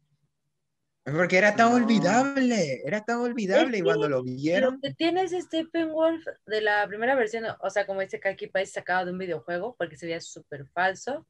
Porque 1.06 1.38
era 1.38 1.56
tan 1.56 1.69
No. 1.71 1.75
olvidable, 1.78 2.82
era 2.86 3.04
tan 3.04 3.17
olvidable 3.19 3.78
y 3.80 3.82
cuando 3.82 4.08
lo 4.10 4.17
Lo 4.17 4.23
vieron, 4.23 4.80
que 4.82 4.93
tiene 4.93 5.23
es 5.23 5.32
Steppenwolf 5.32 6.23
de 6.45 6.62
la 6.62 6.86
primera 6.88 7.15
versión, 7.15 7.45
o 7.62 7.69
sea, 7.69 7.88
como 7.88 8.02
dice 8.02 8.19
Kaki 8.19 8.47
Pais, 8.47 8.71
sacado 8.71 9.06
de 9.06 9.12
un 9.13 9.17
videojuego, 9.17 9.75
porque 9.78 9.97
se 9.97 10.06
veía 10.06 10.21
súper 10.21 10.67
falso. 10.67 11.25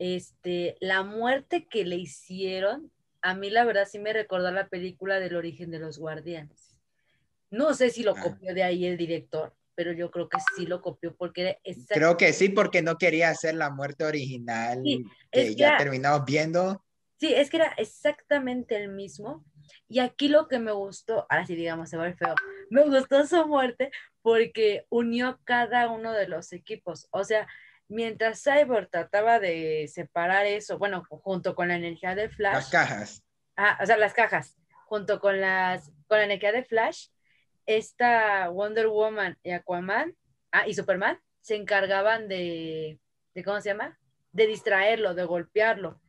Este, 0.00 0.76
la 0.80 1.02
muerte 1.04 1.68
que 1.68 1.84
le 1.84 1.96
hicieron, 1.96 2.90
a 3.22 3.34
mí 3.34 3.50
la 3.50 3.64
verdad 3.64 3.86
sí 3.88 4.00
me 4.00 4.12
recordó 4.12 4.48
a 4.48 4.52
la 4.52 4.68
película 4.68 5.20
del 5.20 5.36
origen 5.36 5.70
de 5.70 5.78
los 5.78 5.98
guardianes. 5.98 6.76
No 7.50 7.72
sé 7.74 7.90
si 7.90 8.02
lo 8.02 8.16
Ah. 8.16 8.20
copió 8.20 8.52
de 8.52 8.64
ahí 8.64 8.84
el 8.86 8.96
director, 8.96 9.54
pero 9.74 9.92
yo 9.92 10.10
creo 10.10 10.28
que 10.28 10.38
sí 10.56 10.66
lo 10.66 10.80
copió 10.80 11.14
porque 11.16 11.40
era 11.42 11.58
exact- 11.64 11.94
creo 11.94 12.16
que 12.16 12.32
sí, 12.32 12.48
porque 12.48 12.82
no 12.82 12.96
quería 12.96 13.28
hacer 13.30 13.54
la 13.54 13.70
muerte 13.70 14.04
original 14.04 14.82
Sí, 14.84 15.04
que 15.30 15.54
ya 15.54 15.68
era- 15.68 15.78
terminamos 15.78 16.24
viendo. 16.24 16.84
Sí, 17.20 17.32
es 17.32 17.48
que 17.48 17.58
era 17.58 17.72
exactamente 17.76 18.76
el 18.76 18.88
mismo. 18.88 19.44
Y 19.88 20.00
aquí 20.00 20.28
lo 20.28 20.48
que 20.48 20.58
me 20.58 20.72
gustó, 20.72 21.26
ahora 21.30 21.46
sí 21.46 21.54
digamos, 21.54 21.88
se 21.88 21.96
va 21.96 22.04
ver 22.04 22.16
feo, 22.16 22.34
me 22.70 22.84
gustó 22.84 23.24
su 23.26 23.46
muerte 23.46 23.90
porque 24.20 24.86
unió 24.90 25.40
cada 25.44 25.90
uno 25.90 26.12
de 26.12 26.28
los 26.28 26.52
equipos. 26.52 27.06
O 27.12 27.24
sea, 27.24 27.46
mientras 27.88 28.42
Cyborg 28.42 28.90
trataba 28.90 29.38
de 29.38 29.88
separar 29.92 30.44
eso, 30.46 30.78
bueno, 30.78 31.04
junto 31.08 31.54
con 31.54 31.68
la 31.68 31.76
energía 31.76 32.14
de 32.14 32.26
Las 32.26 32.36
Flash, 32.36 32.70
cajas. 32.70 33.24
ah, 33.56 33.78
o 33.82 33.86
sea, 33.86 33.96
las 33.96 34.12
cajas, 34.12 34.56
junto 34.86 35.20
con, 35.20 35.40
las, 35.40 35.90
con 36.08 36.18
la 36.18 36.24
energía 36.24 36.52
de 36.52 36.64
Flash, 36.64 37.08
esta 37.66 38.48
Wonder 38.48 38.88
Woman 38.88 39.38
y 39.42 39.50
Aquaman, 39.50 40.16
ah, 40.52 40.66
y 40.66 40.74
Superman, 40.74 41.18
se 41.40 41.56
encargaban 41.56 42.28
de, 42.28 42.98
de 43.34 43.44
¿cómo 43.44 43.60
se 43.60 43.70
llama? 43.70 43.98
De 44.32 44.46
distraerlo, 44.46 45.14
de 45.14 45.24
golpearlo. 45.24 46.00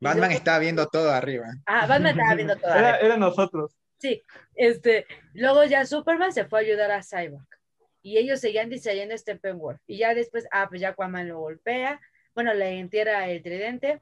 Batman 0.00 0.32
está 0.32 0.58
viendo 0.58 0.86
todo 0.86 1.10
arriba. 1.10 1.46
Ah, 1.66 1.86
Batman 1.86 2.18
estaba 2.18 2.34
viendo 2.34 2.56
todo. 2.56 2.74
Era, 2.74 2.98
era 2.98 3.16
nosotros. 3.16 3.76
Sí, 3.98 4.22
este, 4.54 5.06
luego 5.34 5.64
ya 5.64 5.84
Superman 5.84 6.32
se 6.32 6.46
fue 6.46 6.60
a 6.60 6.62
ayudar 6.62 6.90
a 6.90 7.02
Cyborg 7.02 7.46
y 8.00 8.16
ellos 8.16 8.40
seguían 8.40 8.70
distrayendo 8.70 9.14
a 9.14 9.18
Steppenwolf 9.18 9.80
y 9.86 9.98
ya 9.98 10.14
después, 10.14 10.48
ah, 10.52 10.66
pues 10.70 10.80
ya 10.80 10.90
Aquaman 10.90 11.28
lo 11.28 11.38
golpea, 11.38 12.00
bueno, 12.34 12.54
le 12.54 12.78
entierra 12.78 13.28
el 13.28 13.42
tridente, 13.42 14.00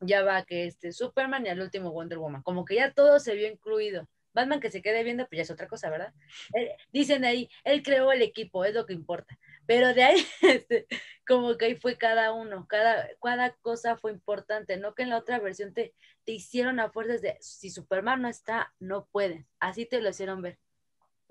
ya 0.00 0.22
va 0.22 0.44
que 0.44 0.66
este 0.66 0.92
Superman 0.92 1.46
y 1.46 1.50
al 1.50 1.60
último 1.60 1.92
Wonder 1.92 2.18
Woman, 2.18 2.42
como 2.42 2.64
que 2.64 2.74
ya 2.74 2.92
todo 2.92 3.20
se 3.20 3.34
vio 3.36 3.46
incluido. 3.46 4.08
Batman 4.32 4.60
que 4.60 4.70
se 4.70 4.82
quede 4.82 5.02
viendo, 5.04 5.26
pues 5.26 5.38
ya 5.38 5.42
es 5.42 5.50
otra 5.50 5.68
cosa, 5.68 5.90
¿verdad? 5.90 6.12
Eh, 6.54 6.76
dicen 6.92 7.24
ahí, 7.24 7.48
él 7.64 7.82
creó 7.82 8.12
el 8.12 8.22
equipo, 8.22 8.64
es 8.64 8.74
lo 8.74 8.86
que 8.86 8.92
importa. 8.92 9.38
Pero 9.66 9.94
de 9.94 10.02
ahí, 10.02 10.26
este, 10.42 10.86
como 11.26 11.56
que 11.56 11.66
ahí 11.66 11.76
fue 11.76 11.96
cada 11.96 12.32
uno, 12.32 12.66
cada, 12.68 13.08
cada 13.22 13.52
cosa 13.62 13.96
fue 13.96 14.12
importante, 14.12 14.76
no 14.76 14.94
que 14.94 15.02
en 15.02 15.10
la 15.10 15.18
otra 15.18 15.38
versión 15.38 15.72
te, 15.74 15.94
te 16.24 16.32
hicieron 16.32 16.80
a 16.80 16.90
fuerzas 16.90 17.22
de, 17.22 17.36
si 17.40 17.70
Superman 17.70 18.22
no 18.22 18.28
está, 18.28 18.72
no 18.78 19.06
pueden. 19.12 19.46
Así 19.58 19.86
te 19.86 20.00
lo 20.00 20.10
hicieron 20.10 20.42
ver. 20.42 20.58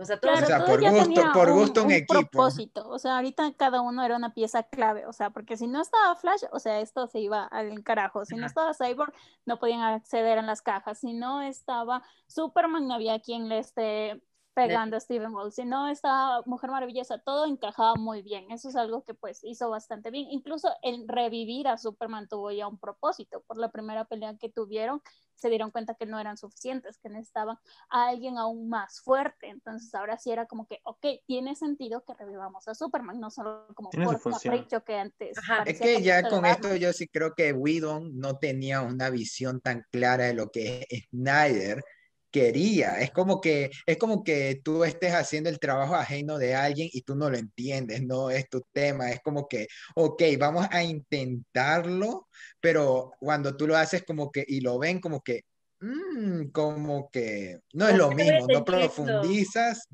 O 0.01 0.05
sea, 0.05 0.17
todos 0.17 0.41
O 0.41 0.45
sea, 0.45 0.59
todo 0.59 0.67
por 0.67 0.81
ya 0.81 0.91
gusto- 0.91 1.03
tenía 1.13 1.31
por 1.33 1.51
gusto 1.51 1.83
un 1.83 1.91
equipo. 1.91 2.13
propósito. 2.13 2.87
O 2.89 2.97
sea, 2.99 3.17
ahorita 3.17 3.51
cada 3.57 3.81
uno 3.81 4.01
era 4.03 4.15
una 4.15 4.33
pieza 4.33 4.63
clave. 4.63 5.05
O 5.05 5.11
sea, 5.13 5.29
porque 5.29 5.57
si 5.57 5.67
no 5.67 5.81
estaba 5.81 6.15
Flash, 6.15 6.43
o 6.53 6.59
sea, 6.59 6.79
esto 6.79 7.05
se 7.07 7.19
iba 7.19 7.43
al 7.43 7.83
carajo. 7.83 8.23
Si 8.23 8.35
no 8.35 8.45
estaba 8.45 8.73
Cyborg, 8.73 9.13
no 9.45 9.59
podían 9.59 9.81
acceder 9.81 10.39
a 10.39 10.41
las 10.41 10.61
cajas. 10.61 10.99
Si 10.99 11.11
no 11.13 11.41
estaba 11.41 12.01
Superman, 12.27 12.87
no 12.87 12.93
había 12.93 13.19
quien 13.19 13.49
le 13.49 13.59
esté 13.59 14.21
pegando 14.67 14.97
a 14.97 14.99
Steven 14.99 15.33
Wall. 15.33 15.51
Si 15.51 15.65
no, 15.65 15.89
esta 15.89 16.41
Mujer 16.45 16.71
Maravillosa, 16.71 17.19
todo 17.19 17.45
encajaba 17.45 17.95
muy 17.95 18.21
bien. 18.21 18.51
Eso 18.51 18.69
es 18.69 18.75
algo 18.75 19.03
que 19.03 19.13
pues 19.13 19.43
hizo 19.43 19.69
bastante 19.69 20.11
bien. 20.11 20.27
Incluso 20.29 20.69
el 20.81 21.07
revivir 21.07 21.67
a 21.67 21.77
Superman 21.77 22.27
tuvo 22.27 22.51
ya 22.51 22.67
un 22.67 22.77
propósito. 22.77 23.43
Por 23.47 23.57
la 23.57 23.71
primera 23.71 24.05
pelea 24.05 24.35
que 24.37 24.49
tuvieron, 24.49 25.01
se 25.35 25.49
dieron 25.49 25.71
cuenta 25.71 25.95
que 25.95 26.05
no 26.05 26.19
eran 26.19 26.37
suficientes, 26.37 26.97
que 26.97 27.09
necesitaban 27.09 27.57
a 27.89 28.09
alguien 28.09 28.37
aún 28.37 28.69
más 28.69 29.01
fuerte. 29.01 29.47
Entonces 29.47 29.93
ahora 29.95 30.17
sí 30.17 30.31
era 30.31 30.45
como 30.45 30.67
que, 30.67 30.79
ok, 30.83 31.05
tiene 31.25 31.55
sentido 31.55 32.03
que 32.03 32.13
revivamos 32.13 32.67
a 32.67 32.75
Superman, 32.75 33.19
no 33.19 33.31
solo 33.31 33.67
como 33.73 33.89
por 33.89 34.21
capricho 34.21 34.83
que 34.83 34.95
antes. 34.97 35.37
Ajá. 35.37 35.63
Es 35.63 35.79
que 35.79 36.01
ya 36.01 36.21
con 36.23 36.45
esto 36.45 36.67
Batman. 36.67 36.79
yo 36.79 36.93
sí 36.93 37.07
creo 37.07 37.33
que 37.35 37.53
Whedon 37.53 38.17
no 38.17 38.37
tenía 38.37 38.81
una 38.81 39.09
visión 39.09 39.61
tan 39.61 39.85
clara 39.91 40.25
de 40.25 40.33
lo 40.33 40.49
que 40.51 40.85
Snyder 41.09 41.83
quería. 42.31 42.99
Es 42.99 43.11
como 43.11 43.41
que, 43.41 43.71
es 43.85 43.97
como 43.97 44.23
que 44.23 44.61
tú 44.63 44.83
estés 44.83 45.13
haciendo 45.13 45.49
el 45.49 45.59
trabajo 45.59 45.95
ajeno 45.95 46.37
de 46.37 46.55
alguien 46.55 46.89
y 46.91 47.01
tú 47.03 47.15
no 47.15 47.29
lo 47.29 47.37
entiendes, 47.37 48.01
no 48.03 48.29
es 48.29 48.49
tu 48.49 48.61
tema. 48.71 49.11
Es 49.11 49.21
como 49.21 49.47
que, 49.47 49.67
ok, 49.95 50.21
vamos 50.39 50.67
a 50.71 50.83
intentarlo, 50.83 52.27
pero 52.59 53.11
cuando 53.19 53.55
tú 53.57 53.67
lo 53.67 53.77
haces 53.77 54.03
como 54.05 54.31
que, 54.31 54.43
y 54.47 54.61
lo 54.61 54.79
ven 54.79 54.99
como 54.99 55.21
que, 55.21 55.43
mm, 55.79 56.49
como 56.51 57.09
que 57.09 57.59
no 57.73 57.87
es 57.87 57.95
lo 57.95 58.11
mismo, 58.11 58.47
no 58.47 58.65
profundizas, 58.65 59.87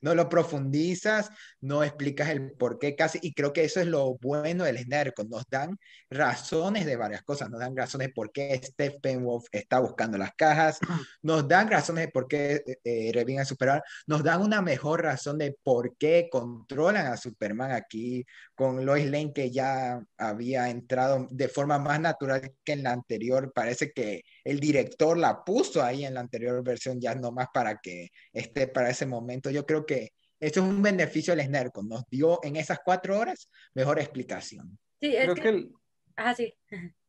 no 0.00 0.14
lo 0.14 0.28
profundizas, 0.28 1.30
no 1.60 1.82
explicas 1.84 2.28
el 2.30 2.52
por 2.52 2.78
qué 2.78 2.94
casi, 2.94 3.18
y 3.22 3.32
creo 3.34 3.52
que 3.52 3.64
eso 3.64 3.80
es 3.80 3.86
lo 3.86 4.16
bueno 4.18 4.64
del 4.64 4.78
Snyder, 4.78 5.14
Code, 5.14 5.28
nos 5.28 5.44
dan 5.48 5.78
razones 6.10 6.86
de 6.86 6.96
varias 6.96 7.22
cosas, 7.22 7.50
nos 7.50 7.60
dan 7.60 7.76
razones 7.76 8.08
de 8.08 8.12
por 8.14 8.32
qué 8.32 8.60
Steppenwolf 8.62 9.46
está 9.52 9.80
buscando 9.80 10.18
las 10.18 10.32
cajas, 10.34 10.78
nos 11.22 11.46
dan 11.48 11.70
razones 11.70 12.06
de 12.06 12.12
por 12.12 12.28
qué 12.28 12.62
eh, 12.84 13.10
reviven 13.12 13.40
a 13.40 13.44
Superman, 13.44 13.80
nos 14.06 14.22
dan 14.22 14.42
una 14.42 14.62
mejor 14.62 15.02
razón 15.02 15.38
de 15.38 15.56
por 15.62 15.96
qué 15.96 16.28
controlan 16.30 17.06
a 17.06 17.16
Superman 17.16 17.72
aquí 17.72 18.24
con 18.54 18.84
Lois 18.84 19.06
Lane 19.06 19.32
que 19.32 19.50
ya 19.50 20.00
había 20.16 20.68
entrado 20.68 21.26
de 21.30 21.48
forma 21.48 21.78
más 21.78 22.00
natural 22.00 22.52
que 22.64 22.72
en 22.72 22.82
la 22.82 22.92
anterior, 22.92 23.52
parece 23.52 23.92
que 23.92 24.22
el 24.44 24.60
director 24.60 25.16
la 25.16 25.44
puso 25.44 25.82
ahí 25.82 26.04
en 26.04 26.14
la 26.14 26.20
anterior 26.20 26.62
versión 26.62 27.00
ya 27.00 27.14
nomás 27.14 27.48
para 27.52 27.78
que 27.78 28.08
esté 28.32 28.68
para 28.68 28.90
ese 28.90 29.06
momento, 29.06 29.50
yo 29.50 29.64
creo 29.66 29.84
que 29.86 30.10
eso 30.40 30.60
es 30.60 30.66
un 30.66 30.82
beneficio 30.82 31.36
del 31.36 31.46
Snyder, 31.46 31.70
Code, 31.70 31.88
nos 31.88 32.04
dio 32.10 32.40
en 32.42 32.56
esas 32.56 32.80
cuatro 32.84 33.18
horas 33.18 33.48
mejor 33.74 33.98
explicación. 34.00 34.78
Sí, 35.00 35.14
es 35.14 35.24
Creo 35.24 35.34
que, 35.36 35.42
que, 35.42 35.48
el- 35.48 35.72
ah, 36.16 36.34
sí. 36.34 36.52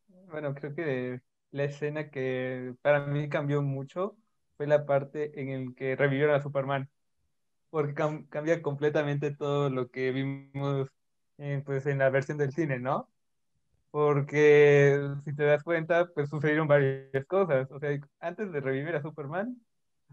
bueno, 0.07 0.53
creo 0.53 0.75
que 0.75 1.19
la 1.51 1.63
escena 1.63 2.09
que 2.09 2.73
para 2.81 3.05
mí 3.07 3.29
cambió 3.29 3.61
mucho 3.61 4.17
fue 4.57 4.67
la 4.67 4.86
parte 4.86 5.39
en 5.41 5.49
el 5.49 5.75
que 5.75 5.95
revivieron 5.95 6.36
a 6.36 6.41
Superman, 6.41 6.89
porque 7.69 7.93
cam- 7.95 8.27
cambia 8.29 8.61
completamente 8.61 9.36
todo 9.36 9.69
lo 9.69 9.89
que 9.89 10.11
vimos 10.11 10.89
eh, 11.38 11.61
pues 11.65 11.86
en 11.88 11.97
la 11.99 12.09
versión 12.09 12.38
del 12.38 12.51
cine, 12.53 12.79
¿no? 12.79 13.12
Porque 13.93 14.99
si 15.23 15.35
te 15.35 15.43
das 15.43 15.61
cuenta, 15.61 16.07
pues 16.15 16.27
sucedieron 16.27 16.67
varias 16.67 17.27
cosas. 17.27 17.69
O 17.69 17.79
sea, 17.79 17.95
antes 18.19 18.51
de 18.51 18.59
revivir 18.59 18.95
a 18.95 19.03
Superman, 19.03 19.55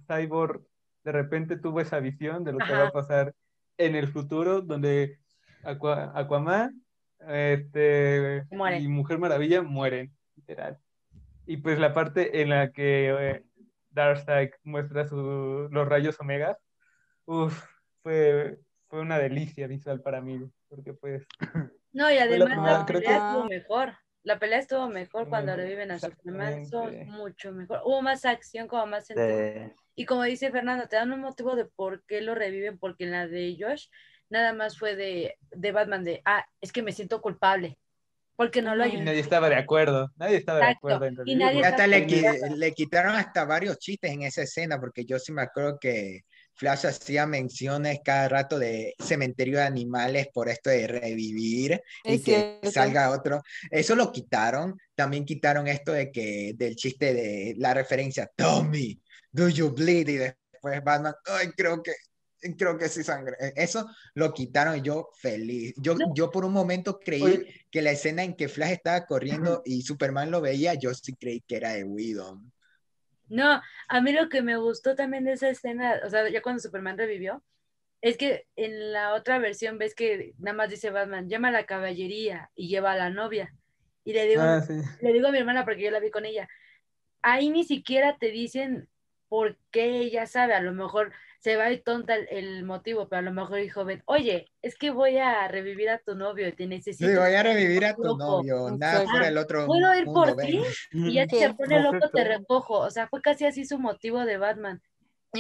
Cyborg 0.07 0.61
de 1.03 1.13
repente 1.13 1.57
tuvo 1.57 1.81
esa 1.81 1.99
visión 1.99 2.45
de 2.45 2.53
lo 2.53 2.59
que 2.59 2.65
Ajá. 2.65 2.83
va 2.83 2.89
a 2.89 2.93
pasar 2.93 3.35
en 3.79 3.97
el 3.97 4.09
futuro, 4.09 4.61
donde 4.61 5.19
Aqua- 5.65 6.13
Aquaman 6.15 6.79
este, 7.27 8.45
Muere. 8.51 8.81
y 8.81 8.89
Mujer 8.89 9.19
Maravilla 9.19 9.63
mueren, 9.63 10.13
literal. 10.37 10.77
Y 11.47 11.57
pues 11.57 11.79
la 11.79 11.95
parte 11.95 12.43
en 12.43 12.51
la 12.51 12.73
que 12.73 13.09
eh, 13.19 13.45
Darkseid 13.93 14.51
muestra 14.63 15.09
su- 15.09 15.69
los 15.71 15.89
rayos 15.89 16.21
omega, 16.21 16.59
uf, 17.25 17.65
fue, 18.03 18.59
fue 18.89 19.01
una 19.01 19.19
delicia 19.19 19.67
visual 19.67 20.03
para 20.03 20.21
mí, 20.21 20.39
porque 20.69 20.93
pues 20.93 21.27
No, 21.93 22.11
y 22.11 22.17
la 22.17 22.23
además 22.25 22.49
primera- 22.51 22.79
la 22.79 22.87
creo 22.87 23.01
pelea 23.01 23.19
que- 23.19 23.27
estuvo 23.27 23.45
mejor. 23.49 23.97
La 24.23 24.39
pelea 24.39 24.59
estuvo 24.59 24.89
mejor 24.89 25.29
cuando 25.31 25.57
reviven 25.57 25.91
a 25.91 25.99
Superman. 25.99 26.53
Exactamente. 26.61 27.05
mucho 27.11 27.53
mejor. 27.53 27.81
Hubo 27.85 28.03
más 28.03 28.25
acción, 28.27 28.69
como 28.69 28.87
más 28.87 29.07
sentido. 29.07 29.27
De- 29.29 29.75
Y 29.97 30.05
como 30.05 30.23
dice 30.25 30.51
Fernando, 30.51 30.87
te 30.89 30.97
dan 30.97 31.11
un 31.13 31.21
motivo 31.21 31.57
de 31.57 31.65
por 31.65 32.05
qué 32.05 32.21
lo 32.21 32.35
reviven, 32.35 32.79
porque 32.79 33.05
en 33.05 33.13
la 33.13 33.27
de 33.27 33.57
Josh 33.59 33.87
nada 34.29 34.53
más 34.53 34.79
fue 34.79 34.95
de, 34.95 35.37
de 35.51 35.73
Batman 35.73 36.05
de, 36.05 36.23
ah, 36.25 36.47
es 36.61 36.71
que 36.73 36.83
me 36.83 36.93
siento 36.93 37.21
culpable, 37.21 37.79
porque 38.37 38.63
no 38.63 38.77
lo 38.77 38.85
y 38.87 38.91
ayudé. 38.91 39.05
nadie 39.05 39.21
estaba 39.21 39.49
de 39.49 39.57
acuerdo, 39.57 40.11
nadie 40.17 40.37
estaba 40.37 40.59
de 40.61 40.65
Exacto, 40.67 40.89
acuerdo 40.95 41.23
en 41.23 41.29
y 41.29 41.35
nadie 41.35 41.65
hasta 41.65 41.87
le, 41.87 42.07
le 42.57 42.73
quitaron 42.73 43.15
hasta 43.17 43.45
varios 43.45 43.79
chistes 43.79 44.11
en 44.13 44.23
esa 44.23 44.43
escena, 44.43 44.79
porque 44.79 45.05
yo 45.05 45.19
sí 45.19 45.33
me 45.33 45.43
acuerdo 45.43 45.79
que 45.81 46.21
Flash 46.61 46.85
hacía 46.85 47.25
menciones 47.25 48.01
cada 48.05 48.29
rato 48.29 48.59
de 48.59 48.95
cementerio 48.99 49.57
de 49.57 49.65
animales 49.65 50.29
por 50.31 50.51
esto 50.51 50.69
de 50.69 50.87
revivir 50.87 51.81
y 52.05 52.19
que 52.21 52.61
salga 52.71 53.13
otro. 53.13 53.43
Eso 53.71 53.95
lo 53.95 54.13
quitaron. 54.13 54.79
También 54.95 55.25
quitaron 55.25 55.69
esto 55.69 55.93
de 55.93 56.13
que 56.13 56.53
del 56.55 56.77
chiste 56.77 57.15
de 57.15 57.55
la 57.57 57.73
referencia, 57.73 58.31
Tommy, 58.37 59.01
do 59.33 59.49
you 59.49 59.71
bleed? 59.71 60.09
Y 60.09 60.17
después 60.17 60.85
Batman, 60.85 61.15
ay, 61.25 61.49
creo 61.57 61.83
que 61.83 61.93
creo 62.59 62.77
que 62.77 62.91
sí 62.91 63.03
sangre. 63.03 63.37
Eso 63.57 63.89
lo 64.13 64.35
quitaron 64.35 64.77
y 64.77 64.83
yo 64.83 65.09
feliz. 65.19 65.73
Yo, 65.79 65.95
No. 65.95 66.13
yo 66.15 66.31
por 66.31 66.45
un 66.45 66.53
momento 66.53 67.01
creí 67.01 67.23
Oye, 67.23 67.65
que 67.71 67.81
la 67.81 67.93
escena 67.93 68.23
en 68.23 68.35
que 68.37 68.49
Flash 68.51 68.73
estaba 68.73 69.07
corriendo 69.07 69.63
y 69.65 69.81
Superman 69.81 70.31
lo 70.31 70.43
veía, 70.43 70.75
yo 70.75 70.93
sí 70.93 71.15
creí 71.15 71.41
que 71.41 71.57
era 71.57 71.73
de 71.73 71.85
Whedon. 71.85 72.53
No, 73.31 73.63
a 73.89 74.01
mí 74.01 74.13
lo 74.13 74.29
que 74.29 74.43
me 74.43 74.57
gustó 74.57 74.97
también 74.97 75.25
de 75.25 75.33
esa 75.33 75.49
escena, 75.49 76.01
o 76.05 76.11
sea, 76.11 76.29
ya 76.29 76.43
cuando 76.43 76.61
Superman 76.61 76.99
revivió, 76.99 77.43
es 78.03 78.17
que 78.17 78.47
en 78.57 78.93
la 78.93 79.15
otra 79.15 79.39
versión 79.39 79.79
ves 79.79 79.95
que 79.95 80.35
nada 80.39 80.57
más 80.57 80.69
dice 80.69 80.91
Batman, 80.91 81.29
llama 81.29 81.49
a 81.49 81.53
la 81.53 81.65
caballería 81.65 82.51
y 82.57 82.69
lleva 82.69 82.93
a 82.93 82.97
la 82.97 83.11
novia. 83.11 83.55
Y 84.05 84.15
le 84.15 84.27
digo, 84.27 84.43
ah, 84.43 84.61
sí. 84.61 84.75
le 85.01 85.13
digo 85.13 85.29
a 85.29 85.33
mi 85.33 85.39
hermana 85.39 85.65
porque 85.65 85.83
yo 85.83 85.91
la 85.93 86.01
vi 86.01 86.11
con 86.11 86.25
ella, 86.27 86.49
ahí 87.23 87.51
ni 87.51 87.65
siquiera 87.65 88.17
te 88.19 88.31
dicen 88.31 88.89
por 89.29 89.57
qué 89.71 90.01
ella 90.01 90.27
sabe, 90.27 90.55
a 90.55 90.61
lo 90.61 90.73
mejor 90.73 91.13
se 91.41 91.57
va 91.57 91.65
a 91.65 91.73
ir 91.73 91.83
tonta 91.83 92.15
el, 92.15 92.29
el 92.31 92.65
motivo, 92.65 93.09
pero 93.09 93.21
a 93.21 93.23
lo 93.23 93.33
mejor 93.33 93.59
dijo, 93.61 93.85
ven, 93.85 94.03
oye, 94.05 94.51
es 94.61 94.77
que 94.77 94.91
voy 94.91 95.17
a 95.17 95.49
revivir 95.49 95.89
a 95.89 95.99
tu 95.99 96.15
novio 96.15 96.47
y 96.49 96.53
te 96.53 96.67
necesito. 96.67 97.11
Sí, 97.11 97.17
voy 97.17 97.35
a 97.35 97.43
revivir 97.43 97.85
a 97.87 97.97
tu 97.97 98.05
loco. 98.05 98.19
novio, 98.19 98.77
nada 98.77 99.09
fuera 99.09 99.27
del 99.27 99.39
otro 99.39 99.67
¿Puedo 99.67 99.95
ir 99.95 100.05
mundo, 100.05 100.21
por 100.37 100.37
ti? 100.37 100.61
Y 100.93 101.15
ya 101.15 101.27
si 101.27 101.39
se 101.39 101.55
pone 101.55 101.81
loco, 101.83 102.11
te 102.11 102.25
recojo. 102.25 102.79
O 102.79 102.91
sea, 102.91 103.09
fue 103.09 103.23
casi 103.23 103.47
así 103.47 103.65
su 103.65 103.79
motivo 103.79 104.25
de 104.27 104.37
Batman. 104.37 104.83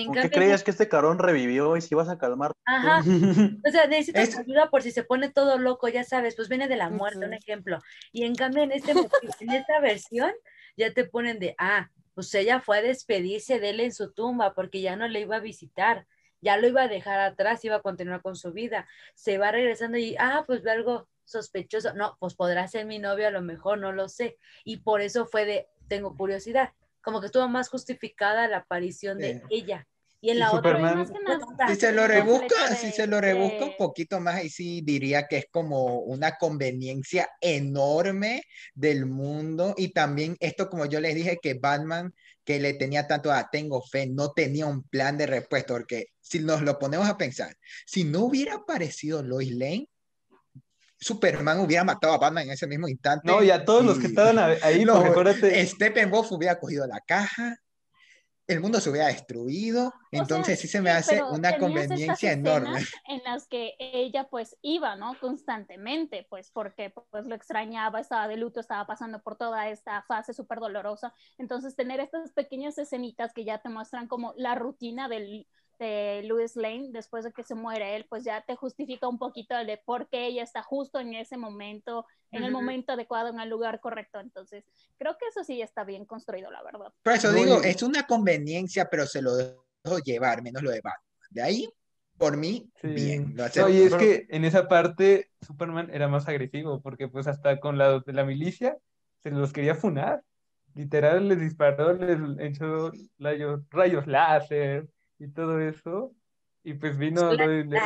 ¿Por 0.06 0.20
qué 0.20 0.30
creías 0.30 0.62
que 0.64 0.70
este 0.70 0.88
cabrón 0.88 1.18
revivió 1.18 1.76
y 1.76 1.80
si 1.80 1.94
ibas 1.94 2.08
a 2.08 2.18
calmar? 2.18 2.52
Ajá. 2.64 3.02
O 3.62 3.70
sea, 3.70 3.86
necesitas 3.86 4.30
Es- 4.30 4.38
ayuda 4.38 4.70
por 4.70 4.80
si 4.80 4.90
se 4.90 5.04
pone 5.04 5.30
todo 5.30 5.58
loco, 5.58 5.86
ya 5.88 6.02
sabes, 6.02 6.34
pues 6.34 6.48
viene 6.48 6.66
de 6.66 6.76
la 6.76 6.88
muerte, 6.88 7.18
un 7.18 7.24
Ujú. 7.34 7.34
ejemplo. 7.34 7.78
Y 8.10 8.24
en 8.24 8.34
cambio, 8.34 8.62
en, 8.62 8.72
este, 8.72 8.92
en 8.92 9.50
esta 9.50 9.80
versión, 9.80 10.32
ya 10.80 10.92
te 10.92 11.04
ponen 11.04 11.38
de, 11.38 11.54
ah, 11.58 11.90
pues 12.14 12.34
ella 12.34 12.60
fue 12.60 12.78
a 12.78 12.82
despedirse 12.82 13.60
de 13.60 13.70
él 13.70 13.80
en 13.80 13.92
su 13.92 14.12
tumba 14.12 14.54
porque 14.54 14.80
ya 14.80 14.96
no 14.96 15.06
le 15.08 15.20
iba 15.20 15.36
a 15.36 15.40
visitar, 15.40 16.06
ya 16.40 16.56
lo 16.56 16.66
iba 16.66 16.82
a 16.82 16.88
dejar 16.88 17.20
atrás, 17.20 17.64
iba 17.64 17.76
a 17.76 17.82
continuar 17.82 18.22
con 18.22 18.34
su 18.34 18.52
vida. 18.52 18.88
Se 19.14 19.38
va 19.38 19.52
regresando 19.52 19.98
y, 19.98 20.16
ah, 20.18 20.42
pues 20.46 20.62
ve 20.62 20.70
algo 20.70 21.08
sospechoso. 21.24 21.92
No, 21.94 22.16
pues 22.18 22.34
podrá 22.34 22.66
ser 22.66 22.86
mi 22.86 22.98
novio, 22.98 23.28
a 23.28 23.30
lo 23.30 23.42
mejor, 23.42 23.78
no 23.78 23.92
lo 23.92 24.08
sé. 24.08 24.38
Y 24.64 24.78
por 24.78 25.02
eso 25.02 25.26
fue 25.26 25.44
de, 25.44 25.68
tengo 25.88 26.16
curiosidad. 26.16 26.72
Como 27.02 27.20
que 27.20 27.26
estuvo 27.26 27.46
más 27.48 27.68
justificada 27.68 28.48
la 28.48 28.58
aparición 28.58 29.18
de 29.18 29.42
ella. 29.50 29.86
Y 30.22 30.30
en 30.30 30.36
Y 30.36 30.40
la 30.40 30.52
otra, 30.52 30.72
Superman- 30.72 30.98
Más 30.98 31.10
que 31.10 31.18
nada, 31.24 31.38
Si 31.68 31.80
se 31.80 31.92
lo 31.92 32.02
de- 32.02 32.76
si 32.76 32.92
se 32.92 33.06
lo 33.06 33.20
rebusca 33.22 33.58
de- 33.58 33.64
un 33.70 33.76
poquito 33.78 34.20
más, 34.20 34.34
ahí 34.36 34.50
sí 34.50 34.82
diría 34.82 35.26
que 35.26 35.38
es 35.38 35.46
como 35.50 36.00
una 36.00 36.36
conveniencia 36.36 37.28
enorme 37.40 38.42
del 38.74 39.06
mundo. 39.06 39.74
Y 39.78 39.92
también 39.92 40.36
esto, 40.40 40.68
como 40.68 40.84
yo 40.86 41.00
les 41.00 41.14
dije, 41.14 41.38
que 41.40 41.54
Batman, 41.54 42.12
que 42.44 42.58
le 42.60 42.74
tenía 42.74 43.06
tanto 43.06 43.32
a 43.32 43.48
tengo 43.50 43.80
fe, 43.82 44.06
no 44.08 44.32
tenía 44.32 44.66
un 44.66 44.82
plan 44.82 45.16
de 45.16 45.26
respuesta, 45.26 45.72
porque 45.74 46.08
si 46.20 46.40
nos 46.40 46.60
lo 46.62 46.78
ponemos 46.78 47.08
a 47.08 47.16
pensar, 47.16 47.56
si 47.86 48.04
no 48.04 48.20
hubiera 48.20 48.56
aparecido 48.56 49.22
Lois 49.22 49.52
Lane, 49.52 49.88
Superman 50.98 51.60
hubiera 51.60 51.82
matado 51.82 52.12
a 52.12 52.18
Batman 52.18 52.44
en 52.44 52.50
ese 52.52 52.66
mismo 52.66 52.86
instante. 52.88 53.26
No, 53.26 53.42
y 53.42 53.50
a 53.50 53.64
todos 53.64 53.84
los 53.84 53.98
que 53.98 54.06
y- 54.08 54.10
estaban 54.10 54.38
ahí, 54.62 54.84
acuérdate, 55.24 55.66
Steppenwolf 55.66 56.30
hubiera 56.32 56.58
cogido 56.58 56.86
la 56.86 57.00
caja, 57.00 57.56
el 58.52 58.60
mundo 58.60 58.80
se 58.80 58.90
hubiera 58.90 59.06
destruido, 59.08 59.88
O 59.88 59.90
sea, 59.90 60.20
entonces 60.20 60.58
sí 60.58 60.68
se 60.68 60.80
me 60.80 60.90
hace 60.90 61.22
una 61.22 61.56
conveniencia 61.58 62.32
enorme. 62.32 62.80
En 63.06 63.22
las 63.24 63.46
que 63.46 63.74
ella 63.78 64.28
pues 64.28 64.56
iba, 64.62 64.96
¿no? 64.96 65.18
Constantemente, 65.20 66.26
pues 66.28 66.50
porque 66.50 66.92
pues 67.10 67.26
lo 67.26 67.34
extrañaba, 67.34 68.00
estaba 68.00 68.28
de 68.28 68.36
luto, 68.36 68.60
estaba 68.60 68.86
pasando 68.86 69.22
por 69.22 69.36
toda 69.36 69.68
esta 69.68 70.02
fase 70.02 70.32
súper 70.32 70.58
dolorosa. 70.58 71.14
Entonces 71.38 71.76
tener 71.76 72.00
estas 72.00 72.32
pequeñas 72.32 72.78
escenitas 72.78 73.32
que 73.32 73.44
ya 73.44 73.58
te 73.58 73.68
muestran 73.68 74.08
como 74.08 74.34
la 74.36 74.54
rutina 74.54 75.08
del, 75.08 75.46
de 75.80 76.22
Louis 76.24 76.54
Lane 76.56 76.88
después 76.90 77.24
de 77.24 77.32
que 77.32 77.42
se 77.42 77.54
muere 77.54 77.96
él, 77.96 78.06
pues 78.08 78.22
ya 78.22 78.42
te 78.42 78.54
justifica 78.54 79.08
un 79.08 79.18
poquito 79.18 79.56
el 79.56 79.66
de 79.66 79.78
por 79.78 80.08
qué 80.08 80.26
ella 80.26 80.42
está 80.42 80.62
justo 80.62 81.00
en 81.00 81.14
ese 81.14 81.38
momento, 81.38 82.06
en 82.30 82.44
el 82.44 82.52
momento 82.52 82.92
adecuado, 82.92 83.30
en 83.30 83.40
el 83.40 83.48
lugar 83.48 83.80
correcto. 83.80 84.20
Entonces 84.20 84.64
creo 84.98 85.16
que 85.18 85.26
eso 85.28 85.42
sí 85.42 85.62
está 85.62 85.84
bien 85.84 86.04
construido, 86.04 86.50
la 86.50 86.62
verdad. 86.62 86.92
Por 87.02 87.14
eso 87.14 87.32
digo, 87.32 87.62
es 87.62 87.82
una 87.82 88.06
conveniencia, 88.06 88.88
pero 88.90 89.06
se 89.06 89.22
lo 89.22 89.34
dejo 89.34 89.98
llevar, 90.04 90.42
menos 90.42 90.62
lo 90.62 90.70
de 90.70 90.82
Batman. 90.82 91.28
De 91.30 91.42
ahí, 91.42 91.68
por 92.18 92.36
mí, 92.36 92.70
Sí. 92.82 92.88
bien. 92.88 93.34
Lo 93.34 93.44
No, 93.56 93.68
y 93.70 93.80
es 93.80 93.94
que 93.94 94.26
en 94.28 94.44
esa 94.44 94.68
parte 94.68 95.30
Superman 95.40 95.88
era 95.90 96.08
más 96.08 96.28
agresivo, 96.28 96.82
porque 96.82 97.08
pues 97.08 97.26
hasta 97.26 97.58
con 97.58 97.78
la 97.78 98.00
de 98.00 98.12
la 98.12 98.24
milicia 98.24 98.76
se 99.22 99.30
los 99.30 99.52
quería 99.52 99.74
funar. 99.74 100.22
Literal 100.74 101.26
les 101.26 101.40
disparó, 101.40 101.94
les 101.94 102.18
echó 102.38 102.92
rayos, 103.18 103.62
rayos 103.70 104.06
láser 104.06 104.86
y 105.20 105.28
todo 105.28 105.60
eso. 105.60 106.12
Y 106.64 106.74
pues 106.74 106.98
vino 106.98 107.30
a 107.30 107.36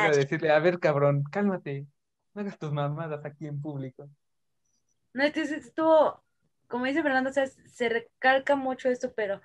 decirle, 0.09 0.51
a 0.51 0.59
ver, 0.59 0.79
cabrón, 0.79 1.23
cálmate, 1.31 1.85
no 2.33 2.41
hagas 2.41 2.57
tus 2.57 2.71
mamadas 2.71 3.23
aquí 3.23 3.45
en 3.47 3.61
público. 3.61 4.09
No, 5.13 5.23
entonces 5.23 5.65
estuvo, 5.65 6.23
como 6.67 6.85
dice 6.85 7.03
Fernando, 7.03 7.29
o 7.29 7.33
sea, 7.33 7.47
se 7.47 7.89
recalca 7.89 8.55
mucho 8.55 8.89
esto, 8.89 9.13
pero 9.13 9.41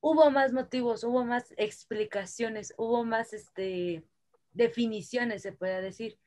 hubo 0.00 0.30
más 0.30 0.52
motivos, 0.52 1.02
hubo 1.02 1.24
más 1.24 1.52
explicaciones, 1.56 2.74
hubo 2.76 3.04
más 3.04 3.32
este 3.32 4.04
definiciones, 4.52 5.42
se 5.42 5.52
puede 5.52 5.80
decir. 5.80 6.18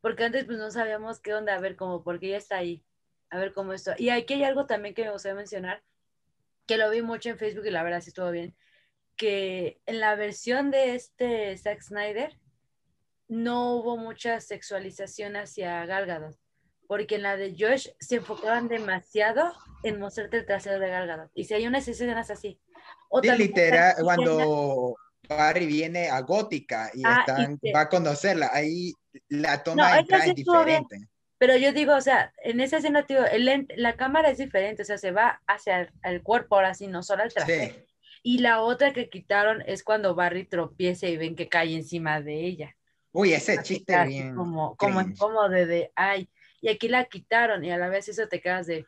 Porque 0.00 0.24
antes 0.24 0.44
pues 0.46 0.58
no 0.58 0.70
sabíamos 0.70 1.20
qué 1.20 1.34
onda, 1.34 1.54
a 1.54 1.60
ver 1.60 1.76
cómo, 1.76 2.02
porque 2.02 2.30
ya 2.30 2.38
está 2.38 2.56
ahí, 2.56 2.84
a 3.28 3.38
ver 3.38 3.52
cómo 3.52 3.72
esto. 3.72 3.92
Y 3.98 4.08
aquí 4.08 4.34
hay 4.34 4.44
algo 4.44 4.66
también 4.66 4.94
que 4.94 5.04
me 5.04 5.12
gustaría 5.12 5.36
mencionar, 5.36 5.82
que 6.66 6.76
lo 6.76 6.90
vi 6.90 7.02
mucho 7.02 7.28
en 7.28 7.38
Facebook 7.38 7.66
y 7.66 7.70
la 7.70 7.82
verdad 7.82 8.00
sí 8.00 8.10
estuvo 8.10 8.30
bien, 8.30 8.56
que 9.20 9.82
en 9.84 10.00
la 10.00 10.14
versión 10.14 10.70
de 10.70 10.94
este 10.94 11.54
Zack 11.58 11.82
Snyder 11.82 12.38
no 13.28 13.74
hubo 13.76 13.98
mucha 13.98 14.40
sexualización 14.40 15.36
hacia 15.36 15.84
Gal 15.84 16.06
Gadot 16.06 16.38
porque 16.88 17.16
en 17.16 17.22
la 17.22 17.36
de 17.36 17.54
Josh 17.56 17.88
se 18.00 18.16
enfocaban 18.16 18.66
demasiado 18.66 19.52
en 19.84 20.00
mostrarte 20.00 20.38
el 20.38 20.46
trasero 20.46 20.80
de 20.80 20.88
Gal 20.88 21.06
Gadot. 21.06 21.30
Y 21.34 21.44
si 21.44 21.54
hay 21.54 21.66
unas 21.66 21.86
escenas 21.86 22.30
así. 22.30 22.58
O 23.10 23.22
Sí, 23.22 23.30
literal, 23.30 23.94
cuando 24.02 24.96
Barry 25.28 25.66
viene 25.66 26.08
a 26.08 26.20
Gótica 26.22 26.90
y 26.94 27.02
Ah, 27.04 27.18
están, 27.20 27.58
y 27.62 27.72
va 27.72 27.82
a 27.82 27.88
conocerla, 27.90 28.50
ahí 28.52 28.92
la 29.28 29.58
No, 29.58 29.62
toma 29.62 30.00
sí 30.00 30.06
bien. 30.08 30.34
diferente. 30.34 31.08
Pero 31.38 31.56
yo 31.56 31.72
digo, 31.72 31.94
o 31.94 32.00
sea, 32.00 32.32
en 32.42 32.60
esa 32.60 32.78
escena, 32.78 33.06
tío, 33.06 33.24
el 33.26 33.68
la 33.76 33.96
cámara 33.96 34.30
es 34.30 34.38
diferente, 34.38 34.82
o 34.82 34.84
sea, 34.84 34.98
se 34.98 35.12
va 35.12 35.40
hacia 35.46 35.82
el, 35.82 35.90
el 36.02 36.22
cuerpo 36.22 36.56
ahora 36.56 36.74
sí, 36.74 36.86
no 36.88 37.02
solo 37.02 37.22
al 37.22 37.32
trasero. 37.32 37.72
Sí. 37.72 37.84
Y 38.22 38.38
la 38.38 38.60
otra 38.62 38.92
que 38.92 39.08
quitaron 39.08 39.62
es 39.66 39.82
cuando 39.82 40.14
Barry 40.14 40.44
tropieza 40.46 41.08
y 41.08 41.16
ven 41.16 41.36
que 41.36 41.48
cae 41.48 41.74
encima 41.74 42.20
de 42.20 42.44
ella. 42.46 42.76
Uy, 43.12 43.32
ese 43.32 43.56
Así 43.58 43.76
chiste 43.76 44.04
bien. 44.06 44.34
Como, 44.34 44.76
como 44.76 45.00
incómodo 45.00 45.48
de, 45.48 45.66
de, 45.66 45.92
ay, 45.96 46.28
y 46.60 46.68
aquí 46.68 46.88
la 46.88 47.06
quitaron 47.06 47.64
y 47.64 47.70
a 47.72 47.78
la 47.78 47.88
vez 47.88 48.08
eso 48.08 48.28
te 48.28 48.40
quedas 48.40 48.66
de, 48.66 48.84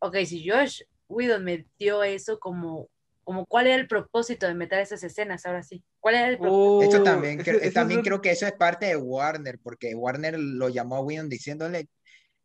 ok, 0.00 0.16
si 0.26 0.48
Josh 0.48 0.82
Whedon 1.08 1.44
metió 1.44 2.02
eso 2.02 2.38
como, 2.38 2.88
como 3.24 3.46
cuál 3.46 3.68
era 3.68 3.76
el 3.76 3.86
propósito 3.88 4.46
de 4.46 4.54
meter 4.54 4.80
esas 4.80 5.02
escenas, 5.04 5.46
ahora 5.46 5.62
sí. 5.62 5.82
¿Cuál 6.00 6.16
era 6.16 6.28
el 6.28 6.38
propósito? 6.38 6.70
Oh, 6.76 6.82
Eso 6.82 7.02
también, 7.02 7.40
ese- 7.40 7.52
cre- 7.52 7.56
ese 7.58 7.68
es 7.68 7.74
también 7.74 8.00
un- 8.00 8.06
creo 8.06 8.20
que 8.20 8.30
eso 8.30 8.46
es 8.46 8.52
parte 8.52 8.86
de 8.86 8.96
Warner, 8.96 9.58
porque 9.62 9.94
Warner 9.94 10.38
lo 10.38 10.68
llamó 10.68 10.96
a 10.96 11.00
Whedon 11.00 11.28
diciéndole, 11.28 11.88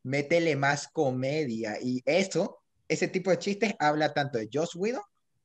métele 0.04 0.56
más 0.56 0.88
comedia. 0.88 1.78
Y 1.82 2.02
eso, 2.06 2.62
ese 2.88 3.08
tipo 3.08 3.32
de 3.32 3.40
chistes 3.40 3.74
habla 3.80 4.14
tanto 4.14 4.38
de 4.38 4.50
Joss 4.52 4.76
Whedon 4.76 5.02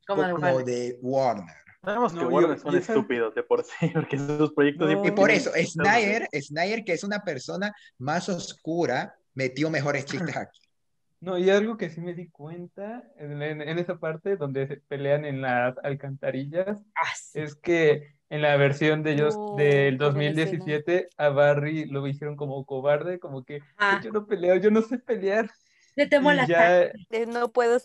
como 0.06 0.22
de 0.22 0.30
como 0.32 0.46
Warner. 0.46 0.64
de 0.64 0.98
Warner. 1.02 1.54
Sabemos 1.84 2.12
que 2.12 2.20
No, 2.20 2.28
Warner 2.28 2.56
yo- 2.56 2.62
son 2.62 2.76
esa- 2.76 2.92
estúpidos 2.94 3.34
de 3.34 3.42
por 3.42 3.64
sí, 3.64 3.70
porque 3.94 4.18
sus 4.18 4.52
proyectos 4.52 4.90
No. 4.90 5.04
Y 5.06 5.10
por 5.12 5.30
eso, 5.30 5.50
Snyder, 5.54 6.28
Snyder, 6.40 6.84
que 6.84 6.92
es 6.92 7.04
una 7.04 7.22
persona 7.24 7.74
más 7.98 8.28
oscura, 8.28 9.16
metió 9.34 9.70
mejores 9.70 10.04
chistes 10.06 10.36
aquí. 10.36 10.60
No, 11.18 11.38
y 11.38 11.48
algo 11.48 11.78
que 11.78 11.88
sí 11.88 12.02
me 12.02 12.12
di 12.12 12.28
cuenta 12.28 13.02
en, 13.16 13.42
en- 13.42 13.62
en 13.62 13.78
esa 13.78 13.98
parte 13.98 14.36
donde 14.36 14.66
se 14.66 14.76
pelean 14.76 15.24
en 15.24 15.40
las 15.40 15.74
alcantarillas 15.82 16.78
Ah, 16.94 17.10
sí. 17.16 17.40
es 17.40 17.54
que 17.56 18.12
en 18.28 18.42
la 18.42 18.54
versión 18.58 19.02
de 19.02 19.12
ellos 19.12 19.34
No, 19.34 19.54
del 19.56 19.96
qué 19.98 20.04
buena 20.04 20.12
2017 20.12 21.08
a 21.16 21.28
Barry 21.30 21.86
lo 21.86 22.06
hicieron 22.06 22.36
como 22.36 22.64
cobarde, 22.66 23.18
como 23.18 23.44
que 23.44 23.60
Ah, 23.78 23.98
yo 24.04 24.10
no 24.12 24.26
peleo, 24.26 24.56
yo 24.56 24.70
no 24.70 24.82
sé 24.82 24.98
pelear. 24.98 25.50
le 25.96 26.06
temo 26.06 26.30
Y 26.32 26.36
la 26.36 26.46
ya, 26.46 26.70
De, 27.08 27.26
no 27.26 27.50
puedo, 27.50 27.78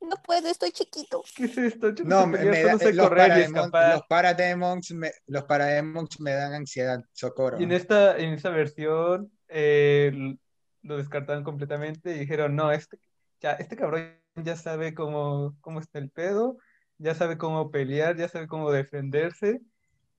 no 0.00 0.16
puedo, 0.24 0.48
estoy 0.48 0.70
chiquito. 0.72 1.22
¿qué 1.36 1.44
es 1.44 1.58
esto? 1.58 1.94
Yo 1.94 2.04
No, 2.04 2.26
me, 2.26 2.38
me 2.44 2.62
da- 2.62 2.78
sé 2.78 2.92
los, 2.92 3.08
parademons, 3.08 3.70
los 3.72 4.02
parademons 4.08 4.90
me, 4.92 5.10
los 5.26 5.44
parademons 5.44 6.20
me 6.20 6.32
dan 6.32 6.54
ansiedad, 6.54 7.00
socorro. 7.12 7.60
Y 7.60 7.64
en 7.64 7.72
esta, 7.72 8.16
en 8.16 8.32
esa 8.34 8.50
versión 8.50 9.30
eh, 9.48 10.36
lo 10.82 10.96
descartaron 10.96 11.44
completamente 11.44 12.14
y 12.14 12.20
dijeron, 12.20 12.54
no, 12.54 12.70
este, 12.70 12.98
ya, 13.40 13.52
este 13.52 13.76
cabrón 13.76 14.14
ya 14.36 14.56
sabe 14.56 14.94
cómo, 14.94 15.56
cómo 15.60 15.80
está 15.80 15.98
el 15.98 16.10
pedo, 16.10 16.58
ya 16.98 17.14
sabe 17.14 17.38
cómo 17.38 17.70
pelear, 17.70 18.16
ya 18.16 18.28
sabe 18.28 18.46
cómo 18.46 18.70
defenderse, 18.70 19.60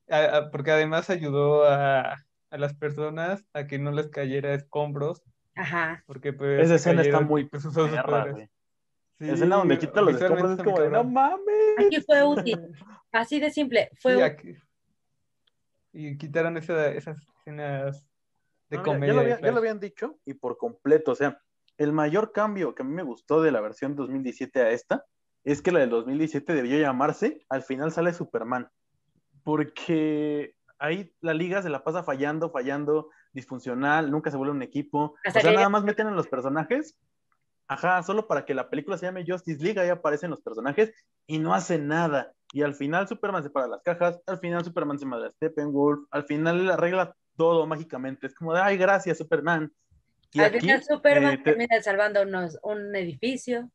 a- 0.09 0.37
a- 0.37 0.51
porque 0.51 0.71
además 0.71 1.09
ayudó 1.09 1.65
a, 1.65 2.13
a 2.49 2.57
las 2.57 2.73
personas 2.73 3.43
a 3.53 3.67
que 3.67 3.79
no 3.79 3.91
les 3.91 4.09
cayera 4.09 4.53
escombros, 4.53 5.21
Ajá. 5.55 6.03
porque 6.05 6.33
pues 6.33 6.61
Esa 6.65 6.75
escena 6.75 7.01
está 7.01 7.11
cayeron 7.11 7.27
muy 7.29 7.41
y, 7.41 7.45
pues, 7.45 7.63
Sí, 9.19 9.25
La 9.27 9.33
escena 9.33 9.55
donde 9.57 9.77
quita 9.77 10.01
los 10.01 10.15
escombros 10.15 10.51
es 10.57 10.63
como 10.63 10.79
de, 10.79 10.89
no 10.89 11.03
mames. 11.03 11.75
Aquí 11.77 12.01
fue 12.01 12.23
útil. 12.23 12.57
Así 13.11 13.39
de 13.41 13.51
simple. 13.51 13.89
Fue 13.99 14.15
Sí, 14.15 14.21
aquí- 14.21 14.55
Y 15.91 16.17
quitaron 16.17 16.55
esa- 16.55 16.87
esas 16.91 17.17
escenas 17.39 18.05
de 18.69 18.77
No, 18.77 18.83
ya- 18.83 18.85
comedia 18.85 19.07
ya, 19.07 19.13
lo 19.13 19.19
había- 19.21 19.41
ya 19.41 19.51
lo 19.51 19.57
habían 19.57 19.79
dicho 19.81 20.17
y 20.25 20.35
por 20.35 20.57
completo. 20.57 21.11
O 21.11 21.15
sea, 21.15 21.41
el 21.77 21.91
mayor 21.91 22.31
cambio 22.31 22.73
que 22.75 22.83
a 22.83 22.85
mí 22.85 22.93
me 22.93 23.03
gustó 23.03 23.41
de 23.41 23.51
la 23.51 23.59
versión 23.59 23.95
2017 23.95 24.61
a 24.61 24.69
esta 24.71 25.03
es 25.43 25.61
que 25.61 25.71
la 25.71 25.79
del 25.79 25.89
2017 25.89 26.53
debió 26.53 26.79
llamarse 26.79 27.45
Al 27.49 27.63
final 27.63 27.91
sale 27.91 28.13
Superman. 28.13 28.69
Porque 29.43 30.55
ahí 30.77 31.13
la 31.21 31.33
liga 31.33 31.61
se 31.61 31.69
la 31.69 31.83
pasa 31.83 32.03
fallando, 32.03 32.51
fallando, 32.51 33.09
disfuncional, 33.33 34.11
nunca 34.11 34.31
se 34.31 34.37
vuelve 34.37 34.53
un 34.53 34.61
equipo. 34.61 35.15
Hasta 35.25 35.39
o 35.39 35.41
sea, 35.41 35.51
que- 35.51 35.57
nada 35.57 35.69
más 35.69 35.83
meten 35.83 36.07
a 36.07 36.11
los 36.11 36.27
personajes. 36.27 36.97
Ajá, 37.69 38.01
solo 38.01 38.27
para 38.27 38.45
que 38.45 38.55
la 38.55 38.67
película 38.67 38.97
se 38.97 39.05
llame 39.05 39.23
Justice 39.25 39.63
League, 39.63 39.79
ahí 39.79 39.89
aparecen 39.89 40.31
los 40.31 40.41
personajes 40.41 40.91
y 41.27 41.37
no 41.37 41.53
hacen 41.53 41.87
nada. 41.87 42.33
Y 42.51 42.63
al 42.63 42.73
final 42.73 43.07
Superman 43.07 43.43
se 43.43 43.51
para 43.51 43.67
las 43.67 43.83
cajas, 43.83 44.19
al 44.25 44.39
final 44.39 44.65
Superman 44.65 44.97
se 44.97 45.05
madre 45.05 45.27
a 45.27 45.31
Steppenwolf, 45.33 46.07
al 46.09 46.23
final 46.25 46.59
él 46.61 46.71
arregla 46.71 47.15
todo 47.37 47.67
mágicamente. 47.67 48.25
Es 48.25 48.33
como 48.33 48.55
de, 48.55 48.61
ay, 48.61 48.75
gracias, 48.75 49.19
Superman. 49.19 49.71
Y 50.33 50.39
Al 50.39 50.47
aquí, 50.47 50.59
final 50.61 50.83
Superman 50.83 51.33
eh, 51.33 51.37
te- 51.37 51.43
termina 51.43 51.79
salvando 51.81 52.23
unos- 52.23 52.57
un 52.63 52.95
edificio. 52.95 53.69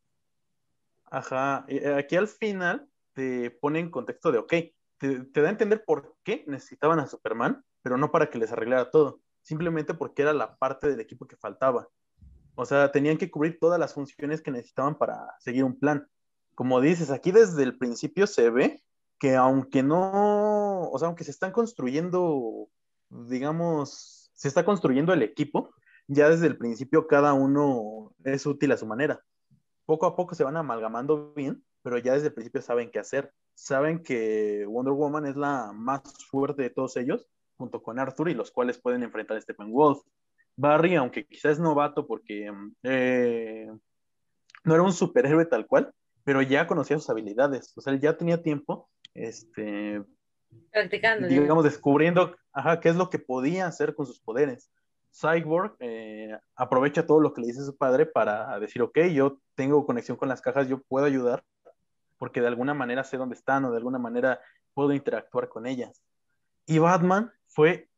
ajá, 1.04 1.64
eh, 1.68 1.94
aquí 1.94 2.16
al 2.16 2.26
final 2.28 2.88
te 3.12 3.50
pone 3.52 3.78
en 3.78 3.90
contexto 3.90 4.32
de, 4.32 4.38
ok, 4.38 4.52
te, 4.98 5.20
te 5.26 5.40
da 5.40 5.48
a 5.48 5.50
entender 5.52 5.84
por 5.84 6.16
qué 6.24 6.42
necesitaban 6.48 6.98
a 6.98 7.06
Superman, 7.06 7.64
pero 7.82 7.96
no 7.96 8.10
para 8.10 8.28
que 8.28 8.38
les 8.38 8.50
arreglara 8.50 8.90
todo, 8.90 9.20
simplemente 9.42 9.94
porque 9.94 10.22
era 10.22 10.32
la 10.32 10.56
parte 10.56 10.88
del 10.88 11.00
equipo 11.00 11.26
que 11.28 11.36
faltaba. 11.36 11.88
O 12.56 12.64
sea, 12.64 12.92
tenían 12.92 13.18
que 13.18 13.30
cubrir 13.30 13.58
todas 13.58 13.78
las 13.80 13.94
funciones 13.94 14.42
que 14.42 14.50
necesitaban 14.50 14.96
para 14.96 15.34
seguir 15.40 15.64
un 15.64 15.78
plan. 15.78 16.06
Como 16.54 16.80
dices, 16.80 17.10
aquí 17.10 17.32
desde 17.32 17.62
el 17.62 17.76
principio 17.76 18.26
se 18.26 18.50
ve 18.50 18.82
que 19.18 19.34
aunque 19.36 19.82
no, 19.82 20.90
o 20.90 20.98
sea, 20.98 21.08
aunque 21.08 21.24
se 21.24 21.30
están 21.30 21.52
construyendo, 21.52 22.68
digamos, 23.08 24.30
se 24.34 24.48
está 24.48 24.64
construyendo 24.64 25.12
el 25.12 25.22
equipo, 25.22 25.70
ya 26.06 26.28
desde 26.28 26.46
el 26.46 26.58
principio 26.58 27.06
cada 27.06 27.32
uno 27.32 28.14
es 28.24 28.46
útil 28.46 28.72
a 28.72 28.76
su 28.76 28.86
manera. 28.86 29.20
Poco 29.86 30.06
a 30.06 30.16
poco 30.16 30.34
se 30.34 30.44
van 30.44 30.56
amalgamando 30.56 31.32
bien, 31.34 31.64
pero 31.82 31.98
ya 31.98 32.14
desde 32.14 32.28
el 32.28 32.34
principio 32.34 32.62
saben 32.62 32.90
qué 32.90 32.98
hacer. 32.98 33.32
Saben 33.54 34.02
que 34.02 34.64
Wonder 34.66 34.94
Woman 34.94 35.26
es 35.26 35.36
la 35.36 35.72
más 35.72 36.02
fuerte 36.30 36.62
de 36.62 36.70
todos 36.70 36.96
ellos, 36.96 37.28
junto 37.56 37.82
con 37.82 37.98
Arthur, 37.98 38.30
y 38.30 38.34
los 38.34 38.50
cuales 38.50 38.78
pueden 38.78 39.02
enfrentar 39.02 39.36
a 39.36 39.40
Steppenwolf. 39.40 40.00
Barry, 40.56 40.94
aunque 40.94 41.26
quizás 41.26 41.52
es 41.52 41.58
novato 41.60 42.06
porque 42.06 42.52
eh, 42.82 43.70
no 44.64 44.74
era 44.74 44.82
un 44.82 44.92
superhéroe 44.92 45.46
tal 45.46 45.66
cual, 45.66 45.92
pero 46.24 46.42
ya 46.42 46.66
conocía 46.66 46.98
sus 46.98 47.10
habilidades. 47.10 47.72
O 47.76 47.80
sea, 47.80 47.92
él 47.92 48.00
ya 48.00 48.16
tenía 48.16 48.42
tiempo, 48.42 48.88
este, 49.14 50.02
Practicando. 50.70 51.28
digamos, 51.28 51.64
descubriendo 51.64 52.34
ajá, 52.52 52.80
qué 52.80 52.88
es 52.88 52.96
lo 52.96 53.10
que 53.10 53.18
podía 53.18 53.66
hacer 53.66 53.94
con 53.94 54.06
sus 54.06 54.20
poderes. 54.20 54.70
Cyborg 55.12 55.76
eh, 55.80 56.36
aprovecha 56.56 57.06
todo 57.06 57.20
lo 57.20 57.34
que 57.34 57.40
le 57.40 57.48
dice 57.48 57.64
su 57.64 57.76
padre 57.76 58.06
para 58.06 58.58
decir, 58.58 58.82
ok, 58.82 58.98
yo 59.12 59.38
tengo 59.54 59.86
conexión 59.86 60.16
con 60.16 60.28
las 60.28 60.40
cajas, 60.40 60.68
yo 60.68 60.82
puedo 60.82 61.06
ayudar, 61.06 61.44
porque 62.18 62.40
de 62.40 62.48
alguna 62.48 62.74
manera 62.74 63.04
sé 63.04 63.16
dónde 63.16 63.36
están 63.36 63.64
o 63.64 63.70
de 63.70 63.76
alguna 63.76 63.98
manera 63.98 64.40
puedo 64.72 64.92
interactuar 64.92 65.48
con 65.48 65.66
ellas. 65.66 66.02
Y 66.66 66.78
Batman 66.78 67.30
fue 67.46 67.88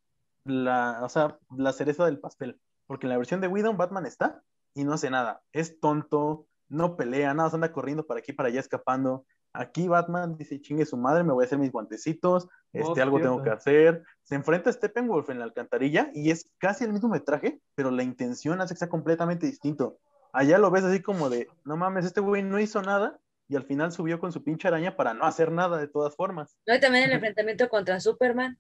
la, 0.47 1.01
o 1.03 1.09
sea, 1.09 1.39
la 1.57 1.73
cereza 1.73 2.07
del 2.07 2.21
pastel, 2.21 2.61
porque 2.87 3.07
en 3.07 3.11
la 3.11 3.19
versión 3.19 3.41
de 3.41 3.49
Whedon 3.49 3.77
Batman 3.77 4.07
está 4.07 4.43
y 4.75 4.85
no 4.85 4.95
hace 4.95 5.11
nada, 5.11 5.43
es 5.53 5.81
tonto, 5.81 6.47
no 6.69 6.97
pelea, 6.97 7.35
nada, 7.35 7.51
se 7.51 7.57
anda 7.57 7.73
corriendo 7.73 8.07
para 8.07 8.21
aquí, 8.21 8.33
para 8.33 8.49
allá, 8.49 8.61
escapando. 8.61 9.25
Aquí 9.53 9.89
Batman 9.89 10.37
dice, 10.37 10.61
chingue 10.61 10.85
su 10.85 10.97
madre, 10.97 11.25
me 11.25 11.33
voy 11.33 11.45
a 11.45 11.47
hacer 11.47 11.59
mis 11.59 11.73
guantecitos, 11.73 12.49
este, 12.73 13.01
Oh, 13.01 13.03
algo 13.03 13.21
tengo 13.21 13.43
que 13.43 13.51
hacer. 13.51 14.05
Se 14.23 14.35
enfrenta 14.35 14.69
a 14.69 14.73
Steppenwolf 14.73 15.31
en 15.31 15.39
la 15.39 15.45
alcantarilla 15.45 16.11
y 16.13 16.31
es 16.31 16.51
casi 16.59 16.85
el 16.85 16.93
mismo 16.93 17.09
metraje, 17.09 17.61
pero 17.75 17.91
la 17.91 18.03
intención 18.03 18.61
hace 18.61 18.75
que 18.75 18.81
sea 18.81 18.89
completamente 18.89 19.47
distinto. 19.47 19.99
Allá 20.33 20.59
lo 20.59 20.71
ves 20.71 20.85
así 20.85 21.01
como 21.01 21.31
de, 21.31 21.49
no 21.65 21.77
mames, 21.77 22.05
este 22.05 22.21
güey 22.21 22.43
no 22.43 22.61
hizo 22.61 22.83
nada 22.83 23.19
y 23.49 23.57
al 23.57 23.65
final 23.65 23.93
subió 23.93 24.19
con 24.19 24.33
su 24.33 24.45
pinche 24.45 24.69
araña 24.69 24.97
para 24.97 25.15
no 25.15 25.25
hacer 25.25 25.51
nada 25.51 25.79
de 25.79 25.89
todas 25.89 26.15
formas. 26.15 26.59
No, 26.67 26.75
y 26.75 26.81
también 26.81 27.05
el 27.05 27.13
enfrentamiento 27.13 27.69
contra 27.71 28.01
Superman. 28.01 28.59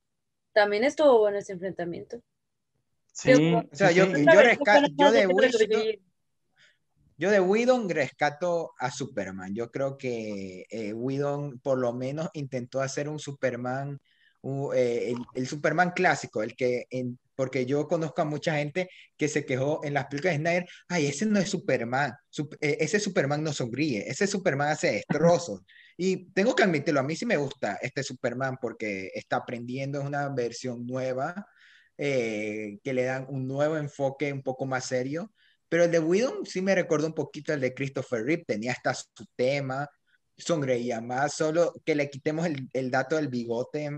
También 0.56 0.84
estuvo 0.84 1.18
bueno 1.18 1.36
ese 1.36 1.52
enfrentamiento. 1.52 2.22
Sí, 3.12 3.30
O 3.34 3.76
sea, 3.76 3.90
sí, 3.90 3.96
yo, 3.96 4.06
sí. 4.06 4.24
yo, 4.24 4.40
yo 4.96 5.12
de 5.12 5.26
revivir. 5.48 6.00
yo 7.18 7.30
de 7.30 7.40
Whedon 7.40 7.90
rescato 7.90 8.72
a 8.78 8.90
Superman. 8.90 9.54
Yo 9.54 9.70
creo 9.70 9.98
que 9.98 10.64
eh, 10.70 10.94
Whedon 10.94 11.58
por 11.60 11.76
lo 11.78 11.92
menos 11.92 12.30
intentó 12.32 12.80
hacer 12.80 13.06
un 13.06 13.18
Superman, 13.18 13.98
un- 14.40 14.74
eh, 14.74 15.10
el, 15.10 15.26
el 15.34 15.46
Superman 15.46 15.90
clásico, 15.94 16.42
el 16.42 16.56
que, 16.56 16.86
en- 16.88 17.18
porque 17.34 17.66
yo 17.66 17.86
conozco 17.86 18.22
a 18.22 18.24
mucha 18.24 18.56
gente 18.56 18.88
que 19.18 19.28
se 19.28 19.44
quejó 19.44 19.84
en 19.84 19.92
las 19.92 20.06
películas 20.06 20.36
de 20.36 20.40
Snyder, 20.40 20.66
ay, 20.88 21.06
ese 21.08 21.26
no 21.26 21.38
es 21.38 21.50
Superman, 21.50 22.14
Sup- 22.30 22.56
eh, 22.62 22.78
ese 22.80 22.98
Superman 22.98 23.42
no 23.44 23.52
sonríe, 23.52 24.08
ese 24.08 24.26
Superman 24.26 24.68
hace 24.70 24.92
destrozos. 24.92 25.60
Y 25.96 26.30
tengo 26.32 26.54
que 26.54 26.62
admitirlo, 26.64 27.00
a 27.00 27.02
mí 27.02 27.16
sí 27.16 27.24
me 27.26 27.36
gusta 27.36 27.78
este 27.80 28.02
Superman 28.02 28.58
porque 28.60 29.10
está 29.14 29.36
aprendiendo, 29.36 30.00
es 30.00 30.06
una 30.06 30.28
versión 30.28 30.86
nueva, 30.86 31.46
eh, 31.98 32.78
que 32.84 32.92
le 32.92 33.04
dan 33.04 33.26
un 33.28 33.46
nuevo 33.48 33.76
enfoque 33.76 34.32
un 34.32 34.42
poco 34.42 34.66
más 34.66 34.84
serio. 34.86 35.32
Pero 35.68 35.84
el 35.84 35.90
de 35.90 35.98
Whedon 35.98 36.44
sí 36.46 36.60
me 36.62 36.74
recordó 36.74 37.06
un 37.06 37.14
poquito 37.14 37.52
el 37.52 37.60
de 37.60 37.74
Christopher 37.74 38.24
Reeve, 38.24 38.44
tenía 38.46 38.72
hasta 38.72 38.94
su 38.94 39.24
tema, 39.34 39.88
sonreía 40.36 41.00
más, 41.00 41.34
solo 41.34 41.72
que 41.84 41.94
le 41.94 42.10
quitemos 42.10 42.46
el, 42.46 42.68
el 42.72 42.90
dato 42.90 43.16
del 43.16 43.28
bigote, 43.28 43.90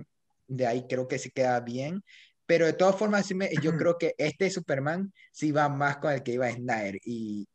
de 0.46 0.66
ahí 0.66 0.86
creo 0.88 1.08
que 1.08 1.18
sí 1.18 1.30
queda 1.30 1.60
bien. 1.60 2.02
Pero 2.46 2.64
de 2.66 2.72
todas 2.72 2.96
formas, 2.96 3.26
sí 3.26 3.34
me- 3.34 3.50
yo 3.62 3.76
creo 3.76 3.98
que 3.98 4.14
este 4.18 4.48
Superman 4.50 5.12
sí 5.32 5.52
va 5.52 5.68
más 5.68 5.98
con 5.98 6.12
el 6.12 6.22
que 6.22 6.32
iba 6.32 6.50
Snyder. 6.50 6.98
Y 7.04 7.46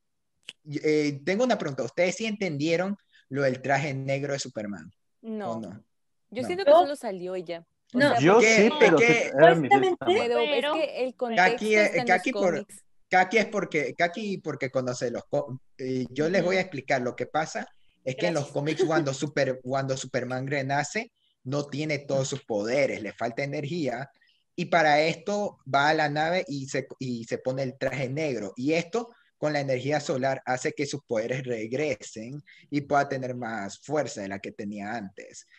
eh, 0.84 1.22
tengo 1.26 1.44
una 1.44 1.58
pregunta, 1.58 1.84
¿ustedes 1.84 2.16
sí 2.16 2.26
entendieron 2.26 2.98
lo 3.34 3.42
del 3.42 3.62
traje 3.62 3.94
negro 3.94 4.34
de 4.34 4.40
Superman? 4.40 4.92
¿O 5.24 5.28
No, 5.28 5.60
no? 5.60 5.84
yo 6.30 6.42
No. 6.42 6.48
siento 6.48 6.66
que 6.66 6.72
solo 6.72 6.96
salió 6.96 7.36
y 7.36 7.44
ya. 7.44 7.66
O 7.94 7.98
No. 8.00 8.10
sea, 8.12 8.20
Yo 8.20 8.40
sí, 8.42 8.46
¿Qué- 8.48 8.72
pero 8.80 8.98
tamaño. 8.98 9.70
Pero, 9.70 10.38
Pero- 10.38 10.76
es 10.76 10.82
que 10.82 11.04
el 11.04 11.08
Aquí, 11.10 11.14
contexto 11.18 11.66
eh, 11.66 11.84
está 11.84 11.98
en 11.98 12.06
que 12.06 12.12
los 12.12 12.20
aquí 12.20 12.32
por-. 12.32 12.68
Kaki 13.10 13.38
es 13.38 13.46
porque, 13.46 13.94
Kaki 13.96 14.38
porque 14.40 14.70
conoce 14.72 15.12
los 15.12 15.24
eh, 15.78 16.06
yo 16.10 16.30
les 16.30 16.44
voy 16.44 16.58
a 16.58 16.62
explicar 16.62 17.02
lo 17.02 17.16
que 17.16 17.28
pasa 17.28 17.68
es 18.04 18.16
que 18.16 18.28
en 18.28 18.34
los 18.34 18.44
Gracias. 18.44 18.54
cómics 18.54 18.84
cuando 18.86 19.14
super 19.14 19.60
cuando 19.64 19.96
Superman 19.98 20.48
renace 20.48 21.12
no 21.44 21.68
tiene 21.68 22.00
todos 22.00 22.28
sus 22.28 22.44
poderes, 22.44 23.02
le 23.04 23.14
falta 23.14 23.44
energía 23.44 24.10
y 24.56 24.66
para 24.66 25.02
esto 25.02 25.58
va 25.74 25.90
a 25.90 25.94
la 25.94 26.10
nave 26.10 26.44
y 26.48 26.68
se 26.68 26.88
y 27.00 27.24
se 27.26 27.38
pone 27.38 27.62
el 27.64 27.78
traje 27.78 28.10
negro 28.10 28.54
y 28.56 28.74
esto 28.74 29.10
con 29.44 29.52
la 29.52 29.60
energía 29.60 30.00
solar 30.00 30.42
hace 30.46 30.72
que 30.72 30.86
sus 30.86 31.04
poderes 31.04 31.44
regresen 31.44 32.42
y 32.70 32.80
pueda 32.80 33.10
tener 33.10 33.36
más 33.36 33.78
fuerza 33.80 34.22
de 34.22 34.30
la 34.30 34.40
que 34.40 34.54
tenía 34.54 34.94
antes. 34.96 35.50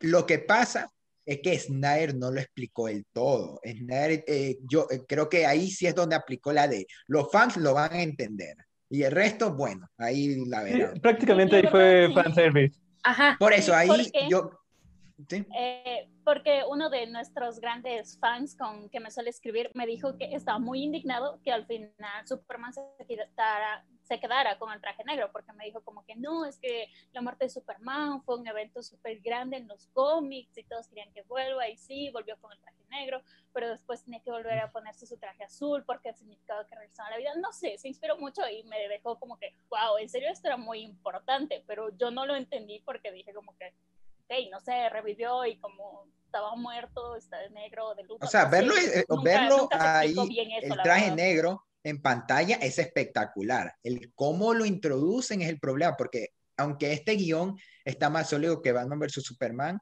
Lo 0.00 0.26
que 0.26 0.38
pasa 0.38 0.92
es 1.24 1.38
que 1.38 1.58
Snyder 1.58 2.14
no 2.14 2.30
lo 2.30 2.40
explicó 2.40 2.88
del 2.88 3.06
todo. 3.10 3.58
Snyder, 3.64 4.22
eh, 4.26 4.58
yo 4.68 4.86
eh, 4.90 5.00
creo 5.08 5.30
que 5.30 5.46
ahí 5.46 5.70
sí 5.70 5.86
es 5.86 5.94
donde 5.94 6.14
aplicó 6.14 6.52
la 6.52 6.68
de 6.68 6.86
los 7.06 7.32
fans 7.32 7.56
lo 7.56 7.72
van 7.72 7.94
a 7.94 8.02
entender. 8.02 8.54
Y 8.90 9.02
el 9.02 9.12
resto, 9.12 9.54
bueno, 9.54 9.88
ahí 9.96 10.44
la 10.44 10.62
Sí, 10.66 10.72
verán. 10.74 11.00
prácticamente 11.00 11.56
ahí 11.56 11.66
fue 11.70 12.10
fanservice. 12.14 12.78
Ajá. 13.02 13.36
Por 13.40 13.54
eso, 13.54 13.74
ahí 13.74 13.88
yo... 14.28 14.50
Eh, 15.54 16.08
porque 16.24 16.62
uno 16.68 16.90
de 16.90 17.06
nuestros 17.06 17.60
grandes 17.60 18.18
fans 18.18 18.56
con 18.56 18.88
que 18.88 19.00
me 19.00 19.10
suele 19.10 19.30
escribir 19.30 19.70
me 19.74 19.86
dijo 19.86 20.16
que 20.16 20.34
estaba 20.34 20.58
muy 20.58 20.82
indignado 20.82 21.40
que 21.42 21.52
al 21.52 21.66
final 21.66 22.26
Superman 22.26 22.72
se 22.72 23.06
quedara, 23.06 23.84
se 24.02 24.20
quedara 24.20 24.58
con 24.58 24.72
el 24.72 24.80
traje 24.80 25.04
negro, 25.04 25.30
porque 25.32 25.52
me 25.52 25.64
dijo 25.64 25.82
como 25.82 26.04
que 26.04 26.14
no, 26.16 26.44
es 26.44 26.58
que 26.58 26.88
la 27.12 27.22
muerte 27.22 27.46
de 27.46 27.50
Superman 27.50 28.22
fue 28.22 28.38
un 28.38 28.46
evento 28.46 28.82
súper 28.82 29.20
grande 29.20 29.56
en 29.56 29.68
los 29.68 29.86
cómics 29.88 30.56
y 30.58 30.64
todos 30.64 30.88
querían 30.88 31.12
que 31.12 31.22
vuelva 31.22 31.68
y 31.68 31.76
sí, 31.76 32.10
volvió 32.10 32.36
con 32.40 32.52
el 32.52 32.58
traje 32.58 32.82
negro, 32.92 33.22
pero 33.52 33.70
después 33.70 34.04
tenía 34.04 34.20
que 34.20 34.30
volver 34.30 34.58
a 34.58 34.70
ponerse 34.70 35.06
su 35.06 35.16
traje 35.16 35.44
azul 35.44 35.82
porque 35.84 36.12
significaba 36.12 36.66
que 36.68 36.74
regresaba 36.74 37.08
a 37.08 37.12
la 37.12 37.18
vida. 37.18 37.34
No 37.36 37.52
sé, 37.52 37.78
se 37.78 37.88
inspiró 37.88 38.16
mucho 38.18 38.42
y 38.48 38.62
me 38.64 38.88
dejó 38.88 39.18
como 39.18 39.38
que, 39.38 39.54
wow, 39.70 39.98
en 39.98 40.08
serio 40.08 40.30
esto 40.30 40.46
era 40.48 40.56
muy 40.56 40.80
importante, 40.80 41.64
pero 41.66 41.90
yo 41.96 42.10
no 42.10 42.26
lo 42.26 42.36
entendí 42.36 42.80
porque 42.84 43.10
dije 43.10 43.32
como 43.32 43.56
que, 43.56 43.72
ok, 44.32 44.50
no 44.50 44.60
sé, 44.60 44.88
revivió 44.90 45.44
y 45.44 45.58
como 45.58 46.06
estaba 46.24 46.56
muerto, 46.56 47.16
está 47.16 47.38
de 47.40 47.50
negro, 47.50 47.94
de 47.94 48.04
luto. 48.04 48.24
O 48.24 48.28
sea, 48.28 48.46
verlo, 48.46 48.74
eh, 48.76 49.04
nunca- 49.08 49.22
verlo 49.22 49.58
nunca 49.58 49.78
se 49.80 49.86
ahí, 49.98 50.12
eso, 50.12 50.74
el 50.74 50.82
traje 50.82 51.10
negro 51.10 51.66
en 51.84 52.00
pantalla 52.00 52.56
es 52.56 52.78
espectacular. 52.78 53.74
El 53.82 54.12
cómo 54.14 54.54
lo 54.54 54.64
introducen 54.64 55.42
es 55.42 55.48
el 55.48 55.58
problema, 55.58 55.96
porque 55.96 56.28
aunque 56.56 56.92
este 56.92 57.12
guion 57.16 57.56
está 57.84 58.08
más 58.08 58.28
sólido 58.28 58.62
que 58.62 58.72
Batman 58.72 58.98
vs. 59.00 59.22
Superman, 59.22 59.78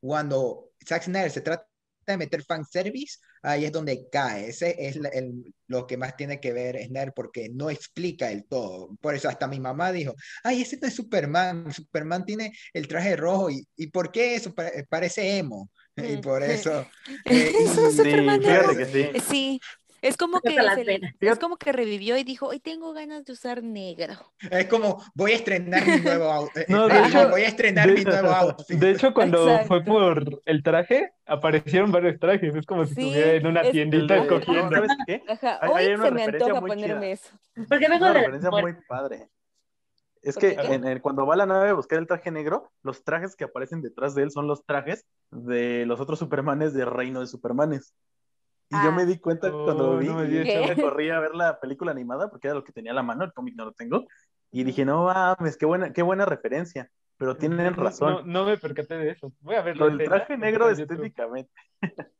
cuando 0.00 0.70
Zack 0.86 1.04
Snyder 1.04 1.30
se 1.30 1.40
trata 1.40 1.66
de 2.12 2.18
meter 2.18 2.42
fanservice, 2.44 3.18
ahí 3.42 3.64
es 3.64 3.72
donde 3.72 4.08
cae. 4.10 4.48
Ese 4.48 4.76
es 4.78 4.96
la- 4.96 5.08
el- 5.08 5.54
lo 5.66 5.86
que 5.86 5.96
más 5.96 6.16
tiene 6.16 6.40
que 6.40 6.52
ver 6.52 6.76
Snyder, 6.84 7.12
porque 7.14 7.48
no 7.48 7.70
explica 7.70 8.30
el 8.30 8.44
todo. 8.44 8.96
Por 9.00 9.14
eso 9.14 9.28
hasta 9.28 9.46
mi 9.48 9.60
mamá 9.60 9.92
dijo, 9.92 10.14
ay, 10.44 10.62
ese 10.62 10.78
no 10.80 10.86
es 10.88 10.94
Superman, 10.94 11.72
Superman 11.72 12.24
tiene 12.24 12.52
el 12.72 12.86
traje 12.88 13.16
rojo, 13.16 13.50
¿y, 13.50 13.66
¿y 13.76 13.88
por 13.88 14.10
qué 14.12 14.34
eso? 14.36 14.54
Pare- 14.54 14.84
Parece 14.88 15.38
emo. 15.38 15.70
Y 15.96 16.18
Mm. 16.18 16.20
por 16.20 16.42
eso... 16.42 16.86
eh, 17.24 17.52
Es 17.58 17.76
un 17.78 17.86
y- 17.86 17.90
Sí, 17.90 17.96
Superman 17.96 18.40
fíjate 18.42 18.74
negro. 18.74 18.76
que 18.76 18.84
sí. 18.86 19.20
Sí, 19.30 19.60
es 20.02 20.16
como 20.16 20.40
que 20.40 20.50
se 20.50 21.00
es 21.20 21.38
como 21.38 21.56
que 21.56 21.72
revivió 21.72 22.16
y 22.16 22.24
dijo, 22.24 22.46
hoy 22.46 22.60
tengo 22.60 22.92
ganas 22.92 23.24
de 23.24 23.32
usar 23.32 23.62
negro. 23.62 24.14
Es 24.50 24.66
como, 24.66 25.02
voy 25.14 25.32
a 25.32 25.36
estrenar 25.36 25.86
mi 25.86 26.00
nuevo 26.00 26.24
outfit. 26.32 26.68
No, 26.68 26.88
de 26.88 27.06
hecho- 27.06 27.28
voy 27.30 27.42
a 27.42 27.48
estrenar 27.48 27.90
mi 27.90 28.04
nuevo 28.04 28.28
outfit. 28.30 28.78
De 28.78 28.90
hecho, 28.90 29.12
cuando 29.14 29.42
Exacto. 29.48 29.66
fue 29.68 29.84
por 29.84 30.42
el 30.44 30.62
traje, 30.62 31.12
aparecieron 31.26 31.90
varios 31.92 32.18
trajes. 32.18 32.54
Es 32.54 32.66
como 32.66 32.84
si 32.86 32.94
Sí, 32.94 33.00
estuviera 33.08 33.32
en 33.32 33.46
una 33.46 33.60
es- 33.62 33.72
tiendita 33.72 34.16
El 34.16 34.22
de- 34.22 34.28
cogiendo. 34.28 34.70
¿sabes 34.74 34.90
qué? 35.06 35.22
Ajá, 35.28 35.58
Hay- 35.62 35.70
hoy 35.70 35.82
hay 35.84 35.94
una 35.94 36.04
se 36.04 36.10
me 36.12 36.22
antoja 36.24 36.60
muy 36.60 36.70
ponerme 36.70 37.12
eso. 37.12 37.30
Porque 37.68 37.88
vengo 37.88 37.96
Una 37.96 38.08
de 38.08 38.14
la 38.14 38.20
referencia 38.20 38.50
muy 38.50 38.74
padre. 38.88 39.28
Es 40.22 40.34
¿Por 40.34 40.40
que 40.40 40.56
en 40.58 40.98
cuando 41.00 41.24
va 41.24 41.34
a 41.34 41.36
la 41.36 41.46
nave 41.46 41.68
a 41.68 41.74
buscar 41.74 42.00
el 42.00 42.06
traje 42.08 42.32
negro, 42.32 42.72
los 42.82 43.04
trajes 43.04 43.36
que 43.36 43.44
aparecen 43.44 43.80
detrás 43.80 44.12
de 44.16 44.24
él 44.24 44.32
son 44.32 44.48
los 44.48 44.64
trajes 44.66 45.04
de 45.30 45.86
los 45.86 46.00
otros 46.00 46.18
Supermanes 46.18 46.74
de 46.74 46.84
Reino 46.84 47.20
de 47.20 47.28
Supermanes. 47.28 47.94
Y 48.68 48.74
yo 48.74 48.88
Ah. 48.88 48.90
me 48.90 49.06
di 49.06 49.18
cuenta 49.18 49.48
Oh, 49.54 49.64
cuando 49.64 49.92
lo 49.92 49.98
vi, 49.98 50.08
no 50.08 50.16
me 50.16 50.26
di 50.26 50.36
yo 50.38 50.66
me 50.66 50.76
corrí 50.94 51.10
a 51.10 51.20
ver 51.20 51.34
la 51.34 51.60
película 51.60 51.92
animada 51.92 52.28
porque 52.30 52.48
era 52.48 52.54
lo 52.54 52.64
que 52.64 52.72
tenía 52.72 52.92
a 52.92 52.94
la 52.94 53.02
mano, 53.02 53.24
el 53.24 53.32
cómic 53.32 53.54
no 53.56 53.64
lo 53.66 53.72
tengo. 53.72 54.06
Y 54.50 54.64
dije, 54.64 54.84
no 54.84 55.04
mames, 55.04 55.56
qué 55.56 55.66
buena, 55.66 55.92
qué 55.92 56.02
buena 56.02 56.24
referencia. 56.24 56.90
Pero 57.18 57.36
tienen 57.36 57.74
razón. 57.74 58.12
No, 58.12 58.22
no 58.24 58.44
me 58.44 58.58
percaté 58.58 58.96
de 58.98 59.10
eso. 59.10 59.32
Voy 59.40 59.54
a 59.54 59.62
ver 59.62 59.76
Lo 59.76 59.88
del 59.88 60.06
traje 60.06 60.36
negro 60.36 60.68
estéticamente. 60.68 61.50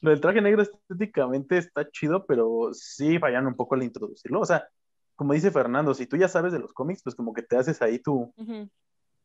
Lo 0.00 0.10
del 0.10 0.20
traje 0.20 0.40
negro 0.40 0.62
estéticamente 0.62 1.58
está 1.58 1.88
chido, 1.90 2.24
pero 2.26 2.68
sí 2.72 3.18
fallan 3.18 3.46
un 3.48 3.56
poco 3.56 3.74
al 3.74 3.82
introducirlo. 3.82 4.40
O 4.40 4.44
sea, 4.46 4.68
como 5.16 5.32
dice 5.32 5.50
Fernando, 5.50 5.92
si 5.94 6.06
tú 6.06 6.16
ya 6.16 6.28
sabes 6.28 6.52
de 6.52 6.60
los 6.60 6.72
cómics, 6.72 7.02
pues 7.02 7.16
como 7.16 7.32
que 7.32 7.42
te 7.42 7.56
haces 7.56 7.82
ahí 7.82 7.98
tu. 7.98 8.32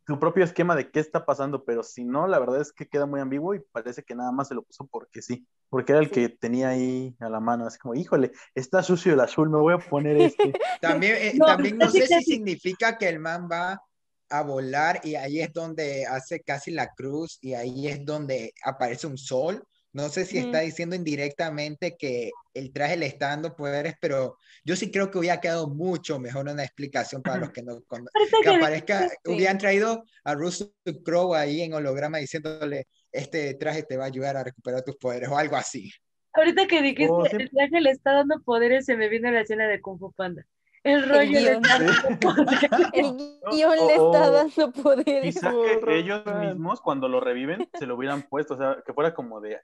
Tu 0.05 0.19
propio 0.19 0.43
esquema 0.43 0.75
de 0.75 0.91
qué 0.91 0.99
está 0.99 1.25
pasando, 1.25 1.63
pero 1.63 1.83
si 1.83 2.03
no, 2.03 2.27
la 2.27 2.39
verdad 2.39 2.61
es 2.61 2.71
que 2.73 2.87
queda 2.87 3.05
muy 3.05 3.19
ambiguo 3.21 3.55
y 3.55 3.59
parece 3.71 4.03
que 4.03 4.15
nada 4.15 4.31
más 4.31 4.49
se 4.49 4.55
lo 4.55 4.63
puso 4.63 4.85
porque 4.87 5.21
sí, 5.21 5.45
porque 5.69 5.93
era 5.93 6.01
el 6.01 6.07
Sí. 6.07 6.13
que 6.13 6.29
tenía 6.29 6.69
ahí 6.69 7.15
a 7.19 7.29
la 7.29 7.39
mano, 7.39 7.65
así 7.65 7.79
como, 7.79 7.95
híjole, 7.95 8.31
está 8.53 8.83
sucio 8.83 9.13
el 9.13 9.19
azul, 9.19 9.49
me 9.49 9.57
voy 9.59 9.73
a 9.73 9.77
poner 9.77 10.17
este. 10.17 10.53
También, 10.81 11.15
eh, 11.17 11.33
No, 11.35 11.45
también 11.45 11.77
no 11.77 11.89
sé 11.89 12.07
si 12.07 12.21
significa 12.23 12.97
que 12.97 13.07
el 13.07 13.19
man 13.19 13.47
va 13.51 13.81
a 14.29 14.41
volar 14.41 14.99
y 15.03 15.15
ahí 15.15 15.39
es 15.41 15.53
donde 15.53 16.05
hace 16.05 16.41
casi 16.41 16.71
la 16.71 16.89
cruz 16.93 17.37
y 17.41 17.53
ahí 17.53 17.87
es 17.87 18.03
donde 18.03 18.53
aparece 18.65 19.07
un 19.07 19.17
sol. 19.17 19.63
No 19.93 20.09
sé 20.09 20.25
si 20.25 20.39
está 20.39 20.59
diciendo 20.61 20.95
indirectamente 20.95 21.95
que 21.97 22.31
el 22.55 22.73
traje 22.73 22.97
le 22.97 23.05
está 23.05 23.27
dando 23.27 23.55
poderes, 23.55 23.93
pero 24.01 24.37
yo 24.65 24.75
sí 24.75 24.89
creo 24.91 25.11
que 25.11 25.19
hubiera 25.19 25.39
quedado 25.39 25.67
mucho 25.67 26.19
mejor 26.19 26.47
una 26.47 26.63
explicación 26.63 27.21
para 27.21 27.37
los 27.37 27.51
que 27.51 27.61
no 27.61 27.79
con- 27.83 28.05
Ahorita 28.13 28.37
que 28.37 28.49
que 28.49 28.55
aparezca, 28.55 29.07
Sí. 29.09 29.15
hubieran 29.31 29.57
traído 29.59 30.03
a 30.23 30.33
Russell 30.33 30.69
Crowe 31.05 31.35
ahí 31.37 31.61
en 31.61 31.73
holograma 31.75 32.17
diciéndole, 32.17 32.87
este 33.11 33.53
traje 33.53 33.83
te 33.83 33.95
va 33.97 34.05
a 34.05 34.07
ayudar 34.07 34.35
a 34.35 34.43
recuperar 34.43 34.81
tus 34.81 34.95
poderes 34.97 35.29
o 35.29 35.37
algo 35.37 35.55
así. 35.55 35.91
Ahorita 36.33 36.65
que 36.65 36.81
dijiste, 36.81 37.09
Oh, 37.11 37.25
sí. 37.25 37.35
el 37.39 37.49
traje 37.51 37.79
le 37.79 37.91
está 37.91 38.13
dando 38.13 38.41
poderes, 38.43 38.85
se 38.85 38.97
me 38.97 39.07
viene 39.09 39.31
la 39.31 39.41
escena 39.41 39.67
de 39.67 39.79
Kung 39.79 39.99
Fu 39.99 40.11
Panda. 40.11 40.43
El 40.83 41.07
rollo 41.07 41.39
le 41.39 41.39
guion. 41.39 41.63
está 41.63 41.79
dando 41.79 42.19
poderes. 42.19 42.69
El 42.93 43.17
guion 43.51 43.87
le 43.87 43.93
está 43.93 44.01
o 44.01 44.31
dando 44.31 44.71
poderes. 44.73 45.35
Quizá 45.35 45.51
que 45.85 45.97
ellos 45.99 46.23
mismos, 46.25 46.81
cuando 46.81 47.07
lo 47.07 47.19
reviven, 47.19 47.69
se 47.77 47.85
lo 47.85 47.95
hubieran 47.95 48.23
puesto, 48.23 48.55
o 48.55 48.57
sea, 48.57 48.77
que 48.85 48.91
fuera 48.93 49.13
como 49.13 49.39
de... 49.39 49.59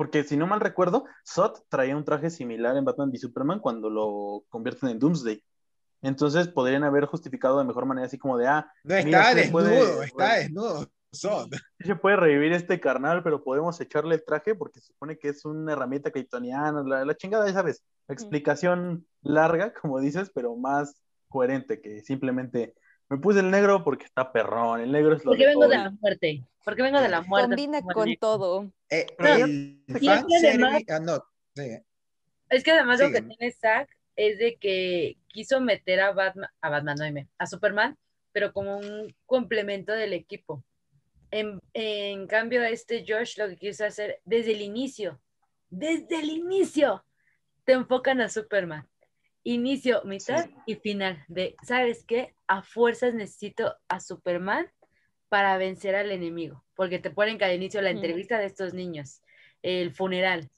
Porque 0.00 0.24
si 0.24 0.34
no 0.38 0.46
mal 0.46 0.60
recuerdo, 0.60 1.04
Zod 1.28 1.58
traía 1.68 1.94
un 1.94 2.06
traje 2.06 2.30
similar 2.30 2.74
en 2.74 2.86
Batman 2.86 3.10
v 3.10 3.18
Superman 3.18 3.58
cuando 3.60 3.90
lo 3.90 4.44
convierten 4.48 4.88
en 4.88 4.98
Doomsday. 4.98 5.44
Entonces 6.00 6.48
podrían 6.48 6.84
haber 6.84 7.04
justificado 7.04 7.58
de 7.58 7.66
mejor 7.66 7.84
manera, 7.84 8.06
así 8.06 8.16
como 8.16 8.38
de, 8.38 8.46
ah, 8.46 8.72
No, 8.82 8.94
Mira, 9.04 9.20
está 9.20 9.34
le 9.34 9.40
desnudo, 9.42 9.62
puede- 9.62 10.04
está 10.06 10.14
bueno. 10.24 10.34
desnudo. 10.38 10.90
Sí 11.12 11.28
se 11.86 11.96
puede 11.96 12.16
revivir 12.16 12.52
este 12.54 12.80
carnal, 12.80 13.22
pero 13.22 13.44
podemos 13.44 13.78
echarle 13.78 14.14
el 14.14 14.24
traje 14.24 14.54
porque 14.54 14.80
se 14.80 14.86
supone 14.86 15.18
que 15.18 15.28
es 15.28 15.44
una 15.44 15.72
herramienta 15.74 16.10
kryptoniana, 16.10 16.82
la, 16.82 17.04
la 17.04 17.14
chingada, 17.14 17.46
ya 17.46 17.52
sabes, 17.52 17.82
explicación 18.08 19.06
larga, 19.20 19.74
como 19.74 20.00
dices, 20.00 20.30
pero 20.34 20.56
más 20.56 20.94
coherente 21.28 21.82
que 21.82 22.00
simplemente 22.02 22.74
Me 23.10 23.18
puse 23.18 23.40
el 23.40 23.50
negro 23.50 23.82
porque 23.84 24.04
está 24.06 24.32
perrón. 24.32 24.80
El 24.80 24.92
negro 24.92 25.14
es 25.14 25.24
lo 25.26 25.32
Porque 25.32 25.44
vengo 25.46 25.68
de 25.68 25.74
todo. 25.74 25.84
la 25.84 25.90
muerte. 25.90 26.46
Porque 26.64 26.82
vengo 26.82 27.00
de 27.00 27.08
la 27.08 27.22
muerte. 27.22 27.48
Combina 27.48 27.82
con 27.82 28.14
todo. 28.16 28.70
Eh, 28.90 29.06
No, 29.18 29.26
el 29.28 29.82
y 30.00 30.08
es 30.08 30.24
que 30.26 30.48
además- 30.48 30.82
ah, 30.88 30.98
no, 31.00 31.24
sí. 31.54 31.78
Es 32.50 32.64
que 32.64 32.70
además 32.72 33.00
lo 33.00 33.10
que 33.10 33.22
tiene 33.22 33.52
Zack 33.52 33.96
es 34.16 34.38
de 34.38 34.56
que 34.56 35.16
quiso 35.28 35.60
meter 35.60 36.00
a 36.00 36.12
Batman, 36.12 36.50
a 36.60 36.68
Batman, 36.68 36.96
no 36.98 37.04
dime, 37.04 37.28
a 37.38 37.46
Superman, 37.46 37.96
pero 38.32 38.52
como 38.52 38.76
un 38.78 39.14
complemento 39.26 39.92
del 39.92 40.12
equipo. 40.12 40.62
En, 41.30 41.60
en 41.74 42.26
cambio, 42.26 42.62
este 42.64 43.04
Josh 43.06 43.38
lo 43.38 43.48
que 43.48 43.56
quiso 43.56 43.84
hacer 43.86 44.20
desde 44.24 44.50
el 44.52 44.60
inicio, 44.62 45.20
desde 45.70 46.18
el 46.20 46.28
inicio, 46.30 47.04
te 47.64 47.72
enfocan 47.72 48.20
a 48.20 48.28
Superman. 48.28 48.88
Inicio, 49.44 50.02
mitad 50.04 50.44
Sí. 50.46 50.54
y 50.66 50.74
final. 50.74 51.24
De, 51.28 51.54
¿sabes 51.62 52.04
qué? 52.04 52.34
A 52.48 52.62
fuerzas 52.62 53.14
necesito 53.14 53.76
a 53.88 54.00
Superman 54.00 54.70
para 55.30 55.56
vencer 55.56 55.94
al 55.96 56.10
enemigo. 56.10 56.62
Porque 56.74 56.98
te 56.98 57.08
ponen 57.08 57.38
cada 57.38 57.54
inicio 57.54 57.80
la 57.80 57.90
entrevista 57.90 58.38
de 58.38 58.46
estos 58.46 58.74
niños, 58.74 59.22
el 59.62 59.92
funeral, 59.92 60.50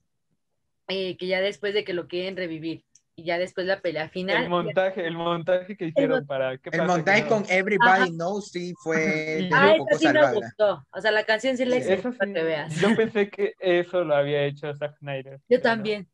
eh, 0.89 1.17
que 1.17 1.29
ya 1.29 1.41
después 1.41 1.75
de 1.75 1.85
que 1.85 1.93
lo 1.93 2.09
quieren 2.09 2.37
revivir, 2.37 2.85
y 3.15 3.25
ya 3.25 3.39
después 3.39 3.67
la 3.67 3.81
pelea 3.81 4.09
final. 4.09 4.45
El 4.45 4.49
montaje, 4.49 5.07
el 5.07 5.15
montaje 5.15 5.77
que 5.77 5.87
hicieron 5.87 6.27
para... 6.27 6.57
¿qué 6.57 6.71
El 6.73 6.87
montaje 6.87 7.25
que 7.25 7.29
con 7.29 7.43
no? 7.43 7.49
Everybody 7.51 8.03
Ajá. 8.03 8.07
Knows 8.07 8.51
sí 8.51 8.73
fue 8.83 8.97
de 8.97 9.51
Ah, 9.53 9.75
poco 9.77 9.99
sí 9.99 10.09
me 10.09 10.33
gustó. 10.33 10.87
O 10.91 11.01
sea, 11.01 11.13
la 11.13 11.25
canción 11.25 11.57
sí 11.57 11.67
la 11.67 11.77
hice 11.77 11.95
Eso 11.95 12.13
para 12.13 12.33
que 12.33 12.43
veas. 12.43 12.81
Yo 12.81 12.97
pensé 12.97 13.29
que 13.29 13.55
eso 13.61 14.03
lo 14.05 14.17
había 14.17 14.45
hecho 14.45 14.75
Zack 14.75 14.97
Snyder. 14.99 15.41
Yo 15.49 15.61
también. 15.61 16.09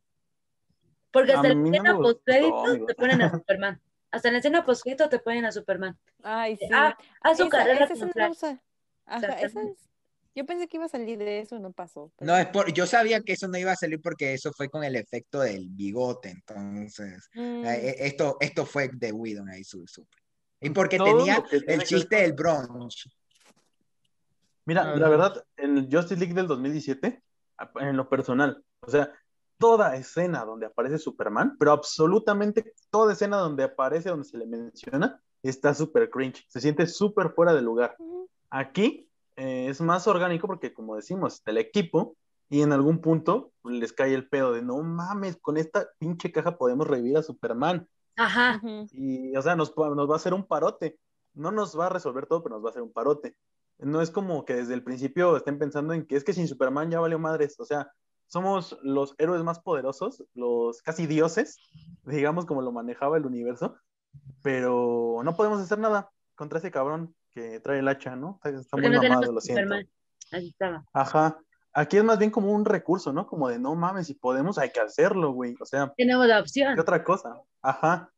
Porque 1.12 1.32
hasta 1.32 1.48
mí 1.48 1.54
no 1.54 1.60
me 1.60 1.68
escena 1.68 1.92
gustó, 1.92 2.14
postcrédito 2.14 2.64
amigo. 2.64 2.86
te 2.86 2.94
ponen 2.94 3.22
a 3.22 3.30
Superman. 3.30 3.80
Hasta 4.10 4.28
en 4.28 4.34
la 4.34 4.38
escena 4.38 4.64
postcrédito 4.64 5.08
te 5.08 5.18
ponen 5.18 5.44
a 5.44 5.52
Superman. 5.52 5.98
Ay, 6.22 6.56
sí. 6.56 6.66
Ah, 6.72 6.96
haz 7.22 7.36
su 7.36 7.44
Esa- 7.44 7.50
carrera 7.58 7.84
esa 7.84 7.94
como 7.94 8.06
no 8.06 8.12
Flash. 8.12 8.30
usa- 8.30 8.62
Ajá, 9.06 9.20
sea, 9.20 9.30
esa 9.40 9.62
es- 9.62 9.88
Yo 10.34 10.46
pensé 10.46 10.68
que 10.68 10.76
iba 10.76 10.86
a 10.86 10.88
salir 10.88 11.18
de 11.18 11.40
eso, 11.40 11.58
no 11.58 11.72
pasó. 11.72 12.12
pero- 12.16 12.30
No, 12.30 12.38
es 12.38 12.46
por, 12.46 12.72
yo 12.72 12.86
sabía 12.86 13.20
que 13.22 13.32
eso 13.32 13.48
no 13.48 13.58
iba 13.58 13.72
a 13.72 13.76
salir 13.76 14.00
porque 14.00 14.34
eso 14.34 14.52
fue 14.52 14.68
con 14.68 14.84
el 14.84 14.94
efecto 14.96 15.40
del 15.40 15.68
bigote, 15.70 16.30
entonces 16.30 17.28
Mm, 17.34 17.64
eh, 17.64 17.96
esto, 17.98 18.36
esto 18.40 18.64
fue 18.64 18.88
de 18.92 19.10
Whedon 19.12 19.48
ahí 19.48 19.64
su, 19.64 19.84
su- 19.86 20.06
Y 20.60 20.70
porque 20.70 20.96
Todo 20.98 21.18
tenía 21.18 21.42
el 21.66 21.82
chiste 21.82 22.16
del 22.16 22.32
brunch. 22.34 23.08
Mira, 24.64 24.94
la 24.96 25.08
verdad, 25.08 25.44
en 25.56 25.78
el 25.78 25.88
Justice 25.90 26.16
League 26.20 26.34
del 26.34 26.46
2017, 26.46 27.22
en 27.80 27.96
lo 27.96 28.08
personal, 28.08 28.62
o 28.80 28.90
sea, 28.90 29.10
toda 29.58 29.96
escena 29.96 30.44
donde 30.44 30.66
aparece 30.66 30.98
Superman, 30.98 31.56
pero 31.58 31.72
absolutamente 31.72 32.72
toda 32.90 33.12
escena 33.12 33.38
donde 33.38 33.64
aparece, 33.64 34.08
donde 34.08 34.24
se 34.24 34.38
le 34.38 34.46
menciona, 34.46 35.20
está 35.42 35.74
súper 35.74 36.10
cringe, 36.10 36.44
se 36.48 36.60
siente 36.60 36.86
súper 36.86 37.30
fuera 37.30 37.52
de 37.54 37.62
lugar. 37.62 37.96
Aquí 38.50 39.08
eh, 39.36 39.66
es 39.68 39.80
más 39.80 40.06
orgánico 40.06 40.46
porque, 40.46 40.72
como 40.72 40.96
decimos, 40.96 41.42
el 41.46 41.58
equipo 41.58 42.16
y 42.48 42.62
en 42.62 42.72
algún 42.72 43.00
punto 43.00 43.52
les 43.64 43.92
cae 43.92 44.14
el 44.14 44.28
pedo 44.28 44.52
de 44.52 44.62
no 44.62 44.82
mames, 44.82 45.36
con 45.36 45.56
esta 45.56 45.88
pinche 45.98 46.32
caja 46.32 46.56
podemos 46.56 46.86
revivir 46.86 47.18
a 47.18 47.22
Superman. 47.22 47.86
Ajá. 48.16 48.60
Y, 48.92 49.36
o 49.36 49.42
sea, 49.42 49.54
nos, 49.54 49.76
nos 49.76 50.10
va 50.10 50.14
a 50.14 50.16
hacer 50.16 50.34
un 50.34 50.46
parote. 50.46 50.98
No 51.34 51.52
nos 51.52 51.78
va 51.78 51.86
a 51.86 51.90
resolver 51.90 52.26
todo, 52.26 52.42
pero 52.42 52.56
nos 52.56 52.64
va 52.64 52.68
a 52.68 52.70
hacer 52.70 52.82
un 52.82 52.92
parote. 52.92 53.36
No 53.78 54.00
es 54.00 54.10
como 54.10 54.44
que 54.44 54.54
desde 54.54 54.74
el 54.74 54.82
principio 54.82 55.36
estén 55.36 55.58
pensando 55.58 55.92
en 55.94 56.04
que 56.04 56.16
es 56.16 56.24
que 56.24 56.32
sin 56.32 56.48
Superman 56.48 56.90
ya 56.90 56.98
valió 56.98 57.18
madres. 57.20 57.60
O 57.60 57.64
sea, 57.64 57.92
somos 58.28 58.78
los 58.82 59.14
héroes 59.18 59.42
más 59.42 59.58
poderosos, 59.58 60.22
los 60.34 60.82
casi 60.82 61.06
dioses, 61.06 61.58
digamos 62.04 62.46
como 62.46 62.62
lo 62.62 62.72
manejaba 62.72 63.16
el 63.16 63.26
universo, 63.26 63.76
pero 64.42 65.20
no 65.24 65.34
podemos 65.34 65.60
hacer 65.60 65.78
nada 65.78 66.10
contra 66.34 66.58
ese 66.58 66.70
cabrón 66.70 67.14
que 67.30 67.60
trae 67.60 67.80
el 67.80 67.88
hacha, 67.88 68.16
¿no? 68.16 68.38
Está, 68.44 68.50
está 68.50 68.76
muy 68.76 68.90
no 68.90 69.02
mamado, 69.02 69.32
lo 69.32 69.40
siento. 69.40 69.74
Ahí 70.30 70.48
estaba. 70.48 70.84
Ajá. 70.92 71.38
Aquí 71.72 71.96
es 71.96 72.04
más 72.04 72.18
bien 72.18 72.30
como 72.30 72.52
un 72.52 72.64
recurso, 72.64 73.12
¿no? 73.12 73.26
Como 73.26 73.48
de 73.48 73.58
no 73.58 73.74
mames, 73.74 74.06
si 74.06 74.14
podemos, 74.14 74.58
hay 74.58 74.70
que 74.70 74.80
hacerlo, 74.80 75.32
güey. 75.32 75.54
O 75.60 75.64
sea, 75.64 75.92
Tenemos 75.96 76.26
la 76.26 76.40
opción. 76.40 76.74
¿Qué 76.74 76.80
otra 76.80 77.04
cosa? 77.04 77.42
Ajá. 77.62 78.10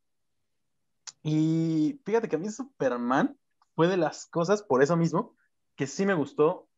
Y 1.22 2.00
fíjate 2.04 2.28
que 2.28 2.36
a 2.36 2.38
mí 2.38 2.48
Superman 2.48 3.36
fue 3.74 3.88
de 3.88 3.96
las 3.96 4.26
cosas, 4.26 4.62
por 4.62 4.82
eso 4.82 4.96
mismo, 4.96 5.34
que 5.76 5.86
sí 5.86 6.06
me 6.06 6.14
gustó 6.14 6.68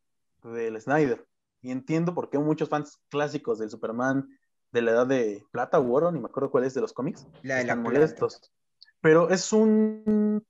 del 0.43 0.79
Snyder. 0.79 1.25
Y 1.63 1.71
entiendo 1.71 2.13
por 2.13 2.29
qué 2.29 2.37
muchos 2.37 2.69
fans 2.69 2.99
clásicos 3.09 3.57
del 3.57 3.71
Superman 3.71 4.29
de 4.71 4.81
la 4.81 4.91
edad 4.91 5.07
de 5.07 5.43
plata 5.51 5.79
o 5.79 5.91
oro, 5.91 6.11
ni 6.11 6.19
me 6.19 6.25
acuerdo 6.27 6.51
cuál 6.51 6.65
es 6.65 6.73
de 6.73 6.81
los 6.81 6.93
cómics, 6.93 7.25
La 7.41 7.55
de 7.55 7.61
la 7.65 7.71
están 7.73 7.83
plata. 7.83 7.97
molestos. 7.97 8.51
Pero 9.01 9.29
es 9.29 9.51
un... 9.51 10.43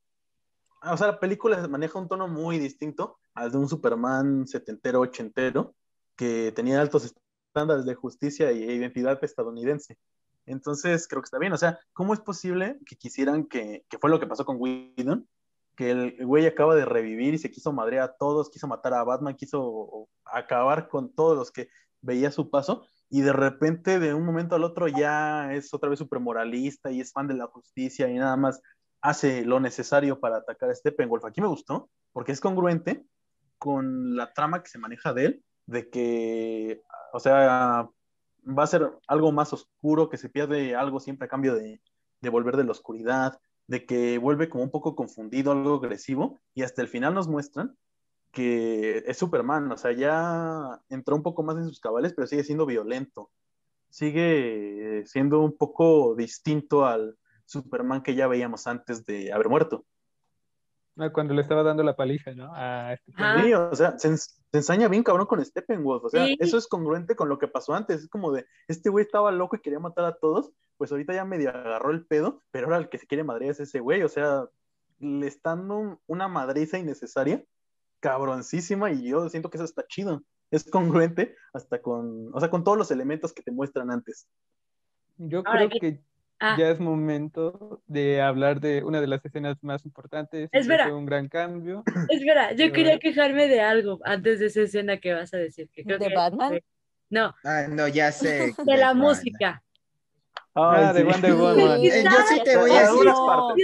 O 0.81 0.97
sea, 0.97 1.07
la 1.07 1.19
película 1.19 1.65
maneja 1.67 1.97
un 1.99 2.09
tono 2.09 2.27
muy 2.27 2.59
distinto 2.59 3.17
al 3.35 3.51
de 3.51 3.57
un 3.57 3.69
Superman 3.69 4.47
setentero, 4.47 4.99
ochentero, 4.99 5.75
que 6.15 6.51
tenía 6.53 6.81
altos 6.81 7.13
estándares 7.47 7.85
de 7.85 7.95
justicia 7.95 8.49
e 8.49 8.55
identidad 8.55 9.23
estadounidense. 9.23 9.97
Entonces, 10.45 11.07
creo 11.07 11.21
que 11.21 11.27
está 11.27 11.37
bien. 11.39 11.53
O 11.53 11.57
sea, 11.57 11.79
¿cómo 11.93 12.13
es 12.13 12.19
posible 12.19 12.79
que 12.85 12.95
quisieran 12.97 13.45
que, 13.45 13.85
que 13.87 13.97
fue 13.97 14.09
lo 14.09 14.19
que 14.19 14.27
pasó 14.27 14.45
con 14.45 14.57
Whedon? 14.59 15.27
Que 15.75 15.91
el 15.91 16.25
güey 16.25 16.45
acaba 16.45 16.75
de 16.75 16.85
revivir 16.85 17.33
y 17.33 17.37
se 17.37 17.51
quiso 17.51 17.71
madrear 17.73 18.03
a 18.03 18.15
todos, 18.15 18.49
quiso 18.49 18.67
matar 18.67 18.93
a 18.93 19.03
Batman, 19.03 19.35
quiso 19.35 20.07
acabar 20.25 20.87
con 20.87 21.13
todos 21.13 21.37
los 21.37 21.51
que 21.51 21.69
veía 22.01 22.31
su 22.31 22.49
paso, 22.49 22.85
y 23.09 23.21
de 23.21 23.31
repente, 23.31 23.99
de 23.99 24.13
un 24.13 24.25
momento 24.25 24.55
al 24.55 24.63
otro, 24.63 24.87
ya 24.87 25.53
es 25.53 25.73
otra 25.73 25.89
vez 25.89 25.99
súper 25.99 26.19
moralista 26.19 26.91
y 26.91 26.99
es 26.99 27.11
fan 27.11 27.27
de 27.27 27.35
la 27.35 27.45
justicia 27.45 28.09
y 28.09 28.15
nada 28.15 28.35
más 28.35 28.59
hace 29.01 29.45
lo 29.45 29.59
necesario 29.59 30.19
para 30.19 30.37
atacar 30.37 30.69
a 30.71 30.75
Steppenwolf. 30.75 31.23
Aquí 31.23 31.39
me 31.39 31.47
gustó, 31.47 31.91
porque 32.11 32.31
es 32.31 32.39
congruente 32.39 33.05
con 33.59 34.15
la 34.15 34.33
trama 34.33 34.63
que 34.63 34.69
se 34.69 34.79
maneja 34.79 35.13
de 35.13 35.25
él, 35.25 35.43
de 35.67 35.89
que, 35.91 36.81
o 37.13 37.19
sea, 37.19 37.87
va 38.45 38.63
a 38.63 38.67
ser 38.67 38.91
algo 39.07 39.31
más 39.31 39.53
oscuro, 39.53 40.09
que 40.09 40.17
se 40.17 40.29
pierde 40.29 40.75
algo 40.75 40.99
siempre 40.99 41.27
a 41.27 41.29
cambio 41.29 41.53
de, 41.53 41.81
de 42.19 42.29
volver 42.29 42.57
de 42.57 42.63
la 42.63 42.71
oscuridad, 42.71 43.39
de 43.67 43.85
que 43.85 44.17
vuelve 44.17 44.49
como 44.49 44.63
un 44.63 44.71
poco 44.71 44.95
confundido, 44.95 45.51
algo 45.51 45.75
agresivo, 45.75 46.41
y 46.53 46.63
hasta 46.63 46.81
el 46.81 46.87
final 46.87 47.13
nos 47.13 47.27
muestran 47.27 47.75
que 48.31 49.03
es 49.05 49.17
Superman, 49.17 49.71
o 49.71 49.77
sea, 49.77 49.91
ya 49.91 50.81
entró 50.89 51.15
un 51.15 51.21
poco 51.21 51.43
más 51.43 51.55
en 51.57 51.67
sus 51.67 51.79
cabales, 51.79 52.13
pero 52.15 52.25
sigue 52.27 52.43
siendo 52.43 52.65
violento, 52.65 53.29
sigue 53.89 55.03
siendo 55.05 55.39
un 55.41 55.55
poco 55.55 56.15
distinto 56.15 56.85
al 56.85 57.15
Superman 57.45 58.01
que 58.01 58.15
ya 58.15 58.27
veíamos 58.27 58.65
antes 58.67 59.05
de 59.05 59.31
haber 59.31 59.49
muerto. 59.49 59.85
Ah, 60.97 61.11
Cuando 61.11 61.33
le 61.33 61.41
estaba 61.41 61.63
dando 61.63 61.83
la 61.83 61.95
paliza, 61.95 62.33
¿no? 62.33 62.51
A 62.53 62.93
este. 62.93 63.11
Sí, 63.43 63.53
o 63.53 63.75
sea, 63.75 63.97
se, 63.97 64.09
ens- 64.09 64.39
se 64.51 64.57
ensaña 64.57 64.87
bien 64.87 65.03
cabrón 65.03 65.25
con 65.27 65.43
Steppenwolf, 65.43 66.03
o 66.05 66.09
sea, 66.09 66.25
Sí. 66.25 66.37
eso 66.39 66.57
es 66.57 66.67
congruente 66.67 67.15
con 67.15 67.29
lo 67.29 67.39
que 67.39 67.47
pasó 67.47 67.73
antes, 67.73 68.01
es 68.03 68.09
como 68.09 68.31
de, 68.31 68.45
este 68.67 68.89
güey 68.89 69.05
estaba 69.05 69.31
loco 69.31 69.55
y 69.55 69.59
quería 69.59 69.79
matar 69.79 70.05
a 70.05 70.15
todos, 70.17 70.51
pues 70.77 70.91
ahorita 70.91 71.13
ya 71.13 71.25
medio 71.25 71.49
agarró 71.49 71.91
el 71.91 72.05
pedo, 72.05 72.41
pero 72.51 72.65
ahora 72.67 72.77
el 72.77 72.89
que 72.89 72.97
se 72.97 73.07
quiere 73.07 73.23
madrear 73.23 73.51
es 73.51 73.59
ese 73.59 73.79
güey, 73.79 74.03
o 74.03 74.09
sea, 74.09 74.45
le 74.99 75.27
están 75.27 75.59
dando 75.59 75.77
un- 75.77 75.99
una 76.07 76.27
madriza 76.27 76.77
innecesaria, 76.77 77.43
cabroncísima, 77.99 78.91
y 78.91 79.03
yo 79.09 79.29
siento 79.29 79.49
que 79.49 79.57
eso 79.57 79.65
está 79.65 79.85
chido, 79.87 80.23
es 80.51 80.63
congruente 80.69 81.35
hasta 81.53 81.81
con, 81.81 82.29
o 82.33 82.39
sea, 82.39 82.49
con 82.49 82.63
todos 82.63 82.77
los 82.77 82.91
elementos 82.91 83.33
que 83.33 83.41
te 83.43 83.51
muestran 83.51 83.91
antes. 83.91 84.27
Yo 85.17 85.39
Ahora 85.45 85.67
creo 85.67 85.69
que- 85.69 85.79
que 85.79 85.99
Ah, 86.39 86.57
ya 86.59 86.69
es 86.71 86.79
momento 86.81 87.81
de 87.87 88.21
hablar 88.21 88.59
de 88.59 88.83
una 88.83 88.99
de 88.99 89.07
las 89.07 89.23
escenas 89.23 89.55
más 89.63 89.85
importantes. 89.85 90.49
que 90.51 90.57
Espera. 90.59 90.85
fue 90.85 90.93
un 90.93 91.05
gran 91.05 91.29
cambio. 91.29 91.83
espera, 92.11 92.51
yo 92.51 92.57
Pero- 92.57 92.73
quería 92.73 92.99
quejarme 92.99 93.47
de 93.47 93.61
algo 93.61 93.99
antes 94.03 94.39
de 94.39 94.47
esa 94.47 94.61
escena 94.61 94.97
que 94.97 95.13
vas 95.13 95.33
a 95.33 95.37
decir. 95.37 95.69
Que 95.71 95.85
creo 95.85 95.99
¿De 95.99 96.07
que- 96.09 96.15
Batman? 96.15 96.59
No, 97.09 97.33
Ah, 97.45 97.67
no, 97.69 97.87
ya 97.87 98.11
sé. 98.11 98.53
de 98.67 98.77
la 98.77 98.93
música. 98.93 99.63
Ah, 100.55 100.93
de 100.93 101.01
sí. 101.01 101.05
Wonder 101.07 101.33
Woman. 101.35 101.79
Eh, 101.81 102.03
yo 102.03 102.09
sí 102.29 102.41
te 102.43 102.57
voy 102.57 102.71
a 102.71 102.81
decir, 102.81 103.05
No. 103.05 103.55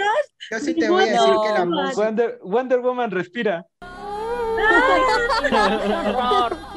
yo 0.52 0.60
sí 0.60 0.74
te 0.74 0.90
voy 0.90 1.04
a 1.04 1.08
decir 1.08 1.34
que 1.46 1.54
la 1.54 1.66
No. 1.66 1.82
música. 1.84 2.02
Wonder, 2.06 2.40
Wonder 2.44 2.80
Woman 2.80 3.12
respira. 3.12 3.66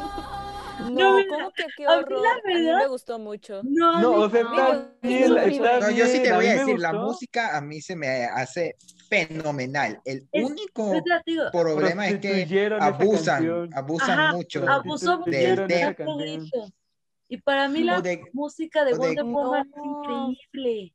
No, 0.90 1.16
¿cómo 1.28 1.50
que 1.52 1.64
qué 1.76 1.86
a 1.86 1.90
mí 1.90 1.94
la 1.94 1.98
horror? 2.00 2.26
A 2.26 2.48
mí 2.48 2.54
verdad- 2.64 2.78
me 2.78 2.86
gustó 2.88 3.18
mucho. 3.18 3.60
No, 3.62 3.92
No, 3.92 4.00
no, 4.00 4.10
o 4.24 4.30
sea, 4.30 4.42
no. 4.42 4.50
está 4.52 4.88
bien, 5.00 5.30
No, 5.30 5.36
está 5.38 5.80
No, 5.80 5.90
yo 5.90 6.06
sí 6.06 6.22
te 6.22 6.30
a 6.30 6.36
voy 6.36 6.46
a 6.46 6.48
mí 6.50 6.54
me 6.54 6.60
decir, 6.64 6.78
la 6.80 6.92
música 6.92 7.56
a 7.56 7.60
mí 7.60 7.80
se 7.80 7.96
me 7.96 8.24
hace 8.24 8.76
fenomenal. 9.08 10.00
El 10.04 10.28
Es- 10.32 10.44
único 10.44 10.92
digo, 11.24 11.44
problema 11.52 12.08
es 12.08 12.18
que 12.18 12.68
abusan, 12.80 13.68
abusan 13.74 14.18
Ajá, 14.18 14.32
mucho. 14.32 14.68
abusó 14.68 15.18
del 15.24 15.56
de 15.56 15.66
tema. 15.94 16.14
Y 17.33 17.39
para 17.39 17.66
mí 17.66 17.83
la 17.83 18.03
de- 18.03 18.22
música 18.35 18.85
de 18.85 18.93
o 18.93 18.99
de- 18.99 19.07
Wonder 19.07 19.24
Woman 19.24 19.66
es 19.66 19.76
No. 19.76 20.30
increíble. 20.53 20.95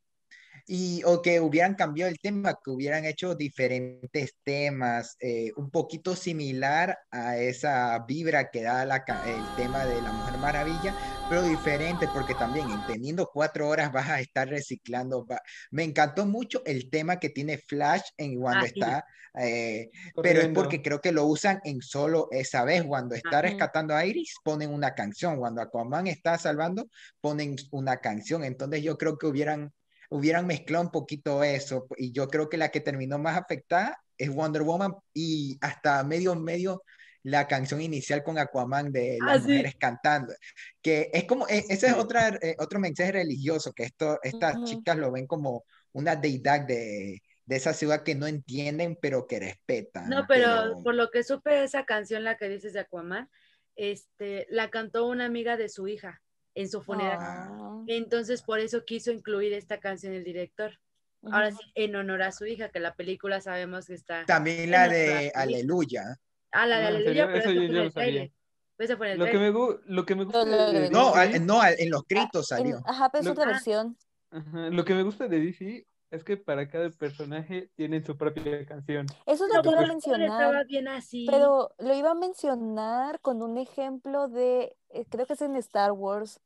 Y, 0.69 1.01
o 1.05 1.21
que 1.21 1.39
hubieran 1.39 1.75
cambiado 1.75 2.11
el 2.11 2.19
tema, 2.19 2.53
que 2.63 2.71
hubieran 2.71 3.05
hecho 3.05 3.35
diferentes 3.35 4.33
temas, 4.43 5.15
eh, 5.21 5.51
un 5.55 5.71
poquito 5.71 6.13
similar 6.15 6.97
a 7.09 7.37
esa 7.37 7.97
vibra 8.05 8.49
que 8.51 8.63
da 8.63 8.83
la 8.85 8.97
el 9.23 9.53
tema 9.53 9.85
de 9.85 10.01
la 10.01 10.11
Mujer 10.11 10.37
Maravilla, 10.37 10.93
pero 11.25 11.43
diferente 11.43 12.09
porque 12.09 12.35
también 12.35 12.69
en 12.69 12.83
teniendo 12.83 13.29
cuatro 13.33 13.69
horas 13.69 13.91
vas 13.93 14.09
a 14.09 14.19
estar 14.19 14.49
reciclando. 14.49 15.25
va- 15.25 15.41
Me 15.71 15.83
encantó 15.83 16.25
mucho 16.25 16.61
el 16.65 16.89
tema 16.89 17.17
que 17.19 17.29
tiene 17.29 17.57
Flash 17.57 18.01
en 18.17 18.39
cuando 18.39 18.65
Ah, 18.65 18.67
está, 18.67 19.05
eh, 19.39 19.89
pero 20.19 20.41
es 20.41 20.49
porque 20.49 20.81
creo 20.81 20.99
que 21.01 21.11
lo 21.11 21.25
usan 21.25 21.59
en 21.63 21.81
solo 21.81 22.27
esa 22.31 22.63
vez. 22.65 22.83
Cuando 22.83 23.15
está 23.15 23.41
rescatando 23.41 23.95
a 23.95 24.05
Iris, 24.05 24.39
ponen 24.43 24.71
una 24.73 24.93
canción. 24.95 25.37
Cuando 25.37 25.61
Aquaman 25.61 26.07
está 26.07 26.37
salvando, 26.37 26.87
ponen 27.21 27.55
una 27.71 27.97
canción. 27.97 28.43
Entonces 28.43 28.81
yo 28.83 28.97
creo 28.97 29.17
que 29.17 29.27
hubieran, 29.27 29.71
hubieran 30.09 30.47
mezclado 30.47 30.83
un 30.85 30.91
poquito 30.91 31.43
eso. 31.43 31.87
Y 31.97 32.11
yo 32.11 32.27
creo 32.27 32.49
que 32.49 32.57
la 32.57 32.69
que 32.69 32.79
terminó 32.79 33.17
más 33.19 33.37
afectada 33.37 33.97
es 34.17 34.29
Wonder 34.33 34.63
Woman 34.63 34.93
y 35.13 35.57
hasta 35.61 36.03
medio 36.03 36.35
medio 36.35 36.83
la 37.23 37.47
canción 37.47 37.81
inicial 37.81 38.23
con 38.23 38.37
Aquaman 38.37 38.91
de 38.91 39.17
las 39.21 39.37
Ah, 39.37 39.41
sí. 39.41 39.51
mujeres 39.51 39.75
cantando. 39.77 40.33
Que 40.81 41.09
es 41.13 41.25
como, 41.25 41.45
e- 41.49 41.65
ese 41.69 41.87
es 41.87 41.93
otra, 41.93 42.29
eh, 42.41 42.55
otro 42.59 42.79
mensaje 42.79 43.11
religioso, 43.11 43.73
que 43.73 43.83
esto, 43.83 44.17
estas 44.23 44.55
Ujú. 44.55 44.65
chicas 44.65 44.97
lo 44.97 45.11
ven 45.11 45.27
como 45.27 45.65
una 45.91 46.15
deidad 46.15 46.61
de, 46.61 47.21
de 47.45 47.55
esa 47.55 47.73
ciudad 47.73 48.03
que 48.03 48.15
no 48.15 48.27
entienden, 48.27 48.97
pero 49.01 49.27
que 49.27 49.39
respetan. 49.39 50.07
No, 50.09 50.25
pero 50.27 50.81
por 50.83 50.95
lo 50.95 51.09
que 51.11 51.23
supe 51.23 51.63
esa 51.63 51.83
canción, 51.85 52.23
la 52.23 52.37
que 52.37 52.47
dices 52.47 52.71
de 52.73 52.81
Aquaman, 52.81 53.29
este, 53.75 54.47
la 54.49 54.69
cantó 54.69 55.07
una 55.07 55.25
amiga 55.25 55.57
de 55.57 55.67
su 55.69 55.87
hija 55.87 56.21
en 56.57 56.69
su 56.69 56.81
funeral. 56.81 57.19
Ah, 57.21 57.83
Entonces, 57.87 58.41
por 58.41 58.59
eso 58.59 58.83
quiso 58.83 59.11
incluir 59.11 59.53
esta 59.53 59.79
canción 59.79 60.13
el 60.13 60.23
director. 60.23 60.79
Ahora 61.23 61.51
sí, 61.51 61.57
en 61.75 61.95
honor 61.95 62.21
a 62.21 62.31
su 62.31 62.45
hija, 62.45 62.69
que 62.69 62.79
la 62.79 62.95
película 62.95 63.41
sabemos 63.41 63.87
que 63.87 63.93
está. 63.93 64.25
También 64.25 64.71
la 64.71 64.87
de. 64.87 65.31
Aleluya. 65.35 66.17
Ah, 66.51 66.65
la 66.65 66.79
de 66.79 66.85
Ah, 66.85 66.89
¿en 66.89 66.95
Aleluya, 66.95 67.25
pero 67.27 67.37
Eso 67.39 67.49
eso 67.49 67.53
yo 67.53 67.61
en 67.61 67.73
lo 67.73 67.83
el 67.83 67.91
sabía. 67.91 68.05
trailer. 68.11 68.31
Eso 68.79 68.97
fue 68.97 69.07
en 69.07 69.11
el 69.13 69.19
Lo 69.19 69.25
que 69.25 69.37
me, 69.39 69.51
gu- 69.51 69.79
lo 69.85 70.05
que 70.05 70.15
me 70.15 70.23
gusta 70.23 70.45
de. 70.45 70.89
No, 70.89 71.13
no, 71.41 71.65
en 71.65 71.89
los 71.89 72.03
gritos 72.07 72.51
Ah, 72.51 72.57
en- 72.57 72.63
salió. 72.63 72.81
ajá, 72.85 73.09
pero 73.11 73.21
es 73.23 73.27
otra 73.29 73.45
versión. 73.47 73.97
Ajá, 74.31 74.69
Lo 74.69 74.85
que 74.85 74.93
me 74.93 75.03
gusta 75.03 75.27
de 75.27 75.39
DC 75.39 75.87
es 76.11 76.23
que 76.23 76.37
para 76.37 76.69
cada 76.69 76.89
personaje 76.89 77.69
tienen 77.75 78.05
su 78.05 78.17
propia 78.17 78.65
canción. 78.65 79.05
Eso 79.25 79.45
es 79.45 79.53
lo 79.53 79.61
que 79.61 79.69
iba 79.69 79.79
a 79.79 79.83
estaba 79.83 79.93
mencionar. 79.93 80.65
bien 80.67 80.87
así. 80.87 81.25
Pero 81.29 81.71
lo 81.79 81.93
iba 81.93 82.11
a 82.11 82.15
mencionar 82.15 83.19
con 83.19 83.41
un 83.41 83.57
ejemplo 83.57 84.27
de, 84.27 84.77
eh, 84.89 85.05
creo 85.09 85.25
que 85.25 85.33
es 85.33 85.41
en 85.41 85.55
Star 85.57 85.91
Wars, 85.91 86.39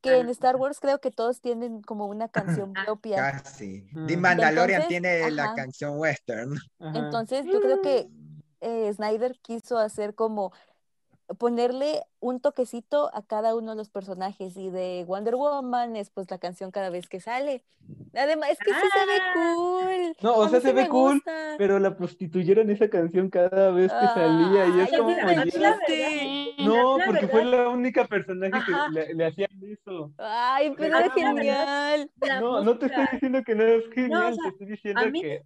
que 0.00 0.10
Ah, 0.10 0.16
en 0.18 0.28
Star 0.30 0.56
Wars 0.56 0.80
creo 0.80 1.00
que 1.00 1.10
todos 1.10 1.40
tienen 1.40 1.82
como 1.82 2.06
una 2.06 2.28
canción 2.28 2.72
Ah, 2.76 2.84
propia. 2.86 3.16
Casi. 3.16 3.88
Ujú. 3.92 4.06
The 4.06 4.16
Mandalorian 4.16 4.82
Entonces, 4.82 4.88
tiene 4.88 5.30
la 5.30 5.54
canción 5.54 5.98
western. 5.98 6.54
Ajá. 6.78 6.98
Entonces 6.98 7.46
yo 7.46 7.60
creo 7.60 7.82
que 7.82 8.08
eh, 8.60 8.92
Snyder 8.92 9.38
quiso 9.40 9.78
hacer 9.78 10.14
como 10.14 10.52
ponerle 11.38 12.02
un 12.20 12.40
toquecito 12.40 13.10
a 13.14 13.22
cada 13.22 13.54
uno 13.56 13.72
de 13.72 13.76
los 13.76 13.90
personajes 13.90 14.56
y 14.56 14.70
de 14.70 15.04
Wonder 15.06 15.34
Woman 15.34 15.96
es 15.96 16.10
pues 16.10 16.30
la 16.30 16.38
canción 16.38 16.70
cada 16.70 16.88
vez 16.90 17.08
que 17.08 17.20
sale. 17.20 17.62
Además, 18.14 18.50
es 18.50 18.58
que 18.58 18.72
sí 18.72 18.80
se 18.92 19.06
ve 19.06 19.12
Ah. 19.20 19.32
cool. 19.34 20.16
No, 20.22 20.34
o 20.34 20.42
A 20.44 20.48
sea, 20.48 20.60
se 20.60 20.72
ve 20.72 20.88
cool, 20.88 21.14
gusta. 21.14 21.54
pero 21.58 21.78
la 21.78 21.96
prostituyeron 21.96 22.70
esa 22.70 22.88
canción 22.88 23.28
cada 23.30 23.70
vez 23.70 23.92
que 23.92 24.06
salía 24.08 24.66
y 24.66 24.80
es 24.80 24.98
como 24.98 25.10
la 25.10 25.42
triste. 25.42 26.54
No, 26.58 26.98
la 26.98 27.06
porque 27.06 27.28
fue 27.28 27.44
la 27.44 27.68
única 27.68 28.04
personaje 28.06 28.54
Ajá. 28.56 28.86
que 28.88 28.92
le, 28.92 29.14
le 29.14 29.26
hacían 29.26 29.50
eso. 29.62 30.12
Ay, 30.18 30.72
pero 30.76 30.96
era 30.96 31.06
la 31.06 31.12
genial. 31.12 32.10
La 32.20 32.40
No, 32.40 32.62
no 32.64 32.78
te 32.78 32.86
estoy 32.86 33.04
diciendo 33.12 33.42
que 33.44 33.54
no 33.54 33.62
es 33.64 33.84
genial, 33.92 34.34
sea, 34.34 34.42
te 34.44 34.48
estoy 34.50 34.66
diciendo 34.66 35.00
a 35.00 35.06
mí- 35.06 35.20
que 35.22 35.42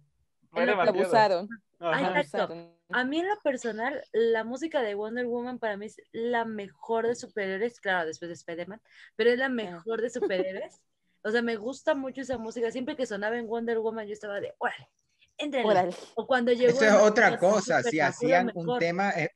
demasiado. 0.53 0.89
abusaron. 0.99 1.49
Exacto. 1.79 2.53
abusaron. 2.53 2.80
A 2.93 3.03
mí 3.03 3.19
en 3.19 3.27
lo 3.27 3.39
personal, 3.41 4.03
la 4.11 4.43
música 4.43 4.81
de 4.81 4.95
Wonder 4.95 5.25
Woman 5.25 5.59
para 5.59 5.77
mí 5.77 5.87
es 5.87 5.97
la 6.11 6.45
mejor 6.45 7.07
de 7.07 7.15
superhéroes, 7.15 7.79
claro, 7.79 8.07
después 8.07 8.29
de 8.29 8.33
Spider-Man, 8.33 8.81
pero 9.15 9.31
es 9.31 9.37
la 9.37 9.49
mejor 9.49 10.01
de 10.01 10.09
superhéroes. 10.09 10.81
O 11.23 11.31
sea, 11.31 11.41
me 11.41 11.55
gusta 11.55 11.93
mucho 11.93 12.21
esa 12.21 12.37
música. 12.37 12.71
Siempre 12.71 12.95
que 12.95 13.05
sonaba 13.05 13.37
en 13.37 13.47
Wonder 13.47 13.79
Woman, 13.79 14.07
yo 14.07 14.13
estaba 14.13 14.39
de, 14.39 14.53
órale. 14.57 14.89
Órale. 15.63 15.95
O 16.15 16.27
cuando 16.27 16.51
llegó... 16.51 16.69
Eso 16.69 16.85
es 16.85 16.93
otra 16.93 17.37
cosa, 17.37 17.81
si 17.83 17.99
hacían 17.99 18.51
un 18.53 18.65
mejor. 18.65 18.79
tema, 18.79 19.09
eh, 19.11 19.29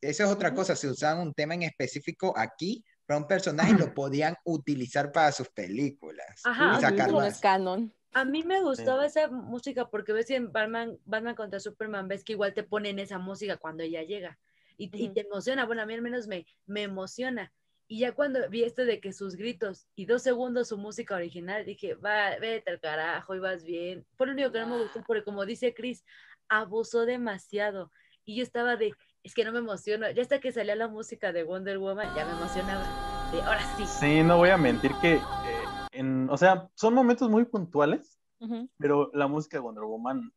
eso 0.00 0.24
es 0.24 0.30
otra 0.30 0.52
cosa, 0.54 0.76
si 0.76 0.86
usaban 0.86 1.26
un 1.26 1.34
tema 1.34 1.54
en 1.54 1.62
específico 1.62 2.34
aquí, 2.36 2.84
para 3.06 3.18
un 3.18 3.26
personaje 3.26 3.72
lo 3.72 3.94
podían 3.94 4.36
utilizar 4.44 5.12
para 5.12 5.32
sus 5.32 5.48
películas 5.48 6.42
Ajá, 6.44 6.76
y 6.76 6.80
sacar 6.80 7.12
más. 7.12 7.40
canon. 7.40 7.94
A 8.16 8.24
mí 8.24 8.42
me 8.44 8.62
gustaba 8.62 9.04
esa 9.04 9.28
música 9.28 9.90
porque 9.90 10.14
ves 10.14 10.24
que 10.24 10.36
en 10.36 10.50
Batman, 10.50 10.96
Batman 11.04 11.34
contra 11.34 11.60
Superman 11.60 12.08
ves 12.08 12.24
que 12.24 12.32
igual 12.32 12.54
te 12.54 12.62
ponen 12.62 12.98
esa 12.98 13.18
música 13.18 13.58
cuando 13.58 13.82
ella 13.82 14.02
llega 14.04 14.38
y, 14.78 14.88
te- 14.88 14.96
y 14.96 15.04
Ujú. 15.04 15.12
te 15.16 15.20
emociona. 15.20 15.66
Bueno, 15.66 15.82
a 15.82 15.86
mí 15.86 15.92
al 15.92 16.00
menos 16.00 16.26
me, 16.26 16.46
me 16.64 16.84
emociona. 16.84 17.52
Y 17.88 17.98
ya 17.98 18.12
cuando 18.12 18.48
vi 18.48 18.64
esto 18.64 18.86
de 18.86 19.00
que 19.00 19.12
sus 19.12 19.36
gritos 19.36 19.86
y 19.94 20.06
dos 20.06 20.22
segundos 20.22 20.68
su 20.68 20.78
música 20.78 21.14
original, 21.14 21.66
dije, 21.66 21.92
va, 21.94 22.38
vete 22.40 22.70
al 22.70 22.80
carajo 22.80 23.34
y 23.34 23.38
vas 23.38 23.64
bien. 23.64 24.06
Por 24.16 24.28
lo 24.28 24.32
único 24.32 24.50
que 24.50 24.60
no 24.60 24.66
me 24.66 24.76
gustó, 24.76 25.02
porque 25.06 25.22
como 25.22 25.44
dice 25.44 25.74
Chris, 25.74 26.02
abusó 26.48 27.04
demasiado. 27.04 27.90
Y 28.24 28.36
yo 28.36 28.42
estaba 28.42 28.76
de, 28.76 28.94
es 29.24 29.34
que 29.34 29.44
no 29.44 29.52
me 29.52 29.58
emociono. 29.58 30.10
Ya 30.10 30.22
hasta 30.22 30.40
que 30.40 30.52
salía 30.52 30.74
la 30.74 30.88
música 30.88 31.34
de 31.34 31.42
Wonder 31.44 31.76
Woman, 31.76 32.14
ya 32.16 32.24
me 32.24 32.32
emocionaba. 32.32 32.82
De, 33.30 33.42
ahora 33.42 33.62
sí. 33.76 33.86
Sí, 33.86 34.22
no 34.22 34.38
voy 34.38 34.48
a 34.48 34.56
mentir 34.56 34.92
que, 35.02 35.20
en, 35.96 36.28
o 36.30 36.36
sea, 36.36 36.68
son 36.74 36.94
momentos 36.94 37.28
muy 37.30 37.44
puntuales, 37.44 38.18
Ujú. 38.40 38.68
pero 38.78 39.10
la 39.14 39.26
música 39.26 39.56
de 39.56 39.62
Wonder 39.62 39.84
Woman 39.84 40.32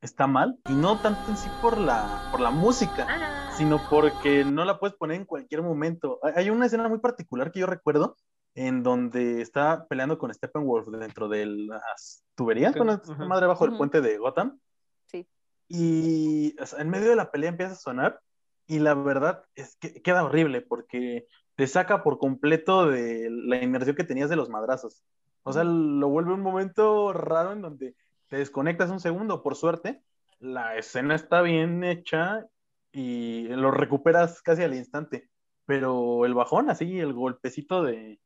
está 0.00 0.26
mal 0.26 0.58
y 0.68 0.72
no 0.72 0.98
tanto 1.00 1.20
en 1.30 1.36
sí 1.36 1.48
por 1.60 1.76
la, 1.78 2.28
por 2.30 2.40
la 2.40 2.50
música, 2.50 3.06
Ah, 3.08 3.50
sino 3.56 3.78
porque 3.90 4.44
no 4.44 4.64
la 4.64 4.78
puedes 4.78 4.96
poner 4.96 5.16
en 5.18 5.26
cualquier 5.26 5.62
momento. 5.62 6.18
Hay- 6.22 6.48
una 6.50 6.66
escena 6.66 6.88
muy 6.88 6.98
particular 7.00 7.52
que 7.52 7.60
yo 7.60 7.66
recuerdo 7.66 8.16
en 8.54 8.82
donde 8.82 9.42
está 9.42 9.86
peleando 9.88 10.18
con 10.18 10.32
Steppenwolf 10.32 10.88
dentro 10.88 11.28
de 11.28 11.46
las 11.46 12.24
tuberías, 12.34 12.74
con 12.74 12.88
esta 12.90 13.12
ajá. 13.12 13.24
madre 13.26 13.46
bajo 13.46 13.64
el 13.64 13.70
Ujú. 13.70 13.78
puente 13.78 14.00
de 14.00 14.16
Gotham. 14.18 14.58
Sí. 15.06 15.28
Y 15.68 16.56
o 16.60 16.66
sea, 16.66 16.80
en 16.80 16.88
medio 16.90 17.10
de 17.10 17.16
la 17.16 17.30
pelea 17.30 17.50
empieza 17.50 17.72
a 17.72 17.76
sonar 17.76 18.20
y 18.66 18.78
la 18.78 18.94
verdad 18.94 19.44
es 19.54 19.76
que 19.76 20.00
queda 20.02 20.24
horrible 20.24 20.62
porque 20.62 21.26
te 21.60 21.66
saca 21.66 22.02
por 22.02 22.16
completo 22.16 22.86
de 22.86 23.28
la 23.28 23.62
inmersión 23.62 23.94
que 23.94 24.02
tenías 24.02 24.30
de 24.30 24.36
los 24.36 24.48
madrazos. 24.48 25.04
O 25.42 25.52
sea, 25.52 25.62
lo 25.62 26.08
vuelve 26.08 26.32
un 26.32 26.40
momento 26.40 27.12
raro 27.12 27.52
en 27.52 27.60
donde 27.60 27.94
te 28.28 28.38
desconectas 28.38 28.88
un 28.88 28.98
segundo, 28.98 29.42
por 29.42 29.56
suerte. 29.56 30.02
La 30.38 30.76
escena 30.76 31.14
está 31.14 31.42
bien 31.42 31.84
hecha 31.84 32.46
y 32.92 33.48
lo 33.48 33.72
recuperas 33.72 34.40
casi 34.40 34.62
al 34.62 34.74
instante. 34.74 35.28
Pero 35.66 36.24
el 36.24 36.32
bajón, 36.32 36.70
así, 36.70 36.98
el 36.98 37.12
golpecito 37.12 37.82
de, 37.82 37.94
de 37.94 38.18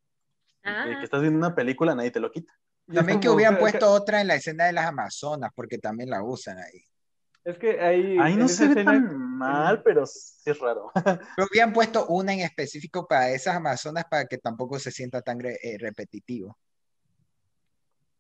ah. 0.63 0.85
que 0.97 1.03
estás 1.03 1.21
viendo 1.21 1.37
una 1.37 1.57
película, 1.57 1.97
nadie 1.97 2.13
te 2.13 2.21
lo 2.21 2.31
quita. 2.31 2.53
También 2.87 3.19
que 3.19 3.31
hubieran 3.31 3.59
puesto 3.59 3.91
otra 3.91 4.21
en 4.21 4.29
la 4.29 4.37
escena 4.37 4.67
de 4.67 4.75
las 4.75 4.87
Amazonas, 4.87 5.51
porque 5.57 5.79
también 5.79 6.09
la 6.09 6.23
usan 6.23 6.59
ahí. 6.59 6.85
Es 7.45 7.59
que 7.59 7.79
ahí, 7.81 8.17
Ahí 8.19 8.37
no 8.37 8.49
se 8.49 8.65
ve 8.69 8.71
escena- 8.73 8.93
tan 8.93 9.19
mal, 9.37 9.83
pero 9.83 10.07
sí 10.07 10.51
es 10.51 10.59
raro. 10.59 10.91
Pero 11.37 11.47
hubieran 11.51 11.73
puesto 11.75 12.07
una 12.07 12.33
en 12.33 12.41
específico 12.41 13.07
para 13.07 13.29
esas 13.31 13.57
Amazonas 13.57 14.07
para 14.11 14.25
que 14.27 14.39
tampoco 14.39 14.79
se 14.79 14.91
sienta 14.91 15.21
tan 15.21 15.41
re- 15.41 15.59
eh, 15.63 15.77
repetitivo. 15.79 16.57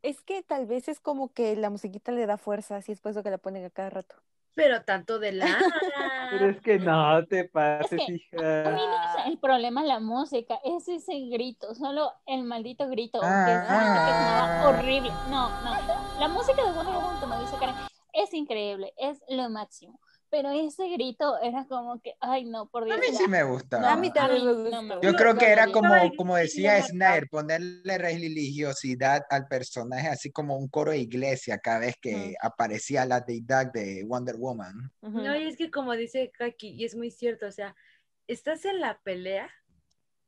Es 0.02 0.20
que 0.20 0.42
tal 0.42 0.66
vez 0.66 0.88
es 0.88 1.00
como 1.00 1.32
que 1.32 1.56
la 1.56 1.70
musiquita 1.70 2.12
le 2.12 2.26
da 2.26 2.36
fuerza, 2.36 2.76
así 2.76 2.92
es 2.92 3.00
por 3.00 3.12
eso 3.12 3.22
que 3.22 3.30
la 3.30 3.38
ponen 3.38 3.64
a 3.64 3.70
cada 3.70 3.88
rato. 3.88 4.16
Pero 4.54 4.82
tanto 4.84 5.18
de 5.18 5.32
la. 5.32 5.46
Pero 6.30 6.50
es 6.50 6.60
que 6.60 6.78
no 6.78 7.24
te 7.26 7.44
pases, 7.48 8.02
que- 8.06 8.12
A 8.12 8.14
hija. 8.14 8.70
mí 8.72 8.82
no 8.86 9.20
es 9.20 9.26
el 9.26 9.38
problema 9.38 9.82
la 9.84 10.00
música, 10.00 10.58
es 10.64 10.86
ese 10.88 11.18
grito, 11.30 11.74
solo 11.74 12.12
el 12.26 12.44
maldito 12.44 12.86
grito, 12.90 13.20
que 13.20 13.26
Ah, 13.26 13.46
es 13.48 13.60
que 13.62 14.12
sonaba 14.12 14.62
ah. 14.64 14.68
horrible. 14.68 15.10
No, 15.30 15.48
no, 15.64 16.20
la 16.20 16.28
música 16.28 16.62
de 16.62 16.72
Wonder 16.72 16.94
Woman, 16.94 17.20
como 17.20 17.40
dice 17.40 17.56
Karen, 17.58 17.74
es 18.14 18.32
increíble, 18.34 18.92
es 18.96 19.22
lo 19.28 19.48
máximo. 19.50 20.00
Pero 20.30 20.50
ese 20.50 20.88
grito 20.88 21.38
era 21.42 21.64
como 21.66 22.00
que, 22.00 22.14
ay 22.20 22.44
no, 22.44 22.66
por 22.68 22.84
Dios. 22.84 22.96
A 22.96 23.00
mí 23.00 23.06
sí 23.16 23.28
me 23.28 23.42
No, 23.44 23.50
gusta. 23.52 23.92
a 23.92 23.96
mí 23.96 24.10
también 24.12 24.44
me 24.46 24.52
no 24.52 24.82
gusta. 24.82 24.96
me 24.96 25.06
Yo 25.06 25.14
creo 25.16 25.34
que 25.36 25.46
era 25.48 25.66
No, 25.66 25.72
como, 25.72 26.16
como 26.16 26.36
decía 26.36 26.82
Snyder, 26.82 27.28
ponerle 27.28 27.98
religiosidad 27.98 29.22
al 29.30 29.46
personaje, 29.46 30.08
así 30.08 30.32
como 30.32 30.56
un 30.56 30.68
coro 30.68 30.90
de 30.90 30.98
iglesia 30.98 31.58
cada 31.58 31.80
vez 31.80 31.94
que 32.00 32.16
Ujú. 32.16 32.34
aparecía 32.40 33.04
la 33.06 33.20
deidad 33.20 33.72
de 33.72 34.04
Wonder 34.06 34.36
Woman. 34.36 34.90
No, 35.02 35.36
y 35.36 35.44
es 35.46 35.56
que 35.56 35.70
como 35.70 35.92
dice 35.94 36.32
Kaki, 36.36 36.70
y 36.70 36.84
es 36.84 36.96
muy 36.96 37.10
cierto, 37.10 37.46
o 37.46 37.52
sea, 37.52 37.76
estás 38.26 38.64
en 38.64 38.80
la 38.80 38.98
pelea, 39.02 39.50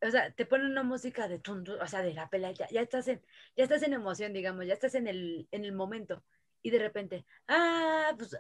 o 0.07 0.11
sea, 0.11 0.33
te 0.33 0.47
ponen 0.47 0.69
una 0.69 0.83
música 0.83 1.29
de 1.29 1.39
tun, 1.39 1.65
o 1.69 1.87
sea, 1.87 2.03
de 2.03 2.15
la 2.15 2.29
pelea, 2.29 2.53
ya, 2.53 2.69
ya 2.69 2.83
estás 2.83 3.09
en, 3.09 3.23
ya 3.57 3.65
estás 3.65 3.83
en 3.83 3.95
emoción, 3.95 4.33
digamos, 4.33 4.67
ya 4.67 4.75
estás 4.75 4.95
en 4.95 5.07
el, 5.07 5.49
en 5.51 5.65
el 5.65 5.73
momento, 5.73 6.23
y 6.67 6.71
de 6.71 6.79
repente, 6.81 7.25
ah, 7.49 8.13
pues 8.17 8.37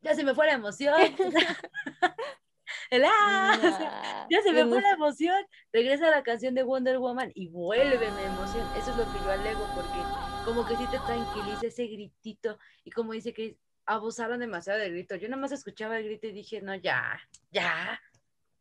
ya 0.00 0.14
se 0.14 0.24
me 0.24 0.34
fue 0.34 0.46
la 0.46 0.54
emoción. 0.54 0.96
El, 2.90 3.04
ah, 3.04 3.58
o 3.58 3.60
sea, 3.76 3.90
Nah, 3.90 4.26
ya 4.30 4.42
se 4.42 4.52
me 4.52 4.66
fue 4.66 4.80
la 4.80 4.92
emoción. 4.92 5.36
Regresa 5.72 6.10
la 6.10 6.22
canción 6.22 6.54
de 6.54 6.62
Wonder 6.62 6.98
Woman 6.98 7.30
y 7.34 7.48
vuelve 7.48 8.10
mi 8.12 8.22
emoción. 8.22 8.70
Eso 8.72 8.90
es 8.90 8.96
lo 8.96 9.08
que 9.10 9.20
yo 9.22 9.30
alego, 9.32 9.70
porque 9.72 10.10
como 10.42 10.64
que 10.64 10.76
sí 10.76 10.88
te 10.88 11.00
tranquiliza 11.00 11.66
ese 11.66 11.86
gritito. 11.86 12.58
Y 12.84 12.90
como 12.90 13.12
dice 13.12 13.32
que 13.34 13.58
abusaron 13.84 14.40
demasiado 14.40 14.78
del 14.80 14.92
grito. 14.92 15.16
Yo 15.16 15.28
nada 15.28 15.40
más 15.40 15.52
escuchaba 15.52 15.98
el 15.98 16.04
grito 16.06 16.26
y 16.28 16.32
dije, 16.32 16.62
no, 16.62 16.74
ya, 16.74 17.20
ya, 17.50 18.00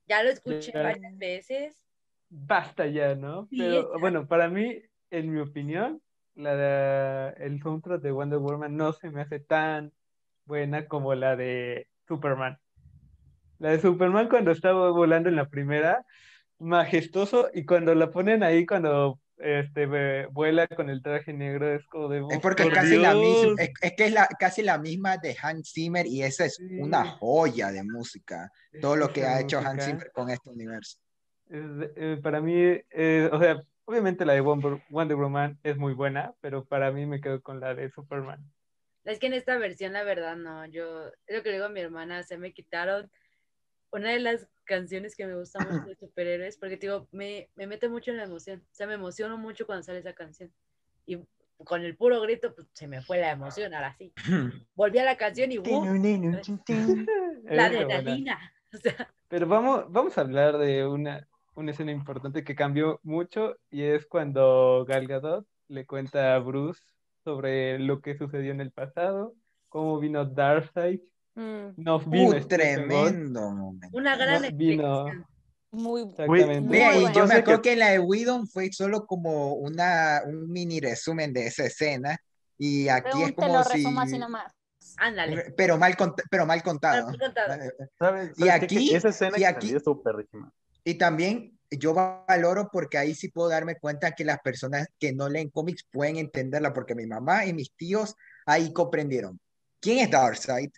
ya 0.07 0.23
lo 0.23 0.29
escuché 0.29 0.71
Ya. 0.73 0.83
varias 0.83 1.17
veces. 1.17 1.77
basta 2.29 2.87
ya, 2.87 3.15
¿no? 3.15 3.47
Sí, 3.49 3.57
Pero 3.59 3.91
ya. 3.93 3.99
bueno, 3.99 4.27
para 4.27 4.49
mí, 4.49 4.81
en 5.11 5.31
mi 5.33 5.39
opinión, 5.41 6.01
la 6.37 6.55
de- 6.55 7.45
el 7.45 7.59
soundtrack 7.61 8.01
de 8.01 8.11
Wonder 8.11 8.39
Woman 8.39 8.77
no 8.77 8.93
se 8.93 9.09
me 9.09 9.21
hace 9.21 9.39
tan 9.39 9.91
buena 10.45 10.85
como 10.87 11.13
la 11.15 11.35
de 11.35 11.87
Superman. 12.07 12.57
La 13.59 13.71
de 13.71 13.79
Superman 13.81 14.29
cuando 14.29 14.51
estaba 14.51 14.91
volando 14.91 15.29
en 15.29 15.35
la 15.35 15.49
primera, 15.49 16.05
majestuoso, 16.59 17.49
y 17.53 17.65
cuando 17.65 17.93
la 17.95 18.11
ponen 18.11 18.43
ahí, 18.43 18.65
cuando 18.65 19.19
este, 19.37 20.25
vuela 20.27 20.67
con 20.67 20.89
el 20.89 21.01
traje 21.01 21.33
negro, 21.33 21.73
es 21.73 21.85
como 21.87 22.07
de... 22.09 22.23
Es 22.29 22.39
porque 22.39 22.63
es 22.63 22.69
"Oh, 22.69 22.71
casi 22.71 22.97
la 22.97 23.13
misma, 23.13 23.39
Dios". 23.45 23.59
es, 23.59 23.69
es 23.81 23.93
que 23.95 24.05
es 24.05 24.11
la, 24.13 24.27
casi 24.39 24.61
la 24.63 24.77
misma 24.77 25.17
de 25.17 25.35
Hans 25.41 25.71
Zimmer 25.73 26.05
y 26.07 26.23
esa 26.23 26.45
es 26.45 26.55
Sí. 26.55 26.77
una 26.79 27.03
joya 27.05 27.71
de 27.71 27.83
música. 27.83 28.51
Todo 28.81 28.95
lo 28.95 29.11
que 29.11 29.25
ha 29.25 29.39
hecho 29.41 29.57
Hans 29.59 29.75
música. 29.75 29.85
Zimmer 29.85 30.11
con 30.11 30.29
este 30.29 30.49
universo. 30.49 30.99
Es 31.49 31.61
eh, 31.95 32.19
para 32.21 32.41
mí, 32.41 32.53
eh, 32.89 33.29
o 33.31 33.39
sea, 33.39 33.61
obviamente 33.87 34.25
la 34.25 34.33
de 34.33 34.41
Wonder, 34.41 34.83
Wonder 34.89 35.15
Woman 35.15 35.57
es 35.63 35.77
muy 35.77 35.93
buena, 35.93 36.35
pero 36.41 36.65
para 36.65 36.91
mí 36.91 37.05
me 37.05 37.21
quedo 37.21 37.41
con 37.41 37.61
la 37.61 37.73
de 37.73 37.89
Superman. 37.89 38.43
Es 39.05 39.17
que 39.17 39.27
en 39.27 39.33
esta 39.33 39.57
versión, 39.57 39.93
la 39.93 40.03
verdad, 40.03 40.35
no. 40.35 40.65
Yo, 40.65 41.07
es 41.25 41.37
lo 41.37 41.41
que 41.41 41.49
le 41.49 41.55
digo 41.55 41.67
a 41.67 41.69
mi 41.69 41.79
hermana, 41.79 42.23
se 42.23 42.37
me 42.37 42.53
quitaron 42.53 43.09
una 43.91 44.11
de 44.11 44.19
las 44.19 44.45
canciones 44.65 45.15
que 45.15 45.25
me 45.25 45.35
gusta 45.35 45.59
mucho 45.59 45.87
de 45.87 45.95
superhéroes, 45.95 46.57
porque 46.57 46.75
digo, 46.75 47.07
me, 47.13 47.49
me 47.55 47.65
mete 47.65 47.87
mucho 47.87 48.11
en 48.11 48.17
la 48.17 48.25
emoción. 48.25 48.61
O 48.69 48.75
sea, 48.75 48.87
me 48.87 48.95
emociono 48.95 49.37
mucho 49.37 49.65
cuando 49.65 49.83
sale 49.83 49.99
esa 49.99 50.13
canción. 50.13 50.51
Y 51.05 51.19
con 51.63 51.81
el 51.81 51.95
puro 51.95 52.19
grito, 52.19 52.53
pues 52.53 52.67
se 52.73 52.87
me 52.87 53.01
fue 53.01 53.19
la 53.19 53.31
emoción, 53.31 53.73
ahora 53.73 53.95
sí. 53.97 54.11
Volví 54.75 54.99
a 54.99 55.05
la 55.05 55.15
canción 55.15 55.49
y 55.49 55.59
¡uh! 55.59 56.43
la 57.45 57.67
adrenalina. 57.67 58.53
O 58.73 58.77
sea, 58.77 59.09
Pero 59.29 59.47
vamos, 59.47 59.85
vamos 59.89 60.17
a 60.17 60.21
hablar 60.21 60.57
de 60.57 60.85
una, 60.85 61.25
una 61.57 61.71
escena 61.71 61.91
importante 61.91 62.43
que 62.43 62.55
cambió 62.55 62.99
mucho 63.03 63.55
y 63.71 63.83
es 63.83 64.05
cuando 64.05 64.85
Gal 64.87 65.07
Gadot 65.07 65.45
le 65.69 65.85
cuenta 65.85 66.35
a 66.35 66.39
Bruce 66.39 66.81
sobre 67.23 67.79
lo 67.79 67.99
que 68.01 68.17
sucedió 68.17 68.51
en 68.51 68.61
el 68.61 68.71
pasado, 68.71 69.33
cómo 69.69 69.99
vino 69.99 70.23
Darkseid, 70.25 71.01
Mm, 71.35 71.73
no 71.77 71.99
vino 71.99 72.29
Uh, 72.35 72.41
Stephen 72.41 72.87
Wolf, 72.89 73.07
tremendo 73.11 73.51
momento. 73.51 73.95
una 73.95 74.15
gran 74.15 74.41
no 74.41 74.49
vino 74.57 75.05
muy 75.69 76.01
exactamente. 76.01 76.67
Vea, 76.67 76.87
Muy 76.89 76.97
y 76.97 77.01
bueno. 77.01 77.15
yo 77.15 77.27
me 77.27 77.33
acuerdo 77.35 77.61
que- 77.61 77.69
que 77.69 77.73
en 77.73 77.79
la 77.79 77.89
de 77.91 77.99
Whedon 77.99 78.47
fue 78.47 78.71
solo 78.71 79.05
como 79.05 79.53
una, 79.53 80.21
un 80.25 80.49
mini 80.49 80.79
resumen 80.79 81.33
de 81.33 81.45
esa 81.45 81.65
escena 81.65 82.17
y 82.57 82.87
aquí 82.87 83.21
es 83.21 83.27
Te 83.27 83.35
como 83.35 83.53
lo 83.57 83.63
si... 83.65 83.83
Ándale. 84.97 85.53
Pero 85.55 85.77
mal, 85.77 85.95
pero 86.31 86.45
mal 86.47 86.63
contado. 86.63 87.05
Mal 87.09 87.19
contado. 87.19 87.53
¿Sabes? 87.99 88.31
Y 88.35 88.45
¿Sabes 88.47 88.59
qué? 88.59 88.65
aquí- 88.65 88.89
Que 88.89 88.95
esa 88.95 89.09
escena 89.09 89.37
y 89.37 89.43
aquí- 89.43 89.67
salió 89.67 89.77
estuvo 89.77 90.01
perrísima. 90.01 90.51
Y 90.87 90.93
también 90.93 91.59
yo 91.69 91.93
valoro 91.93 92.69
porque 92.71 92.97
ahí 92.97 93.13
sí 93.13 93.27
puedo 93.27 93.49
darme 93.49 93.75
cuenta 93.75 94.13
que 94.13 94.23
las 94.23 94.39
personas 94.39 94.87
que 94.97 95.11
no 95.11 95.27
leen 95.27 95.49
cómics 95.49 95.85
pueden 95.91 96.15
entenderla, 96.15 96.71
porque 96.71 96.95
mi 96.95 97.05
mamá 97.05 97.45
y 97.45 97.51
mis 97.51 97.73
tíos 97.75 98.15
ahí 98.45 98.71
comprendieron. 98.71 99.37
Quién 99.81 99.99
es 99.99 100.09
Darkseid, 100.09 100.69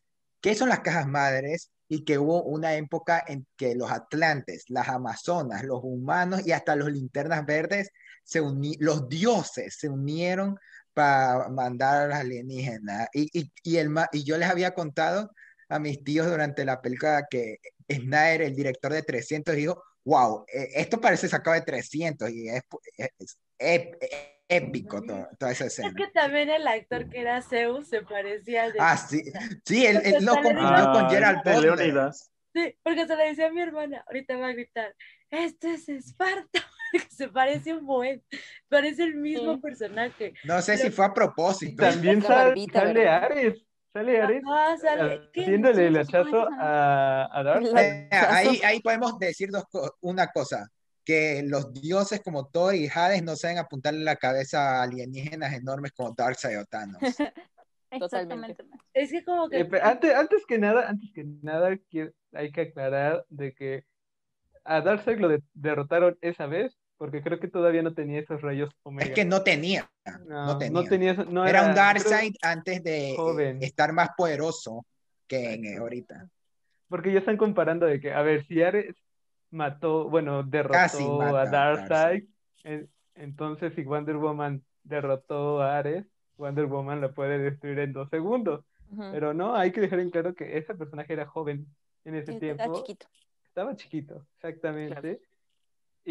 qué 0.42 0.56
son 0.56 0.70
las 0.70 0.80
cajas 0.80 1.06
madres 1.06 1.70
y 1.88 2.04
que 2.06 2.18
hubo 2.18 2.42
una 2.42 2.74
época 2.74 3.24
en 3.28 3.46
que 3.56 3.76
los 3.76 3.92
atlantes, 3.92 4.64
las 4.70 4.90
amazonas, 4.90 5.64
los 5.64 5.82
humanos 5.84 6.42
y 6.44 6.54
hasta 6.54 6.76
los 6.76 6.92
linternas 6.92 7.46
verdes, 7.46 7.92
se 8.24 8.42
los 8.80 9.08
dioses 9.10 9.76
se 9.78 9.90
unieron 9.90 10.58
para 10.96 11.50
mandar 11.50 12.02
a 12.02 12.08
los 12.08 12.18
alienígenas. 12.18 13.10
Y, 13.14 13.30
y, 13.40 13.54
y, 13.62 13.78
el, 13.78 13.94
y 14.12 14.24
yo 14.24 14.40
les 14.40 14.50
había 14.50 14.74
contado 14.74 15.30
a 15.68 15.78
mis 15.78 16.04
tíos 16.04 16.26
durante 16.26 16.66
la 16.66 16.82
película 16.82 17.28
que 17.30 17.60
Snyder, 17.88 18.42
el 18.42 18.56
director 18.56 18.92
de 18.92 19.04
300, 19.04 19.56
dijo, 19.56 19.84
wow, 20.10 20.44
eh, 20.52 20.70
esto 20.76 21.00
parece 21.00 21.28
sacado 21.28 21.54
de 21.56 21.62
300 21.62 22.30
y 22.32 22.50
es, 22.50 22.64
es- 22.98 23.14
es 23.20 23.38
ép- 23.60 23.98
épico 24.48 25.02
todo- 25.04 25.28
toda 25.38 25.52
esa 25.52 25.66
Es 25.66 25.74
escena. 25.78 25.94
que 25.96 26.08
también 26.08 26.50
el 26.50 26.68
actor 26.68 27.08
que 27.10 27.22
era 27.22 27.42
Zeus 27.44 27.88
se 27.88 28.02
parecía 28.02 28.64
al 28.64 28.74
de... 28.74 28.80
Ah, 28.82 28.98
sí, 28.98 29.22
sí, 29.64 29.86
él, 29.86 30.02
él 30.04 30.26
lo 30.26 30.34
confundió 30.34 30.92
con 30.92 31.06
Ah, 31.06 31.08
Gerald 31.12 31.44
de 31.44 31.54
Butler. 31.54 31.78
Leonidas. 31.78 32.32
Sí, 32.56 32.76
porque 32.82 33.06
se 33.06 33.16
le 33.16 33.28
decía 33.28 33.48
a 33.48 33.52
mi 33.52 33.62
hermana, 33.62 34.04
ahorita 34.08 34.36
va 34.38 34.48
a 34.48 34.54
gritar, 34.54 34.96
este 35.30 35.76
es 35.76 35.88
Esparta, 35.88 36.60
que 36.92 37.00
se 37.12 37.28
parece 37.28 37.76
un 37.76 37.86
buen, 37.86 38.24
parece 38.68 39.04
el 39.04 39.14
mismo 39.16 39.54
Sí. 39.54 39.60
personaje. 39.62 40.34
No 40.46 40.60
sé 40.64 40.78
si 40.78 40.90
fue 40.90 41.06
a 41.06 41.14
propósito. 41.14 41.84
También 41.84 42.24
sale 42.24 42.66
¿verdad? 42.74 43.26
Ares, 43.26 43.64
sale 43.94 44.22
Ares 44.22 44.44
Ajá, 44.48 44.78
sale- 44.78 45.30
¿qué? 45.34 45.42
haciéndole 45.42 45.88
el 45.88 45.98
hachazo 45.98 46.48
a, 46.60 47.30
a 47.40 47.44
Dark. 47.44 47.64
La- 47.64 47.82
Eh, 47.84 48.10
ahí, 48.12 48.62
ahí 48.64 48.80
podemos 48.82 49.18
decir 49.20 49.50
dos 49.52 49.64
co- 49.72 49.96
una 50.02 50.28
cosa, 50.28 50.68
que 51.04 51.42
los 51.46 51.74
dioses 51.74 52.22
como 52.24 52.48
Thor 52.48 52.76
y 52.76 52.88
Hades 52.94 53.24
no 53.24 53.36
saben 53.36 53.58
apuntarle 53.58 54.04
la 54.04 54.16
cabeza 54.16 54.80
a 54.80 54.84
alienígenas 54.84 55.54
enormes 55.54 55.92
como 55.92 56.14
Darkseid 56.16 56.60
o 56.60 56.66
Thanos. 56.66 57.00
Totalmente. 57.92 58.62
Exactamente. 58.62 58.66
Es 58.94 59.12
que 59.12 59.24
como 59.26 59.50
que... 59.50 59.62
Eh, 59.62 59.70
antes, 59.82 60.14
antes 60.14 60.46
que 60.46 60.60
nada, 60.60 60.88
antes 60.88 61.12
que 61.12 61.24
nada, 61.42 61.76
hay 62.34 62.52
que 62.52 62.62
aclarar 62.62 63.26
de 63.30 63.54
que 63.56 63.84
a 64.64 64.82
Darkseid 64.82 65.18
lo 65.18 65.28
de- 65.30 65.42
derrotaron 65.54 66.16
esa 66.22 66.46
vez, 66.46 66.78
porque 67.00 67.24
creo 67.24 67.40
que 67.40 67.48
todavía 67.48 67.82
no 67.82 67.94
tenía 67.96 68.20
esos 68.20 68.42
rayos 68.42 68.70
Omega. 68.84 69.08
Es 69.10 69.16
que 69.16 69.26
no 69.26 69.42
tenía, 69.42 69.90
no, 70.28 70.46
no 70.46 70.58
tenía. 70.60 70.84
tenía 70.90 71.12
eso- 71.14 71.26
no 71.26 71.48
Era 71.48 71.62
un 71.64 71.72
creo- 71.72 71.76
Darkseid 71.84 72.36
antes 72.44 72.84
de 72.84 73.14
eh, 73.14 73.16
joven. 73.16 73.64
estar 73.64 73.92
más 73.94 74.10
poderoso 74.16 74.86
que 75.26 75.54
en, 75.56 75.66
eh, 75.66 75.78
ahorita. 75.78 76.30
porque 76.90 77.12
ya 77.14 77.20
están 77.20 77.38
comparando 77.38 77.86
de 77.88 78.00
que, 78.00 78.12
a 78.14 78.22
ver, 78.22 78.46
si 78.48 78.62
Ares 78.62 78.96
mató, 79.50 80.10
bueno, 80.10 80.44
derrotó 80.44 81.18
mata 81.18 81.40
a 81.40 81.42
a 81.42 81.46
Darkseid, 81.46 81.88
Darkseid. 81.90 82.24
en- 82.66 82.90
entonces 83.16 83.74
si 83.76 83.84
Wonder 83.84 84.18
Woman 84.18 84.62
derrotó 84.84 85.62
a 85.62 85.78
Ares, 85.78 86.06
Wonder 86.38 86.66
Woman 86.66 87.00
la 87.02 87.12
puede 87.14 87.38
destruir 87.40 87.80
en 87.80 87.94
dos 87.94 88.10
segundos. 88.10 88.64
Pero 89.12 89.34
no, 89.36 89.56
hay 89.56 89.72
que 89.72 89.82
dejar 89.82 90.00
en 90.00 90.10
claro 90.10 90.34
que 90.34 90.58
ese 90.58 90.74
personaje 90.74 91.14
era 91.14 91.28
joven 91.28 91.68
en 92.06 92.16
ese 92.16 92.32
Era 92.32 92.40
tiempo. 92.40 92.74
chiquito. 92.80 93.06
Estaba 93.46 93.76
chiquito, 93.76 94.26
exactamente. 94.36 95.22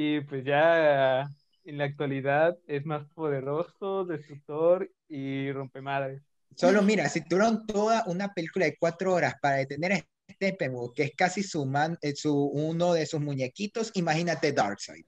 Y 0.00 0.20
pues 0.20 0.44
ya 0.44 1.28
en 1.64 1.76
la 1.76 1.82
actualidad 1.82 2.56
es 2.68 2.86
más 2.86 3.04
poderoso, 3.14 4.04
destructor 4.04 4.88
y 5.08 5.50
rompemadres. 5.50 6.22
Solo 6.54 6.82
mira, 6.82 7.08
si 7.08 7.24
tuvieron 7.24 7.66
toda 7.66 8.04
una 8.06 8.32
película 8.32 8.66
de 8.66 8.76
cuatro 8.78 9.14
horas 9.14 9.34
para 9.42 9.56
detener 9.56 9.94
a 9.94 10.32
Steppenwolf, 10.32 10.92
que 10.94 11.02
es 11.02 11.16
casi 11.16 11.42
su, 11.42 11.66
man, 11.66 11.98
eh, 12.00 12.14
su 12.14 12.32
uno 12.32 12.92
de 12.92 13.06
sus 13.06 13.20
muñequitos, 13.20 13.90
imagínate 13.94 14.52
Darkseid. 14.52 15.04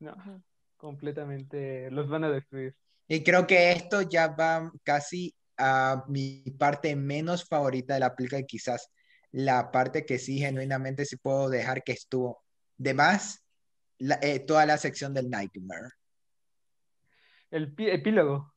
No, 0.00 0.16
completamente 0.78 1.90
los 1.90 2.08
van 2.08 2.24
a 2.24 2.30
destruir. 2.30 2.74
Y 3.06 3.22
creo 3.22 3.46
que 3.46 3.72
esto 3.72 4.00
ya 4.00 4.28
va 4.28 4.72
casi 4.82 5.34
a 5.58 6.06
mi 6.08 6.42
parte 6.58 6.96
menos 6.96 7.44
favorita 7.44 7.92
de 7.92 8.00
la 8.00 8.16
película 8.16 8.40
y 8.40 8.46
quizás 8.46 8.88
la 9.30 9.70
parte 9.70 10.06
que 10.06 10.18
sí 10.18 10.38
genuinamente 10.38 11.04
sí 11.04 11.18
puedo 11.18 11.50
dejar 11.50 11.82
que 11.84 11.92
estuvo. 11.92 12.42
De 12.78 12.94
más, 12.94 13.43
la- 13.98 14.18
eh, 14.22 14.40
toda 14.40 14.66
la 14.66 14.78
sección 14.78 15.14
del 15.14 15.30
Nightmare. 15.30 15.90
El 17.50 17.72
pi- 17.74 17.90
epílogo. 17.90 18.54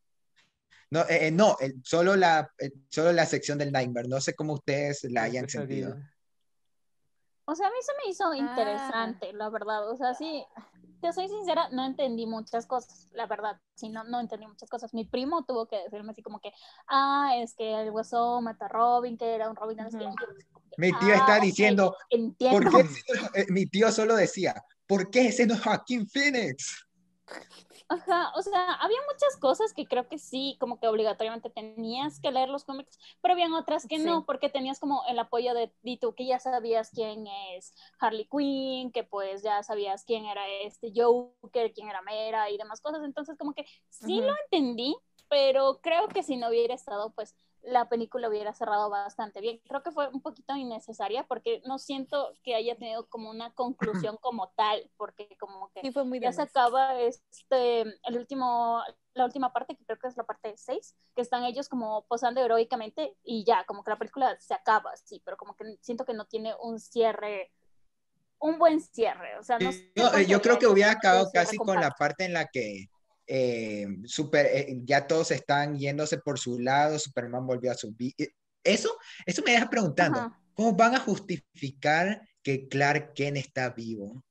No, 0.89 1.01
eh, 1.01 1.27
eh, 1.27 1.31
no 1.31 1.57
el- 1.59 1.81
solo, 1.83 2.15
la, 2.15 2.51
eh, 2.59 2.71
solo 2.89 3.11
la 3.11 3.25
sección 3.25 3.57
del 3.57 3.71
Nightmare. 3.71 4.07
No 4.07 4.21
sé 4.21 4.35
cómo 4.35 4.53
ustedes 4.53 5.03
la 5.11 5.23
hayan 5.23 5.49
sentido. 5.49 5.95
O 7.45 7.55
sea, 7.55 7.67
a 7.67 7.69
mí 7.69 7.77
se 7.81 7.91
me 8.03 8.11
hizo 8.11 8.33
interesante, 8.33 9.31
la 9.33 9.49
verdad. 9.49 9.89
O 9.89 9.95
sea, 9.95 10.13
sí, 10.13 10.45
te 11.01 11.13
soy 11.13 11.27
sincera, 11.29 11.69
no 11.71 11.85
entendí 11.85 12.25
muchas 12.25 12.65
cosas, 12.65 13.07
la 13.13 13.25
verdad. 13.25 13.59
Sí, 13.75 13.89
no, 13.89 14.03
no 14.03 14.19
entendí 14.19 14.47
muchas 14.47 14.69
cosas. 14.69 14.93
Mi 14.93 15.05
primo 15.05 15.45
tuvo 15.45 15.65
que 15.67 15.77
decirme 15.83 16.11
así 16.11 16.21
como 16.21 16.39
que, 16.39 16.51
ah, 16.87 17.31
es 17.37 17.53
que 17.53 17.81
el 17.83 17.91
hueso 17.91 18.41
mata 18.41 18.65
a 18.65 18.69
Robin, 18.69 19.17
que 19.17 19.33
era 19.35 19.49
un 19.49 19.55
Robin. 19.55 19.77
no 19.77 19.89
sé 19.91 19.97
Mi 20.77 20.89
tío 20.91 21.13
"Ah, 21.13 21.17
está 21.17 21.37
ok, 21.37 21.43
diciendo, 21.43 21.95
¿por 22.09 22.09
Entiendo. 22.09 22.69
qué 22.71 22.79
ese 22.81 23.01
no- 23.21 23.29
eh, 23.35 23.45
mi 23.49 23.65
tío 23.65 23.91
solo 23.91 24.15
decía, 24.15 24.61
¿por 24.87 25.09
qué 25.11 25.27
ese 25.27 25.45
no 25.45 25.55
es 25.55 25.61
Joaquín 25.61 26.07
Phoenix? 26.07 26.83
Ajá, 27.89 28.33
o 28.35 28.41
sea, 28.41 28.73
había 28.73 28.97
muchas 29.11 29.37
cosas 29.39 29.73
que 29.73 29.87
creo 29.87 30.07
que 30.09 30.17
sí, 30.17 30.57
como 30.59 30.79
que 30.79 30.87
obligatoriamente 30.87 31.49
tenías 31.49 32.19
que 32.19 32.31
leer 32.31 32.49
los 32.49 32.65
cómics, 32.65 32.97
pero 33.21 33.33
habían 33.33 33.53
otras 33.53 33.85
que 33.87 33.97
Sí. 33.97 34.03
no, 34.05 34.25
porque 34.25 34.49
tenías 34.49 34.79
como 34.79 35.03
el 35.07 35.17
apoyo 35.19 35.53
de, 35.53 35.73
de 35.83 35.97
tú, 35.97 36.13
que 36.13 36.25
ya 36.25 36.39
sabías 36.39 36.91
quién 36.91 37.25
es 37.55 37.73
Harley 37.99 38.27
Quinn, 38.29 38.91
que 38.91 39.03
pues 39.03 39.41
ya 39.41 39.63
sabías 39.63 40.03
quién 40.03 40.25
era 40.25 40.47
este 40.65 40.91
Joker, 40.95 41.71
quién 41.73 41.89
era 41.89 42.01
Mera 42.01 42.49
y 42.49 42.57
demás 42.57 42.81
cosas, 42.81 43.01
entonces 43.05 43.37
como 43.37 43.53
que 43.53 43.65
sí 43.89 44.19
lo 44.21 44.33
entendí, 44.45 44.95
pero 45.29 45.79
creo 45.81 46.07
que 46.09 46.23
si 46.23 46.35
no 46.37 46.49
hubiera 46.49 46.73
estado, 46.73 47.11
pues 47.11 47.35
la 47.67 47.89
película 47.89 48.29
hubiera 48.29 48.53
cerrado 48.53 48.89
bastante 48.89 49.41
bien. 49.41 49.59
Creo 49.67 49.83
que 49.83 49.91
fue 49.91 50.07
un 50.07 50.21
poquito 50.21 50.55
innecesaria 50.55 51.25
porque 51.27 51.61
no 51.65 51.77
siento 51.77 52.33
que 52.43 52.55
haya 52.55 52.75
tenido 52.77 53.07
como 53.07 53.29
una 53.29 53.53
conclusión 53.53 54.17
como 54.21 54.49
tal, 54.55 54.89
porque 54.97 55.27
como 55.39 55.69
que 55.71 55.81
Sí, 55.81 55.91
fue 55.91 56.05
muy 56.05 56.19
ya 56.19 56.31
se 56.31 56.41
acaba 56.41 56.99
este 56.99 57.81
el 57.81 58.17
último 58.17 58.81
la 59.13 59.25
última 59.25 59.51
parte 59.51 59.75
que 59.75 59.83
creo 59.83 59.97
que 59.97 60.07
es 60.07 60.15
la 60.15 60.23
parte 60.23 60.53
6 60.55 60.95
que 61.15 61.21
están 61.21 61.43
ellos 61.43 61.69
como 61.69 62.05
posando 62.07 62.39
heroicamente 62.39 63.15
y 63.23 63.43
ya 63.43 63.65
como 63.65 63.83
que 63.83 63.89
la 63.89 63.97
película 63.97 64.37
se 64.39 64.53
acaba 64.53 64.95
sí 64.95 65.21
pero 65.25 65.37
como 65.37 65.55
que 65.55 65.77
siento 65.81 66.05
que 66.05 66.13
no 66.13 66.25
tiene 66.25 66.53
un 66.61 66.79
cierre 66.79 67.51
un 68.39 68.57
buen 68.57 68.79
cierre. 68.79 69.37
O 69.39 69.43
sea, 69.43 69.59
no 69.59 69.71
sé 69.71 69.91
Yo, 70.27 70.41
creo 70.41 70.59
que 70.59 70.67
hubiera 70.67 70.91
acabado 70.91 71.29
casi 71.31 71.57
con 71.57 71.79
la 71.79 71.91
parte 71.91 72.25
en 72.25 72.33
la 72.33 72.45
que 72.45 72.87
eh, 73.27 73.87
super, 74.05 74.45
eh, 74.45 74.79
ya 74.83 75.05
todos 75.05 75.31
están 75.31 75.77
yéndose 75.77 76.17
por 76.17 76.39
su 76.39 76.59
lado, 76.59 76.97
Superman 76.97 77.45
volvió 77.45 77.71
a 77.71 77.75
subir. 77.75 78.13
Eh, 78.17 78.29
Eso, 78.63 78.89
eso 79.25 79.41
me 79.45 79.51
deja 79.51 79.69
preguntando, 79.69 80.19
Ajá. 80.19 80.41
¿cómo 80.53 80.73
van 80.73 80.95
a 80.95 80.99
justificar 80.99 82.21
que 82.41 82.67
Clark 82.67 83.13
Kent 83.13 83.37
está 83.37 83.69
vivo? 83.69 84.23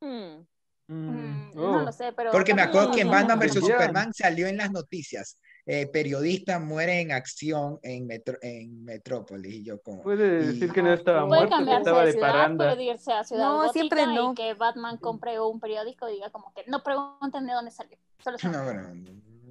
Hmm. 0.00 0.46
Mm, 0.86 1.50
Oh. 1.56 1.72
No 1.78 1.82
lo 1.82 1.92
sé, 1.92 2.12
pero. 2.12 2.30
Porque 2.30 2.52
me 2.54 2.62
acuerdo 2.62 2.92
que 2.92 3.00
en 3.00 3.10
Batman 3.10 3.38
vs. 3.38 3.54
Superman 3.54 4.12
salió 4.12 4.46
en 4.46 4.56
las 4.58 4.70
noticias. 4.70 5.38
Eh, 5.66 5.86
periodista 5.86 6.58
muere 6.58 7.00
en 7.00 7.12
acción 7.12 7.78
en, 7.82 8.06
Metro- 8.06 8.38
en 8.42 8.84
Metrópolis. 8.84 9.54
Y 9.54 9.64
yo 9.64 9.80
como... 9.80 10.02
Puede 10.02 10.42
y- 10.42 10.46
decir 10.46 10.72
que 10.72 10.82
no 10.82 10.92
estaba 10.92 11.24
muerto, 11.26 11.56
que 11.64 11.72
estaba 11.74 12.00
de 12.00 12.06
de 12.06 12.12
ciudad, 12.12 12.32
parranda. 12.32 12.70
puede 12.74 12.84
irse 12.84 13.12
a 13.12 13.24
Ciudad 13.24 13.42
No, 13.44 13.72
siempre 13.72 14.06
no. 14.06 14.32
y 14.32 14.34
que 14.34 14.54
Batman 14.54 14.98
compre 14.98 15.40
un 15.40 15.60
periódico 15.60 16.08
y 16.08 16.14
diga 16.14 16.30
como 16.30 16.52
que 16.52 16.64
no 16.66 16.82
pregunten 16.82 17.46
de 17.46 17.52
dónde 17.52 17.70
salió. 17.70 17.96
Solo 18.18 18.36
No, 18.50 18.64
bueno, 18.64 18.88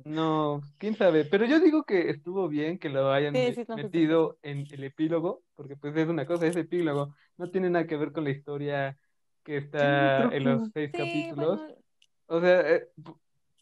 No, 0.06 0.62
quién 0.78 0.96
sabe, 0.96 1.26
pero 1.26 1.46
yo 1.46 1.60
digo 1.60 1.84
que 1.84 2.10
estuvo 2.10 2.48
bien 2.48 2.78
que 2.78 2.90
lo 2.90 3.12
hayan 3.12 3.34
Sí, 3.34 3.54
sí, 3.56 3.64
no, 3.68 3.76
metido 3.78 4.38
en 4.42 4.68
el 4.72 4.84
epílogo, 4.84 5.44
porque 5.56 5.76
pues 5.78 5.96
es 5.96 6.08
una 6.08 6.26
cosa, 6.26 6.46
es 6.46 6.56
epílogo, 6.56 7.16
no 7.38 7.50
tiene 7.50 7.70
nada 7.70 7.88
que 7.88 7.96
ver 7.98 8.12
con 8.12 8.24
la 8.26 8.32
historia 8.32 8.98
que 9.44 9.58
está 9.58 10.24
en 10.34 10.44
los 10.44 10.70
seis 10.74 10.92
Sí, 10.94 10.98
capítulos. 10.98 11.60
bueno, 11.60 11.76
O 12.28 12.42
sea, 12.42 12.62
eh, 12.76 12.88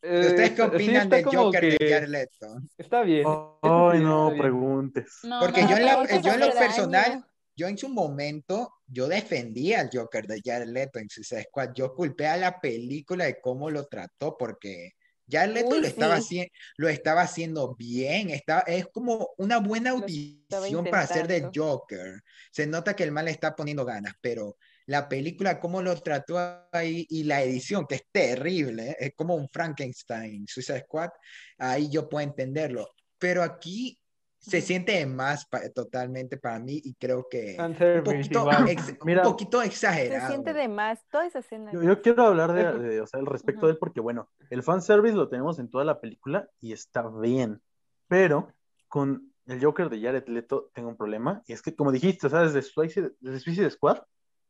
¿Ustedes 0.03 0.35
qué 0.35 0.43
está- 0.63 0.69
sí 0.69 0.75
opinan 0.75 1.09
del 1.09 1.23
como 1.25 1.43
Joker 1.43 1.61
de 1.71 1.77
que 1.77 1.89
Jared 1.93 2.09
Leto? 2.09 2.47
Está 2.77 3.01
bien. 3.03 3.25
Ay, 3.61 3.97
sí, 3.99 4.03
no 4.03 4.29
bien. 4.29 4.41
preguntes. 4.41 5.19
No, 5.23 5.39
Porque 5.39 5.61
no, 5.63 5.69
yo 5.69 5.77
en, 5.77 5.85
la- 5.85 5.91
preguntes 6.01 6.21
yo 6.23 6.33
en 6.33 6.39
lo 6.39 6.53
personal, 6.53 7.25
yo 7.55 7.67
en 7.67 7.77
su 7.77 7.89
momento, 7.89 8.73
yo 8.87 9.07
defendía 9.07 9.81
al 9.81 9.89
Joker 9.93 10.25
de 10.25 10.41
Jared 10.43 10.67
Leto 10.69 10.99
en 10.99 11.09
Suicide 11.09 11.43
Squad. 11.43 11.71
Yo 11.75 11.93
culpé 11.93 12.27
a 12.27 12.37
la 12.37 12.59
película 12.59 13.25
de 13.25 13.39
cómo 13.39 13.69
lo 13.69 13.85
trató, 13.85 14.35
porque 14.37 14.91
Jared 15.29 15.53
Leto 15.53 15.75
Uy, 15.75 15.81
lo, 15.81 15.87
estaba 15.87 16.19
sí. 16.19 16.39
haci- 16.39 16.51
lo 16.77 16.89
estaba 16.89 17.21
haciendo 17.21 17.75
bien. 17.75 18.31
Está, 18.31 18.61
es 18.61 18.87
como 18.87 19.29
una 19.37 19.59
buena 19.59 19.91
estaba 19.91 20.01
audición 20.01 20.83
para 20.85 21.03
hacer 21.03 21.27
de. 21.27 21.49
Joker. 21.53 22.21
Se 22.51 22.65
nota 22.67 22.95
que 22.95 23.03
el 23.03 23.11
mal 23.11 23.25
le 23.25 23.31
está 23.31 23.55
poniendo 23.55 23.85
ganas, 23.85 24.13
pero 24.19 24.57
la 24.91 25.07
película, 25.07 25.59
cómo 25.59 25.81
lo 25.81 25.95
trató 26.01 26.37
ahí 26.73 27.07
y 27.09 27.23
la 27.23 27.41
edición, 27.41 27.85
que 27.87 27.95
es 27.95 28.05
terrible, 28.11 28.89
¿eh? 28.91 28.97
es 28.99 29.13
como 29.15 29.35
un 29.35 29.47
Frankenstein, 29.47 30.45
Suicide 30.47 30.81
Squad, 30.81 31.09
ahí 31.57 31.89
yo 31.89 32.09
puedo 32.09 32.25
entenderlo. 32.27 32.87
Pero 33.17 33.41
aquí 33.41 33.97
se 34.37 34.59
siente 34.59 34.91
de 34.93 35.05
más 35.05 35.45
pa- 35.45 35.69
totalmente 35.69 36.35
para 36.37 36.59
mí 36.59 36.81
y 36.83 36.95
creo 36.95 37.27
que 37.29 37.55
un 37.59 38.03
poquito, 38.03 38.49
ex- 38.67 38.89
un 38.89 38.97
Mira, 39.05 39.23
poquito 39.23 39.61
Se 39.61 39.67
exagerado. 39.67 40.27
siente 40.27 40.53
de 40.53 40.67
más. 40.67 40.99
Toda 41.09 41.25
esa 41.27 41.39
escena. 41.39 41.71
Yo, 41.71 41.83
yo 41.83 42.01
quiero 42.01 42.25
hablar 42.25 42.51
de, 42.53 42.89
de, 42.89 43.01
o 43.01 43.07
sea, 43.07 43.19
al 43.19 43.27
respecto 43.27 43.59
Ujú. 43.61 43.67
de 43.67 43.71
él 43.73 43.77
porque, 43.79 44.01
bueno, 44.01 44.29
el 44.49 44.61
fanservice 44.63 45.15
lo 45.15 45.29
tenemos 45.29 45.57
en 45.59 45.69
toda 45.69 45.85
la 45.85 46.01
película 46.01 46.49
y 46.59 46.73
está 46.73 47.07
bien, 47.07 47.61
pero 48.07 48.51
con 48.89 49.31
el 49.45 49.63
Joker 49.63 49.89
de 49.89 50.01
Jared 50.01 50.27
Leto 50.27 50.69
tengo 50.73 50.89
un 50.89 50.97
problema 50.97 51.43
y 51.47 51.53
es 51.53 51.61
que, 51.61 51.75
como 51.75 51.91
dijiste, 51.91 52.27
o 52.27 52.29
sea, 52.29 52.41
desde 52.41 52.61
Suicide, 52.61 53.11
desde 53.19 53.39
Suicide 53.39 53.69
Squad 53.69 53.99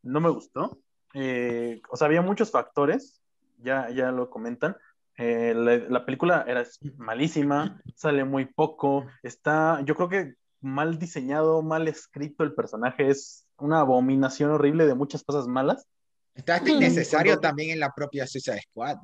no 0.04 0.20
me 0.22 0.30
gustó. 0.30 0.80
Eh, 1.14 1.82
o 1.90 1.98
sea, 1.98 2.08
había 2.08 2.22
muchos 2.22 2.52
factores, 2.52 3.22
ya, 3.60 3.90
ya 3.90 4.12
lo 4.12 4.30
comentan. 4.30 4.78
Eh, 5.18 5.54
la, 5.56 5.78
la 5.78 6.06
película 6.06 6.46
era 6.48 6.64
malísima, 6.98 7.82
sale 7.96 8.24
muy 8.24 8.46
poco, 8.46 9.06
está, 9.24 9.82
yo 9.86 9.96
creo 9.96 10.10
que 10.10 10.34
mal 10.62 10.98
diseñado, 11.00 11.62
mal 11.62 11.88
escrito 11.88 12.44
el 12.44 12.54
personaje, 12.54 13.10
es 13.10 13.46
una 13.58 13.82
abominación 13.82 14.52
horrible 14.52 14.86
de 14.86 14.96
muchas 14.96 15.24
cosas 15.24 15.48
malas. 15.48 15.86
Está 16.34 16.56
hasta 16.56 16.70
innecesario 16.72 17.34
Cuando- 17.34 17.42
también 17.42 17.72
en 17.72 17.80
la 17.80 17.92
propia 17.94 18.26
Suicide 18.26 18.62
Squad. 18.62 18.98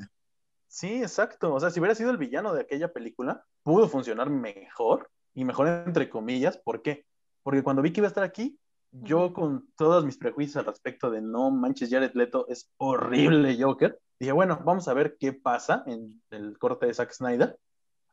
Sí, 0.67 1.01
exacto. 1.01 1.53
O 1.53 1.59
sea, 1.59 1.69
si 1.71 1.79
hubiera 1.79 1.95
sido 1.95 2.09
el 2.09 2.17
villano 2.17 2.53
de 2.53 2.61
aquella 2.61 2.91
película, 2.91 3.43
pudo 3.63 3.87
funcionar 3.87 4.29
mejor, 4.29 5.09
y 5.33 5.45
mejor 5.45 5.67
entre 5.67 6.09
comillas. 6.09 6.57
¿Por 6.57 6.81
qué? 6.81 7.05
Porque 7.43 7.61
cuando 7.63 7.81
vi 7.83 7.91
que 7.93 7.99
iba 7.99 8.07
a 8.07 8.09
estar 8.09 8.23
aquí, 8.23 8.57
yo 8.91 9.33
con 9.33 9.67
todos 9.75 10.05
mis 10.05 10.17
prejuicios 10.17 10.57
al 10.57 10.65
respecto 10.65 11.09
de 11.11 11.21
no 11.21 11.51
manches, 11.51 11.89
Jared 11.89 12.13
Leto 12.13 12.47
es 12.49 12.71
horrible 12.77 13.57
Joker, 13.61 13.99
dije, 14.19 14.31
bueno, 14.31 14.61
vamos 14.65 14.87
a 14.87 14.93
ver 14.93 15.17
qué 15.19 15.33
pasa 15.33 15.83
en 15.87 16.21
el 16.31 16.57
corte 16.57 16.85
de 16.85 16.93
Zack 16.93 17.11
Snyder. 17.11 17.57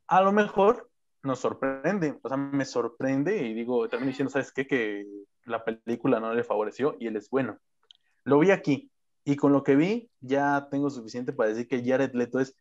A 0.06 0.20
lo 0.20 0.32
mejor 0.32 0.90
nos 1.22 1.40
sorprende, 1.40 2.18
o 2.22 2.28
sea, 2.28 2.36
me 2.36 2.64
sorprende 2.64 3.46
y 3.46 3.54
digo, 3.54 3.88
termino 3.88 4.10
diciendo, 4.10 4.30
¿sabes 4.30 4.52
qué? 4.52 4.66
Que 4.66 5.06
la 5.46 5.64
película 5.64 6.20
no 6.20 6.34
le 6.34 6.44
favoreció 6.44 6.96
y 7.00 7.06
él 7.06 7.16
es 7.16 7.30
bueno. 7.30 7.58
Lo 8.24 8.38
vi 8.38 8.50
aquí 8.50 8.90
y 9.24 9.36
con 9.36 9.52
lo 9.52 9.62
que 9.64 9.76
vi 9.76 10.10
ya 10.20 10.68
tengo 10.70 10.90
suficiente 10.90 11.32
para 11.32 11.50
decir 11.50 11.66
que 11.66 11.82
Jared 11.82 12.12
Leto 12.14 12.40
es 12.40 12.56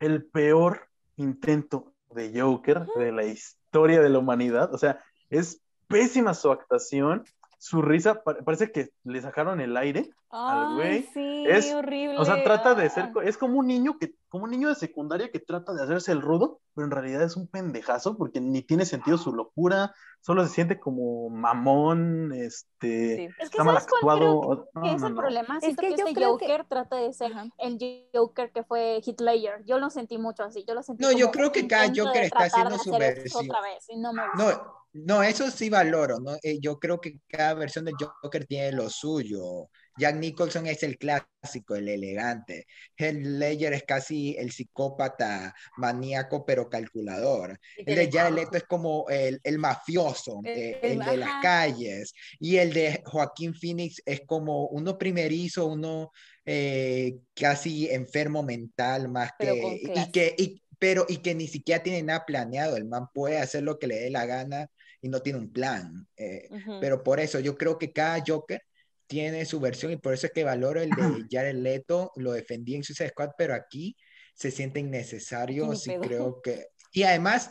el 0.00 0.24
peor 0.24 0.88
intento 1.16 1.94
de 2.10 2.38
Joker 2.40 2.86
de 2.96 3.12
la 3.12 3.24
historia 3.24 4.00
de 4.00 4.08
la 4.08 4.18
humanidad. 4.18 4.74
O 4.74 4.78
sea, 4.78 5.02
es 5.30 5.62
pésima 5.86 6.34
su 6.34 6.50
actuación, 6.50 7.24
su 7.64 7.80
risa, 7.80 8.24
pa- 8.24 8.38
parece 8.44 8.72
que 8.72 8.90
le 9.04 9.20
sacaron 9.22 9.60
el 9.60 9.76
aire 9.76 10.10
al 10.30 10.74
güey. 10.74 10.88
Ay, 10.88 11.08
sí, 11.14 11.44
Es- 11.46 11.72
horrible. 11.72 12.18
O 12.18 12.24
sea, 12.24 12.42
trata 12.42 12.74
de 12.74 12.86
ah. 12.86 12.90
ser, 12.90 13.10
es 13.22 13.38
como 13.38 13.60
un 13.60 13.68
niño 13.68 13.98
que, 14.00 14.16
como 14.28 14.44
un 14.44 14.50
niño 14.50 14.68
de 14.68 14.74
secundaria 14.74 15.30
que 15.30 15.38
trata 15.38 15.72
de 15.72 15.80
hacerse 15.84 16.10
el 16.10 16.22
rudo, 16.22 16.58
pero 16.74 16.86
en 16.86 16.90
realidad 16.90 17.22
es 17.22 17.36
un 17.36 17.46
pendejazo 17.46 18.16
porque 18.16 18.40
ni 18.40 18.62
tiene 18.62 18.84
sentido 18.84 19.16
su 19.16 19.32
locura, 19.32 19.94
solo 20.22 20.44
se 20.44 20.52
siente 20.54 20.80
como 20.80 21.28
mamón, 21.30 22.32
este, 22.32 23.16
Sí. 23.16 23.22
Es 23.26 23.36
que 23.36 23.44
está 23.44 23.62
mal 23.62 23.76
¿sabes 23.76 23.92
cuál 24.00 24.18
creo 24.18 24.32
actuado. 24.42 24.64
que 24.64 24.80
No, 24.80 24.86
es 24.96 25.00
no, 25.00 25.06
el 25.06 25.14
no. 25.14 25.20
problema? 25.20 25.54
Es 25.58 25.64
Siento 25.64 25.82
que 25.82 25.88
que, 25.90 25.96
yo 25.96 26.06
este 26.08 26.14
creo 26.14 26.38
que- 26.38 26.46
Joker 26.48 26.66
trata 26.68 26.96
de 26.96 27.12
ser 27.12 27.32
Ajá. 27.32 27.44
el 27.58 27.78
Joker 28.12 28.50
que 28.50 28.64
fue 28.64 29.00
Ledger. 29.20 29.64
Yo 29.66 29.78
lo 29.78 29.88
sentí 29.88 30.18
mucho 30.18 30.42
así. 30.42 30.64
Yo 30.66 30.74
lo 30.74 30.82
sentí 30.82 31.00
No, 31.04 31.12
yo 31.12 31.26
como 31.26 31.32
creo 31.32 31.52
que 31.52 31.68
cada 31.68 31.86
Joker 31.94 32.24
está 32.24 32.44
haciendo 32.46 32.76
su 32.78 32.90
versión. 32.90 33.44
otra 33.48 33.60
vez 33.60 33.84
y 33.88 33.96
no 33.98 34.12
me 34.12 34.22
gustó. 34.26 34.50
No, 34.50 34.81
no, 34.94 35.22
eso 35.22 35.50
sí 35.50 35.70
valoro, 35.70 36.18
¿no? 36.20 36.36
Eh, 36.42 36.58
yo 36.60 36.78
creo 36.78 37.00
que 37.00 37.14
cada 37.28 37.54
versión 37.54 37.84
de 37.86 37.92
Joker 37.98 38.46
tiene 38.46 38.72
lo 38.72 38.90
suyo. 38.90 39.68
Jack 39.96 40.16
Nicholson 40.16 40.66
es 40.66 40.82
el 40.82 40.96
clásico, 40.98 41.74
el 41.76 41.88
elegante. 41.88 42.66
Heath 42.96 43.14
Ledger 43.16 43.72
es 43.74 43.84
casi 43.84 44.34
el 44.38 44.50
psicópata 44.52 45.54
maníaco 45.76 46.44
pero 46.46 46.68
calculador. 46.70 47.58
El 47.84 47.94
de 47.94 48.10
Jared 48.10 48.34
Leto 48.34 48.56
es 48.56 48.64
como 48.64 49.06
el, 49.10 49.40
el 49.44 49.58
mafioso, 49.58 50.40
El- 50.44 50.58
eh, 50.58 50.78
el- 50.82 50.92
el 50.92 51.04
de 51.04 51.16
las 51.18 51.32
calles. 51.40 52.12
Y 52.38 52.56
el 52.56 52.72
de 52.72 53.02
Joaquín 53.06 53.54
Phoenix 53.54 54.02
es 54.06 54.22
como 54.26 54.66
uno 54.68 54.96
primerizo, 54.98 55.66
uno 55.66 56.10
eh, 56.44 57.16
casi 57.34 57.88
enfermo 57.90 58.42
mental 58.42 59.08
más 59.08 59.30
Pero 59.38 59.54
que... 59.56 59.80
Y 59.94 60.10
que 60.12 60.34
y, 60.38 60.62
pero 60.78 61.06
y 61.08 61.18
que 61.18 61.34
ni 61.36 61.46
siquiera 61.46 61.80
tiene 61.82 62.02
nada 62.02 62.24
planeado. 62.26 62.76
El 62.76 62.86
man 62.86 63.06
puede 63.14 63.38
hacer 63.38 63.62
lo 63.62 63.78
que 63.78 63.86
le 63.86 63.96
dé 64.00 64.10
la 64.10 64.26
gana 64.26 64.66
y 65.02 65.08
no 65.08 65.20
tiene 65.20 65.40
un 65.40 65.52
plan. 65.52 66.06
Eh, 66.16 66.48
pero 66.80 67.02
por 67.02 67.20
eso 67.20 67.40
yo 67.40 67.58
creo 67.58 67.76
que 67.76 67.92
cada 67.92 68.22
Joker 68.26 68.62
tiene 69.06 69.44
su 69.44 69.60
versión 69.60 69.92
y 69.92 69.96
por 69.96 70.14
eso 70.14 70.26
es 70.26 70.32
que 70.32 70.44
valoro 70.44 70.80
el 70.80 70.88
de 70.88 71.26
Jared 71.30 71.56
Leto, 71.56 72.12
lo 72.16 72.32
defendí 72.32 72.76
en 72.76 72.84
Suicide 72.84 73.10
Squad, 73.10 73.32
pero 73.36 73.54
aquí 73.54 73.94
se 74.34 74.50
siente 74.50 74.80
innecesario, 74.80 75.74
sí 75.74 75.94
creo 76.00 76.40
que... 76.40 76.68
Y 76.92 77.02
además, 77.02 77.50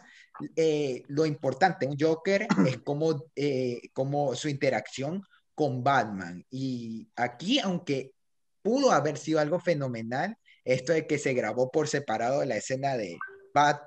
eh, 0.55 1.03
lo 1.07 1.25
importante, 1.25 1.85
un 1.85 1.97
Joker 1.99 2.47
es 2.65 2.77
como, 2.79 3.25
eh, 3.35 3.81
como 3.93 4.33
su 4.35 4.49
interacción 4.49 5.21
con 5.53 5.83
Batman. 5.83 6.43
Y 6.49 7.09
aquí, 7.15 7.59
aunque 7.59 8.13
pudo 8.61 8.91
haber 8.91 9.17
sido 9.17 9.39
algo 9.39 9.59
fenomenal, 9.59 10.37
esto 10.63 10.93
de 10.93 11.05
que 11.05 11.17
se 11.17 11.33
grabó 11.33 11.71
por 11.71 11.87
separado 11.87 12.39
de 12.39 12.45
la 12.45 12.57
escena 12.57 12.95
de 12.95 13.17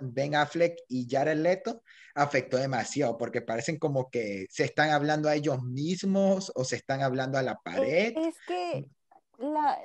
Ben 0.00 0.34
Affleck 0.34 0.76
y 0.88 1.06
Jared 1.08 1.38
Leto, 1.38 1.82
afectó 2.14 2.56
demasiado 2.56 3.16
porque 3.16 3.42
parecen 3.42 3.78
como 3.78 4.08
que 4.10 4.46
se 4.50 4.64
están 4.64 4.90
hablando 4.90 5.28
a 5.28 5.34
ellos 5.34 5.62
mismos 5.62 6.52
o 6.54 6.64
se 6.64 6.76
están 6.76 7.02
hablando 7.02 7.38
a 7.38 7.42
la 7.42 7.56
pared. 7.56 8.14
Es 8.16 8.36
que 8.46 8.86
la, 9.38 9.78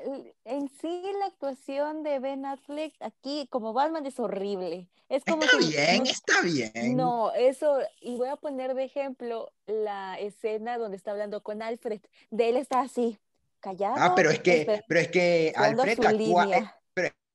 en 0.46 0.70
sí 0.70 1.02
la 1.20 1.26
actuación 1.26 2.04
de 2.04 2.20
Ben 2.20 2.46
Affleck 2.46 2.94
aquí 3.00 3.48
como 3.50 3.74
Batman 3.74 4.06
es 4.06 4.20
horrible. 4.20 4.90
Es 5.10 5.24
como 5.26 5.42
Está 5.42 5.58
si 5.60 5.70
bien, 5.70 5.98
no- 5.98 6.04
está 6.04 6.42
bien. 6.44 6.96
No, 6.96 7.34
eso, 7.34 7.80
y 8.00 8.16
voy 8.18 8.28
a 8.28 8.36
poner 8.36 8.76
de 8.76 8.84
ejemplo 8.84 9.52
la 9.66 10.20
escena 10.20 10.78
donde 10.78 10.98
está 10.98 11.12
hablando 11.12 11.42
con 11.42 11.64
Alfred. 11.64 12.02
De 12.30 12.50
él 12.50 12.58
está 12.58 12.82
así, 12.82 13.18
callado. 13.60 13.96
Ah, 13.98 14.14
pero 14.16 14.30
es 14.30 14.40
que, 14.40 14.84
pero 14.88 15.00
es 15.00 15.08
que 15.08 15.52
Alfred 15.56 16.06
actúa, 16.06 16.79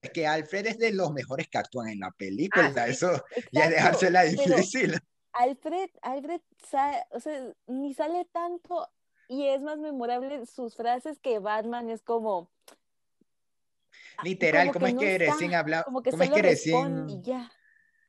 es 0.05 0.11
que 0.11 0.27
Alfred 0.27 0.67
es 0.67 0.79
de 0.79 0.93
los 0.93 1.13
mejores 1.13 1.49
que 1.49 1.59
actúan 1.59 1.89
en 1.89 2.01
la 2.01 2.11
película, 2.13 2.73
Ah, 2.77 2.87
eso 2.89 3.11
ya 3.53 3.65
es 3.65 3.71
exacto, 3.73 3.75
dejársela 4.01 4.23
difícil. 4.25 4.99
Alfred, 5.33 5.91
Alfred, 6.03 6.41
sa- 6.71 7.07
o 7.11 7.21
sea, 7.21 7.53
ni 7.67 7.93
sale 7.95 8.25
tanto 8.33 8.89
y 9.29 9.47
es 9.49 9.61
más 9.63 9.79
memorable 9.79 10.47
sus 10.47 10.77
frases 10.77 11.19
que 11.19 11.39
Batman 11.41 11.91
es 11.91 12.03
como, 12.03 12.51
ah, 14.19 14.23
Literal, 14.23 14.69
como 14.69 14.75
¿cómo 14.75 14.87
es 14.87 14.95
no 14.95 15.01
que 15.01 15.13
está, 15.17 15.33
recién 15.33 15.55
habla, 15.55 15.83
como 15.83 16.03
que 16.03 16.11
cómo 16.11 16.23
es 16.23 16.31
que 16.31 16.43
ya. 17.23 17.51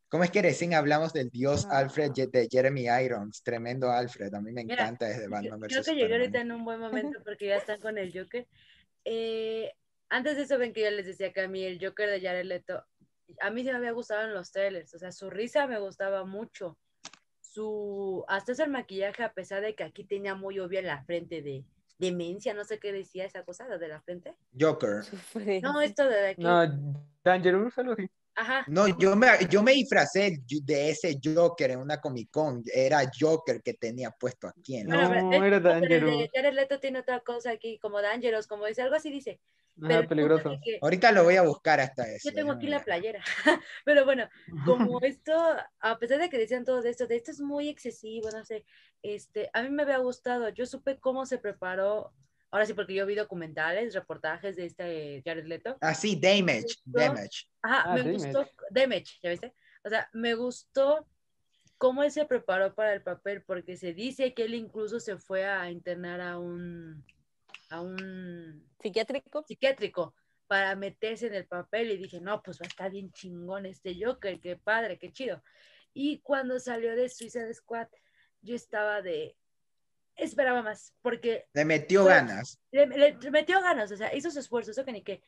¿Cómo 0.07 0.23
es 0.23 0.29
que 0.31 0.41
recién 0.43 0.73
hablamos 0.75 1.13
del 1.13 1.29
dios 1.29 1.65
Ah. 1.69 1.79
Alfred 1.79 2.11
de 2.11 2.47
Jeremy 2.49 2.85
Irons? 3.03 3.41
Tremendo 3.43 3.89
Alfred, 3.91 4.33
a 4.33 4.39
mí 4.39 4.51
me 4.51 4.63
Mira, 4.63 4.83
encanta 4.83 5.07
desde 5.07 5.23
Yo- 5.23 5.29
Batman 5.31 5.59
Creo 5.61 5.83
que 5.83 5.95
llegué 5.95 6.13
ahorita 6.13 6.41
en 6.41 6.51
un 6.51 6.63
buen 6.63 6.79
momento 7.17 7.19
porque 7.25 7.47
ya 7.47 7.55
están 7.57 7.81
con 7.81 7.97
el 7.97 8.13
Joker. 8.17 8.47
Eh, 9.03 9.71
antes 10.09 10.35
de 10.37 10.43
eso 10.43 10.57
ven 10.57 10.73
que 10.73 10.81
yo 10.83 10.91
les 10.91 11.05
decía 11.05 11.31
que 11.33 11.41
a 11.41 11.47
mí 11.47 11.63
el 11.63 11.79
Joker 11.83 12.09
de 12.09 12.21
Jared 12.21 12.45
Leto, 12.45 12.85
a 13.41 13.49
mí 13.49 13.63
sí 13.63 13.69
me 13.69 13.77
había 13.77 13.91
gustado 13.91 14.23
en 14.23 14.33
los 14.33 14.51
trailers, 14.51 14.93
o 14.93 14.99
sea, 14.99 15.11
su 15.11 15.29
risa 15.29 15.67
me 15.67 15.79
gustaba 15.79 16.25
mucho. 16.25 16.77
Su, 17.41 18.25
hasta 18.27 18.51
eso 18.51 18.63
el 18.63 18.69
maquillaje, 18.71 19.23
a 19.23 19.31
pesar 19.33 19.61
de 19.61 19.75
que 19.75 19.83
aquí 19.83 20.03
tenía 20.03 20.35
muy 20.35 20.59
obvia 20.59 20.81
la 20.81 21.03
frente 21.05 21.41
de 21.41 21.63
demencia, 21.97 22.53
no 22.53 22.65
sé 22.65 22.79
qué 22.79 22.91
decía 22.91 23.23
esa 23.25 23.43
cosa, 23.43 23.65
de 23.77 23.87
la 23.87 24.01
frente. 24.01 24.35
Joker. 24.59 25.03
No, 25.61 25.79
esto 25.81 26.05
de 26.07 26.27
aquí. 26.29 26.43
No, 26.43 27.03
Dangerous, 27.23 27.77
algo 27.77 27.93
así. 27.93 28.09
Ajá. 28.37 28.65
No, 28.67 28.87
yo 28.99 29.15
me, 29.15 29.27
yo 29.49 29.63
me 29.63 29.71
disfracé 29.71 30.39
de 30.45 30.89
ese 30.89 31.17
Joker 31.23 31.71
en 31.71 31.79
una 31.79 32.01
Comic 32.01 32.29
Con. 32.29 32.61
Era 32.73 33.09
Joker 33.17 33.61
que 33.63 33.75
tenía 33.75 34.11
puesto 34.11 34.49
aquí 34.49 34.75
en 34.75 34.89
la- 34.89 35.07
No, 35.07 35.29
de- 35.29 35.37
era 35.37 35.39
pero 35.39 35.45
el 35.45 35.51
de 35.63 35.69
Dangerous. 35.69 36.29
Jared 36.33 36.53
Leto 36.53 36.79
tiene 36.81 36.99
otra 36.99 37.21
cosa 37.21 37.51
aquí, 37.51 37.79
como 37.79 38.01
Dangerous, 38.01 38.47
como 38.47 38.65
dice, 38.65 38.81
algo 38.81 38.95
así 38.95 39.09
dice. 39.09 39.39
Pero 39.79 39.95
punto 40.01 40.09
peligroso. 40.09 40.59
que- 40.63 40.79
Ahorita 40.81 41.11
lo 41.11 41.23
voy 41.23 41.35
a 41.35 41.41
buscar 41.41 41.79
hasta 41.79 42.09
eso. 42.09 42.29
Yo 42.29 42.35
tengo 42.35 42.51
aquí 42.53 42.67
la 42.67 42.83
playera. 42.83 43.21
Pero 43.85 44.05
bueno, 44.05 44.29
como 44.65 44.99
esto, 45.03 45.33
a 45.79 45.99
pesar 45.99 46.19
de 46.19 46.29
que 46.29 46.37
decían 46.37 46.63
todo 46.65 46.81
de 46.81 46.89
esto, 46.91 47.07
de 47.07 47.15
esto 47.17 47.31
es 47.31 47.41
muy 47.41 47.67
excesivo, 47.69 48.29
no 48.31 48.43
sé, 48.45 48.65
este, 49.01 49.49
a 49.53 49.61
mí 49.63 49.69
me 49.69 49.83
había 49.83 49.97
gustado. 49.97 50.49
Yo 50.49 50.65
supe 50.65 50.97
cómo 50.99 51.25
se 51.25 51.37
preparó, 51.37 52.13
ahora 52.51 52.65
sí, 52.65 52.73
porque 52.73 52.93
yo 52.93 53.05
vi 53.05 53.15
documentales, 53.15 53.93
reportajes 53.93 54.55
de 54.55 54.65
este 54.65 55.21
Jared 55.25 55.45
Leto. 55.45 55.77
Ah, 55.81 55.93
sí, 55.93 56.15
Damage. 56.19 56.75
Damage. 56.85 57.47
Ajá, 57.61 57.83
Ah, 57.85 57.93
me 57.95 57.99
Damage. 58.03 58.13
gustó, 58.33 58.49
Damage, 58.71 59.19
¿ya 59.21 59.29
viste? 59.29 59.53
O 59.83 59.89
sea, 59.89 60.09
me 60.13 60.33
gustó 60.35 61.05
cómo 61.77 62.01
él 62.03 62.11
se 62.11 62.25
preparó 62.25 62.73
para 62.73 62.93
el 62.93 63.03
papel, 63.03 63.43
porque 63.43 63.75
se 63.75 63.93
dice 63.93 64.33
que 64.33 64.43
él 64.45 64.53
incluso 64.55 64.99
se 65.01 65.17
fue 65.17 65.45
a 65.45 65.69
internar 65.69 66.21
a 66.21 66.39
un, 66.39 67.03
a 67.69 67.81
un 67.81 68.67
Psiquiátrico. 68.81 69.43
psiquiátrico 69.47 70.15
para 70.47 70.75
meterse 70.75 71.27
en 71.27 71.33
el 71.33 71.47
papel 71.47 71.91
y 71.91 71.97
dije, 71.97 72.21
no, 72.21 72.41
pues 72.43 72.59
va 72.59 72.65
a 72.65 72.67
estar 72.67 72.91
bien 72.91 73.11
chingón 73.11 73.65
este 73.65 73.95
Joker, 73.99 74.39
qué 74.39 74.55
padre, 74.57 74.99
qué 74.99 75.11
chido. 75.11 75.41
Y 75.93 76.19
cuando 76.19 76.59
salió 76.59 76.95
de 76.95 77.09
Suicide 77.09 77.51
Squad, 77.53 77.87
yo 78.41 78.55
estaba 78.55 79.01
de, 79.01 79.35
esperaba 80.15 80.61
más, 80.61 80.93
porque 81.01 81.45
Le 81.53 81.65
metió 81.65 82.03
Pues, 82.03 82.13
ganas. 82.15 82.59
le, 82.71 82.85
le- 82.87 83.17
le 83.19 83.31
metió 83.31 83.59
ganas, 83.61 83.91
o 83.91 83.97
sea, 83.97 84.13
hizo 84.15 84.29
su 84.29 84.39
esfuerzo, 84.39 84.69
eso 84.71 84.85
que 84.85 84.91
ni 84.91 85.03
qué, 85.03 85.23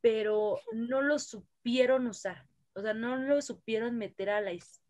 pero 0.00 0.58
no 0.72 1.02
lo 1.02 1.18
supieron 1.20 2.06
usar, 2.08 2.46
o 2.74 2.82
sea, 2.82 2.94
no 2.94 3.16
lo 3.16 3.40
supieron 3.42 3.96
meter 3.96 4.30
a 4.30 4.40
la 4.40 4.52
historia, 4.52 4.87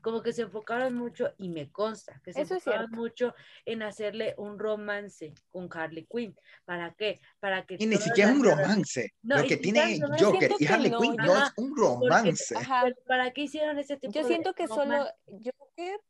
como 0.00 0.22
que 0.22 0.32
se 0.32 0.42
enfocaron 0.42 0.94
mucho, 0.94 1.32
y 1.38 1.48
me 1.48 1.70
consta, 1.70 2.20
que 2.24 2.32
se 2.32 2.42
Eso 2.42 2.54
enfocaron 2.54 2.90
mucho 2.92 3.34
en 3.64 3.82
hacerle 3.82 4.34
un 4.38 4.58
romance 4.58 5.34
con 5.50 5.68
Harley 5.72 6.06
Quinn, 6.10 6.34
¿para 6.64 6.94
qué? 6.94 7.20
Para 7.38 7.64
que 7.66 7.76
Y 7.78 7.86
ni 7.86 7.96
siquiera 7.96 8.30
es 8.30 8.36
un 8.36 8.44
romance. 8.44 9.12
No, 9.22 9.38
Lo 9.38 9.44
que 9.46 9.56
tiene 9.58 9.98
no, 9.98 10.16
yo 10.16 10.32
Joker 10.32 10.52
y 10.58 10.66
que 10.66 10.72
Harley 10.72 10.90
no, 10.90 11.00
Quinn 11.00 11.16
yo- 11.18 11.24
no 11.26 11.44
es 11.44 11.52
un 11.56 11.76
romance. 11.76 12.56
Ajá. 12.56 12.84
¿Para 13.06 13.30
qué 13.32 13.42
hicieron 13.42 13.78
ese 13.78 13.96
tipo 13.96 14.12
Yo 14.12 14.22
de 14.22 14.28
siento 14.28 14.54
que 14.54 14.66
solo? 14.66 15.06
Joker. 15.26 16.00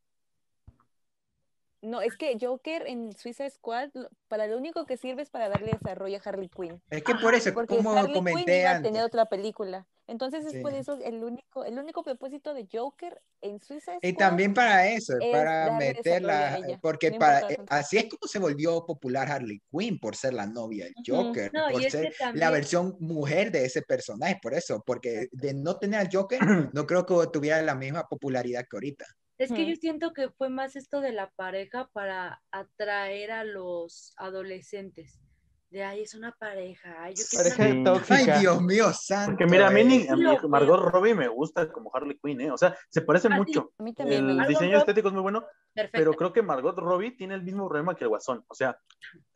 No, 1.82 2.00
es 2.00 2.16
que 2.16 2.36
Joker 2.40 2.84
en 2.86 3.12
Suicide 3.12 3.50
Squad, 3.50 3.90
para 4.28 4.46
lo 4.46 4.56
único 4.56 4.86
que 4.86 4.96
sirve 4.96 5.22
es 5.22 5.30
para 5.30 5.48
darle 5.48 5.72
desarrollo 5.72 6.16
a 6.18 6.28
Harley 6.28 6.48
Quinn. 6.48 6.80
Es 6.90 7.02
que 7.02 7.14
por 7.16 7.34
eso, 7.34 7.52
Porque 7.54 7.76
como 7.76 7.90
Harley 7.92 8.12
Quinn 8.12 8.14
comenté 8.24 8.60
iba 8.60 8.70
a 8.70 8.76
antes. 8.76 8.90
tener 8.92 9.04
otra 9.04 9.26
película. 9.26 9.86
Entonces 10.08 10.46
es 10.46 10.62
por 10.62 10.70
Sí. 10.72 10.78
eso 10.78 10.98
el 11.02 11.22
único, 11.24 11.64
el 11.64 11.78
único 11.78 12.04
propósito 12.04 12.54
de 12.54 12.68
Joker 12.72 13.20
en 13.40 13.60
Suicide 13.60 13.98
Y 14.02 14.10
Squad. 14.12 14.18
también 14.28 14.54
para 14.54 14.86
eso, 14.88 15.14
es 15.20 15.32
para 15.32 15.76
meterla, 15.76 16.60
porque 16.80 17.10
no 17.10 17.18
para, 17.18 17.40
eh, 17.50 17.58
así 17.68 17.98
es 17.98 18.04
como 18.08 18.28
se 18.28 18.38
volvió 18.38 18.86
popular 18.86 19.28
Harley 19.30 19.60
Quinn, 19.70 19.98
por 19.98 20.14
ser 20.14 20.32
la 20.34 20.46
novia 20.46 20.84
del. 20.84 20.94
Joker, 21.04 21.50
No, 21.52 21.68
y 21.70 21.72
por 21.72 21.82
es 21.82 21.92
ser 21.92 22.14
también- 22.18 22.40
la 22.40 22.50
versión 22.50 22.96
mujer 23.00 23.50
de 23.50 23.64
ese 23.64 23.82
personaje, 23.82 24.38
por 24.40 24.54
eso, 24.54 24.82
porque 24.86 25.26
de 25.32 25.54
no 25.54 25.76
tener 25.76 26.00
al 26.00 26.08
Joker, 26.12 26.38
no 26.74 26.86
creo 26.86 27.04
que 27.04 27.14
tuviera 27.32 27.60
la 27.62 27.74
misma 27.74 28.04
popularidad 28.08 28.62
que 28.70 28.76
ahorita. 28.76 29.04
Es 29.38 29.52
que 29.52 29.66
yo 29.68 29.76
siento 29.76 30.12
que 30.12 30.30
fue 30.30 30.48
más 30.48 30.76
esto 30.76 31.00
de 31.00 31.12
la 31.12 31.30
pareja 31.36 31.88
para 31.92 32.42
atraer 32.50 33.32
a 33.32 33.44
los 33.44 34.14
adolescentes. 34.16 35.20
De 35.68 35.82
ay, 35.82 36.02
es 36.02 36.14
una 36.14 36.32
pareja. 36.32 36.94
Ay, 37.02 37.14
yo 37.16 37.24
Pareja 37.36 37.62
una- 37.64 37.72
Sí. 37.72 37.76
Ay, 37.78 37.84
tóxica. 37.84 38.38
Dios 38.38 38.62
mío, 38.62 38.92
santo. 38.92 39.32
Porque 39.32 39.46
mira, 39.46 39.66
a 39.66 39.70
mí, 39.70 39.84
ni- 39.84 40.06
a 40.08 40.14
mí 40.16 40.22
Margot. 40.48 40.78
Robbie 40.90 41.14
me 41.14 41.28
gusta 41.28 41.70
como 41.70 41.90
Harley 41.92 42.18
Quinn, 42.22 42.40
¿eh? 42.40 42.50
O 42.52 42.56
sea, 42.56 42.76
se 42.88 43.02
parecen 43.02 43.32
Ah, 43.32 43.36
sí. 43.36 43.40
mucho. 43.40 43.72
A 43.78 43.82
mí 43.82 43.92
también 43.92 44.24
me 44.26 44.32
El 44.42 44.48
diseño 44.48 44.78
estético 44.78 45.08
es 45.08 45.14
muy 45.14 45.22
bueno, 45.22 45.44
Perfecto. 45.74 45.98
pero 45.98 46.14
creo 46.14 46.32
que 46.32 46.42
Margot 46.42 46.78
Robbie 46.78 47.10
tiene 47.16 47.34
el 47.34 47.42
mismo 47.42 47.68
problema 47.68 47.96
que 47.96 48.04
el 48.04 48.08
Guasón. 48.10 48.44
O 48.46 48.54
sea, 48.54 48.78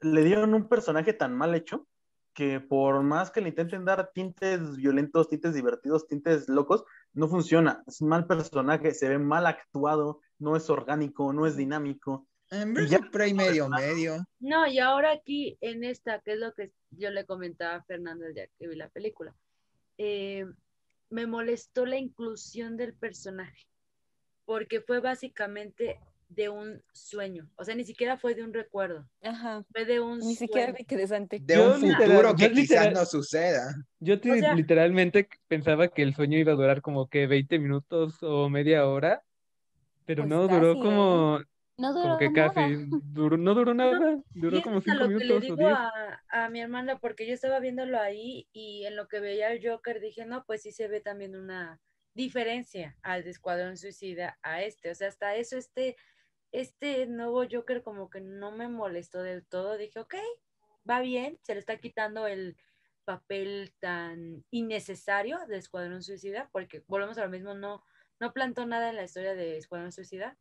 le 0.00 0.22
dieron 0.22 0.54
un 0.54 0.68
personaje 0.68 1.12
tan 1.14 1.36
mal 1.36 1.54
hecho 1.54 1.86
que 2.40 2.58
por 2.58 3.02
más 3.02 3.30
que 3.30 3.42
le 3.42 3.50
intenten 3.50 3.84
dar 3.84 4.12
tintes 4.14 4.74
violentos, 4.74 5.28
tintes 5.28 5.52
divertidos, 5.52 6.06
tintes 6.06 6.48
locos, 6.48 6.84
no 7.12 7.28
funciona. 7.28 7.84
Es 7.86 8.00
un 8.00 8.08
mal 8.08 8.26
personaje, 8.26 8.94
se 8.94 9.10
ve 9.10 9.18
mal 9.18 9.44
actuado, 9.46 10.22
no 10.38 10.56
es 10.56 10.70
orgánico, 10.70 11.34
no 11.34 11.44
es 11.44 11.54
dinámico. 11.54 12.26
En 12.50 12.74
Y 12.78 12.86
ya- 12.86 13.06
Prey 13.12 13.34
medio, 13.34 13.68
medio. 13.68 14.24
No, 14.38 14.66
y 14.66 14.78
ahora 14.78 15.12
aquí 15.12 15.58
en 15.60 15.84
esta, 15.84 16.20
que 16.20 16.32
es 16.32 16.38
lo 16.38 16.54
que 16.54 16.72
yo 16.92 17.10
le 17.10 17.26
comentaba 17.26 17.74
a 17.74 17.82
Fernando 17.82 18.24
día 18.32 18.48
que 18.58 18.68
vi 18.68 18.74
la 18.74 18.88
película, 18.88 19.34
eh, 19.98 20.46
me 21.10 21.26
molestó 21.26 21.84
la 21.84 21.98
inclusión 21.98 22.78
del 22.78 22.94
personaje, 22.94 23.66
porque 24.46 24.80
fue 24.80 25.00
básicamente 25.00 26.00
de 26.30 26.48
un 26.48 26.80
sueño, 26.92 27.50
o 27.56 27.64
sea, 27.64 27.74
ni 27.74 27.84
siquiera 27.84 28.16
fue 28.16 28.34
de 28.36 28.44
un 28.44 28.54
recuerdo, 28.54 29.04
Ajá. 29.22 29.64
fue 29.72 29.84
de 29.84 29.98
un 30.00 30.18
Ni 30.20 30.36
siquiera 30.36 30.66
sueño. 30.68 30.74
era 30.76 30.80
interesante. 30.80 31.38
De 31.42 31.54
Yo 31.56 31.74
un 31.74 31.80
literal- 31.82 32.08
futuro 32.10 32.28
yo 32.30 32.36
que 32.36 32.52
quizás 32.52 32.70
literal- 32.70 32.94
no 32.94 33.04
suceda. 33.04 33.74
Yo 33.98 34.20
te- 34.20 34.30
O 34.30 34.36
sea- 34.36 34.54
literalmente 34.54 35.28
pensaba 35.48 35.88
que 35.88 36.02
el 36.02 36.14
sueño 36.14 36.38
iba 36.38 36.52
a 36.52 36.56
durar 36.56 36.82
como 36.82 37.08
que 37.08 37.26
20 37.26 37.58
minutos 37.58 38.22
o 38.22 38.48
media 38.48 38.86
hora, 38.86 39.22
pero 40.06 40.22
Pues 40.22 40.30
no, 40.30 40.42
duró 40.48 40.68
casi, 40.74 40.78
¿eh? 40.78 40.82
como, 40.84 41.40
No 41.76 41.92
como 41.92 42.02
duró 42.04 42.18
que 42.18 42.30
nada. 42.30 42.52
casi, 42.54 42.74
duró- 43.12 43.36
no 43.36 43.54
duró 43.54 43.74
nada, 43.74 44.18
duró 44.30 44.62
como 44.62 44.78
es 44.78 44.88
a 44.88 44.92
5 44.92 44.98
lo 45.04 45.08
que 45.08 45.14
le 45.14 45.24
minutos 45.24 45.36
o 45.50 45.56
digo 45.56 45.56
10. 45.56 45.72
a, 45.78 46.22
a 46.44 46.48
mi 46.48 46.60
hermana, 46.60 46.98
porque 47.00 47.26
yo 47.26 47.34
estaba 47.34 47.58
viéndolo 47.58 47.98
ahí 47.98 48.46
y 48.52 48.84
en 48.86 48.94
lo 48.94 49.08
que 49.08 49.18
veía 49.18 49.50
el 49.52 49.68
Joker 49.68 50.00
dije, 50.00 50.26
no, 50.26 50.44
pues 50.44 50.62
sí 50.62 50.70
se 50.70 50.86
ve 50.86 51.00
también 51.00 51.34
una 51.34 51.80
diferencia 52.14 52.96
al 53.02 53.24
de 53.24 53.30
Escuadrón 53.30 53.76
Suicida 53.76 54.38
a 54.42 54.62
este. 54.62 54.90
O 54.90 54.94
sea, 54.94 55.08
hasta 55.08 55.36
eso, 55.36 55.56
este, 55.56 55.96
este 56.52 57.06
nuevo 57.06 57.44
Joker 57.50 57.82
como 57.82 58.10
que 58.10 58.20
no 58.20 58.52
me 58.52 58.68
molestó 58.68 59.22
del 59.22 59.46
todo. 59.46 59.76
Dije, 59.76 59.98
ok, 60.00 60.14
va 60.88 61.00
bien, 61.00 61.38
se 61.42 61.54
le 61.54 61.60
está 61.60 61.78
quitando 61.78 62.26
el 62.26 62.56
papel 63.04 63.72
tan 63.80 64.44
innecesario 64.50 65.38
de 65.48 65.56
Escuadrón 65.58 66.02
Suicida, 66.02 66.48
porque 66.52 66.84
volvemos 66.86 67.18
a 67.18 67.24
lo 67.24 67.30
mismo, 67.30 67.54
no, 67.54 67.82
no 68.18 68.32
plantó 68.32 68.66
nada 68.66 68.90
en 68.90 68.96
la 68.96 69.04
historia 69.04 69.34
de 69.34 69.56
Escuadrón 69.56 69.92
Suicida. 69.92 70.36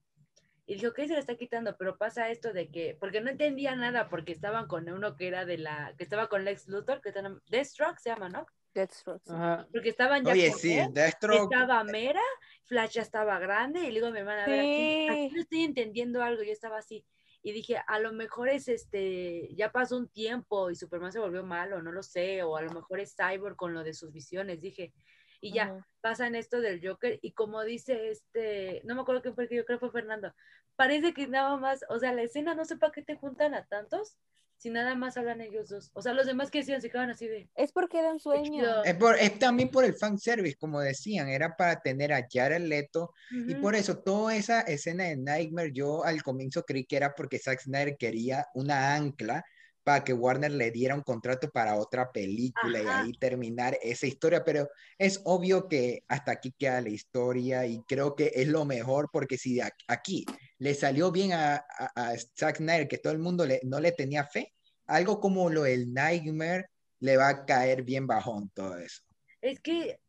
Y 0.66 0.76
dije, 0.76 0.88
ok, 0.88 0.98
se 0.98 1.08
le 1.14 1.20
está 1.20 1.36
quitando, 1.36 1.76
pero 1.78 1.98
pasa 1.98 2.30
esto 2.30 2.54
de 2.54 2.70
que, 2.70 2.96
porque 3.00 3.22
no 3.22 3.32
entendía 3.32 3.76
nada, 3.76 4.08
porque 4.08 4.32
estaban 4.32 4.68
con 4.68 4.88
uno 4.88 5.16
que 5.16 5.28
era 5.28 5.46
de 5.46 5.58
la, 5.58 5.96
que 5.98 6.04
estaba 6.04 6.30
con 6.30 6.46
Lex 6.46 6.68
Luthor, 6.68 7.02
que 7.02 7.10
está, 7.10 7.24
Deathstroke 7.50 8.00
se 8.00 8.10
llama, 8.10 8.30
¿no? 8.30 8.46
Deathstroke, 8.74 9.24
sí. 9.26 9.34
Ajá. 9.34 9.68
Porque 9.72 9.90
estaban 9.90 10.24
ya 10.24 10.34
Oye, 10.34 10.52
sí, 10.52 10.74
él, 10.74 10.94
Deathstroke. 10.94 11.54
estaba 11.54 11.84
Mera, 11.84 12.22
Flash 12.66 12.94
ya 12.94 13.02
estaba 13.02 13.40
grande, 13.40 13.82
y 13.82 13.88
le 13.88 13.96
digo 13.96 14.08
a 14.08 14.12
mi 14.12 14.20
hermana, 14.20 14.46
a 14.46 14.48
ver, 14.50 14.60
aquí, 14.60 14.82
aquí 15.08 15.30
no 15.34 15.42
estoy 15.42 15.64
entendiendo 15.64 16.24
algo, 16.24 16.44
yo 16.44 16.52
estaba 16.52 16.78
así, 16.78 17.06
y 17.42 17.52
dije, 17.52 17.82
a 17.88 18.00
lo 18.00 18.12
mejor 18.14 18.50
es 18.50 18.68
este, 18.68 19.54
ya 19.56 19.72
pasó 19.72 19.98
un 19.98 20.10
tiempo 20.10 20.70
y 20.70 20.76
Superman 20.76 21.12
se 21.12 21.20
volvió 21.20 21.44
malo, 21.44 21.82
no 21.82 21.92
lo 21.92 22.04
sé, 22.04 22.44
o 22.44 22.58
a 22.58 22.62
lo 22.62 22.72
mejor 22.72 23.00
es 23.00 23.16
Cyborg 23.16 23.56
con 23.56 23.74
lo 23.74 23.84
de 23.84 23.94
sus 23.94 24.12
visiones, 24.12 24.62
dije, 24.62 24.94
y 25.42 25.54
ya, 25.54 25.74
Ujú. 25.74 25.84
pasa 26.02 26.28
en 26.28 26.36
esto 26.36 26.60
del 26.62 26.86
Joker 26.86 27.18
y 27.22 27.32
como 27.34 27.64
dice 27.64 28.10
este, 28.10 28.82
no 28.86 28.96
me 28.96 29.02
acuerdo 29.02 29.22
quién 29.22 29.36
fue 29.36 29.46
el 29.46 29.50
que 29.50 29.56
yo 29.56 29.66
creo 29.66 29.80
que 29.80 29.88
fue 29.90 30.02
Fernando, 30.02 30.34
parece 30.76 31.14
que 31.14 31.28
nada 31.28 31.58
más, 31.58 31.86
o 31.90 31.98
sea, 32.00 32.14
la 32.14 32.24
escena 32.24 32.56
no 32.56 32.66
sé 32.66 32.78
para 32.78 32.92
qué 32.92 33.02
te 33.02 33.16
juntan 33.16 33.54
a 33.54 33.66
tantos, 33.66 34.18
si 34.60 34.70
nada 34.70 34.96
más 34.96 35.18
hablan 35.18 35.42
ellos 35.42 35.70
dos, 35.70 35.92
o 35.96 36.02
sea, 36.04 36.14
los 36.14 36.28
demás 36.28 36.52
que 36.52 36.60
decían 36.60 36.82
se 36.82 36.90
quedaban 36.90 37.10
así 37.12 37.28
de, 37.28 37.50
Es 37.56 37.72
porque 37.72 38.00
era 38.00 38.12
un 38.14 38.20
sueño. 38.20 38.82
Es, 38.84 38.96
por- 38.96 39.18
es 39.18 39.40
también 39.40 39.70
por 39.70 39.84
el 39.86 39.96
fanservice, 39.98 40.56
como 40.58 40.80
decían, 40.82 41.30
era 41.30 41.56
para 41.58 41.82
tener 41.82 42.14
a 42.14 42.26
Jared 42.32 42.62
Leto 42.62 43.12
y 43.46 43.56
"Ujú". 43.56 43.62
por 43.62 43.76
eso 43.76 44.00
toda 44.04 44.36
esa 44.36 44.62
escena 44.62 45.06
de 45.06 45.18
Nightmare 45.18 45.72
yo 45.74 46.04
al 46.04 46.22
comienzo 46.24 46.64
creí 46.64 46.86
que 46.86 46.98
era 46.98 47.14
porque 47.16 47.40
Zack 47.40 47.60
Snyder 47.62 47.96
quería 47.98 48.46
una 48.54 48.96
ancla 48.96 49.44
para 49.84 50.04
que 50.04 50.14
Warner 50.14 50.52
le 50.52 50.72
diera 50.72 50.94
un 50.96 51.02
contrato 51.02 51.50
para 51.50 51.76
otra 51.78 52.12
película 52.12 52.82
y 52.84 52.90
Ajá. 52.90 52.90
ahí 52.90 53.14
terminar 53.14 53.78
esa 53.82 54.06
historia, 54.08 54.44
pero 54.44 54.68
es 54.98 55.22
obvio 55.26 55.68
que 55.68 56.02
hasta 56.08 56.32
aquí 56.34 56.54
queda 56.58 56.82
la 56.82 56.90
historia 56.90 57.66
y 57.66 57.82
creo 57.88 58.16
que 58.16 58.32
es 58.36 58.48
lo 58.48 58.66
mejor 58.66 59.10
porque 59.12 59.38
si 59.38 59.60
aquí 59.88 60.26
le 60.60 60.74
salió 60.74 61.12
bien 61.12 61.34
a, 61.34 61.56
a, 61.56 61.92
a 61.96 62.18
Zack 62.18 62.58
Snyder 62.58 62.88
que 62.88 62.98
todo 62.98 63.14
el 63.14 63.20
mundo 63.20 63.46
le, 63.46 63.60
no 63.64 63.80
le 63.80 63.92
tenía 63.92 64.26
fe, 64.26 64.54
algo 64.86 65.20
como 65.20 65.50
lo 65.50 65.64
del 65.64 65.94
Nightmare 65.94 66.68
le 67.00 67.18
va 67.18 67.30
a 67.30 67.46
caer 67.46 67.84
bien 67.84 68.08
bajón 68.08 68.50
todo 68.54 68.78
eso. 68.78 69.02
Es 69.42 69.60
que, 69.62 70.00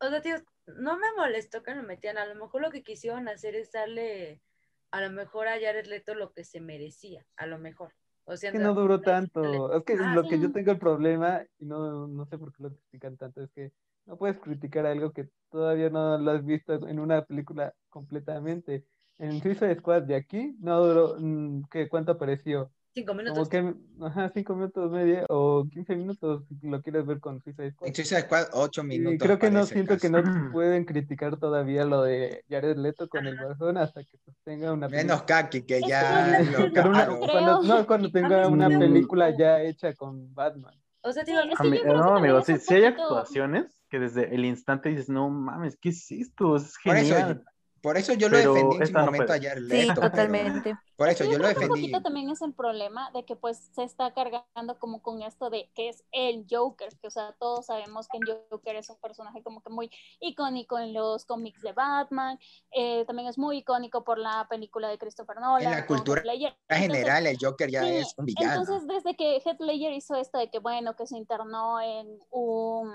o 0.00 0.08
sea, 0.08 0.20
tío, 0.20 0.36
no 0.66 0.98
me 0.98 1.06
molestó 1.16 1.62
que 1.62 1.74
lo 1.74 1.82
metían. 1.82 2.18
A 2.18 2.26
lo 2.26 2.34
mejor 2.34 2.60
lo 2.60 2.70
que 2.70 2.82
quisieron 2.82 3.28
hacer 3.28 3.54
es 3.54 3.72
darle, 3.72 4.42
a 4.90 5.00
lo 5.00 5.10
mejor 5.10 5.48
a 5.48 5.52
Jared 5.52 5.86
Leto 5.86 6.14
lo 6.14 6.32
que 6.32 6.44
se 6.44 6.60
merecía, 6.60 7.24
a 7.36 7.46
lo 7.46 7.58
mejor. 7.58 7.92
O 8.24 8.36
sea, 8.36 8.50
Es 8.50 8.56
que 8.56 8.62
no 8.62 8.74
duró 8.74 9.00
tanto. 9.00 9.72
Es 9.72 9.84
que 9.84 9.94
Ah, 9.98 10.14
lo 10.14 10.28
que 10.28 10.40
yo 10.40 10.52
tengo 10.52 10.72
el 10.72 10.78
problema, 10.78 11.44
y 11.58 11.64
no, 11.64 12.06
no 12.06 12.26
sé 12.26 12.36
por 12.36 12.52
qué 12.52 12.64
lo 12.64 12.70
critican 12.70 13.16
tanto, 13.16 13.42
es 13.42 13.50
que 13.52 13.72
no 14.04 14.18
puedes 14.18 14.38
criticar 14.40 14.84
algo 14.86 15.12
que 15.12 15.28
todavía 15.50 15.90
no 15.90 16.18
lo 16.18 16.30
has 16.32 16.44
visto 16.44 16.74
en 16.88 16.98
una 16.98 17.24
película 17.24 17.72
completamente. 17.88 18.84
En 19.18 19.40
Suicide 19.42 19.76
Squad 19.76 20.02
de 20.02 20.14
aquí 20.16 20.54
no 20.60 20.84
duró, 20.84 21.16
mm, 21.18 21.62
¿qué, 21.70 21.88
¿cuánto 21.88 22.12
apareció? 22.12 22.70
Cinco 22.94 23.12
minutos. 23.12 23.48
que, 23.50 23.74
ajá, 24.00 24.30
cinco 24.32 24.54
minutos 24.54 24.90
media 24.90 25.26
o 25.28 25.66
15 25.70 25.96
minutos 25.96 26.44
si 26.48 26.66
lo 26.66 26.80
quieres 26.80 27.04
ver 27.04 27.20
con 27.20 27.42
Suicide 27.42 27.72
Squad. 27.72 27.88
En 27.88 27.94
Suicide 27.94 28.20
Squad, 28.22 28.46
8 28.54 28.80
Y 28.82 28.86
minutos. 28.86 29.18
creo 29.26 29.38
que 29.38 29.50
no 29.50 29.66
siento 29.66 29.98
que 29.98 30.08
no 30.08 30.22
pueden 30.52 30.84
criticar 30.86 31.36
todavía 31.38 31.84
lo 31.84 32.02
de 32.02 32.42
Jared 32.48 32.78
Leto 32.78 33.06
con 33.08 33.26
el 33.26 33.36
Guasón 33.38 33.76
hasta 33.76 34.02
que 34.02 34.16
pues, 34.24 34.34
tenga 34.44 34.72
una 34.72 34.88
Menos 34.88 35.22
película. 35.22 35.42
Kaki, 35.42 35.62
que 35.62 35.80
ya 35.86 36.40
lo 36.52 36.88
una- 36.88 37.06
cuando, 37.30 37.62
no, 37.62 37.86
cuando 37.86 38.10
tenga 38.10 38.48
una 38.48 38.68
película 38.68 39.36
ya 39.36 39.60
hecha 39.62 39.94
con 39.94 40.34
Batman. 40.34 40.74
O 41.02 41.12
sea, 41.12 41.24
Sí, 41.24 41.32
digo, 41.32 41.42
es 41.44 41.60
A 41.60 41.62
que 41.62 41.68
mí- 41.70 41.80
no, 41.84 42.16
amigo, 42.16 42.40
sí 42.42 42.54
hay 42.74 42.84
actuaciones 42.84 43.78
que 43.90 43.98
desde 43.98 44.34
el 44.34 44.44
instante 44.46 44.88
dices, 44.88 45.08
no 45.10 45.28
mames, 45.28 45.76
¿qué 45.76 45.90
es 45.90 46.10
esto? 46.10 46.56
Es 46.56 46.74
Por 46.82 46.96
eso, 46.96 47.14
genial. 47.14 47.44
Por 47.86 47.96
eso 47.96 48.14
yo 48.14 48.28
lo 48.28 48.36
Pero 48.36 48.52
defendí 48.54 48.76
en 48.78 48.86
su 48.88 48.92
no 48.94 49.04
momento 49.04 49.26
puede. 49.26 49.38
ayer. 49.38 49.58
Sí, 49.60 49.86
pero- 49.94 50.00
totalmente. 50.10 50.76
por 50.96 51.08
Es 51.08 51.20
eso 51.20 51.30
yo 51.30 51.38
lo 51.38 51.44
que 51.44 51.48
un 51.50 51.54
defendí. 51.54 51.68
poquito 51.82 52.02
también 52.02 52.30
es 52.30 52.42
el 52.42 52.52
problema 52.52 53.12
de 53.12 53.24
que 53.24 53.36
pues 53.36 53.58
se 53.74 53.84
está 53.84 54.12
cargando 54.12 54.76
como 54.80 55.02
con 55.02 55.22
esto 55.22 55.50
de 55.50 55.70
que 55.74 55.90
es 55.90 56.02
el 56.10 56.46
Joker, 56.50 56.88
que 57.00 57.06
o 57.06 57.10
sea, 57.10 57.32
todos 57.38 57.66
sabemos 57.66 58.08
que 58.08 58.18
el 58.18 58.24
Joker 58.50 58.74
es 58.74 58.90
un 58.90 58.96
personaje 58.96 59.40
como 59.44 59.60
que 59.62 59.70
muy 59.70 59.88
icónico 60.18 60.80
en 60.80 60.94
los 60.94 61.24
cómics 61.26 61.62
de 61.62 61.72
Batman, 61.72 62.40
eh, 62.72 63.04
también 63.06 63.28
es 63.28 63.38
muy 63.38 63.58
icónico 63.58 64.02
por 64.02 64.18
la 64.18 64.46
película 64.50 64.88
de 64.88 64.98
Christopher 64.98 65.36
Nolan. 65.36 65.62
En 65.62 65.70
la 65.70 65.86
cultura. 65.86 66.22
En 66.68 66.78
general, 66.80 67.26
el 67.28 67.36
Joker 67.40 67.70
ya 67.70 67.82
Sí, 67.84 67.88
es 67.98 68.14
un 68.16 68.24
villano. 68.26 68.62
Entonces, 68.62 68.88
desde 68.88 69.14
que 69.16 69.36
Heath 69.44 69.60
Ledger 69.60 69.92
hizo 69.92 70.16
esto 70.16 70.38
de 70.38 70.50
que, 70.50 70.58
bueno, 70.58 70.96
que 70.96 71.06
se 71.06 71.16
internó 71.16 71.80
en 71.80 72.18
un 72.30 72.92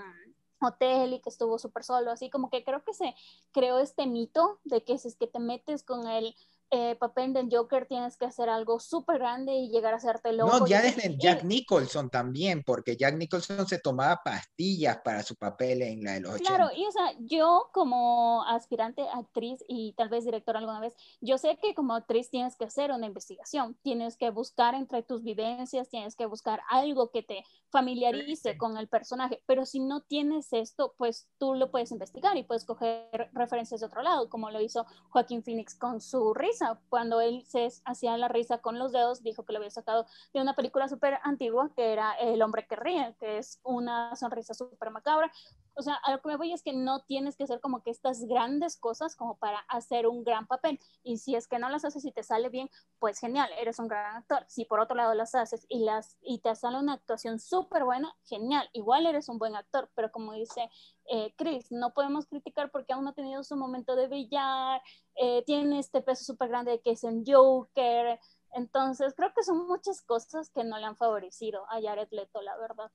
hotel 0.64 1.14
y 1.14 1.20
que 1.20 1.28
estuvo 1.30 1.58
súper 1.58 1.84
solo, 1.84 2.10
así 2.10 2.30
como 2.30 2.50
que 2.50 2.64
creo 2.64 2.84
que 2.84 2.94
se 2.94 3.14
creó 3.52 3.78
este 3.78 4.06
mito 4.06 4.60
de 4.64 4.82
que 4.84 4.98
si 4.98 5.08
es 5.08 5.16
que 5.16 5.26
te 5.26 5.38
metes 5.38 5.82
con 5.82 6.06
el 6.06 6.34
eh, 6.74 6.96
papel 6.96 7.34
del 7.34 7.48
Joker 7.52 7.84
tienes 7.86 8.16
que 8.16 8.24
hacer 8.24 8.48
algo 8.48 8.80
súper 8.80 9.18
grande 9.18 9.52
y 9.52 9.68
llegar 9.68 9.92
a 9.92 9.98
hacerte 9.98 10.32
loco. 10.32 10.60
No, 10.60 10.66
ya 10.66 10.80
desde 10.80 11.10
Y- 11.12 11.18
Jack 11.18 11.44
Nicholson 11.44 12.08
también, 12.08 12.62
porque 12.64 12.96
Jack 12.96 13.14
Nicholson 13.16 13.68
se 13.68 13.78
tomaba 13.78 14.22
pastillas 14.24 14.98
para 15.04 15.22
su 15.22 15.36
papel 15.36 15.82
en 15.82 16.02
la 16.02 16.12
de 16.14 16.20
los 16.20 16.32
80. 16.36 16.48
Claro, 16.48 16.70
y 16.74 16.86
o 16.86 16.90
sea, 16.90 17.12
yo 17.20 17.68
como 17.74 18.42
aspirante 18.44 19.02
actriz 19.12 19.62
y 19.68 19.92
tal 19.98 20.08
vez 20.08 20.24
directora 20.24 20.60
alguna 20.60 20.80
vez, 20.80 20.94
yo 21.20 21.36
sé 21.36 21.58
que 21.60 21.74
como 21.74 21.94
actriz 21.94 22.30
tienes 22.30 22.56
que 22.56 22.64
hacer 22.64 22.90
una 22.90 23.06
investigación, 23.06 23.76
tienes 23.82 24.16
que 24.16 24.30
buscar 24.30 24.74
entre 24.74 25.02
tus 25.02 25.22
vivencias, 25.22 25.90
tienes 25.90 26.16
que 26.16 26.24
buscar 26.24 26.62
algo 26.70 27.10
que 27.10 27.22
te 27.22 27.44
familiarice 27.70 28.56
con 28.56 28.78
el 28.78 28.88
personaje, 28.88 29.42
pero 29.46 29.66
si 29.66 29.80
no 29.80 30.00
tienes 30.00 30.52
esto, 30.52 30.94
pues 30.96 31.28
tú 31.38 31.54
lo 31.54 31.70
puedes 31.70 31.90
investigar 31.92 32.36
y 32.38 32.44
puedes 32.44 32.64
coger 32.64 33.30
referencias 33.32 33.80
de 33.80 33.86
otro 33.86 34.02
lado, 34.02 34.30
como 34.30 34.50
lo 34.50 34.60
hizo 34.60 34.86
Joaquín 35.10 35.42
Phoenix 35.42 35.74
con 35.74 36.00
su 36.00 36.32
risa, 36.32 36.61
cuando 36.88 37.20
él 37.20 37.44
se 37.46 37.68
hacía 37.84 38.16
la 38.16 38.28
risa 38.28 38.58
con 38.58 38.78
los 38.78 38.92
dedos, 38.92 39.22
dijo 39.22 39.44
que 39.44 39.52
lo 39.52 39.58
había 39.58 39.70
sacado 39.70 40.06
de 40.32 40.40
una 40.40 40.54
película 40.54 40.88
súper 40.88 41.18
antigua 41.22 41.70
que 41.74 41.92
era 41.92 42.12
El 42.14 42.42
hombre 42.42 42.66
que 42.66 42.76
ríe, 42.76 43.14
que 43.18 43.38
es 43.38 43.60
una 43.62 44.14
sonrisa 44.16 44.54
súper 44.54 44.90
macabra, 44.90 45.30
o 45.74 45.82
sea, 45.82 45.94
a 45.94 46.12
lo 46.12 46.20
que 46.20 46.28
me 46.28 46.36
voy 46.36 46.52
es 46.52 46.62
que 46.62 46.72
no 46.72 47.02
tienes 47.04 47.36
que 47.36 47.44
hacer 47.44 47.60
como 47.60 47.82
que 47.82 47.90
estas 47.90 48.24
grandes 48.24 48.76
cosas 48.76 49.16
como 49.16 49.36
para 49.38 49.58
hacer 49.68 50.06
un 50.06 50.24
gran 50.24 50.46
papel. 50.46 50.78
Y 51.02 51.18
si 51.18 51.34
es 51.34 51.48
que 51.48 51.58
no 51.58 51.68
las 51.68 51.84
haces 51.84 52.04
y 52.04 52.12
te 52.12 52.22
sale 52.22 52.48
bien, 52.48 52.70
pues 52.98 53.18
genial, 53.18 53.50
eres 53.58 53.78
un 53.78 53.88
gran 53.88 54.16
actor. 54.16 54.44
Si 54.48 54.64
por 54.64 54.80
otro 54.80 54.96
lado 54.96 55.14
las 55.14 55.34
haces 55.34 55.66
y, 55.68 55.84
las, 55.84 56.16
y 56.22 56.40
te 56.40 56.54
sale 56.54 56.78
una 56.78 56.94
actuación 56.94 57.38
súper 57.38 57.84
buena, 57.84 58.14
genial, 58.24 58.68
igual 58.72 59.06
eres 59.06 59.28
un 59.28 59.38
buen 59.38 59.56
actor. 59.56 59.90
Pero 59.94 60.12
como 60.12 60.32
dice 60.32 60.70
eh, 61.06 61.34
Chris, 61.36 61.70
no 61.70 61.92
podemos 61.94 62.26
criticar 62.26 62.70
porque 62.70 62.92
aún 62.92 63.04
no 63.04 63.10
ha 63.10 63.14
tenido 63.14 63.42
su 63.42 63.56
momento 63.56 63.96
de 63.96 64.08
brillar, 64.08 64.82
eh, 65.16 65.42
tiene 65.44 65.78
este 65.78 66.00
peso 66.02 66.24
súper 66.24 66.48
grande 66.48 66.80
que 66.80 66.92
es 66.92 67.04
un 67.04 67.24
Joker. 67.26 68.18
Entonces, 68.54 69.14
creo 69.16 69.32
que 69.34 69.42
son 69.42 69.66
muchas 69.66 70.02
cosas 70.02 70.50
que 70.50 70.62
no 70.64 70.78
le 70.78 70.84
han 70.84 70.96
favorecido 70.96 71.64
a 71.70 71.80
Jared 71.80 72.08
Leto, 72.10 72.42
la 72.42 72.56
verdad. 72.58 72.90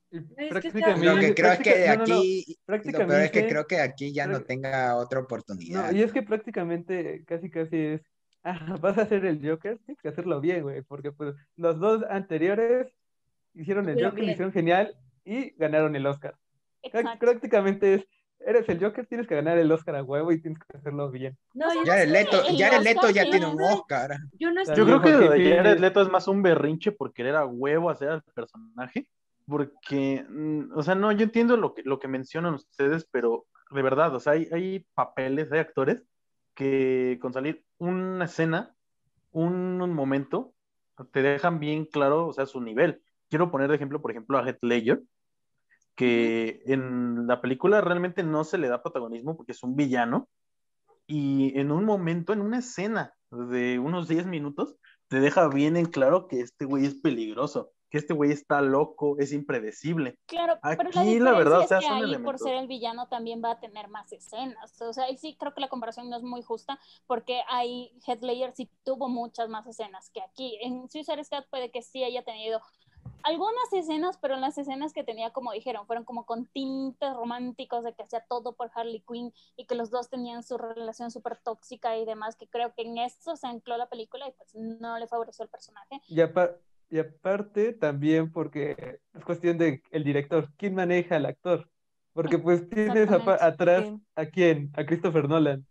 Prácticamente, 0.50 1.06
Lo 1.06 1.20
que 1.20 1.34
creo 1.34 1.52
es 1.54 1.60
que 1.60 1.88
no, 1.88 1.96
no, 1.96 2.04
aquí, 2.04 2.06
lo 2.06 2.18
peor 2.18 2.42
es 2.42 2.52
que 2.52 2.58
prácticamente- 2.66 3.48
creo 3.48 3.68
que 3.68 3.82
aquí 3.82 4.14
ya 4.14 4.28
no 4.28 4.44
tenga 4.44 4.96
otra 4.98 5.20
No, 5.20 5.26
oportunidad. 5.26 5.92
y 5.92 6.04
es 6.04 6.14
que 6.14 6.22
prácticamente 6.22 7.24
casi 7.26 7.50
casi 7.50 7.78
es, 7.78 8.02
ah, 8.44 8.78
vas 8.80 8.98
a 8.98 9.02
hacer 9.02 9.26
el 9.26 9.38
Joker, 9.48 9.80
tienes 9.86 10.02
que 10.02 10.10
hacerlo 10.10 10.40
bien, 10.40 10.62
güey, 10.64 10.82
porque 10.84 11.12
pues 11.12 11.36
los 11.56 11.80
dos 11.80 12.04
anteriores 12.10 12.88
hicieron 13.56 13.90
el 13.90 14.04
Joker, 14.04 14.24
lo 14.24 14.32
hicieron 14.32 14.54
genial 14.54 14.96
y 15.26 15.52
ganaron 15.58 15.96
el 15.96 16.06
Oscar. 16.06 16.36
Exacto. 16.84 17.20
Prácticamente 17.20 17.96
es, 17.96 18.08
eres 18.48 18.68
el 18.70 18.80
Joker, 18.84 19.06
tienes 19.06 19.28
que 19.28 19.36
ganar 19.36 19.58
el 19.58 19.72
Oscar 19.72 19.96
a 19.96 20.04
huevo 20.04 20.32
y 20.32 20.42
tienes 20.42 20.60
que 20.60 20.78
hacerlo 20.78 21.12
bien. 21.12 21.38
no, 21.54 21.74
yo, 21.74 21.82
Jared 21.86 22.10
Leto, 22.10 22.46
el 22.48 22.58
Jared 22.58 22.82
Leto 22.84 23.10
ya 23.10 23.24
tiene- 23.24 23.46
un 23.46 23.62
Oscar. 23.62 24.18
yo 24.40 24.50
no 24.50 24.56
Yo 24.56 24.62
estoy. 24.62 24.76
Yo 24.78 24.86
creo 24.86 25.02
que 25.02 25.10
lo 25.12 25.20
de 25.20 25.28
Joaquín 25.28 25.56
Jared. 25.58 25.80
Leto 25.80 26.02
es 26.02 26.10
más 26.10 26.28
un 26.28 26.42
berrinche 26.42 26.92
por 26.92 27.14
querer 27.14 27.36
a 27.36 27.46
huevo 27.46 27.90
hacer 27.90 28.10
al 28.10 28.24
personaje. 28.34 29.08
Porque, 29.48 30.26
mm, 30.28 30.78
o 30.78 30.84
sea, 30.84 30.96
no, 30.96 31.12
yo 31.12 31.24
entiendo 31.24 31.56
lo 31.56 31.74
que, 31.74 31.82
lo 31.84 32.00
que 32.00 32.08
mencionan 32.10 32.54
ustedes, 32.56 33.08
pero 33.12 33.46
de 33.72 33.82
verdad, 33.82 34.14
o 34.14 34.20
sea, 34.20 34.34
hay, 34.34 34.48
hay 34.52 34.86
papeles, 34.94 35.52
hay 35.52 35.60
actores 35.60 36.04
que 36.54 37.18
con 37.22 37.32
salir 37.34 37.64
una 37.78 38.26
escena, 38.26 38.74
un, 39.32 39.82
un 39.82 39.94
momento, 39.94 40.54
te 41.12 41.22
dejan 41.22 41.60
bien 41.60 41.86
claro, 41.86 42.28
o 42.28 42.34
sea, 42.34 42.46
su 42.46 42.60
nivel. 42.60 43.02
Quiero 43.30 43.52
poner 43.52 43.70
de 43.70 43.76
ejemplo, 43.76 44.02
por 44.02 44.12
ejemplo, 44.12 44.38
a 44.38 44.46
Heath 44.46 44.58
Ledger, 44.64 45.02
que 45.98 46.62
en 46.68 47.28
la 47.28 47.42
película 47.42 47.82
realmente 47.82 48.24
no 48.24 48.44
se 48.44 48.60
le 48.60 48.70
da 48.70 48.84
protagonismo 48.84 49.36
porque 49.36 49.52
es 49.52 49.64
un 49.64 49.76
villano, 49.76 50.30
y 51.08 51.58
en 51.58 51.72
un 51.72 51.86
momento, 51.86 52.34
en 52.34 52.42
una 52.42 52.60
escena 52.60 53.14
de 53.32 53.80
unos 53.80 54.08
10 54.08 54.28
minutos, 54.28 54.76
te 55.08 55.20
deja 55.20 55.48
bien 55.48 55.78
en 55.78 55.86
claro 55.86 56.28
que 56.28 56.42
este 56.42 56.66
güey 56.66 56.86
es 56.86 56.96
peligroso, 56.96 57.72
que 57.90 57.98
este 57.98 58.14
güey 58.14 58.32
está 58.32 58.62
loco, 58.62 59.18
es 59.18 59.32
impredecible. 59.32 60.20
Claro, 60.26 60.60
pero 60.62 60.90
la 60.94 61.02
Aquí, 61.02 61.20
la 61.20 61.32
verdad, 61.32 61.60
o 61.60 61.62
es 61.62 61.70
sea, 61.70 61.80
que 61.80 61.86
son 61.86 61.94
ahí 61.96 62.02
por 62.02 62.10
elementos. 62.10 62.42
ser 62.42 62.56
el 62.56 62.68
villano 62.68 63.08
también 63.08 63.42
va 63.42 63.52
a 63.52 63.60
tener 63.60 63.88
más 63.88 64.12
escenas. 64.12 64.82
O 64.82 64.92
sea, 64.92 65.10
y 65.10 65.18
sí 65.18 65.38
creo 65.40 65.54
que 65.54 65.62
la 65.62 65.70
comparación 65.70 66.10
no 66.10 66.18
es 66.18 66.24
muy 66.24 66.42
justa 66.42 66.78
porque 67.08 67.42
ahí 67.50 67.98
Heath 68.06 68.22
Ledger 68.22 68.52
sí 68.54 68.70
tuvo 68.84 69.08
muchas 69.08 69.48
más 69.48 69.66
escenas 69.66 70.10
que 70.10 70.22
aquí. 70.22 70.60
En 70.62 70.90
Suicide 70.90 71.24
Squad 71.24 71.46
puede 71.50 71.72
que 71.72 71.82
sí 71.82 72.04
haya 72.04 72.24
tenido 72.24 72.62
algunas 73.28 73.74
escenas, 73.74 74.18
pero 74.18 74.38
las 74.38 74.58
escenas 74.58 74.94
que 74.94 75.04
tenía, 75.04 75.32
como 75.32 75.52
dijeron, 75.52 75.86
fueron 75.86 76.06
como 76.06 76.26
con 76.26 76.46
tintes 76.46 77.14
románticos 77.14 77.84
de 77.84 77.94
que 77.94 78.04
hacía 78.04 78.22
todo 78.28 78.54
por 78.54 78.72
Harley 78.74 79.04
Quinn 79.08 79.34
y 79.58 79.66
que 79.66 79.76
los 79.76 79.90
dos 79.90 80.10
tenían 80.10 80.44
su 80.44 80.58
relación 80.58 81.12
súper 81.12 81.38
tóxica 81.38 81.98
y 81.98 82.06
demás, 82.06 82.36
que 82.38 82.48
creo 82.48 82.74
que 82.74 82.84
en 82.84 82.98
eso 82.98 83.36
se 83.36 83.48
ancló 83.48 83.78
la 83.78 83.88
película 83.90 84.28
y 84.28 84.32
pues 84.32 84.56
no 84.56 84.98
le 84.98 85.08
favoreció 85.08 85.44
al 85.44 85.50
personaje. 85.50 86.02
Y, 86.08 86.22
apa- 86.22 86.56
y 86.90 87.00
aparte 87.00 87.74
también 87.74 88.32
porque 88.32 89.00
es 89.14 89.26
cuestión 89.26 89.58
de 89.58 89.82
el 89.92 90.04
director, 90.04 90.50
quién 90.58 90.76
maneja 90.76 91.18
al 91.18 91.26
actor. 91.26 91.70
Porque 92.14 92.40
pues 92.40 92.68
tienes 92.70 93.12
atrás 93.12 93.86
sí. 93.86 94.02
a 94.16 94.26
quién, 94.26 94.72
a 94.74 94.86
Christopher 94.86 95.30
Nolan. 95.30 95.68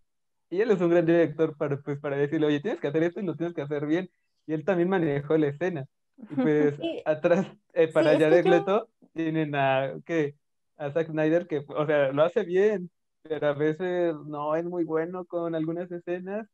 Y 0.48 0.60
él 0.60 0.70
es 0.70 0.80
un 0.80 0.90
gran 0.90 1.04
director 1.04 1.56
para, 1.56 1.80
pues, 1.80 1.98
para 1.98 2.16
decirle, 2.16 2.46
oye, 2.46 2.60
tienes 2.60 2.80
que 2.80 2.86
hacer 2.86 3.02
esto 3.02 3.18
y 3.18 3.24
lo 3.24 3.34
tienes 3.34 3.52
que 3.52 3.62
hacer 3.62 3.84
bien. 3.86 4.08
Y 4.46 4.52
él 4.52 4.64
también 4.64 4.88
manejó 4.88 5.36
la 5.36 5.48
escena. 5.48 5.86
Y 6.30 6.34
pues 6.34 6.76
Sí. 6.76 7.02
atrás, 7.04 7.46
eh, 7.74 7.88
para 7.88 8.12
es 8.12 8.18
que 8.18 8.24
Jared 8.24 8.44
yo- 8.44 8.50
Leto, 8.50 8.88
tienen 9.14 9.54
a, 9.54 9.94
¿qué? 10.04 10.34
a 10.78 10.90
Zack 10.90 11.08
Snyder, 11.10 11.46
que, 11.46 11.64
o 11.68 11.86
sea, 11.86 12.12
lo 12.12 12.22
hace 12.22 12.44
bien, 12.44 12.90
pero 13.22 13.48
a 13.48 13.52
veces 13.54 14.14
no 14.26 14.54
es 14.56 14.64
muy 14.64 14.84
bueno 14.84 15.24
con 15.24 15.54
algunas 15.54 15.90
escenas. 15.90 16.46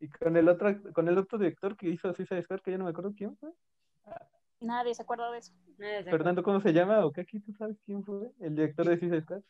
Y 0.00 0.08
con 0.08 0.36
el 0.36 0.48
otro, 0.48 0.76
con 0.92 1.08
el 1.08 1.18
otro 1.18 1.38
director 1.38 1.76
que 1.76 1.88
hizo 1.88 2.12
Suicide 2.14 2.42
Squad, 2.42 2.60
que 2.60 2.70
yo 2.70 2.78
no 2.78 2.84
me 2.84 2.90
acuerdo 2.90 3.12
quién 3.16 3.36
fue. 3.38 3.50
Nadie 4.60 4.94
se 4.94 5.02
acuerda 5.02 5.30
de 5.32 5.38
eso. 5.38 5.52
Fernando, 6.04 6.42
¿cómo 6.42 6.60
se 6.60 6.72
llama? 6.72 7.04
¿O 7.04 7.12
qué 7.12 7.20
aquí 7.22 7.38
tú 7.40 7.52
sabes 7.54 7.76
quién 7.84 8.04
fue? 8.04 8.30
El 8.40 8.54
director 8.56 8.86
de 8.88 8.98
Suicide 8.98 9.22
Squad. 9.22 9.40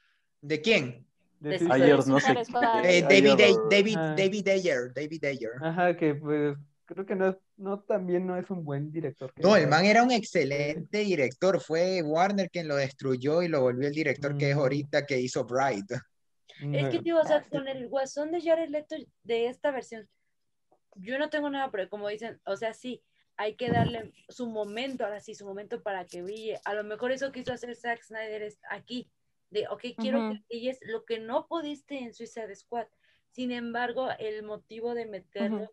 ¿De 0.43 0.61
quién? 0.61 1.07
De 1.41 1.59
De 1.59 1.69
Ayer, 1.73 1.97
no 2.07 2.19
sé. 2.21 2.33
Eh, 2.33 2.45
Ayer- 2.55 3.03
David, 3.09 3.37
Day- 3.37 3.55
David, 3.71 3.95
Ah. 3.99 4.15
David 4.17 4.49
Ayer, 4.49 4.93
David 4.95 5.25
Ayer. 5.25 5.51
Ajá, 5.63 5.97
que 5.97 6.15
pues 6.15 6.57
creo 6.89 7.05
que 7.05 7.15
no, 7.15 7.29
es- 7.29 7.37
no 7.57 7.81
también 7.81 8.27
no 8.27 8.37
es 8.37 8.49
un 8.51 8.65
buen 8.65 8.91
director. 8.91 9.33
No, 9.37 9.57
el 9.57 9.69
man 9.69 9.85
era 9.85 10.03
un 10.03 10.11
excelente 10.11 10.99
director. 10.99 11.61
Fue 11.61 12.03
Warner 12.03 12.51
quien 12.51 12.67
lo 12.67 12.77
destruyó 12.77 13.43
y 13.43 13.49
lo 13.49 13.61
volvió 13.61 13.89
el 13.89 13.95
director 13.95 14.37
que 14.39 14.51
es 14.51 14.57
ahorita 14.57 15.05
que 15.07 15.21
hizo 15.21 15.45
Bright. 15.45 15.91
Es 16.73 16.89
que, 16.89 17.01
tío, 17.01 17.21
o 17.21 17.25
sea, 17.25 17.43
con 17.43 17.69
el 17.69 17.89
guasón 17.89 18.33
de 18.33 18.41
Jared 18.41 18.71
Leto 18.71 18.97
de 19.23 19.47
esta 19.47 19.71
versión, 19.71 20.09
yo 20.97 21.19
no 21.19 21.29
tengo 21.31 21.51
nada, 21.51 21.71
pero 21.71 21.89
como 21.89 22.09
dicen, 22.09 22.41
o 22.45 22.57
sea, 22.57 22.73
sí, 22.75 23.03
hay 23.37 23.55
que 23.55 23.71
darle 23.71 24.13
su 24.29 24.49
momento, 24.49 25.05
ahora 25.05 25.21
sí, 25.21 25.35
su 25.35 25.45
momento 25.47 25.83
para 25.83 26.05
que 26.07 26.23
brille. 26.23 26.59
A 26.65 26.75
lo 26.75 26.83
mejor 26.83 27.13
eso 27.13 27.31
quiso 27.31 27.53
hacer 27.53 27.77
Zack 27.77 28.03
Snyder 28.03 28.43
es 28.43 28.59
aquí, 28.71 29.09
de, 29.51 29.69
ok, 29.69 29.85
quiero 29.97 30.19
que 30.33 30.43
brilles 30.49 30.79
lo 30.83 31.05
que 31.05 31.21
no 31.21 31.47
pudiste 31.47 31.99
en 31.99 32.13
Suicide 32.15 32.55
Squad. 32.57 32.87
Sin 33.31 33.53
embargo, 33.53 34.09
el 34.19 34.43
motivo 34.43 34.95
de 34.95 35.07
meterlo. 35.07 35.71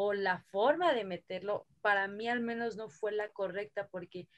O 0.00 0.12
la 0.12 0.38
forma 0.38 0.92
de 0.94 1.02
meterlo, 1.04 1.66
para 1.80 2.06
mí 2.06 2.28
al 2.28 2.38
menos 2.38 2.76
no 2.76 2.88
fue 2.88 3.10
la 3.10 3.30
correcta 3.30 3.88
porque 3.88 4.28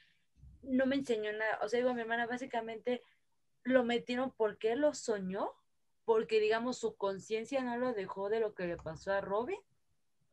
no 0.63 0.87
me 0.87 0.95
enseñó 0.95 1.31
nada. 1.33 1.59
O 1.61 1.69
sea, 1.69 1.77
digo, 1.77 1.93
mi 1.93 2.01
hermana 2.01 2.25
básicamente 2.25 3.03
lo 3.63 3.83
metieron 3.83 4.31
porque 4.35 4.75
lo 4.75 4.95
soñó, 4.95 5.51
porque 6.03 6.39
digamos 6.39 6.79
su 6.79 6.95
conciencia 6.95 7.61
no 7.63 7.77
lo 7.77 7.93
dejó 7.93 8.27
de 8.29 8.39
lo 8.39 8.55
que 8.55 8.65
le 8.65 8.77
pasó 8.77 9.11
a 9.13 9.21
Robin. 9.21 9.59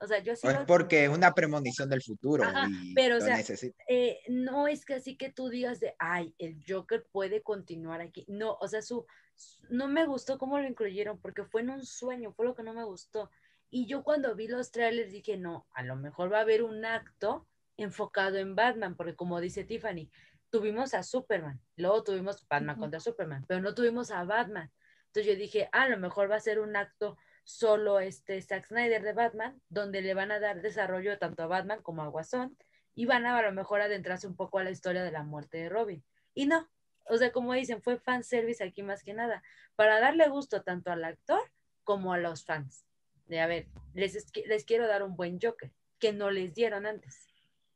O 0.01 0.07
sea, 0.07 0.19
yo 0.21 0.35
sí 0.35 0.47
O 0.47 0.51
es 0.51 0.61
lo- 0.61 0.67
porque 0.67 1.05
es 1.05 1.11
una 1.11 1.35
premonición 1.35 1.91
del 1.91 2.01
futuro 2.03 2.45
Ajá, 2.45 2.67
y 2.71 2.95
pero, 2.95 3.19
o 3.19 3.21
sea, 3.21 3.39
eh, 3.87 4.21
no 4.31 4.67
es 4.67 4.87
que 4.87 4.95
así 4.95 5.19
que 5.19 5.31
tú 5.31 5.51
digas 5.51 5.79
de, 5.79 5.95
ay, 5.99 6.35
el 6.39 6.65
Joker 6.67 7.07
puede 7.13 7.43
continuar 7.43 8.01
aquí. 8.01 8.25
No, 8.29 8.57
o 8.63 8.67
sea, 8.67 8.81
su, 8.81 9.05
su- 9.35 9.61
no 9.69 9.89
me 9.89 10.07
gustó 10.07 10.39
cómo 10.39 10.59
lo 10.59 10.67
incluyeron 10.67 11.21
porque 11.21 11.45
fue 11.45 11.61
en 11.61 11.69
un 11.69 11.85
sueño, 11.85 12.33
fue 12.33 12.47
lo 12.47 12.55
que 12.55 12.63
no 12.63 12.73
me 12.73 12.85
gustó. 12.85 13.31
Y 13.71 13.87
yo 13.87 14.03
cuando 14.03 14.35
vi 14.35 14.49
los 14.49 14.71
trailers 14.71 15.13
dije, 15.13 15.37
no, 15.37 15.67
a 15.73 15.83
lo 15.83 15.97
mejor 15.97 16.33
va 16.33 16.39
a 16.39 16.43
haber 16.43 16.63
un 16.63 16.85
acto 16.85 17.47
enfocado 17.77 18.39
en 18.39 18.55
Batman, 18.55 18.97
porque 18.97 19.15
como 19.15 19.41
dice 19.41 19.65
Tiffany, 19.65 20.11
tuvimos 20.51 20.95
a 20.95 21.03
Superman, 21.03 21.61
luego 21.77 22.03
tuvimos 22.03 22.47
Batman 22.49 22.79
contra 22.79 23.01
Superman, 23.01 23.45
pero 23.47 23.61
no 23.61 23.75
tuvimos 23.75 24.11
a 24.11 24.25
Batman. 24.25 24.73
Entonces 25.07 25.33
yo 25.33 25.39
dije, 25.39 25.69
"Ah, 25.73 25.83
a 25.83 25.89
lo 25.89 25.99
mejor 25.99 26.31
va 26.31 26.37
a 26.37 26.41
ser 26.41 26.61
un 26.61 26.77
acto 26.77 27.19
solo 27.45 28.01
este 28.01 28.41
Zack 28.43 28.67
Snyder 28.67 29.03
de 29.03 29.13
Batman, 29.13 29.61
donde 29.69 30.03
le 30.03 30.15
van 30.15 30.31
a 30.31 30.41
dar 30.41 30.61
desarrollo 30.61 31.19
tanto 31.19 31.43
a 31.43 31.47
Batman 31.47 31.83
como 31.83 32.03
a 32.03 32.09
Guasón, 32.09 32.57
y 32.95 33.07
van 33.07 33.27
a 33.27 33.39
a 33.39 33.43
lo 33.43 33.53
mejor 33.53 33.81
adentrarse 33.81 34.27
un 34.27 34.37
poco 34.37 34.59
a 34.59 34.65
la 34.65 34.71
historia 34.71 35.05
de 35.05 35.13
la 35.13 35.23
muerte 35.23 35.59
de 35.59 35.69
Robin. 35.69 36.05
Y 36.35 36.47
no, 36.47 36.69
o 37.07 37.17
sea, 37.17 37.33
como 37.33 37.55
dicen, 37.55 37.81
fue 37.81 37.99
fan 37.99 38.25
service 38.25 38.63
aquí 38.63 38.83
más 38.83 39.03
que 39.03 39.15
nada, 39.15 39.43
para 39.77 40.01
darle 40.01 40.29
gusto 40.29 40.63
tanto 40.63 40.91
al 40.91 41.05
actor 41.05 41.41
como 41.85 42.13
a 42.13 42.19
los 42.19 42.45
fans. 42.45 42.88
De 43.29 43.41
a 43.41 43.47
ver, 43.47 43.69
les, 43.95 44.15
es- 44.15 44.33
les 44.47 44.65
quiero 44.65 44.87
dar 44.87 45.03
un 45.03 45.17
buen 45.17 45.39
Joker, 45.41 45.71
que 45.99 46.13
no 46.13 46.31
les 46.31 46.55
dieron 46.55 46.87
antes, 46.87 47.27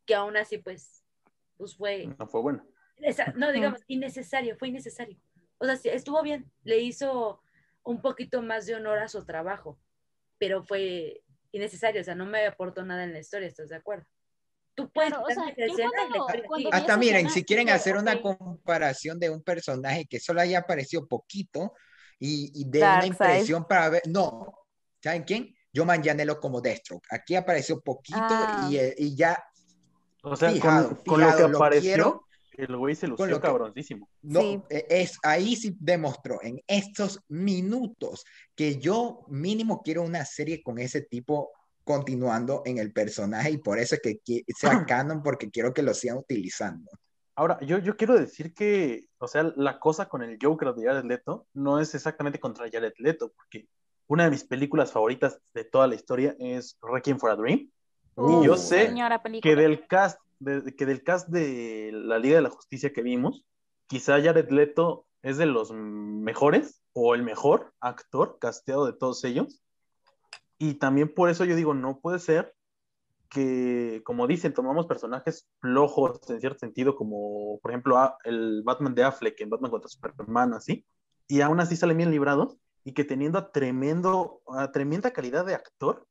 que 0.07 0.15
aún 0.15 0.37
así 0.37 0.59
pues, 0.59 1.05
pues 1.57 1.77
fue, 1.77 2.07
No 2.19 2.27
fue 2.27 2.41
bueno. 2.41 2.67
esa- 2.97 3.33
no 3.37 3.53
digamos, 3.53 3.81
innecesario, 3.87 4.57
fue 4.57 4.69
innecesario. 4.69 5.19
O 5.59 5.65
sea, 5.67 5.77
sí, 5.77 5.89
estuvo 5.89 6.23
bien, 6.23 6.51
le 6.65 6.79
hizo 6.81 7.43
un 7.85 8.01
poquito 8.01 8.43
más 8.43 8.67
de 8.67 8.75
honor 8.77 8.99
a 8.99 9.09
su 9.09 9.25
trabajo, 9.25 9.79
pero 10.39 10.63
fue 10.65 11.23
innecesario, 11.53 12.01
o 12.01 12.05
sea, 12.05 12.15
no 12.15 12.27
me 12.27 12.47
aportó 12.47 12.85
nada 12.85 13.05
en 13.05 13.13
la 13.13 13.19
historia, 13.21 13.49
¿estás 13.49 13.69
de 13.69 13.77
acuerdo? 13.77 14.07
Tú 14.75 14.91
puedes 14.91 15.11
Claro, 15.13 15.27
o 15.27 15.31
sea, 15.31 15.55
cuando- 16.47 16.69
Hasta 16.71 16.87
esa 16.93 16.97
miren, 16.97 17.17
escena, 17.27 17.31
si 17.35 17.45
quieren 17.45 17.69
hacer 17.69 17.97
una 17.97 18.15
ok. 18.15 18.23
comparación 18.39 19.19
de 19.21 19.29
un 19.29 19.43
personaje 19.43 20.07
que 20.07 20.19
solo 20.19 20.41
haya 20.41 20.61
aparecido 20.61 21.07
poquito 21.07 21.75
y, 22.19 22.51
y 22.55 22.65
de 22.71 22.79
una 22.79 22.89
Darkseid. 22.91 23.13
impresión 23.13 23.67
para 23.67 23.91
ver, 23.91 24.03
no, 24.09 24.55
¿saben 25.03 25.25
quién? 25.25 25.55
Yo 25.73 25.85
Manganiello 25.85 26.39
como 26.39 26.61
Deathstroke. 26.61 27.07
Aquí 27.11 27.35
apareció 27.35 27.81
poquito 27.81 28.19
Ah. 28.21 28.69
y, 28.71 28.77
eh, 28.77 28.95
y 28.99 29.15
ya, 29.17 29.43
O 30.23 30.37
sea, 30.37 30.51
Fijado, 30.53 30.89
con, 30.89 30.97
con 31.05 31.21
lo 31.21 31.37
que 31.37 31.49
lo 31.49 31.57
apareció, 31.57 31.83
quiero. 31.95 32.27
el 32.71 32.77
güey 32.77 32.95
se 32.95 33.09
lució 33.09 33.27
lo 33.27 33.41
que- 33.41 33.47
cabroncísimo. 33.49 34.09
no, 34.23 34.41
Sí. 34.41 34.63
eh, 34.71 34.87
es, 34.89 35.19
ahí 35.25 35.57
sí 35.57 35.77
demostró 35.81 36.41
en 36.43 36.61
estos 36.69 37.21
minutos 37.29 38.25
que 38.55 38.79
yo 38.79 39.25
mínimo 39.29 39.83
quiero 39.83 40.03
una 40.03 40.25
serie 40.25 40.63
con 40.63 40.79
ese 40.79 41.01
tipo 41.03 41.51
continuando 41.85 42.63
en 42.65 42.79
el 42.79 42.93
personaje 42.93 43.51
y 43.51 43.59
por 43.59 43.79
eso 43.81 43.97
es 43.97 44.01
que 44.03 44.21
sea 44.57 44.71
canon 44.89 45.23
porque 45.25 45.51
quiero 45.51 45.75
que 45.75 45.83
lo 45.83 45.93
sigan 45.95 46.19
utilizando. 46.19 46.91
Ahora, 47.35 47.59
yo, 47.63 47.79
yo 47.79 47.97
quiero 47.97 48.15
decir 48.15 48.53
que, 48.55 49.07
o 49.19 49.27
sea, 49.27 49.43
la 49.57 49.81
cosa 49.81 50.07
con 50.09 50.23
el 50.23 50.39
Joker 50.41 50.75
de 50.75 50.87
Jared 50.87 51.05
Leto 51.05 51.47
no 51.55 51.81
es 51.81 51.95
exactamente 51.95 52.39
contra 52.39 52.69
Jared 52.71 52.93
Leto, 52.99 53.33
porque 53.35 53.67
una 54.07 54.25
de 54.25 54.31
mis 54.31 54.45
películas 54.45 54.93
favoritas 54.93 55.41
de 55.55 55.65
toda 55.65 55.87
la 55.87 55.95
historia 55.95 56.37
es 56.39 56.79
Requiem 56.83 57.19
for 57.19 57.31
a 57.31 57.37
Dream. 57.37 57.71
Uh, 58.15 58.43
y 58.43 58.47
yo 58.47 58.57
sé 58.57 58.87
Señora 58.87 59.23
película. 59.23 59.55
que 59.55 59.61
del 59.61 59.87
cast 59.87 60.21
de, 60.39 60.75
que 60.77 60.87
del 60.87 61.03
cast 61.03 61.29
de 61.29 61.91
la 61.93 62.19
Liga 62.19 62.37
de 62.37 62.43
la 62.43 62.51
Justicia 62.51 62.93
que 62.93 63.03
vimos, 63.03 63.45
quizá 63.87 64.21
Jared 64.21 64.51
Leto 64.51 65.07
es 65.23 65.39
de 65.39 65.47
los 65.47 65.73
mejores 65.73 66.83
o 66.93 67.15
el 67.15 67.23
mejor 67.23 67.73
actor 67.81 68.39
casteado 68.41 68.87
de 68.87 68.93
todos 68.93 69.25
ellos. 69.25 69.63
Y 70.59 70.75
también 70.75 71.13
por 71.13 71.31
eso 71.31 71.45
yo 71.45 71.57
digo, 71.57 71.75
no 71.75 72.01
puede 72.01 72.19
ser 72.19 72.55
que, 73.33 74.03
como 74.05 74.27
dicen, 74.27 74.53
tomamos 74.53 74.87
personajes 74.87 75.49
flojos 75.61 76.21
en 76.29 76.41
cierto 76.41 76.59
sentido, 76.59 76.95
como 76.95 77.59
por 77.61 77.71
ejemplo 77.71 77.97
el 78.25 78.63
Batman 78.63 78.95
de 78.95 79.05
Affleck 79.05 79.41
en 79.41 79.49
Batman 79.49 79.71
contra 79.71 79.89
Superman, 79.89 80.53
así, 80.53 80.85
y 81.27 81.41
aún 81.41 81.59
así 81.61 81.75
salen 81.77 81.97
bien 81.97 82.11
librados, 82.11 82.59
y 82.85 82.93
que 82.95 83.05
teniendo 83.05 83.39
a 83.39 83.53
tremendo, 83.53 84.43
a 84.49 84.73
tremenda 84.73 85.13
calidad 85.13 85.47
de 85.47 85.55
actor, 85.55 86.07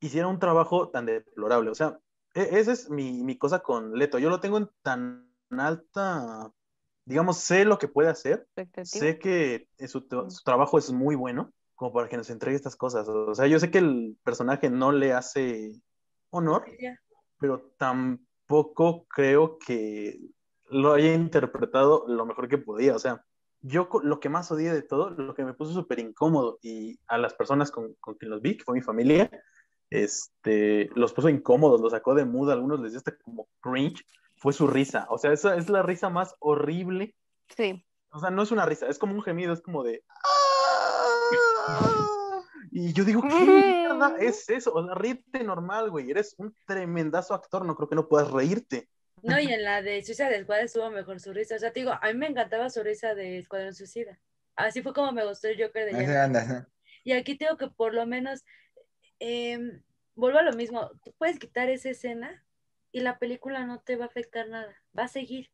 hiciera 0.00 0.28
un 0.28 0.38
trabajo 0.38 0.90
tan 0.90 1.06
deplorable. 1.06 1.70
O 1.70 1.74
sea, 1.74 1.98
e- 2.34 2.58
esa 2.58 2.72
es 2.72 2.90
mi, 2.90 3.22
mi 3.22 3.38
cosa 3.38 3.60
con 3.60 3.92
Leto. 3.98 4.18
Yo 4.18 4.30
lo 4.30 4.40
tengo 4.40 4.58
en 4.58 4.70
tan 4.82 5.30
alta, 5.50 6.50
digamos, 7.04 7.38
sé 7.38 7.64
lo 7.64 7.78
que 7.78 7.88
puede 7.88 8.08
hacer, 8.08 8.46
sé 8.82 9.18
que 9.18 9.68
su, 9.86 10.06
su 10.28 10.42
trabajo 10.44 10.78
es 10.78 10.90
muy 10.92 11.14
bueno, 11.14 11.52
como 11.74 11.92
para 11.92 12.08
que 12.08 12.16
nos 12.16 12.30
entregue 12.30 12.56
estas 12.56 12.76
cosas. 12.76 13.08
O 13.08 13.34
sea, 13.34 13.46
yo 13.46 13.58
sé 13.58 13.70
que 13.70 13.78
el 13.78 14.16
personaje 14.24 14.70
no 14.70 14.92
le 14.92 15.12
hace 15.12 15.72
honor, 16.30 16.64
pero 17.38 17.72
tampoco 17.78 19.06
creo 19.08 19.58
que 19.58 20.18
lo 20.70 20.92
haya 20.94 21.12
interpretado 21.14 22.04
lo 22.08 22.26
mejor 22.26 22.48
que 22.48 22.58
podía. 22.58 22.96
O 22.96 22.98
sea, 22.98 23.24
yo 23.66 23.88
lo 24.02 24.20
que 24.20 24.28
más 24.28 24.52
odié 24.52 24.72
de 24.72 24.82
todo, 24.82 25.10
lo 25.10 25.34
que 25.34 25.42
me 25.42 25.54
puso 25.54 25.72
súper 25.72 25.98
incómodo 25.98 26.58
y 26.60 26.98
a 27.06 27.16
las 27.16 27.32
personas 27.32 27.70
con, 27.70 27.94
con 27.94 28.14
quien 28.14 28.30
los 28.30 28.42
vi, 28.42 28.58
que 28.58 28.64
fue 28.64 28.74
mi 28.74 28.82
familia, 28.82 29.30
este, 29.88 30.90
los 30.94 31.14
puso 31.14 31.30
incómodos, 31.30 31.80
los 31.80 31.92
sacó 31.92 32.14
de 32.14 32.26
mood, 32.26 32.50
a 32.50 32.52
algunos 32.52 32.80
les 32.80 32.92
dio 32.92 32.98
hasta 32.98 33.16
como 33.16 33.48
cringe, 33.60 34.04
fue 34.36 34.52
su 34.52 34.66
risa. 34.66 35.06
O 35.08 35.16
sea, 35.16 35.32
esa 35.32 35.56
es 35.56 35.70
la 35.70 35.82
risa 35.82 36.10
más 36.10 36.34
horrible. 36.40 37.14
Sí. 37.56 37.86
O 38.10 38.18
sea, 38.18 38.30
no 38.30 38.42
es 38.42 38.52
una 38.52 38.66
risa, 38.66 38.86
es 38.86 38.98
como 38.98 39.14
un 39.14 39.22
gemido, 39.22 39.54
es 39.54 39.62
como 39.62 39.82
de... 39.82 40.04
Y 42.76 42.92
yo 42.92 43.04
digo, 43.04 43.22
¿qué 43.22 43.28
mierda 43.28 44.16
es 44.18 44.50
eso? 44.50 44.74
O 44.74 44.84
sea, 44.84 44.96
ríete 44.96 45.44
normal, 45.44 45.90
güey. 45.90 46.10
Eres 46.10 46.34
un 46.38 46.56
tremendazo 46.66 47.32
actor, 47.32 47.64
no 47.64 47.76
creo 47.76 47.88
que 47.88 47.94
no 47.94 48.08
puedas 48.08 48.32
reírte. 48.32 48.88
No, 49.24 49.40
y 49.40 49.50
en 49.50 49.64
la 49.64 49.80
de 49.80 50.02
Suicide 50.04 50.42
Squad 50.42 50.60
estuvo 50.60 50.90
mejor 50.90 51.18
su 51.18 51.32
risa. 51.32 51.56
O 51.56 51.58
sea, 51.58 51.72
te 51.72 51.80
digo, 51.80 51.92
a 51.92 52.06
mí 52.08 52.14
me 52.14 52.26
encantaba 52.26 52.68
su 52.68 52.82
risa 52.82 53.14
de 53.14 53.38
Escuadrón 53.38 53.74
Suicida. 53.74 54.20
Así 54.54 54.82
fue 54.82 54.92
como 54.92 55.12
me 55.12 55.26
gustó 55.26 55.48
el 55.48 55.60
Joker 55.60 55.92
de 55.92 56.16
anda, 56.18 56.68
Y 57.04 57.12
aquí 57.12 57.36
tengo 57.36 57.56
que 57.56 57.68
por 57.68 57.94
lo 57.94 58.06
menos, 58.06 58.44
em, 59.18 59.82
vuelvo 60.14 60.38
a 60.38 60.42
lo 60.42 60.52
mismo, 60.52 60.90
tú 61.02 61.14
puedes 61.16 61.38
quitar 61.38 61.70
esa 61.70 61.88
escena 61.88 62.44
y 62.92 63.00
la 63.00 63.18
película 63.18 63.64
no 63.64 63.80
te 63.80 63.96
va 63.96 64.04
a 64.04 64.08
afectar 64.08 64.48
nada, 64.48 64.76
va 64.96 65.04
a 65.04 65.08
seguir. 65.08 65.50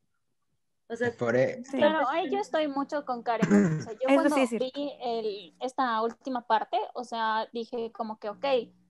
O 0.89 0.97
sea, 0.97 1.13
por 1.13 1.37
e- 1.37 1.63
Sí. 1.65 1.77
Claro, 1.77 2.09
ahí 2.09 2.29
yo 2.29 2.39
estoy 2.39 2.67
mucho 2.67 3.05
con 3.05 3.23
Karen. 3.23 3.79
O 3.79 3.83
sea, 3.83 3.93
yo 3.93 4.09
Eso 4.09 4.15
cuando 4.15 4.35
sí 4.35 4.43
es 4.43 4.51
vi 4.51 4.73
el, 5.01 5.55
esta 5.61 6.03
última 6.03 6.45
parte, 6.45 6.77
o 6.95 7.05
sea, 7.05 7.49
dije 7.53 7.93
como 7.93 8.19
que, 8.19 8.29
ok, 8.29 8.45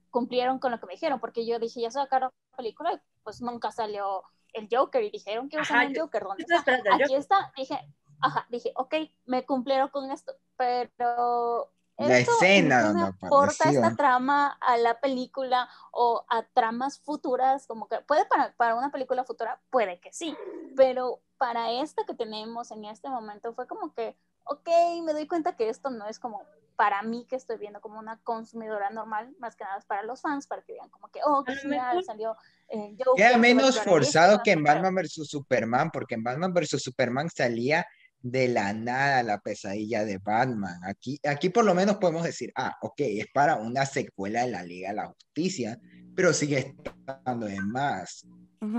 cumplieron 0.09 0.57
con 0.57 0.71
lo 0.71 0.79
que 0.79 0.87
me 0.87 0.93
dijeron, 0.93 1.19
porque 1.19 1.45
yo 1.45 1.59
dije, 1.59 1.81
ya 1.81 1.91
sacaron 1.91 2.31
la 2.51 2.57
película 2.57 2.93
y 2.93 2.97
pues 3.23 3.41
nunca 3.41 3.71
salió 3.71 4.23
el 4.53 4.67
Joker 4.71 5.03
y 5.03 5.11
dijeron 5.11 5.49
que 5.49 5.59
usan 5.59 5.77
Ajá, 5.77 5.85
el 5.87 5.99
Joker. 5.99 6.23
¿Dónde 6.23 6.45
está? 6.47 6.77
Aquí 6.93 7.15
está. 7.15 7.51
Dije, 7.55 7.79
ajá, 8.19 8.45
dije, 8.49 8.71
ok, 8.75 8.95
me 9.25 9.45
cumplieron 9.45 9.89
con 9.89 10.09
esto, 10.11 10.33
pero... 10.55 11.71
La 11.97 12.17
esto 12.17 12.31
escena 12.31 12.79
¿en 12.79 12.81
qué 12.81 12.87
donde 12.87 13.03
aporta 13.27 13.69
esta 13.69 13.95
trama 13.95 14.57
a 14.59 14.77
la 14.77 14.99
película 14.99 15.69
o 15.91 16.25
a 16.29 16.41
tramas 16.41 16.99
futuras, 16.99 17.67
como 17.67 17.87
que 17.87 17.99
puede 17.99 18.25
para, 18.25 18.55
para 18.55 18.73
una 18.75 18.91
película 18.91 19.23
futura, 19.23 19.61
puede 19.69 19.99
que 19.99 20.11
sí, 20.11 20.35
pero 20.75 21.21
para 21.37 21.69
esta 21.71 22.03
que 22.05 22.15
tenemos 22.15 22.71
en 22.71 22.85
este 22.85 23.07
momento 23.07 23.53
fue 23.53 23.67
como 23.67 23.93
que, 23.93 24.17
ok, 24.45 24.67
me 25.03 25.13
doy 25.13 25.27
cuenta 25.27 25.55
que 25.55 25.69
esto 25.69 25.91
no 25.91 26.07
es 26.07 26.17
como 26.17 26.43
para 26.81 27.03
mí 27.03 27.27
que 27.29 27.35
estoy 27.35 27.59
viendo 27.59 27.79
como 27.79 27.99
una 27.99 28.17
consumidora 28.23 28.89
normal, 28.89 29.35
más 29.37 29.55
que 29.55 29.63
nada 29.63 29.77
es 29.77 29.85
para 29.85 30.01
los 30.01 30.19
fans, 30.19 30.47
para 30.47 30.63
que 30.63 30.73
vean 30.73 30.89
como 30.89 31.09
que, 31.09 31.19
oh, 31.23 31.43
A 31.45 31.51
lo 31.51 31.55
genial, 31.61 31.87
mejor- 31.89 32.03
salió 32.03 32.35
eh, 32.69 32.95
Joker, 32.97 33.23
Queda 33.23 33.37
menos 33.37 33.75
esto, 33.77 33.87
forzado 33.87 34.41
que 34.43 34.53
en 34.53 34.63
Batman 34.63 34.95
vs. 34.95 35.27
Superman, 35.29 35.91
porque 35.91 36.15
en 36.15 36.23
Batman 36.23 36.51
vs. 36.51 36.81
Superman 36.81 37.29
salía 37.29 37.85
de 38.19 38.47
la 38.47 38.73
nada 38.73 39.21
la 39.21 39.37
pesadilla 39.41 40.03
de 40.05 40.17
Batman. 40.17 40.79
Aquí, 40.83 41.19
aquí 41.23 41.49
por 41.49 41.65
lo 41.65 41.75
menos 41.75 41.97
podemos 41.97 42.23
decir, 42.23 42.51
ah, 42.55 42.75
ok, 42.81 42.95
es 43.01 43.27
para 43.31 43.57
una 43.57 43.85
secuela 43.85 44.41
de 44.43 44.49
la 44.49 44.63
Liga 44.63 44.89
de 44.89 44.95
la 44.95 45.05
Justicia, 45.09 45.79
pero 46.15 46.33
sigue 46.33 46.73
estando 47.05 47.45
de 47.45 47.61
más. 47.61 48.25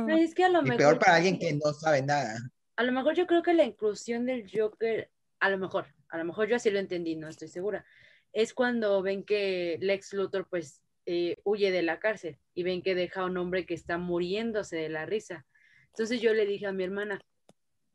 Es 0.09 0.35
que 0.35 0.43
a 0.45 0.49
lo 0.49 0.59
Y 0.63 0.65
mejor, 0.65 0.77
peor 0.77 0.99
para 0.99 1.15
alguien 1.15 1.39
que 1.39 1.53
no 1.53 1.73
sabe 1.73 2.03
nada. 2.03 2.35
a 2.75 2.83
lo 2.83 2.91
mejor 2.91 3.15
yo 3.15 3.29
creo 3.29 3.45
que 3.45 3.55
la 3.55 3.63
inclusión 3.63 4.27
del 4.27 4.51
Joker, 4.53 5.09
a 5.39 5.51
lo 5.51 5.59
mejor, 5.59 5.87
a 6.13 6.19
lo 6.19 6.25
mejor 6.25 6.47
yo 6.47 6.57
así 6.57 6.71
lo 6.71 6.79
entendí, 6.79 7.17
no 7.17 7.29
estoy 7.29 7.49
segura, 7.49 7.85
es 8.33 8.53
cuando 8.53 9.03
ven 9.03 9.25
que 9.25 9.79
Lex 9.81 10.13
Luthor 10.13 10.47
pues 10.49 10.83
eh, 11.07 11.39
huye 11.43 11.71
de 11.71 11.83
la 11.83 11.99
cárcel 11.99 12.39
y 12.55 12.63
ven 12.63 12.83
que 12.83 12.95
deja 12.95 13.23
a 13.23 13.25
un 13.25 13.39
hombre 13.39 13.65
que 13.65 13.75
está 13.75 13.97
muriéndose 13.97 14.77
de 14.77 14.91
la 14.91 15.07
risa. 15.07 15.47
Entonces 15.89 16.21
yo 16.21 16.35
le 16.35 16.47
dije 16.47 16.67
a 16.67 16.73
mi 16.73 16.85
hermana, 16.85 17.21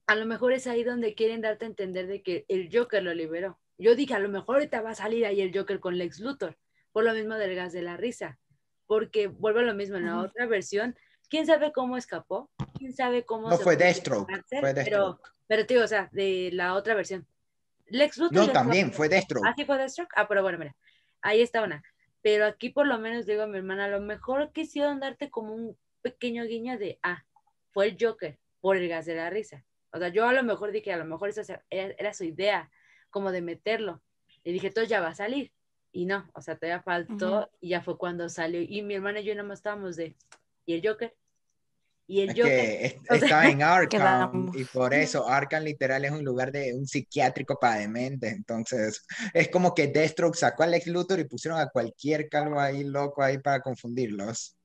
a 0.07 0.15
lo 0.15 0.25
mejor 0.25 0.51
es 0.51 0.65
ahí 0.65 0.83
donde 0.83 1.13
quieren 1.13 1.41
darte 1.41 1.65
a 1.65 1.67
entender 1.67 2.07
de 2.07 2.23
que 2.23 2.45
el 2.47 2.69
Joker 2.73 3.03
lo 3.03 3.13
liberó. 3.13 3.59
Yo 3.77 3.95
dije, 3.95 4.15
a 4.15 4.19
lo 4.19 4.29
mejor 4.29 4.55
ahorita 4.55 4.81
va 4.81 4.91
a 4.91 4.95
salir 4.95 5.25
ahí 5.25 5.41
el 5.41 5.55
Joker 5.55 5.79
con 5.79 5.97
Lex 5.97 6.19
Luthor, 6.19 6.57
por 6.91 7.03
lo 7.03 7.13
mismo 7.13 7.35
del 7.35 7.55
gas 7.55 7.71
de 7.71 7.83
la 7.83 7.97
risa, 7.97 8.39
porque 8.87 9.27
vuelve 9.27 9.59
a 9.59 9.63
lo 9.63 9.75
mismo 9.75 9.97
en 9.97 10.07
la 10.07 10.19
otra 10.21 10.47
versión. 10.47 10.97
¿Quién 11.29 11.45
sabe 11.45 11.71
cómo 11.71 11.97
escapó? 11.97 12.49
¿Quién 12.79 12.93
sabe 12.93 13.25
cómo 13.25 13.49
No 13.49 13.57
se 13.57 13.63
fue 13.63 13.77
Deathstroke, 13.77 14.31
fue 14.47 14.61
Pero, 14.61 14.73
Deathstroke. 14.73 15.29
pero 15.45 15.65
tío, 15.67 15.83
o 15.83 15.87
sea, 15.87 16.09
de 16.11 16.49
la 16.53 16.73
otra 16.73 16.95
versión. 16.95 17.27
Lex 17.89 18.17
Luthor. 18.17 18.47
No, 18.47 18.51
también 18.51 18.91
fue 18.91 19.09
Deathstroke. 19.09 19.45
¿Ah, 19.47 19.53
sí 19.55 19.65
fue 19.65 19.77
Deathstroke? 19.77 20.13
Ah, 20.15 20.27
pero 20.27 20.41
bueno, 20.41 20.57
mira, 20.57 20.75
ahí 21.21 21.41
está 21.41 21.63
una. 21.63 21.83
Pero 22.21 22.45
aquí 22.45 22.69
por 22.69 22.87
lo 22.87 22.99
menos 22.99 23.25
digo 23.25 23.43
a 23.43 23.47
mi 23.47 23.57
hermana, 23.57 23.85
a 23.85 23.89
lo 23.89 24.01
mejor 24.01 24.51
quisieron 24.51 24.99
darte 24.99 25.29
como 25.29 25.53
un 25.53 25.77
pequeño 26.01 26.43
guiño 26.45 26.77
de, 26.77 26.99
ah, 27.03 27.23
fue 27.71 27.87
el 27.87 27.97
Joker 27.99 28.37
por 28.59 28.77
el 28.77 28.87
gas 28.89 29.05
de 29.05 29.15
la 29.15 29.29
risa. 29.29 29.63
O 29.91 29.99
sea, 29.99 30.09
yo 30.09 30.27
a 30.27 30.33
lo 30.33 30.43
mejor 30.43 30.71
dije, 30.71 30.91
a 30.91 30.97
lo 30.97 31.05
mejor 31.05 31.29
esa 31.29 31.63
era, 31.69 31.93
era 31.97 32.13
su 32.13 32.23
idea, 32.23 32.69
como 33.09 33.31
de 33.31 33.41
meterlo. 33.41 34.01
Y 34.43 34.51
dije, 34.51 34.67
entonces 34.67 34.89
ya 34.89 35.01
va 35.01 35.09
a 35.09 35.15
salir. 35.15 35.51
Y 35.91 36.05
no, 36.05 36.29
o 36.33 36.41
sea, 36.41 36.57
todavía 36.57 36.81
faltó 36.81 37.39
Ujú. 37.39 37.49
y 37.61 37.69
ya 37.69 37.81
fue 37.81 37.97
cuando 37.97 38.29
salió. 38.29 38.61
Y 38.61 38.81
mi 38.81 38.95
hermana 38.95 39.21
y 39.21 39.23
yo 39.23 39.33
nada 39.33 39.47
más 39.47 39.59
estábamos 39.59 39.95
de, 39.95 40.15
¿y 40.65 40.73
el 40.73 40.87
Joker? 40.87 41.15
Y 42.09 42.21
el 42.21 42.29
Es 42.29 42.35
Joker. 42.37 42.45
que 42.47 42.85
es- 42.85 42.95
O 43.09 43.15
sea, 43.15 43.15
estaba 43.17 43.47
en 43.49 43.61
Arkham 43.63 44.51
y 44.55 44.63
por 44.65 44.93
eso 44.93 45.27
Arkham 45.29 45.63
literal 45.63 46.05
es 46.05 46.11
un 46.11 46.23
lugar 46.23 46.51
de 46.51 46.73
un 46.73 46.87
psiquiátrico 46.87 47.59
para 47.59 47.79
dementes. 47.81 48.33
Entonces 48.33 49.03
es 49.33 49.49
como 49.49 49.73
que 49.75 49.87
Deathstroke 49.87 50.35
sacó 50.35 50.63
a 50.63 50.67
Lex 50.67 50.87
Luthor 50.87 51.19
y 51.19 51.25
pusieron 51.25 51.59
a 51.59 51.69
cualquier 51.69 52.29
calvo 52.29 52.59
ahí 52.59 52.83
loco 52.83 53.23
ahí 53.23 53.37
para 53.39 53.61
confundirlos. 53.61 54.56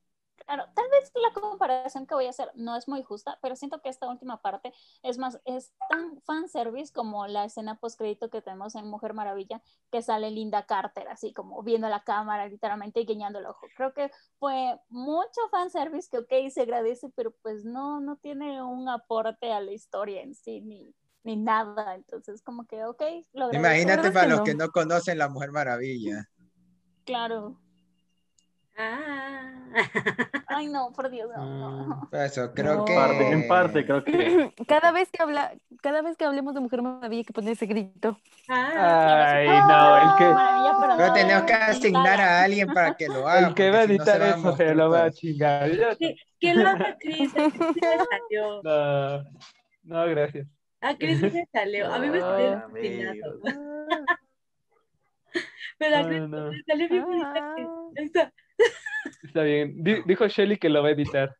Claro, 0.45 0.65
tal 0.75 0.85
vez 0.89 1.11
la 1.15 1.33
comparación 1.33 2.05
que 2.05 2.15
voy 2.15 2.25
a 2.25 2.31
hacer 2.31 2.51
no 2.55 2.75
es 2.75 2.87
muy 2.87 3.03
justa, 3.03 3.39
pero 3.41 3.55
siento 3.55 3.81
que 3.81 3.89
esta 3.89 4.07
última 4.07 4.41
parte 4.41 4.73
es 5.01 5.17
más, 5.17 5.39
es 5.45 5.73
tan 5.89 6.21
fanservice 6.21 6.91
como 6.91 7.27
la 7.27 7.45
escena 7.45 7.79
post 7.79 7.97
crédito 7.97 8.29
que 8.29 8.41
tenemos 8.41 8.75
en 8.75 8.87
Mujer 8.87 9.13
Maravilla, 9.13 9.61
que 9.91 10.01
sale 10.01 10.31
Linda 10.31 10.65
Carter, 10.65 11.07
así 11.07 11.33
como 11.33 11.61
viendo 11.63 11.87
la 11.89 12.03
cámara 12.03 12.47
literalmente 12.47 13.01
y 13.01 13.05
guiñando 13.05 13.39
el 13.39 13.45
ojo. 13.45 13.67
Creo 13.75 13.93
que 13.93 14.11
fue 14.39 14.79
mucho 14.89 15.41
fanservice 15.51 16.09
que, 16.09 16.19
ok, 16.19 16.51
se 16.51 16.61
agradece, 16.61 17.09
pero 17.15 17.31
pues 17.41 17.63
no, 17.65 17.99
no 17.99 18.17
tiene 18.17 18.61
un 18.61 18.89
aporte 18.89 19.51
a 19.51 19.61
la 19.61 19.71
historia 19.71 20.21
en 20.21 20.35
sí, 20.35 20.61
ni, 20.61 20.93
ni 21.23 21.35
nada. 21.35 21.95
Entonces, 21.95 22.41
como 22.41 22.65
que, 22.65 22.83
ok, 22.85 23.01
lo. 23.33 23.53
Imagínate 23.53 24.11
para 24.11 24.25
que 24.25 24.29
los 24.29 24.39
no. 24.39 24.43
que 24.43 24.55
no 24.55 24.69
conocen 24.69 25.17
la 25.17 25.29
Mujer 25.29 25.51
Maravilla. 25.51 26.29
Claro. 27.05 27.59
Ah. 28.75 29.51
Ay, 30.47 30.67
no, 30.67 30.91
por 30.93 31.09
Dios, 31.09 31.29
no. 31.35 31.43
Mm, 31.43 31.89
no. 31.89 32.07
por 32.11 32.19
eso 32.21 32.51
creo 32.53 32.75
No. 32.75 32.85
que... 32.85 32.95
Parte, 32.95 33.31
en 33.31 33.47
parte, 33.47 33.85
creo 33.85 34.03
que. 34.03 34.51
Cada 34.67 34.91
vez 34.91 35.09
que 35.11 35.21
habla, 35.21 35.53
cada 35.81 36.01
vez 36.01 36.17
que 36.17 36.25
hablemos 36.25 36.53
de 36.53 36.59
Mujer 36.61 36.81
Maravilla 36.81 37.19
hay 37.19 37.25
que 37.25 37.33
poner 37.33 37.53
ese 37.53 37.65
grito. 37.65 38.17
Ah. 38.49 39.31
Ay, 39.35 39.47
no, 39.47 39.97
el 39.97 40.17
que, 40.17 40.97
pero 40.97 41.13
tenemos 41.13 41.43
que 41.43 41.53
asignar 41.53 42.19
a 42.21 42.43
alguien 42.43 42.67
para 42.73 42.95
que 42.95 43.07
lo 43.07 43.27
haga. 43.27 43.47
el 43.47 43.53
que 43.53 43.69
va 43.71 43.81
a 43.81 43.87
porque 43.87 43.93
si 43.93 43.97
no 43.97 44.05
se 44.05 44.11
editar 44.11 44.21
eso 44.39 44.55
se 44.57 44.75
lo 44.75 44.89
va 44.89 45.03
a 45.05 45.11
chingar. 45.11 45.71
Que, 45.97 46.15
que 46.39 46.53
lo 46.55 46.67
haga 46.69 46.97
Chris, 46.99 47.31
a 47.35 47.49
Chris 47.49 47.53
sí 47.73 47.79
le 47.81 47.97
salió. 48.05 48.61
No, 48.63 49.23
no, 49.83 50.05
gracias. 50.07 50.47
A 50.81 50.95
Chris 50.95 51.19
sí 51.19 51.29
le 51.29 51.45
salió. 51.51 51.93
A 51.93 51.99
mí 51.99 52.09
me 52.09 52.19
salió. 52.19 52.63
Pero 55.79 55.95
a 55.97 56.03
no. 56.03 56.49
le 56.49 56.63
salió 56.63 56.89
bien 56.89 57.03
bonita 57.03 57.33
Ah. 57.35 57.53
Chris. 57.55 57.67
Ahí 57.97 58.05
está. 58.05 58.33
Está 59.23 59.43
bien. 59.43 59.83
Di- 59.83 60.01
dijo 60.05 60.27
Shelly 60.27 60.57
que 60.57 60.69
lo 60.69 60.81
va 60.83 60.89
a 60.89 60.91
editar. 60.91 61.35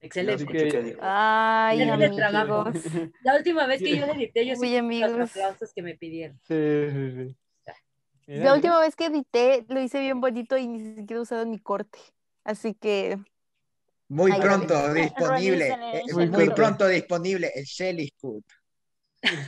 Excelente. 0.00 0.44
Que-. 0.46 0.96
Ay, 1.00 1.78
Ya 1.78 1.96
le 1.96 2.10
trabajo. 2.10 2.60
amigos. 2.68 2.84
La 3.22 3.36
última 3.36 3.66
vez 3.66 3.80
que 3.80 3.96
yo 3.96 4.06
le 4.06 4.12
edité, 4.12 4.46
yo 4.46 4.54
Uy, 4.58 4.76
amigos. 4.76 5.12
los 5.12 5.30
aplausos 5.30 5.72
que 5.74 5.82
me 5.82 5.94
pidieron. 5.94 6.38
Sí, 6.46 6.54
sí, 6.90 7.12
sí. 7.12 7.36
Mira, 8.26 8.44
La 8.44 8.54
última 8.54 8.78
vez 8.80 8.96
que 8.96 9.06
edité 9.06 9.64
lo 9.68 9.80
hice 9.80 10.00
bien 10.00 10.20
bonito 10.20 10.56
y 10.56 10.66
ni 10.66 10.94
siquiera 10.96 11.20
usaron 11.22 11.50
mi 11.50 11.58
corte. 11.58 11.98
Así 12.42 12.74
que 12.74 13.18
Muy 14.08 14.32
pronto 14.32 14.92
disponible. 14.94 15.68
Eh, 15.94 16.02
Muy 16.28 16.50
pronto 16.50 16.86
disponible 16.88 17.50
el 17.54 17.64
Shelly 17.64 18.08
Scoot. 18.08 18.44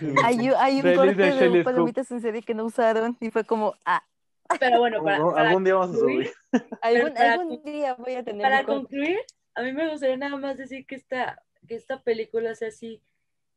Sí. 0.00 0.06
hay, 0.24 0.48
un- 0.48 0.54
hay 0.58 0.76
un 0.76 0.82
Feliz 0.82 0.96
corte 0.96 1.14
de 1.14 1.32
de 1.34 1.48
Scoop. 1.50 1.64
palomitas 1.64 2.10
en 2.10 2.20
serie 2.22 2.42
que 2.42 2.54
no 2.54 2.64
usaron 2.64 3.14
y 3.20 3.30
fue 3.30 3.44
como, 3.44 3.74
ah, 3.84 4.02
Pero 4.60 4.78
bueno, 4.78 5.02
para, 5.02 5.16
Algún- 5.16 5.34
para 5.34 5.48
Algún 5.48 5.64
día 5.64 5.74
vamos 5.74 5.96
a 5.96 5.98
subir. 5.98 6.30
algún, 6.82 7.14
para 7.14 7.32
algún 7.34 7.62
día 7.64 7.94
voy 7.94 8.14
a 8.14 8.24
tener 8.24 8.42
para 8.42 8.64
concluir, 8.64 9.18
a 9.54 9.62
mí 9.62 9.72
me 9.72 9.88
gustaría 9.90 10.16
nada 10.16 10.36
más 10.36 10.56
decir 10.56 10.86
que 10.86 10.94
esta, 10.94 11.42
que 11.66 11.74
esta 11.74 12.02
película, 12.02 12.50
o 12.52 12.54
sea, 12.54 12.70
sí, 12.70 13.02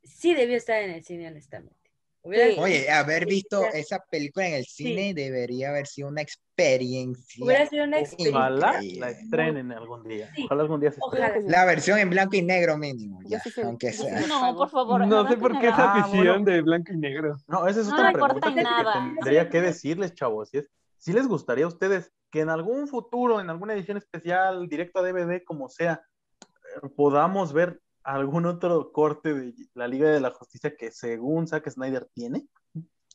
sí 0.04 0.34
debió 0.34 0.58
estar 0.58 0.82
en 0.82 0.92
el 0.92 1.04
cine, 1.04 1.28
honestamente. 1.28 1.76
Sí. 2.22 2.58
Oye, 2.60 2.92
haber 2.92 3.26
visto 3.26 3.62
Hubiera- 3.62 3.78
esa 3.78 4.04
película 4.12 4.46
en 4.48 4.54
el 4.56 4.66
cine 4.66 5.14
debería 5.14 5.70
haber 5.70 5.88
sido 5.88 6.10
una 6.10 6.22
experiencia. 6.22 7.44
Hubiera 7.44 7.66
sido 7.66 7.86
una 7.86 8.00
experiencia. 8.02 8.38
Ojalá 8.38 8.82
la 8.98 9.10
estrenen 9.10 9.72
algún 9.72 10.04
día. 10.04 10.30
Sí. 10.36 10.44
Ojalá 10.46 10.62
algún 10.64 10.82
día 10.82 10.92
se 10.92 10.98
Ojalá. 11.02 11.28
estrene. 11.28 11.50
La 11.50 11.64
versión 11.66 11.98
en 11.98 12.10
blanco 12.10 12.36
y 12.36 12.42
negro 12.42 12.78
mínimo, 12.78 13.22
ya, 13.26 13.40
sí 13.40 13.50
aunque 13.64 13.94
sí 13.94 14.04
sea. 14.04 14.22
se- 14.22 14.28
No, 14.28 14.54
por 14.56 14.70
favor. 14.70 15.08
No 15.08 15.28
sé 15.30 15.38
por 15.38 15.58
qué 15.60 15.68
esa 15.70 15.94
Ah, 15.94 16.00
afición 16.02 16.44
bueno. 16.44 16.52
de 16.52 16.62
blanco 16.62 16.92
y 16.92 16.98
negro. 16.98 17.38
No, 17.48 17.66
esa 17.68 17.80
es 17.80 17.88
No 17.88 17.94
otra 17.94 18.12
importa 18.12 18.36
pregunta 18.36 18.54
que 18.56 18.64
nada. 18.64 18.94
tendría 19.16 19.50
que 19.50 19.62
decirles, 19.62 20.14
chavos. 20.14 20.50
Si, 20.50 20.58
es, 20.58 20.70
si 21.00 21.14
les 21.14 21.28
gustaría 21.28 21.66
a 21.66 21.70
ustedes 21.70 22.12
que 22.30 22.42
en 22.42 22.50
algún 22.50 22.88
futuro, 22.88 23.42
en 23.42 23.50
alguna 23.50 23.74
edición 23.74 23.98
especial, 23.98 24.68
directo 24.70 25.00
a 25.00 25.04
DVD, 25.04 25.44
como 25.44 25.68
sea, 25.70 26.04
eh, 26.42 26.88
podamos 26.96 27.54
ver 27.54 27.82
algún 28.04 28.46
otro 28.46 28.92
corte 28.92 29.34
de 29.34 29.54
la 29.74 29.88
Liga 29.88 30.10
de 30.10 30.20
la 30.22 30.32
Justicia 30.32 30.76
que 30.78 30.92
según 30.92 31.48
Zack 31.48 31.70
Snyder 31.70 32.08
tiene. 32.14 32.46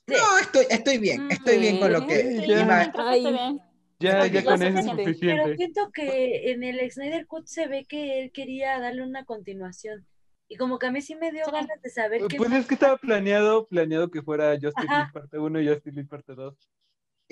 No, 0.06 0.38
estoy, 0.40 0.66
estoy 0.68 0.98
bien, 0.98 1.30
estoy 1.30 1.58
bien 1.58 1.78
con 1.78 1.92
lo 1.92 2.06
que. 2.06 2.22
Sí, 2.22 2.40
Sí, 2.40 2.46
ya. 2.48 2.92
que 2.92 3.00
Ay. 3.00 3.60
Ya, 4.00 4.44
con 4.44 4.62
eso 4.62 4.78
es 4.80 4.84
suficiente. 4.86 5.42
Pero 5.44 5.56
siento 5.56 5.90
que 5.92 6.50
en 6.50 6.62
el 6.62 6.90
Snyder 6.90 7.26
Cut 7.26 7.46
se 7.46 7.68
ve 7.68 7.86
que 7.88 8.20
él 8.22 8.32
quería 8.32 8.78
darle 8.80 9.02
una 9.02 9.24
continuación. 9.24 10.06
Y 10.46 10.56
como 10.56 10.78
que 10.78 10.86
a 10.88 10.90
mí 10.90 11.00
sí 11.00 11.14
me 11.14 11.32
dio 11.32 11.44
Sí. 11.46 11.52
ganas 11.52 11.80
de 11.80 11.88
saber 11.88 12.20
qué 12.28 12.36
Pues 12.36 12.52
es 12.52 12.66
que 12.66 12.74
estaba 12.74 12.98
planeado, 12.98 13.66
planeado 13.66 14.10
que 14.10 14.20
fuera 14.20 14.52
Justice. 14.60 14.86
League 14.88 15.10
parte 15.12 15.38
1 15.38 15.60
y 15.60 15.68
Justice 15.68 15.94
League 15.94 16.08
parte 16.08 16.34
2. 16.34 16.54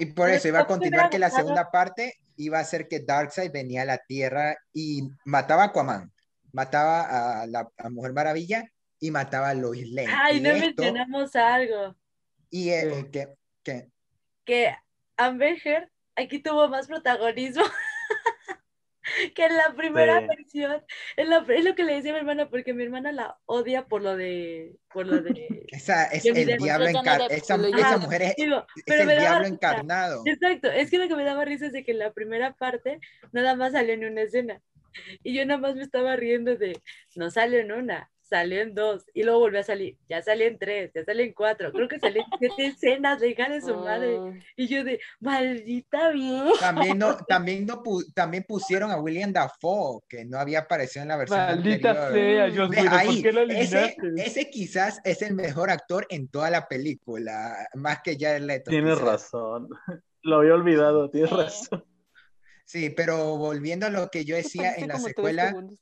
Y 0.03 0.07
por 0.07 0.29
eso 0.31 0.49
iba 0.49 0.59
a 0.61 0.67
continuar 0.67 1.11
que 1.11 1.19
la 1.21 1.31
segunda 1.31 1.71
parte 1.71 2.15
iba 2.37 2.59
a 2.59 2.65
ser 2.65 2.89
que 2.89 2.99
Darkseid 2.99 3.53
venía 3.53 3.83
a 3.83 3.85
la 3.85 3.99
Tierra 3.99 4.57
y 4.73 5.09
mataba 5.25 5.63
a 5.63 5.67
Aquaman, 5.67 6.11
mataba 6.53 7.43
a 7.43 7.47
la 7.47 7.69
a 7.77 7.89
Mujer 7.89 8.13
Maravilla 8.13 8.65
y 8.99 9.13
mataba 9.13 9.51
a 9.51 9.55
Lois 9.55 9.89
Lane. 9.93 10.09
Ay, 10.13 10.39
y 10.39 10.41
no 10.41 10.49
esto, 10.51 10.65
mencionamos 10.83 11.37
algo. 11.37 11.95
y 12.51 12.71
eh, 12.71 13.07
¿Qué? 13.11 13.11
que, 13.13 13.29
que- 13.63 13.89
Que 14.45 14.77
Amber 15.17 15.57
Heard 15.65 15.89
aquí 16.17 16.41
tuvo 16.41 16.69
más 16.69 16.89
protagonismo 16.89 17.63
que 19.35 19.45
en 19.47 19.57
la 19.57 19.75
primera 19.77 20.21
Sí. 20.21 20.27
versión. 20.27 20.85
Es, 21.17 21.29
la- 21.29 21.45
es 21.49 21.65
lo 21.65 21.75
que 21.75 21.85
le 21.85 21.95
decía 21.95 22.11
a 22.11 22.15
mi 22.15 22.21
hermana, 22.21 22.49
porque 22.49 22.75
mi 22.75 22.85
hermana 22.85 23.13
la 23.13 23.39
odia 23.47 23.87
por 23.87 24.03
lo 24.03 24.17
de. 24.17 24.77
Por 24.93 25.07
lo 25.07 25.21
de 25.23 25.65
esa 25.69 26.05
es 26.07 26.25
el 26.25 26.59
diablo 26.59 26.87
encarnado. 26.87 27.29
Esa, 27.31 27.57
mujer 27.99 28.23
es, 28.23 28.37
Digo, 28.37 28.67
es 28.77 28.83
pero 28.87 29.03
el 29.11 29.19
diablo 29.19 29.39
risa. 29.41 29.55
encarnado. 29.55 30.23
Exacto, 30.27 30.71
es 30.71 30.91
que 30.91 30.99
lo 30.99 31.09
que 31.09 31.17
me 31.17 31.25
daba 31.25 31.45
risa 31.45 31.67
es 31.67 31.73
de 31.73 31.85
que 31.85 31.93
en 31.93 31.99
la 31.99 32.13
primera 32.13 32.53
parte 32.55 33.01
nada 33.33 33.57
más 33.57 33.73
salió 33.73 33.95
en 33.95 34.05
una 34.05 34.23
escena. 34.23 34.61
Y 35.23 35.33
yo 35.35 35.47
nada 35.47 35.59
más 35.59 35.75
me 35.75 35.83
estaba 35.83 36.17
riendo 36.17 36.57
de, 36.57 36.79
no 37.17 37.31
salió 37.31 37.59
en 37.61 37.73
una, 37.73 38.11
salió 38.33 38.63
en 38.63 38.75
dos. 38.75 39.05
Y 39.13 39.23
luego 39.25 39.41
volvió 39.41 39.61
a 39.61 39.63
salir, 39.63 39.97
ya 40.09 40.23
salió 40.23 40.47
en 40.47 40.59
tres, 40.59 40.91
ya 40.95 41.05
salió 41.05 41.23
en 41.25 41.33
cuatro. 41.35 41.71
Creo 41.71 41.87
que 41.87 41.99
salió 42.01 42.23
en 42.23 42.39
siete 42.39 42.67
escenas, 42.67 43.21
de 43.21 43.29
hija 43.29 43.49
de 43.51 43.61
su 43.61 43.77
madre. 43.77 44.19
Mm, 44.19 44.41
Y 44.57 44.67
yo 44.69 44.85
de, 44.85 44.99
maldita 45.21 46.11
vida. 46.11 46.51
También, 46.59 46.99
no, 46.99 47.17
también, 47.29 47.67
no 47.67 47.83
pu- 47.83 48.11
también 48.15 48.45
pusieron 48.49 48.91
a 48.91 48.97
William 49.01 49.33
Dafoe, 49.33 50.01
que 50.09 50.25
no 50.25 50.39
había 50.39 50.61
aparecido 50.61 51.03
en 51.03 51.09
la 51.09 51.17
versión 51.19 51.39
Maldita 51.41 52.07
anterior. 52.09 52.53
sea, 52.73 52.83
¿por 52.85 52.95
ahí, 52.99 53.23
qué 53.23 53.33
lo 53.33 53.43
ese, 53.43 53.97
eliminaste? 53.97 54.23
ese 54.27 54.51
quizás 54.51 55.01
es 55.05 55.21
el 55.23 55.35
mejor 55.35 55.71
actor 55.71 56.07
en 56.09 56.29
toda 56.29 56.49
la 56.51 56.67
película, 56.69 57.69
más 57.75 58.01
que 58.03 58.17
Jared 58.19 58.43
Leto. 58.43 58.71
Tienes 58.71 58.95
quizás. 58.95 59.07
razón. 59.09 59.69
Lo 60.25 60.37
había 60.37 60.55
olvidado, 60.55 61.11
tienes 61.11 61.31
razón. 61.31 61.85
Sí, 62.65 62.91
pero 62.91 63.37
volviendo 63.37 63.87
a 63.87 63.91
lo 63.91 64.09
que 64.09 64.25
yo 64.25 64.37
decía 64.37 64.75
en 64.77 64.89
la 64.89 64.99
secuela, 64.99 65.49
segundos. 65.49 65.79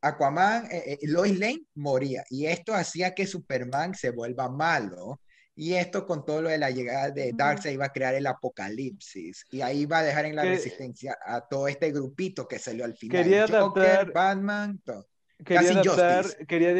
Aquaman, 0.00 0.66
eh, 0.70 0.82
eh, 0.92 0.98
Lois 1.02 1.38
Lane 1.38 1.62
moría 1.74 2.24
y 2.30 2.46
esto 2.46 2.74
hacía 2.74 3.14
que 3.14 3.26
Superman 3.26 3.94
se 3.94 4.10
vuelva 4.10 4.48
malo. 4.48 5.20
Y 5.60 5.74
esto 5.74 6.06
con 6.06 6.24
todo 6.24 6.40
lo 6.42 6.50
de 6.50 6.58
la 6.58 6.70
llegada 6.70 7.10
de. 7.10 7.32
Darkseid 7.34 7.72
iba 7.74 7.86
a 7.86 7.92
crear 7.92 8.14
el 8.14 8.28
apocalipsis 8.28 9.44
y 9.50 9.60
ahí 9.60 9.86
va 9.86 9.98
a 9.98 10.02
dejar 10.04 10.24
en 10.26 10.36
la 10.36 10.42
Que- 10.42 10.50
resistencia 10.50 11.16
a 11.26 11.40
todo 11.48 11.66
este 11.66 11.90
grupito 11.90 12.46
que 12.46 12.60
salió 12.60 12.84
al 12.84 12.94
final. 12.94 13.24
Quería 13.24 13.46
Joker, 13.48 13.82
adaptar- 13.82 14.12
Batman, 14.12 14.78
todo. 14.84 15.06
Quería 15.44 15.60
Casi 15.74 15.88
adaptar, 15.88 16.26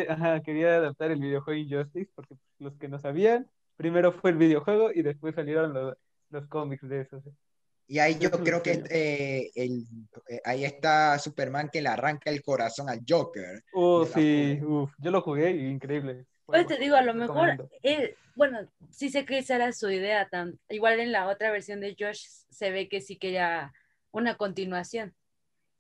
ajá, 0.09 0.43
quería 0.43 0.77
adaptar 0.77 1.11
el 1.11 1.21
videojuego 1.21 1.59
Injustice, 1.61 2.11
porque 2.15 2.35
los 2.59 2.77
que 2.77 2.89
no 2.89 2.99
sabían, 2.99 3.49
primero 3.77 4.13
fue 4.13 4.31
el 4.31 4.37
videojuego 4.37 4.91
y 4.93 5.03
después 5.03 5.35
salieron 5.35 5.73
los, 5.73 5.97
los 6.31 6.47
cómics 6.49 6.89
de 6.89 7.01
eso. 7.03 7.23
Y 7.89 7.99
ahí 7.99 8.19
yo 8.19 8.31
creo 8.31 8.63
que 8.63 8.83
eh, 8.91 9.51
el, 9.55 9.85
eh, 10.29 10.41
ahí 10.45 10.65
está 10.65 11.19
Superman 11.19 11.71
que 11.73 11.81
le 11.81 11.89
arranca 11.89 12.31
el 12.31 12.43
corazón 12.43 12.89
al 12.91 13.01
Joker. 13.09 13.63
Oh, 13.73 14.05
sí, 14.05 14.61
uf, 14.63 14.93
yo 14.99 15.11
lo 15.11 15.23
jugué 15.23 15.51
y 15.53 15.69
increíble. 15.69 16.27
Pues 16.47 16.67
te 16.67 16.79
digo, 16.79 16.97
a 16.97 17.03
lo 17.03 17.15
mejor, 17.15 17.71
él, 17.83 18.15
bueno, 18.35 18.59
sí 18.91 19.09
sé 19.11 19.25
que 19.25 19.39
esa 19.39 19.57
era 19.57 19.73
su 19.73 19.91
idea. 19.91 20.29
tan- 20.29 20.59
igual 20.69 21.01
en 21.01 21.13
la 21.13 21.29
otra 21.29 21.51
versión 21.51 21.81
de 21.81 21.97
Josh 21.99 22.21
se 22.51 22.71
ve 22.71 22.89
que 22.89 23.01
sí 23.01 23.17
quería 23.19 23.73
una 24.13 24.37
continuación. 24.37 25.15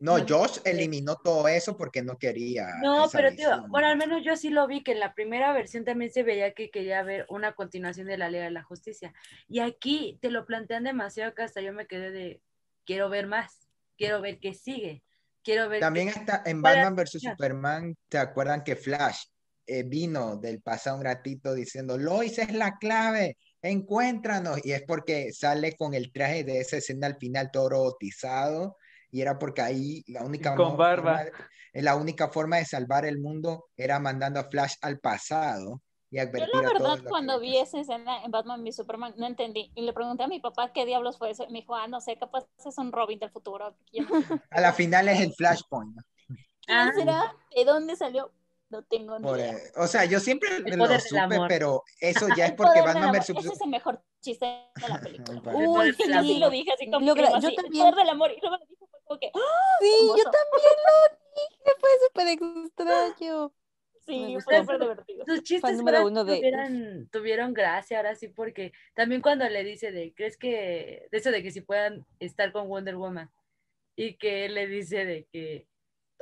No, 0.00 0.18
Josh 0.26 0.58
eh, 0.58 0.70
eliminó 0.70 1.16
todo 1.16 1.48
eso 1.48 1.76
porque 1.76 2.02
no 2.02 2.16
quería. 2.16 2.68
No, 2.82 3.08
pero 3.10 3.34
tío, 3.34 3.66
bueno, 3.68 3.88
al 3.88 3.96
menos 3.96 4.22
yo 4.24 4.36
sí 4.36 4.48
lo 4.48 4.66
vi 4.68 4.82
que 4.84 4.92
en 4.92 5.00
la 5.00 5.12
primera 5.12 5.52
versión 5.52 5.84
también 5.84 6.12
se 6.12 6.22
veía 6.22 6.54
que 6.54 6.70
quería 6.70 7.02
ver 7.02 7.26
una 7.28 7.54
continuación 7.54 8.06
de 8.06 8.16
la 8.16 8.30
Liga 8.30 8.44
de 8.44 8.52
la 8.52 8.62
Justicia. 8.62 9.12
Y 9.48 9.58
aquí 9.58 10.18
te 10.22 10.30
lo 10.30 10.46
plantean 10.46 10.84
demasiado 10.84 11.34
que 11.34 11.42
hasta 11.42 11.60
yo 11.60 11.72
me 11.72 11.86
quedé 11.86 12.12
de, 12.12 12.40
quiero 12.86 13.08
ver 13.08 13.26
más, 13.26 13.68
quiero 13.96 14.20
ver 14.20 14.38
qué 14.38 14.54
sigue, 14.54 15.02
quiero 15.42 15.68
ver... 15.68 15.80
También 15.80 16.12
qué- 16.12 16.20
está 16.20 16.42
en 16.46 16.62
Batman 16.62 16.94
vs. 16.94 17.18
Superman, 17.20 17.96
¿te 18.08 18.18
acuerdan 18.18 18.62
que 18.62 18.76
Flash 18.76 19.24
eh, 19.66 19.82
vino 19.82 20.36
del 20.36 20.62
pasado 20.62 20.96
un 20.98 21.04
ratito 21.04 21.54
diciendo, 21.54 21.98
Lois 21.98 22.38
es 22.38 22.52
la 22.52 22.78
clave, 22.78 23.36
encuéntranos? 23.60 24.64
Y 24.64 24.72
es 24.72 24.82
porque 24.82 25.32
sale 25.32 25.74
con 25.76 25.92
el 25.92 26.12
traje 26.12 26.44
de 26.44 26.60
esa 26.60 26.76
escena 26.76 27.08
al 27.08 27.16
final 27.16 27.50
todo 27.50 27.68
robotizado 27.68 28.76
y 29.10 29.20
era 29.20 29.38
porque 29.38 29.62
ahí 29.62 30.04
la 30.08 30.22
única, 30.24 30.54
con 30.54 30.76
barba. 30.76 31.18
forma 31.18 31.24
de- 31.24 31.82
la 31.82 31.96
única 31.96 32.28
forma 32.28 32.56
de 32.56 32.64
salvar 32.64 33.04
el 33.04 33.18
mundo 33.20 33.66
era 33.76 33.98
mandando 34.00 34.40
a 34.40 34.44
Flash 34.44 34.74
al 34.82 34.98
pasado 34.98 35.80
y 36.10 36.16
Yo 36.16 36.22
advertir 36.22 36.48
la 36.54 36.60
a 36.60 36.72
todos 36.72 36.82
verdad 36.82 36.98
que 37.02 37.08
cuando 37.08 37.32
a 37.34 37.38
vi 37.38 37.52
pasar. 37.52 37.66
esa 37.66 37.80
escena 37.80 38.24
en 38.24 38.30
Batman 38.30 38.62
v 38.62 38.72
Superman 38.72 39.14
no 39.16 39.26
entendí 39.26 39.70
y 39.74 39.82
le 39.82 39.92
pregunté 39.92 40.22
a 40.24 40.28
mi 40.28 40.40
papá 40.40 40.72
qué 40.72 40.86
diablos 40.86 41.18
fue 41.18 41.30
eso 41.30 41.44
y 41.44 41.52
me 41.52 41.60
dijo, 41.60 41.74
ah, 41.76 41.86
no 41.86 42.00
sé, 42.00 42.16
capaz 42.18 42.46
es 42.64 42.78
un 42.78 42.90
Robin 42.92 43.18
del 43.18 43.30
futuro. 43.30 43.76
yo. 43.92 44.02
A 44.50 44.60
la 44.60 44.72
final 44.72 45.08
es 45.08 45.20
el 45.20 45.32
Flashpoint. 45.34 45.94
¿no? 45.96 46.02
¿Quién 46.66 46.78
Ah. 46.78 46.92
será? 46.94 47.36
¿De 47.54 47.64
dónde 47.64 47.96
salió? 47.96 48.32
No 48.70 48.82
tengo 48.82 49.18
ni 49.18 49.30
idea. 49.30 49.52
eh, 49.52 49.62
o 49.76 49.86
sea, 49.86 50.04
yo 50.04 50.20
siempre 50.20 50.50
El 50.58 50.76
lo 50.78 50.86
supe, 51.00 51.38
pero 51.48 51.82
eso 52.00 52.26
ya 52.36 52.44
es 52.46 52.50
El 52.52 52.56
porque 52.56 52.80
Batman 52.82 53.12
vs. 53.12 53.30
Ese 53.30 53.48
es 53.54 53.60
el 53.62 53.68
mejor 53.70 54.02
chiste 54.20 54.44
de 54.44 54.88
la 54.88 55.00
película. 55.00 55.40
El 55.52 55.66
Uy, 55.68 55.94
sí, 55.94 56.02
yo 56.12 56.22
sí 56.22 56.38
lo 56.38 56.50
dije 56.50 56.72
así 56.72 56.90
como, 56.90 57.06
Logra- 57.06 57.28
como 57.28 57.40
yo 57.40 57.48
así, 57.48 57.56
el 57.56 57.62
también. 57.62 57.82
poder 57.84 57.94
del 57.94 58.08
amor 58.10 58.30
y 58.30 58.40
luego 58.42 58.56
lo 58.58 58.66
dijo 58.66 58.88
¡ah! 59.10 59.76
Sí, 59.80 60.08
yo 60.16 60.24
también 60.24 60.74
lo 60.86 61.18
dije, 61.34 61.72
fue 61.80 61.90
súper 62.06 62.28
extraño. 62.28 63.52
Sí, 64.06 64.36
fue 64.42 64.60
súper 64.60 64.80
divertido. 64.80 65.24
Sus 65.26 65.42
chistes 65.42 65.76
número 65.76 66.06
uno 66.06 66.24
de- 66.24 66.36
tuvieran, 66.38 67.08
tuvieron 67.12 67.52
gracia 67.54 67.98
ahora 67.98 68.14
sí, 68.14 68.28
porque 68.28 68.72
también 68.94 69.20
cuando 69.20 69.46
le 69.48 69.62
dice 69.64 69.92
de, 69.92 70.14
¿crees 70.14 70.36
que, 70.38 71.06
de 71.10 71.18
eso 71.18 71.30
de 71.30 71.42
que 71.42 71.50
si 71.50 71.60
puedan 71.60 72.06
estar 72.18 72.50
con 72.52 72.68
Wonder 72.68 72.96
Woman? 72.96 73.30
Y 73.96 74.16
que 74.16 74.46
él 74.46 74.54
le 74.54 74.66
dice 74.66 75.04
de 75.04 75.26
que 75.30 75.68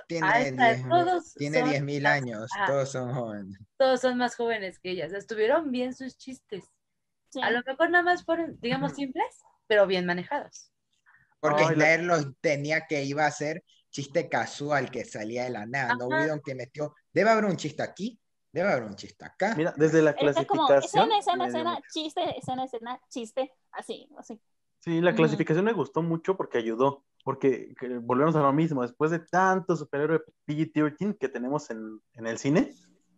Tiene 0.08 0.26
Ah, 0.30 0.40
está, 0.42 0.74
10 0.74 0.88
todos 0.88 1.34
tiene 1.34 1.60
son 1.60 1.68
10.000 1.70 2.02
más- 2.02 2.12
años, 2.12 2.50
ah. 2.56 2.66
todos 2.66 2.90
son 2.90 3.14
jóvenes. 3.14 3.58
todos 3.78 4.00
son 4.00 4.18
más 4.18 4.34
jóvenes 4.36 4.78
que 4.80 4.90
ella. 4.90 5.06
O 5.06 5.08
sea, 5.10 5.18
estuvieron 5.18 5.70
bien 5.70 5.94
sus 5.94 6.16
chistes. 6.18 6.64
Sí. 7.30 7.40
A 7.42 7.50
lo 7.50 7.62
mejor 7.64 7.90
nada 7.90 8.02
más 8.04 8.24
fueron, 8.24 8.58
digamos, 8.60 8.92
simples, 8.94 9.42
pero 9.66 9.86
bien 9.86 10.06
manejados. 10.06 10.70
Porque 11.48 11.62
Ay, 11.62 11.76
la- 11.76 11.84
Snyder 11.86 12.04
los 12.04 12.26
tenía 12.40 12.86
que 12.86 13.04
iba 13.04 13.26
a 13.26 13.30
ser 13.30 13.62
chiste 13.90 14.28
casual 14.28 14.90
que 14.90 15.04
salía 15.04 15.44
de 15.44 15.50
la 15.50 15.64
nada. 15.66 15.94
No 15.94 16.08
Ajá. 16.08 16.18
vieron 16.18 16.40
que 16.44 16.54
metió, 16.54 16.94
debe 17.12 17.30
haber 17.30 17.44
un 17.44 17.56
chiste 17.56 17.82
aquí, 17.82 18.18
debe 18.52 18.70
haber 18.72 18.84
un 18.84 18.96
chiste 18.96 19.24
acá. 19.24 19.54
Mira, 19.56 19.72
desde 19.76 20.02
la 20.02 20.10
Era 20.10 20.32
como 20.44 20.66
clasificación. 20.66 21.12
escena, 21.12 21.18
escena, 21.18 21.46
escena, 21.46 21.78
chiste, 21.92 22.38
escena, 22.38 22.64
escena, 22.64 23.00
chiste, 23.08 23.52
así, 23.72 24.08
así. 24.18 24.40
Sí, 24.80 25.00
la 25.00 25.14
clasificación 25.14 25.64
me 25.64 25.72
gustó 25.72 26.02
mucho 26.02 26.36
porque 26.36 26.58
ayudó, 26.58 27.04
porque 27.24 27.74
que 27.80 27.98
volvemos 27.98 28.36
a 28.36 28.40
lo 28.42 28.52
mismo, 28.52 28.82
después 28.82 29.10
de 29.10 29.18
tanto 29.20 29.76
superhéroe 29.76 30.20
PG-13 30.46 31.16
que 31.18 31.28
tenemos 31.28 31.70
en, 31.70 32.00
en 32.14 32.26
el 32.26 32.38
cine, 32.38 32.72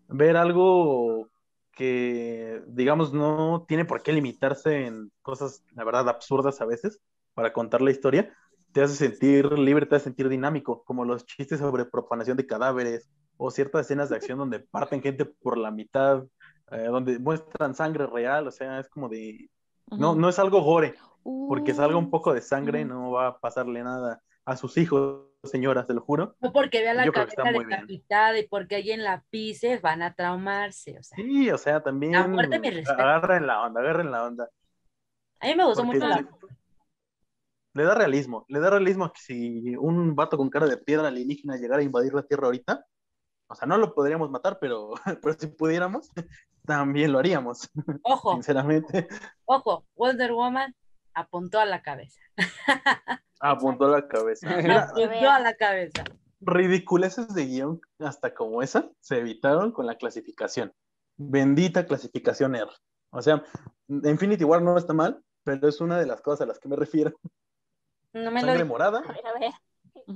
ver 0.09 0.37
algo 0.37 1.29
que, 1.73 2.63
digamos, 2.69 3.13
no 3.13 3.65
tiene 3.69 3.85
por 3.85 4.03
qué 4.03 4.13
limitarse 4.13 4.87
en 4.87 5.13
cosas, 5.23 5.63
la 5.75 5.85
verdad, 5.85 6.09
absurdas 6.09 6.61
a 6.61 6.67
veces 6.67 7.01
para 7.39 7.53
contar 7.53 7.81
la 7.83 7.93
historia, 7.93 8.35
te 8.73 8.83
hace 8.83 8.97
sentir 8.97 9.57
libre, 9.57 9.87
te 9.87 9.95
hace 9.95 10.07
sentir 10.07 10.29
dinámico, 10.29 10.83
como 10.83 11.05
los 11.05 11.25
chistes 11.25 11.61
sobre 11.61 11.85
profanación 11.85 12.37
de 12.37 12.49
cadáveres 12.49 13.09
o 13.37 13.53
ciertas 13.53 13.83
escenas 13.83 14.09
de 14.09 14.17
acción 14.17 14.39
donde 14.41 14.59
parten 14.59 15.01
gente 15.01 15.25
por 15.25 15.57
la 15.57 15.71
mitad, 15.71 16.25
eh, 16.73 16.87
donde 16.87 17.21
muestran 17.21 17.77
sangre 17.77 18.09
real, 18.09 18.49
o 18.49 18.51
sea, 18.51 18.81
es 18.81 18.89
como 18.89 19.09
de... 19.09 19.49
No, 19.87 20.17
no 20.17 20.29
es 20.29 20.41
algo 20.41 20.63
gore, 20.63 20.97
porque 21.23 21.75
salga 21.75 21.97
un 21.97 22.11
poco 22.11 22.35
de 22.35 22.43
sangre, 22.43 22.85
no 22.85 23.13
va 23.13 23.29
a 23.29 23.39
pasarle 23.39 23.85
nada 23.85 24.21
a 24.45 24.57
sus 24.57 24.77
hijos, 24.77 25.29
señoras, 25.45 25.87
te 25.87 25.95
lo 25.95 26.01
juro. 26.01 26.35
O 26.41 26.53
porque 26.53 26.81
vea 26.81 26.95
la 26.95 27.05
Yo 27.05 27.13
cabeza 27.13 27.53
decapitada 27.53 28.37
y 28.37 28.49
porque 28.49 28.75
alguien 28.75 29.05
la 29.05 29.23
pise, 29.31 29.79
van 29.79 30.03
a 30.03 30.13
traumarse. 30.13 30.99
O 30.99 31.05
sea, 31.05 31.17
Sí, 31.17 31.49
o 31.53 31.59
sea, 31.59 31.85
también 31.85 32.17
agarren 32.17 33.47
la 33.47 33.63
onda, 33.63 33.81
agarren 33.81 34.11
la 34.11 34.25
onda. 34.25 34.51
a 35.39 35.47
mí 35.47 35.55
me 35.55 35.65
gustó 35.65 35.85
Porque 35.85 36.01
mucho 36.01 36.09
la... 36.09 36.29
le, 37.75 37.85
da 37.85 37.95
realismo, 37.95 38.45
le 38.49 38.61
da 38.61 38.71
realismo 38.71 39.05
a 39.05 39.13
que 39.13 39.21
si 39.21 39.77
un 39.77 40.15
vato 40.15 40.37
con 40.37 40.51
cara 40.51 40.67
de 40.67 40.77
piedra 40.79 41.09
alienígena 41.09 41.57
llegara 41.57 41.81
a 41.81 41.85
invadir 41.85 42.15
la 42.15 42.23
Tierra 42.23 42.47
ahorita, 42.47 42.85
o 43.51 43.55
sea, 43.55 43.67
no 43.67 43.79
lo 43.79 43.95
podríamos 43.95 44.31
matar, 44.31 44.59
pero, 44.61 44.93
pero 45.23 45.35
si 45.39 45.47
pudiéramos, 45.49 46.11
también 46.67 47.13
lo 47.13 47.19
haríamos, 47.19 47.71
Ojo, 48.03 48.35
sinceramente. 48.35 49.09
ojo, 49.47 49.87
Wonder 49.97 50.33
Woman 50.33 50.75
apuntó 51.15 51.59
a 51.61 51.65
la 51.65 51.83
cabeza. 51.83 52.21
Apuntó 53.41 53.87
a 53.87 53.91
la 54.01 54.09
cabeza. 54.09 54.49
Mira, 54.57 54.83
Apuntó 54.85 55.31
a 55.31 55.39
la 55.39 55.55
cabeza. 55.55 56.03
ridiculeces 56.41 57.33
de 57.35 57.47
guion 57.47 57.81
hasta 58.01 58.35
como 58.35 58.63
esa 58.63 58.91
se 59.01 59.19
evitaron 59.19 59.71
con 59.73 59.87
la 59.87 59.97
clasificación. 59.97 60.73
Bendita 61.17 61.87
clasificación 61.87 62.57
R. 62.57 62.71
O 63.11 63.23
sea, 63.23 63.43
Infinity 63.89 64.43
War 64.45 64.61
no 64.63 64.77
está 64.77 64.93
mal, 64.93 65.23
pero 65.45 65.69
es 65.69 65.81
una 65.81 65.99
de 65.99 66.07
las 66.07 66.21
cosas 66.21 66.43
a 66.43 66.47
las 66.47 66.59
que 66.59 66.69
me 66.69 66.77
refiero. 66.77 67.17
No 68.13 68.31
me 68.31 68.43
lo 68.43 68.67
morada. 68.67 68.99
A 69.01 69.13
ver, 69.13 69.27
a 69.27 69.39
ver. 69.39 69.53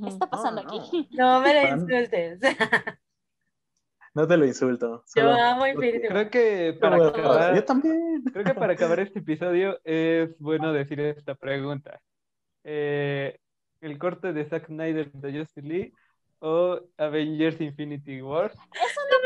¿qué 0.02 0.08
está 0.08 0.28
pasando 0.28 0.62
No, 0.62 0.72
no. 0.72 0.80
aquí? 0.82 1.08
No 1.12 1.40
me 1.40 1.54
lo 1.54 1.76
insultes. 1.76 2.40
No 4.14 4.28
te 4.28 4.36
lo 4.36 4.44
insulto. 4.44 5.04
Yo 5.14 5.30
amo 5.30 5.66
Infinity. 5.66 6.06
Creo 6.08 6.30
que 6.30 6.72
Yo 6.74 6.80
para 6.80 7.08
acabar. 7.08 7.54
Yo 7.54 7.64
también. 7.64 8.22
creo 8.30 8.44
que 8.44 8.54
para 8.54 8.74
acabar 8.74 9.00
este 9.00 9.20
episodio 9.20 9.80
es 9.84 10.38
bueno 10.38 10.72
decir 10.72 11.00
esta 11.00 11.34
pregunta. 11.34 11.98
Eh, 12.64 13.38
¿el 13.80 13.98
corte 13.98 14.32
de 14.32 14.44
Zack 14.44 14.66
Snyder 14.66 15.10
de 15.12 15.38
Justice 15.38 15.66
League 15.66 15.92
o 16.40 16.78
Avengers 16.98 17.60
Infinity 17.60 18.20
War? 18.20 18.52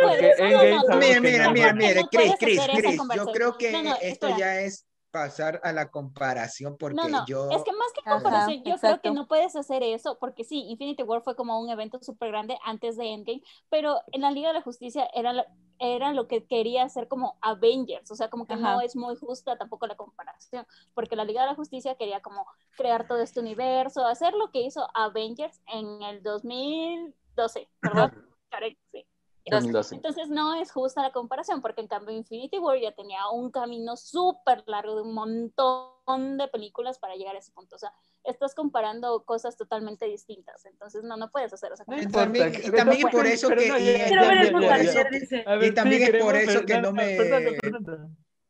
Puedes, 0.00 0.38
no, 0.38 0.46
no, 0.50 0.82
sabemos 0.82 0.96
Mira, 0.96 1.20
mira, 1.20 1.50
mira, 1.50 1.72
mira, 1.72 2.02
Chris, 2.10 2.34
Chris, 2.38 2.60
Chris, 2.76 3.00
yo 3.14 3.26
creo 3.32 3.56
que 3.58 3.72
No, 3.72 3.82
no, 3.82 3.96
esto 4.00 4.36
ya 4.38 4.60
es 4.60 4.86
pasar 5.10 5.60
a 5.64 5.72
la 5.72 5.90
comparación 5.90 6.76
porque 6.78 6.96
No, 6.96 7.08
no, 7.08 7.26
yo... 7.26 7.42
es 7.48 7.64
que 7.64 7.72
más 7.72 7.92
que 7.94 8.02
Ajá, 8.04 8.06
comparación, 8.06 8.62
yo 8.64 8.78
creo 8.80 9.00
que 9.00 9.10
no 9.10 9.26
puedes 9.26 9.56
hacer 9.56 9.82
eso, 9.82 10.18
porque 10.20 10.44
sí, 10.44 10.64
Infinity 10.68 11.02
War 11.02 11.22
fue 11.22 11.34
como 11.34 11.60
un 11.60 11.68
evento 11.68 11.98
súper 12.00 12.28
grande 12.30 12.56
antes 12.64 12.96
de 12.96 13.12
Endgame, 13.12 13.42
pero 13.68 14.00
en 14.12 14.20
la 14.22 14.30
Liga 14.30 14.48
de 14.48 14.54
la 14.54 14.62
Justicia 14.62 15.08
era, 15.12 15.32
lo- 15.32 15.44
era 15.80 16.12
lo 16.12 16.28
que 16.28 16.46
quería 16.46 16.84
hacer 16.84 17.08
como 17.08 17.38
Avengers, 17.42 18.08
o 18.10 18.14
sea, 18.14 18.30
como 18.30 18.46
que 18.46 18.56
no 18.56 18.80
es 18.80 18.94
muy 18.96 19.16
justa 19.16 19.58
tampoco 19.58 19.86
la 19.88 19.96
comparación, 19.96 20.64
porque 20.94 21.16
la 21.16 21.24
Liga 21.24 21.42
de 21.42 21.48
la 21.48 21.54
Justicia 21.56 21.96
quería 21.96 22.20
como 22.22 22.46
crear 22.76 23.06
todo 23.08 23.18
este 23.18 23.40
universo, 23.40 24.06
hacer 24.06 24.32
lo 24.34 24.50
que 24.52 24.60
hizo 24.62 24.88
Avengers 24.94 25.60
en 25.66 26.02
el 26.02 26.22
2012, 26.22 27.68
¿verdad? 27.82 28.12
Karen? 28.48 28.78
Sí. 28.92 29.04
2012. 29.50 29.94
Entonces 29.96 30.28
no 30.28 30.54
es 30.54 30.72
justa 30.72 31.02
la 31.02 31.12
comparación, 31.12 31.62
porque 31.62 31.80
en 31.80 31.86
cambio 31.88 32.14
Infinity 32.16 32.58
War 32.58 32.78
ya 32.80 32.92
tenía 32.92 33.28
un 33.32 33.50
camino 33.50 33.96
súper 33.96 34.64
largo 34.66 34.96
de 34.96 35.02
un 35.02 35.14
montón 35.14 36.36
de 36.38 36.48
películas 36.48 36.98
para 36.98 37.14
llegar 37.14 37.36
a 37.36 37.38
ese 37.38 37.52
punto. 37.52 37.76
O 37.76 37.78
sea, 37.78 37.92
estás 38.24 38.54
comparando 38.54 39.22
cosas 39.24 39.56
totalmente 39.56 40.06
distintas. 40.06 40.64
Entonces 40.64 41.04
no, 41.04 41.16
no 41.16 41.30
puedes 41.30 41.52
hacer 41.52 41.72
esa 41.72 41.84
Y 41.84 41.86
comparación. 41.86 42.12
también, 42.12 42.52
y 42.54 42.70
también 42.70 43.02
pero- 43.04 43.16
por 43.18 43.26
eso 43.26 43.48
que... 43.50 43.66
y- 43.68 45.66
Y 45.66 45.72
también 45.74 46.02
es 46.14 46.22
por 46.22 46.36
eso 46.36 46.64
que 46.64 46.80
no 46.80 46.92
me- 46.92 47.18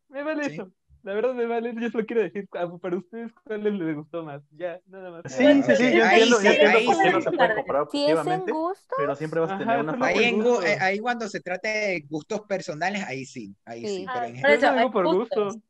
me 0.08 0.22
vale 0.22 0.44
Sí. 0.44 0.52
eso. 0.54 0.70
La 1.06 1.14
verdad 1.14 1.34
me 1.34 1.46
vale, 1.46 1.72
yo 1.80 1.88
solo 1.88 2.04
quiero 2.04 2.22
decir, 2.22 2.48
para 2.48 2.96
ustedes, 2.96 3.32
¿cuál 3.44 3.62
les 3.62 3.94
gustó 3.94 4.24
más? 4.24 4.42
Ya, 4.50 4.80
nada 4.88 5.12
más. 5.12 5.24
Sí, 5.24 5.62
sí, 5.62 5.76
sí, 5.76 5.94
yo 5.94 6.02
ahí 6.02 6.20
entiendo, 6.20 6.36
sí, 6.36 6.46
yo 6.46 6.50
entiendo 6.50 6.78
ahí 6.78 6.84
por 6.84 7.00
qué 7.00 7.10
sí. 7.10 7.12
no 7.12 7.20
se 7.20 7.30
puede 7.30 7.54
comparar 7.54 7.82
Si 7.92 8.06
es 8.08 8.26
en 8.26 8.40
objetivamente, 8.40 8.50
gusto, 8.50 8.94
pero 8.96 9.14
siempre 9.14 9.38
vas 9.38 9.52
a 9.52 9.54
Ajá, 9.54 9.62
tener 9.62 9.78
una 9.78 9.94
favorita. 9.94 10.44
eh, 10.66 10.76
ahí 10.80 10.98
cuando 10.98 11.28
se 11.28 11.40
trata 11.40 11.68
de 11.68 12.00
gustos 12.08 12.40
personales, 12.48 13.04
ahí 13.04 13.24
sí, 13.24 13.54
ahí 13.64 13.82
Sí. 13.82 13.88
sí, 13.88 14.08
pero 14.12 14.26
en 14.26 14.34
pero 14.34 14.42
Por 14.42 14.50
Yo 14.50 14.56
eso, 14.58 14.66
lo 14.72 14.78
digo 14.78 14.90
hay 14.90 14.90
por 14.90 15.08
gustos. 15.08 15.54
gusto. 15.54 15.62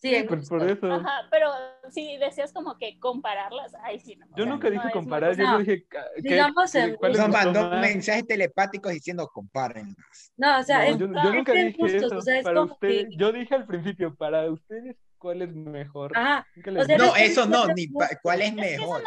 Sí, 0.00 0.22
por, 0.48 0.62
eso. 0.68 0.90
Ajá, 0.90 1.28
pero 1.30 1.50
si 1.90 2.16
decías 2.16 2.54
como 2.54 2.78
que 2.78 2.98
compararlas, 2.98 3.74
ahí 3.84 4.00
sí. 4.00 4.16
No, 4.16 4.26
Yo 4.34 4.46
nunca 4.46 4.68
no 4.70 4.74
dije 4.74 4.90
comparar, 4.92 5.36
yo. 5.36 5.44
No, 5.44 5.58
dije 5.58 5.84
que, 5.90 5.98
digamos 6.22 6.72
que- 6.72 6.96
cuál 6.96 7.28
mandó 7.30 7.68
más. 7.68 7.80
mensajes 7.82 8.26
telepáticos 8.26 8.92
diciendo 8.92 9.28
compárenlas. 9.28 10.32
No, 10.38 10.58
o 10.58 10.62
sea, 10.62 10.78
No, 10.78 10.84
es, 10.84 10.96
yo, 10.98 11.06
nunca 11.06 11.52
dije 11.52 11.76
gustos, 11.78 12.02
eso. 12.02 12.16
o 12.16 12.20
sea, 12.22 12.38
es 12.38 12.44
para 12.44 12.60
como 12.60 12.72
ustedes, 12.72 13.08
que- 13.10 13.16
yo 13.16 13.32
dije 13.32 13.54
al 13.54 13.66
principio, 13.66 14.14
para 14.14 14.50
ustedes, 14.50 14.96
cuál 15.20 15.42
es 15.42 15.54
mejor. 15.54 16.10
Ajá. 16.16 16.44
O 16.76 16.84
sea. 16.84 16.98
No, 16.98 17.14
eso 17.14 17.46
no, 17.46 17.66
ni 17.68 17.86
pa- 17.86 18.08
cuál 18.22 18.40
es 18.42 18.48
Es 18.48 18.54
que 18.56 18.74
eso 18.74 18.80
mejor. 18.82 19.02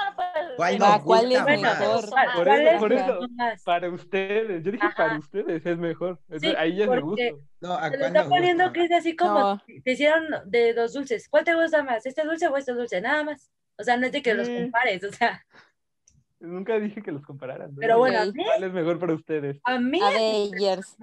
¿Cuál 0.55 0.71
decir. 0.73 0.79
nos 0.87 1.03
¿cuál 1.03 1.25
gusta 1.25 1.39
es 1.53 1.61
mejor? 1.61 2.11
Más. 2.13 2.35
Por 2.35 2.45
¿Cuál 2.45 2.61
eso, 2.61 2.71
es 2.71 2.79
por 2.79 2.93
eso. 2.93 3.19
más? 3.35 3.63
Para 3.63 3.89
ustedes, 3.89 4.63
yo 4.63 4.71
dije 4.71 4.85
Ajá. 4.85 4.95
para 4.95 5.17
ustedes 5.19 5.65
es 5.65 5.77
mejor. 5.77 6.19
Entonces, 6.29 6.49
Sí, 6.51 6.55
ahí 6.57 6.75
ya 6.77 6.85
porque- 6.85 7.01
gusto. 7.01 7.23
No, 7.61 7.73
¿a 7.73 7.89
Se 7.89 7.97
lo 7.97 8.05
está 8.05 8.29
poniendo 8.29 8.63
gusta? 8.65 8.73
que 8.79 8.85
es 8.85 8.91
así 8.91 9.15
como 9.15 9.39
No. 9.39 9.61
te 9.83 9.91
hicieron 9.91 10.23
de 10.45 10.73
dos 10.73 10.93
dulces. 10.93 11.27
¿Cuál 11.27 11.43
te 11.43 11.55
gusta 11.55 11.81
más? 11.83 12.05
¿Este 12.05 12.23
dulce 12.23 12.47
o 12.47 12.55
este 12.55 12.73
dulce? 12.73 13.01
Nada 13.01 13.23
más. 13.23 13.51
O 13.77 13.83
sea, 13.83 13.97
no 13.97 14.05
es 14.05 14.11
de 14.11 14.21
que 14.21 14.33
los 14.35 14.47
Sí. 14.47 14.55
compares, 14.55 15.03
o 15.03 15.11
sea, 15.11 15.43
Nunca 16.39 16.77
dije 16.77 17.01
que 17.01 17.11
los 17.13 17.23
compararan. 17.23 17.69
¿no? 17.71 17.77
pero 17.79 17.97
bueno, 17.97 18.19
a 18.19 18.25
¿Cuál 18.25 18.63
es 18.65 18.73
mejor 18.73 18.99
para 18.99 19.13
ustedes? 19.13 19.59
a 19.63 19.79
mí, 19.79 19.99
Avengers. 20.01 20.97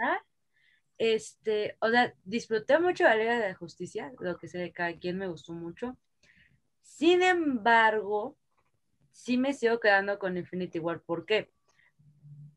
Este, 1.01 1.79
o 1.81 1.89
sea, 1.91 2.15
disfruté 2.25 2.79
mucho 2.79 3.05
la 3.05 3.17
Liga 3.17 3.39
de 3.39 3.49
la 3.49 3.55
Justicia, 3.55 4.13
lo 4.21 4.37
que 4.37 4.49
sé 4.49 4.59
de 4.59 4.71
cada 4.71 4.93
quien 4.99 5.17
me 5.17 5.29
gustó 5.29 5.55
mucho. 5.55 5.97
Sin 6.83 7.23
embargo, 7.23 8.37
sí 9.11 9.39
me 9.39 9.55
sigo 9.55 9.81
quedando 9.81 10.19
con 10.19 10.37
Infinity 10.37 10.79
War. 10.79 11.01
¿Por 11.01 11.25
qué? 11.25 11.51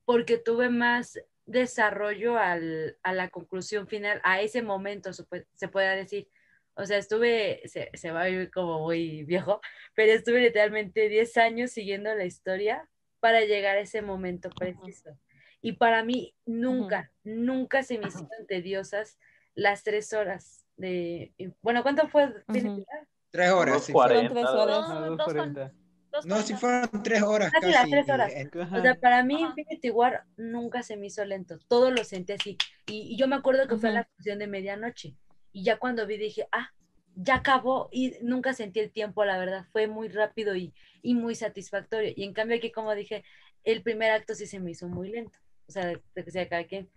Porque 0.03 0.37
tuve 0.37 0.67
más 0.69 1.17
desarrollo 1.45 2.37
al, 2.37 2.97
a 3.01 3.13
la 3.13 3.29
conclusión 3.29 3.87
final, 3.87 4.19
a 4.25 4.41
ese 4.41 4.61
momento, 4.61 5.13
se 5.13 5.23
puede, 5.23 5.47
se 5.53 5.69
puede 5.69 5.95
decir. 5.95 6.27
O 6.73 6.85
sea, 6.85 6.97
estuve, 6.97 7.61
se, 7.69 7.91
se 7.93 8.11
va 8.11 8.23
a 8.23 8.27
vivir 8.27 8.51
como 8.51 8.81
muy 8.81 9.23
viejo, 9.23 9.61
pero 9.95 10.11
estuve 10.11 10.41
literalmente 10.41 11.07
10 11.07 11.37
años 11.37 11.71
siguiendo 11.71 12.13
la 12.13 12.25
historia 12.25 12.89
para 13.21 13.39
llegar 13.45 13.77
a 13.77 13.81
ese 13.81 14.01
momento 14.01 14.49
preciso. 14.49 15.17
Y 15.64 15.72
para 15.73 16.03
mí 16.03 16.35
nunca, 16.45 17.11
nunca 17.23 17.81
se 17.84 17.98
me 17.98 18.10
hicieron 18.10 18.45
tediosas 18.48 19.18
las 19.56 19.84
tres 19.84 20.11
horas 20.14 20.65
de... 20.77 21.34
Bueno, 21.61 21.81
¿cuánto 21.84 22.07
fue? 22.10 22.26
Ujú. 22.49 22.85
Tres 23.31 23.49
horas. 23.52 23.76
Dos 23.76 23.85
sí 23.85 23.91
fueron. 23.94 24.27
cuarenta, 24.27 24.34
tres 24.34 24.45
horas. 24.61 24.90
Dos 25.18 25.34
2.40. 25.34 25.72
Dos 26.11 26.26
No, 26.26 26.35
sí 26.41 26.53
cuentas. 26.53 26.60
fueron 26.60 27.03
tres 27.03 27.23
horas 27.23 27.52
Casi 27.52 27.65
casi. 27.72 27.73
las 27.73 27.90
tres 27.90 28.10
horas. 28.10 28.31
eh, 28.34 28.49
Ajá. 28.61 28.77
O 28.77 28.81
sea, 28.81 28.95
para 28.95 29.23
mí 29.23 29.35
Ajá. 29.35 29.48
Infinity 29.57 29.90
War 29.90 30.26
nunca 30.38 30.84
se 30.84 30.98
me 30.98 31.07
hizo 31.07 31.23
lento, 31.26 31.57
todo 31.68 31.91
lo 31.91 32.03
sentí 32.03 32.34
así. 32.34 32.57
Y, 32.88 33.14
y 33.14 33.18
yo 33.18 33.27
me 33.27 33.35
acuerdo 33.38 33.68
que 33.68 33.77
fue 33.77 33.90
a 33.90 33.94
la 33.94 34.03
función 34.18 34.40
de 34.40 34.48
medianoche. 34.48 35.15
Y 35.53 35.64
ya 35.64 35.77
cuando 35.80 36.06
vi 36.06 36.18
dije, 36.18 36.48
ah, 36.52 36.72
ya 37.15 37.35
acabó 37.35 37.90
y 37.91 38.15
nunca 38.22 38.53
sentí 38.53 38.80
el 38.81 38.91
tiempo, 38.91 39.23
la 39.23 39.38
verdad, 39.38 39.65
fue 39.72 39.88
muy 39.88 40.10
rápido 40.10 40.56
y, 40.56 40.73
y 41.02 41.15
muy 41.15 41.35
satisfactorio. 41.35 42.11
Y 42.15 42.23
en 42.26 42.34
cambio 42.34 42.57
aquí, 42.57 42.72
como 42.72 42.94
dije, 42.95 43.23
el 43.64 43.81
primer 43.81 44.11
acto 44.11 44.35
sí 44.35 44.45
se 44.45 44.60
me 44.60 44.72
hizo 44.72 44.88
muy 44.90 45.10
lento. 45.10 45.40
O 45.68 45.72
sea, 45.72 45.85
de, 45.88 46.02
que 46.15 46.31
sea 46.31 46.48
cada 46.49 46.65
quien. 46.65 46.90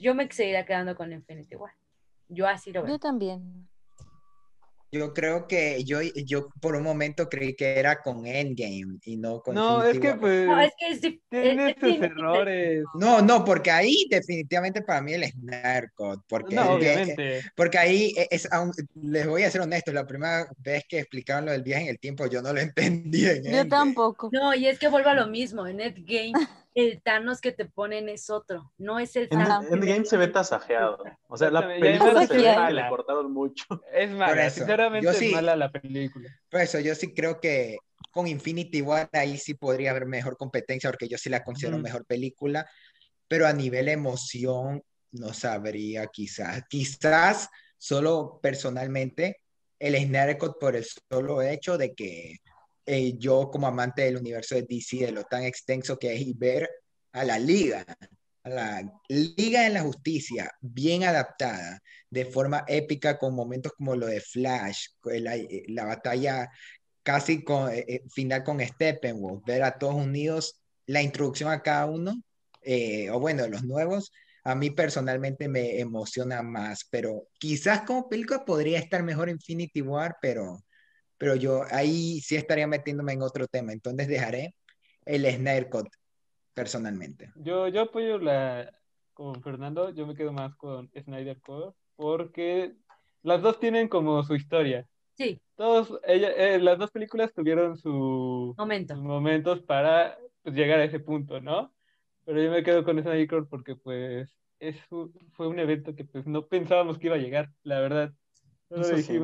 Yo 0.00 0.14
me 0.14 0.30
seguiría 0.30 0.66
quedando 0.66 0.96
con 0.96 1.12
Infinity 1.12 1.54
War. 1.56 1.72
Yo 2.28 2.46
así 2.48 2.72
lo 2.72 2.80
Yo 2.80 2.86
veo. 2.86 2.98
también. 2.98 3.68
Yo 4.92 5.12
creo 5.12 5.46
que 5.48 5.82
yo, 5.84 6.00
yo 6.00 6.48
por 6.60 6.76
un 6.76 6.82
momento 6.84 7.28
creí 7.28 7.54
que 7.54 7.78
era 7.78 8.00
con 8.00 8.24
Endgame 8.24 8.98
y 9.04 9.16
no 9.16 9.40
con 9.40 9.54
No, 9.54 9.82
es 9.82 9.94
Infinity 9.96 10.00
que 10.00 10.08
War. 10.12 10.20
pues 10.20 10.46
No, 10.46 10.60
es 10.60 10.72
que 10.78 10.86
es, 10.88 11.00
tiene 11.00 11.18
es- 11.30 11.58
es 11.58 11.68
estos 11.68 11.82
difícil. 11.90 12.04
errores. 12.04 12.84
No, 12.94 13.20
no, 13.20 13.44
porque 13.44 13.70
ahí 13.72 14.06
definitivamente 14.08 14.82
para 14.82 15.02
mí 15.02 15.12
el 15.12 15.24
Snyder 15.24 15.90
Cut, 15.94 16.20
porque, 16.28 16.54
No, 16.54 16.70
obviamente. 16.74 17.42
porque 17.56 17.78
ahí 17.78 18.14
e- 18.16 18.28
es, 18.30 18.48
aun- 18.50 18.72
les 18.94 19.26
voy 19.26 19.42
a 19.42 19.50
ser 19.50 19.60
honesto, 19.62 19.92
la 19.92 20.06
primera 20.06 20.48
vez 20.58 20.84
que 20.88 21.00
explicaban 21.00 21.46
lo 21.46 21.52
del 21.52 21.62
viaje 21.64 21.82
en 21.84 21.90
el 21.90 21.98
tiempo 21.98 22.26
yo 22.26 22.40
no 22.40 22.52
lo 22.52 22.60
entendí 23.14 23.26
en 23.26 23.42
Yo 23.44 23.50
Endgame. 23.50 23.68
tampoco. 23.68 24.30
No, 24.32 24.54
y 24.54 24.66
es 24.66 24.78
que 24.78 24.88
vuelvo 24.88 25.10
a 25.10 25.14
lo 25.14 25.26
mismo. 25.26 25.66
En 25.66 25.80
Endgame, 25.80 26.32
el 26.76 27.00
Thanos 27.02 27.40
que 27.40 27.52
te 27.52 27.64
ponen 27.64 28.08
es 28.10 28.28
otro. 28.28 28.72
No 28.76 28.98
es 28.98 29.16
el. 29.16 29.28
Thanos. 29.30 29.64
Endgame 29.72 30.04
se 30.04 30.18
ve 30.18 30.28
tasajeado. 30.28 31.02
O 31.26 31.36
sea, 31.36 31.50
la 31.50 31.66
película 31.66 32.26
se 32.26 32.34
ve 32.36 32.42
que 32.68 32.72
le 32.74 32.88
cortaron 32.88 33.32
mucho. 33.32 33.64
Es 33.92 34.10
mala, 34.10 34.46
eso, 34.46 34.56
sinceramente 34.56 35.04
yo 35.04 35.10
es 35.10 35.16
sí- 35.18 35.32
mala 35.32 35.56
la 35.56 35.72
película. 35.72 36.28
Por 36.50 36.60
eso 36.60 36.78
yo 36.78 36.94
sí 36.94 37.14
creo 37.14 37.40
que 37.40 37.78
con 38.10 38.26
Infinity 38.26 38.82
War 38.82 39.08
ahí 39.12 39.38
sí 39.38 39.54
podría 39.54 39.90
haber 39.90 40.04
mejor 40.06 40.36
competencia, 40.36 40.90
porque 40.90 41.08
yo 41.08 41.16
sí 41.16 41.30
la 41.30 41.42
considero 41.42 41.76
Ujú. 41.76 41.84
mejor 41.84 42.04
película, 42.04 42.68
pero 43.26 43.46
a 43.46 43.52
nivel 43.54 43.88
emoción 43.88 44.82
no 45.12 45.32
sabría 45.32 46.06
quizás. 46.08 46.62
Quizás 46.68 47.48
solo 47.78 48.38
personalmente 48.42 49.40
el 49.78 49.96
Snyder 49.96 50.36
Cut 50.36 50.58
por 50.60 50.76
el 50.76 50.84
solo 50.84 51.40
hecho 51.40 51.78
de 51.78 51.94
que 51.94 52.36
eh, 52.86 53.14
yo 53.18 53.50
como 53.50 53.66
amante 53.66 54.02
del 54.02 54.16
universo 54.16 54.54
de 54.54 54.62
DC, 54.62 54.98
de 55.06 55.12
lo 55.12 55.24
tan 55.24 55.42
extenso 55.42 55.98
que 55.98 56.14
es 56.14 56.20
y 56.20 56.32
ver 56.32 56.68
a 57.12 57.24
la 57.24 57.38
liga, 57.38 57.84
a 58.44 58.48
la 58.48 58.92
Liga 59.08 59.62
de 59.62 59.70
la 59.70 59.82
Justicia 59.82 60.50
bien 60.60 61.04
adaptada, 61.04 61.80
de 62.08 62.24
forma 62.24 62.64
épica 62.68 63.18
con 63.18 63.34
momentos 63.34 63.72
como 63.72 63.96
lo 63.96 64.06
de 64.06 64.20
Flash, 64.20 64.86
la, 65.04 65.36
la 65.68 65.84
batalla 65.84 66.48
casi 67.06 67.44
con, 67.44 67.72
eh, 67.72 67.84
eh, 67.86 68.02
final 68.10 68.42
con 68.42 68.60
Steppenwolf, 68.60 69.44
ver 69.46 69.62
a 69.62 69.78
todos 69.78 69.94
unidos, 69.94 70.60
la 70.86 71.02
introducción 71.02 71.52
a 71.52 71.62
cada 71.62 71.86
uno, 71.86 72.20
eh, 72.62 73.10
o 73.10 73.20
bueno, 73.20 73.46
los 73.46 73.62
nuevos, 73.62 74.10
a 74.42 74.56
mí 74.56 74.70
personalmente 74.70 75.48
me 75.48 75.78
emociona 75.78 76.42
más, 76.42 76.84
pero 76.90 77.28
quizás 77.38 77.82
como 77.82 78.08
película 78.08 78.44
podría 78.44 78.80
estar 78.80 79.04
mejor 79.04 79.28
Infinity 79.28 79.82
War, 79.82 80.16
pero, 80.20 80.64
pero 81.18 81.34
yo 81.36 81.62
ahí 81.70 82.20
sí 82.20 82.36
estaría 82.36 82.66
metiéndome 82.66 83.12
en 83.12 83.22
otro 83.22 83.46
tema, 83.46 83.72
entonces 83.72 84.08
dejaré 84.08 84.54
el 85.04 85.24
Snyder 85.24 85.68
Cut 85.68 85.88
personalmente. 86.54 87.32
Yo, 87.36 87.68
yo 87.68 87.82
apoyo 87.82 88.18
la 88.18 88.72
con 89.14 89.42
Fernando, 89.42 89.90
yo 89.90 90.06
me 90.06 90.14
quedo 90.14 90.32
más 90.32 90.54
con 90.56 90.90
Snyder 90.94 91.40
Cut 91.40 91.74
porque 91.96 92.74
las 93.22 93.42
dos 93.42 93.58
tienen 93.58 93.88
como 93.88 94.22
su 94.22 94.34
historia. 94.34 94.86
Sí, 95.14 95.40
Todos, 95.54 95.98
ella, 96.04 96.30
eh, 96.32 96.58
las 96.58 96.78
dos 96.78 96.90
películas 96.90 97.32
tuvieron 97.32 97.78
su, 97.78 98.54
momento. 98.58 98.94
sus 98.94 99.02
momentos 99.02 99.62
para 99.62 100.18
pues, 100.42 100.54
llegar 100.54 100.80
a 100.80 100.84
ese 100.84 101.00
punto, 101.00 101.40
¿no? 101.40 101.72
Pero 102.26 102.42
yo 102.42 102.50
me 102.50 102.62
quedo 102.62 102.84
con 102.84 103.00
Snyder 103.00 103.26
Cut 103.26 103.48
porque 103.48 103.76
pues 103.76 104.36
es 104.58 104.76
fue 105.32 105.48
un 105.48 105.58
evento 105.58 105.94
que 105.94 106.04
pues 106.04 106.26
no 106.26 106.46
pensábamos 106.46 106.98
que 106.98 107.06
iba 107.06 107.16
a 107.16 107.20
llegar, 107.20 107.50
la 107.62 107.80
verdad. 107.80 108.12
Solo 108.68 108.82
Eso 108.82 108.98
sí. 108.98 109.18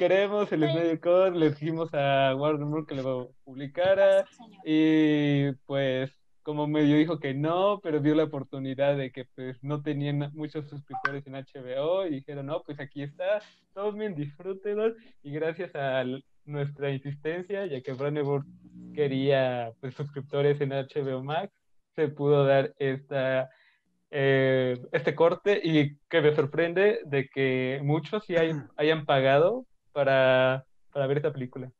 Queremos 0.00 0.50
el. 0.50 0.60
Snyder 0.62 0.98
Cut, 0.98 1.36
le 1.36 1.50
dijimos 1.50 1.90
a 1.92 2.34
Warner 2.34 2.66
Bros. 2.66 2.86
que 2.86 2.94
lo 2.94 3.32
publicara. 3.44 4.24
Y 4.64 5.52
pues 5.66 6.10
como 6.42 6.66
medio 6.66 6.96
dijo 6.96 7.18
que 7.20 7.34
no, 7.34 7.80
pero 7.82 8.00
vio 8.00 8.14
la 8.14 8.24
oportunidad 8.24 8.96
de 8.96 9.12
que 9.12 9.26
pues 9.34 9.62
no 9.62 9.82
tenían 9.82 10.30
muchos 10.32 10.66
suscriptores 10.70 11.26
en 11.26 11.34
HBO 11.34 12.06
y 12.06 12.10
dijeron, 12.12 12.46
no, 12.46 12.62
pues 12.62 12.80
aquí 12.80 13.02
está, 13.02 13.40
tomen, 13.74 14.14
disfrútenlo. 14.14 14.94
Y 15.22 15.32
gracias 15.32 15.74
a 15.74 16.02
nuestra 16.46 16.90
insistencia, 16.90 17.66
ya 17.66 17.82
que 17.82 17.92
Brandon 17.92 18.42
quería 18.94 19.72
pues 19.80 19.94
suscriptores 19.94 20.58
en 20.62 20.70
HBO 20.70 21.22
Max, 21.22 21.52
se 21.94 22.08
pudo 22.08 22.46
dar 22.46 22.72
esta, 22.78 23.50
eh, 24.10 24.78
este 24.92 25.14
corte 25.14 25.60
y 25.62 25.98
que 26.08 26.22
me 26.22 26.34
sorprende 26.34 27.00
de 27.04 27.28
que 27.28 27.80
muchos 27.84 28.24
sí 28.24 28.36
hay- 28.36 28.52
hayan 28.78 29.04
pagado 29.04 29.66
para, 29.92 30.64
para 30.92 31.06
ver 31.06 31.18
esta 31.18 31.32
película. 31.32 31.70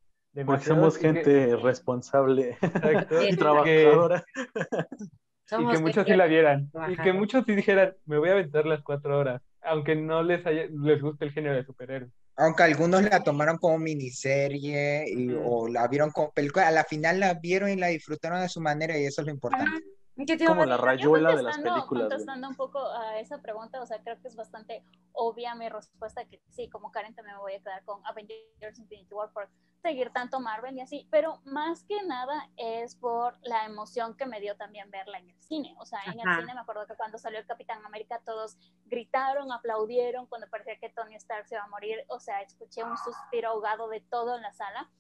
Porque 0.47 0.65
somos 0.65 0.97
que- 0.97 1.13
gente 1.13 1.57
responsable 1.57 2.57
Exacto, 2.63 3.25
y 3.25 3.37
trabajadora. 3.37 4.25
y 5.59 5.69
que 5.69 5.79
muchos 5.79 6.07
sí 6.07 6.15
la 6.17 6.27
vieran. 6.27 6.71
Y 6.89 6.97
que 6.97 7.13
muchos 7.13 7.45
sí 7.47 7.55
dijeran, 7.55 7.95
me 8.07 8.19
voy 8.19 8.29
a 8.29 8.33
aventar 8.33 8.67
las 8.67 8.83
cuatro 8.83 9.19
horas, 9.19 9.43
aunque 9.63 9.97
no 9.97 10.23
les 10.23 10.47
haya, 10.47 10.67
les 10.71 11.03
guste 11.03 11.25
el 11.25 11.33
género 11.33 11.57
de 11.57 11.65
superhéroes. 11.65 12.13
Aunque 12.37 12.63
algunos 12.63 13.03
la 13.03 13.23
tomaron 13.23 13.59
como 13.59 13.79
miniserie 13.79 15.05
y- 15.09 15.33
o 15.45 15.69
la 15.69 15.89
vieron 15.89 16.11
como 16.11 16.31
película, 16.33 16.69
a 16.69 16.71
la 16.71 16.85
final 16.85 17.21
la 17.21 17.35
vieron 17.35 17.69
y 17.71 17.77
la 17.77 17.89
disfrutaron 17.89 18.41
de 18.41 18.49
su 18.49 18.61
manera 18.61 18.97
y 18.99 19.05
eso 19.05 19.21
es 19.23 19.27
lo 19.27 19.33
importante. 19.33 19.83
¿Qué 20.27 20.37
te 20.37 20.47
Como 20.47 20.65
la 20.65 20.77
rayuela 20.77 21.35
de 21.35 21.43
las 21.43 21.59
películas. 21.59 22.09
Contestando 22.09 22.49
un 22.49 22.57
poco 22.57 22.85
a 22.91 23.19
esa 23.19 23.41
pregunta, 23.41 23.81
o 23.81 23.87
sea, 23.87 24.03
creo 24.03 24.21
que 24.21 24.29
es 24.29 24.37
bastante 24.37 24.85
obvia 25.13 25.55
mi 25.55 25.69
respuesta, 25.69 26.25
que 26.25 26.41
sí, 26.49 26.69
como 26.69 26.91
Karen 26.91 27.15
también 27.15 27.37
me 27.37 27.43
voy 27.43 27.55
a 27.55 27.59
quedar 27.61 27.85
con 27.85 28.05
Avengers 28.07 28.79
Infinity 28.79 29.13
War 29.13 29.33
por 29.33 29.49
seguir 29.83 30.11
tanto 30.13 30.41
Marvel 30.41 30.77
y 30.77 30.81
así, 30.81 31.09
pero 31.11 31.41
más 31.45 31.85
que 31.85 32.03
nada 32.03 32.49
es 32.57 32.97
por 32.97 33.39
la 33.43 33.65
emoción 33.65 34.17
que 34.17 34.27
me 34.27 34.41
dio 34.41 34.57
también 34.57 34.91
verla 34.91 35.19
en 35.19 35.31
el 35.31 35.43
cine. 35.43 35.75
O 35.79 35.87
sea, 35.87 36.01
en 36.07 36.21
el 36.21 36.29
Ajá. 36.29 36.41
cine 36.41 36.55
me 36.55 36.61
acuerdo 36.61 36.87
que 36.87 36.97
cuando 36.97 37.19
salió 37.19 37.39
el 37.39 37.47
Capitán 37.47 37.85
América 37.85 38.21
todos 38.25 38.59
gritaron, 38.87 39.53
aplaudieron, 39.53 40.27
cuando 40.27 40.49
parecía 40.49 40.79
que 40.79 40.91
Tony 40.91 41.15
Stark 41.17 41.47
se 41.47 41.55
iba 41.55 41.65
a 41.65 41.69
morir, 41.69 42.05
o 42.09 42.21
sea, 42.21 42.43
escuché 42.43 42.85
un 42.85 42.97
suspiro 42.99 43.51
ahogado 43.51 43.89
de 43.89 44.01
todo 44.01 44.37
en 44.37 44.43
la 44.43 44.53
sala. 44.53 44.91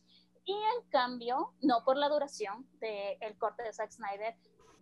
Y 0.47 0.55
en 0.55 0.88
cambio, 0.88 1.52
no 1.60 1.84
por 1.84 1.97
la 1.97 2.09
duración 2.09 2.66
del 2.80 3.36
corte 3.38 3.62
de 3.62 3.72
Zack 3.72 3.90
Snyder, 3.92 4.34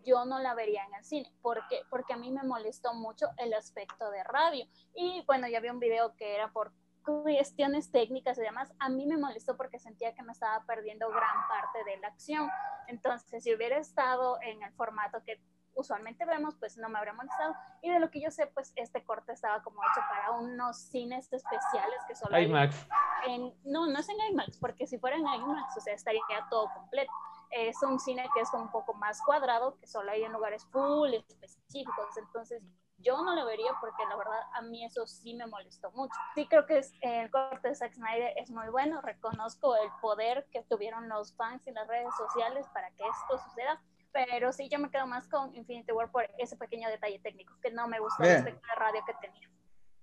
yo 0.04 0.24
no 0.24 0.38
la 0.38 0.54
vería 0.54 0.84
en 0.84 0.94
el 0.94 1.04
cine, 1.04 1.32
porque, 1.42 1.82
porque 1.90 2.14
a 2.14 2.16
mí 2.16 2.30
me 2.30 2.42
molestó 2.42 2.94
mucho 2.94 3.28
el 3.36 3.54
aspecto 3.54 4.10
de 4.10 4.22
radio. 4.24 4.66
Y 4.94 5.22
bueno, 5.26 5.48
ya 5.48 5.60
vi 5.60 5.68
un 5.68 5.80
video 5.80 6.14
que 6.16 6.34
era 6.34 6.52
por 6.52 6.72
cuestiones 7.04 7.90
técnicas 7.90 8.36
y 8.38 8.42
demás, 8.42 8.72
a 8.78 8.88
mí 8.88 9.06
me 9.06 9.16
molestó 9.16 9.56
porque 9.56 9.78
sentía 9.78 10.14
que 10.14 10.22
me 10.22 10.32
estaba 10.32 10.64
perdiendo 10.66 11.08
gran 11.08 11.48
parte 11.48 11.90
de 11.90 11.96
la 11.98 12.08
acción. 12.08 12.48
Entonces, 12.86 13.44
si 13.44 13.54
hubiera 13.54 13.78
estado 13.78 14.38
en 14.42 14.62
el 14.62 14.72
formato 14.72 15.22
que 15.24 15.40
usualmente 15.74 16.24
vemos, 16.26 16.56
pues 16.56 16.76
no 16.76 16.88
me 16.88 16.98
habría 16.98 17.14
molestado. 17.14 17.54
Y 17.82 17.90
de 17.90 18.00
lo 18.00 18.10
que 18.10 18.20
yo 18.20 18.30
sé, 18.30 18.46
pues 18.48 18.72
este 18.76 19.04
corte 19.04 19.32
estaba 19.32 19.62
como 19.62 19.80
hecho 19.82 20.00
para 20.08 20.32
unos 20.32 20.76
cines 20.76 21.32
especiales 21.32 21.98
que 22.06 22.14
solo 22.14 22.38
IMAX. 22.38 22.86
en, 23.26 23.54
no, 23.64 23.86
no 23.86 23.98
es 23.98 24.08
en 24.08 24.16
IMAX, 24.32 24.58
porque 24.58 24.86
si 24.86 24.98
fuera 24.98 25.16
en 25.16 25.26
IMAX, 25.26 25.76
o 25.76 25.80
sea, 25.80 25.94
estaría 25.94 26.20
todo 26.50 26.68
completo. 26.74 27.12
Es 27.50 27.82
un 27.82 27.98
cine 27.98 28.28
que 28.34 28.40
es 28.40 28.48
un 28.52 28.70
poco 28.70 28.94
más 28.94 29.20
cuadrado, 29.22 29.78
que 29.78 29.86
solo 29.86 30.10
hay 30.10 30.22
en 30.22 30.32
lugares 30.32 30.66
full 30.70 31.14
específicos. 31.14 32.16
Entonces, 32.16 32.62
yo 32.98 33.22
no 33.22 33.34
lo 33.34 33.46
vería 33.46 33.70
porque 33.80 34.02
la 34.08 34.16
verdad 34.16 34.40
a 34.54 34.62
mí 34.62 34.84
eso 34.84 35.06
sí 35.06 35.34
me 35.34 35.46
molestó 35.46 35.90
mucho. 35.92 36.14
Sí 36.34 36.46
creo 36.48 36.66
que 36.66 36.78
es, 36.78 36.92
el 37.00 37.30
corte 37.30 37.68
de 37.68 37.74
Zack 37.74 37.94
Snyder 37.94 38.32
es 38.36 38.50
muy 38.50 38.68
bueno, 38.68 39.00
reconozco 39.02 39.76
el 39.76 39.90
poder 40.00 40.46
que 40.50 40.62
tuvieron 40.64 41.08
los 41.08 41.34
fans 41.36 41.66
y 41.66 41.72
las 41.72 41.86
redes 41.86 42.10
sociales 42.16 42.66
para 42.74 42.90
que 42.90 43.04
esto 43.04 43.38
suceda, 43.48 43.80
pero 44.12 44.52
sí 44.52 44.68
yo 44.68 44.78
me 44.78 44.90
quedo 44.90 45.06
más 45.06 45.28
con 45.28 45.54
Infinity 45.54 45.92
War 45.92 46.10
por 46.10 46.28
ese 46.38 46.56
pequeño 46.56 46.88
detalle 46.88 47.20
técnico 47.20 47.54
que 47.62 47.70
no 47.70 47.86
me 47.86 48.00
gustó 48.00 48.22
Bien. 48.22 48.36
respecto 48.36 48.66
a 48.66 48.74
la 48.74 48.86
radio 48.86 49.00
que 49.06 49.14
tenía. 49.20 49.48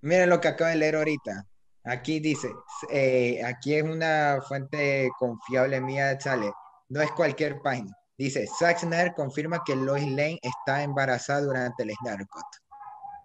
Miren 0.02 0.30
lo 0.30 0.40
que 0.40 0.48
acabo 0.48 0.70
de 0.70 0.78
leer 0.78 0.96
ahorita. 0.96 1.46
Aquí 1.84 2.20
dice, 2.20 2.52
eh, 2.90 3.44
aquí 3.46 3.76
es 3.76 3.84
una 3.84 4.40
fuente 4.48 5.10
confiable 5.20 5.80
mía, 5.82 6.20
sale, 6.20 6.52
no 6.90 7.02
es 7.02 7.12
cualquier 7.12 7.62
página. 7.62 7.96
Dice, 8.18 8.48
Zack 8.48 8.80
Snyder 8.80 9.14
confirma 9.14 9.62
que 9.66 9.76
Lois 9.76 10.08
Lane 10.08 10.40
está 10.42 10.84
embarazada 10.84 11.42
durante 11.42 11.84
el 11.84 11.92
Snyder 11.92 12.26
Cut. 12.28 12.46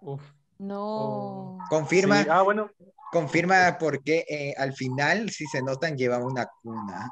Uf. 0.01 0.21
No. 0.59 1.57
Confirma, 1.69 2.23
Sí, 2.23 2.29
Ah, 2.29 2.41
bueno, 2.43 2.69
confirma 3.11 3.77
porque 3.79 4.25
eh, 4.29 4.53
al 4.57 4.73
final, 4.73 5.29
si 5.29 5.45
se 5.47 5.61
notan, 5.61 5.95
llevaba 5.97 6.25
una 6.25 6.47
cuna 6.61 7.09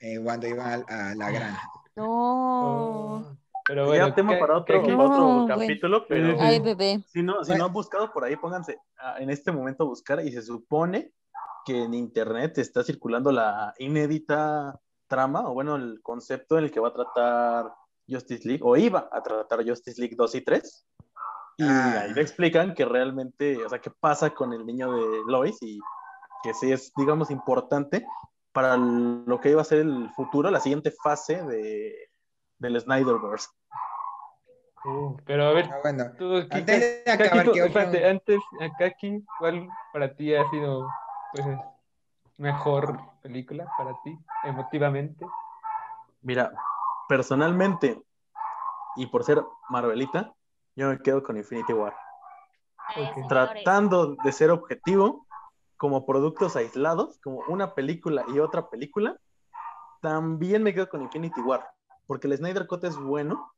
eh, 0.00 0.18
cuando 0.22 0.46
iban 0.46 0.84
a, 0.88 1.10
a 1.10 1.14
la 1.14 1.30
granja. 1.30 1.62
No. 1.96 2.04
Oh. 2.08 3.36
Pero 3.66 3.82
ya 3.86 3.88
bueno, 4.02 4.14
tema 4.14 4.34
¿qué- 4.34 4.38
para 4.38 4.56
otro, 4.58 4.82
No, 4.86 5.44
güey. 5.44 5.48
capítulo, 5.48 6.06
pero 6.06 6.36
Ay, 6.40 6.60
bebé. 6.60 7.02
si 7.08 7.20
no, 7.22 7.42
si 7.42 7.48
Bueno. 7.50 7.64
no 7.64 7.66
han 7.66 7.72
buscado 7.72 8.12
por 8.12 8.24
ahí, 8.24 8.36
pónganse 8.36 8.78
a- 8.98 9.18
en 9.18 9.28
este 9.30 9.50
momento 9.50 9.82
a 9.82 9.86
buscar 9.88 10.24
y 10.24 10.30
se 10.30 10.42
supone 10.42 11.10
que 11.64 11.82
en 11.82 11.92
internet 11.94 12.56
está 12.58 12.84
circulando 12.84 13.32
la 13.32 13.74
inédita 13.78 14.78
trama, 15.06 15.48
o 15.48 15.54
bueno, 15.54 15.76
el 15.76 16.00
concepto 16.02 16.58
en 16.58 16.64
el 16.64 16.70
que 16.70 16.80
va 16.80 16.88
a 16.88 16.92
tratar 16.94 17.72
Justice 18.08 18.46
League, 18.46 18.62
o 18.64 18.76
iba 18.76 19.08
a 19.10 19.22
tratar 19.22 19.66
Justice 19.66 20.00
League 20.00 20.14
2 20.16 20.34
y 20.36 20.40
3. 20.42 20.86
Y 21.58 21.64
Ah. 21.64 22.00
ahí 22.02 22.12
le 22.14 22.20
explican 22.20 22.74
que 22.74 22.84
realmente, 22.84 23.64
o 23.64 23.68
sea, 23.68 23.80
qué 23.80 23.90
pasa 23.90 24.30
con 24.30 24.52
el 24.52 24.64
niño 24.66 24.92
de 24.92 25.22
Lois 25.26 25.56
y 25.62 25.78
que 26.42 26.52
sí 26.54 26.70
es, 26.70 26.92
digamos, 26.96 27.30
importante 27.30 28.06
para 28.52 28.76
lo 28.76 29.40
que 29.40 29.50
iba 29.50 29.60
a 29.60 29.64
ser 29.64 29.80
el 29.80 30.10
futuro, 30.14 30.50
la 30.50 30.60
siguiente 30.60 30.90
fase 31.02 31.42
de, 31.44 31.94
del 32.58 32.80
Snyderverse. 32.80 33.48
Uh, 34.84 35.16
pero 35.24 35.46
a 35.48 35.52
ver, 35.52 35.68
Ah, 35.72 35.78
bueno, 35.82 36.04
tú, 36.16 36.46
¿qué- 36.48 36.56
antes 36.58 36.80
de 36.80 37.02
Kaki, 37.04 37.22
acabar, 37.24 37.44
tú- 37.46 37.52
¿qué 37.52 37.62
otro- 37.62 37.80
espérate, 37.80 38.08
antes, 38.08 38.40
Kaki, 38.78 39.24
¿cuál 39.38 39.68
para 39.92 40.14
ti 40.14 40.34
ha 40.34 40.48
sido 40.50 40.86
pues, 41.32 41.44
mejor 42.38 43.00
película 43.22 43.66
para 43.78 43.92
ti, 44.02 44.18
emotivamente? 44.44 45.26
Mira, 46.22 46.52
personalmente, 47.08 48.02
y 48.96 49.06
por 49.06 49.24
ser 49.24 49.42
Marvelita, 49.68 50.32
yo 50.74 50.88
me 50.88 50.98
quedo 50.98 51.22
con 51.22 51.36
Infinity 51.36 51.72
War. 51.72 51.96
Ay, 52.94 53.04
Ok. 53.04 53.14
señores. 53.14 53.28
Tratando 53.28 54.16
de 54.16 54.32
ser 54.32 54.50
objetivo, 54.50 55.26
como 55.76 56.06
productos 56.06 56.56
aislados, 56.56 57.18
como 57.22 57.40
una 57.48 57.74
película 57.74 58.24
y 58.28 58.38
otra 58.38 58.68
película, 58.70 59.18
también 60.00 60.62
me 60.62 60.72
quedo 60.72 60.88
con 60.88 61.02
Infinity 61.02 61.40
War, 61.40 61.68
porque 62.06 62.26
el 62.26 62.36
Snyder 62.36 62.66
Cut 62.66 62.84
es 62.84 62.96
bueno, 62.96 63.52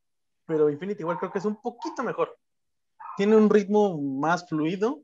pero 0.46 0.70
Infinity 0.70 1.04
War 1.04 1.18
creo 1.18 1.30
que 1.30 1.38
es 1.38 1.44
un 1.44 1.60
poquito 1.60 2.02
mejor. 2.02 2.36
Tiene 3.16 3.36
un 3.36 3.50
ritmo 3.50 4.00
más 4.00 4.48
fluido 4.48 5.00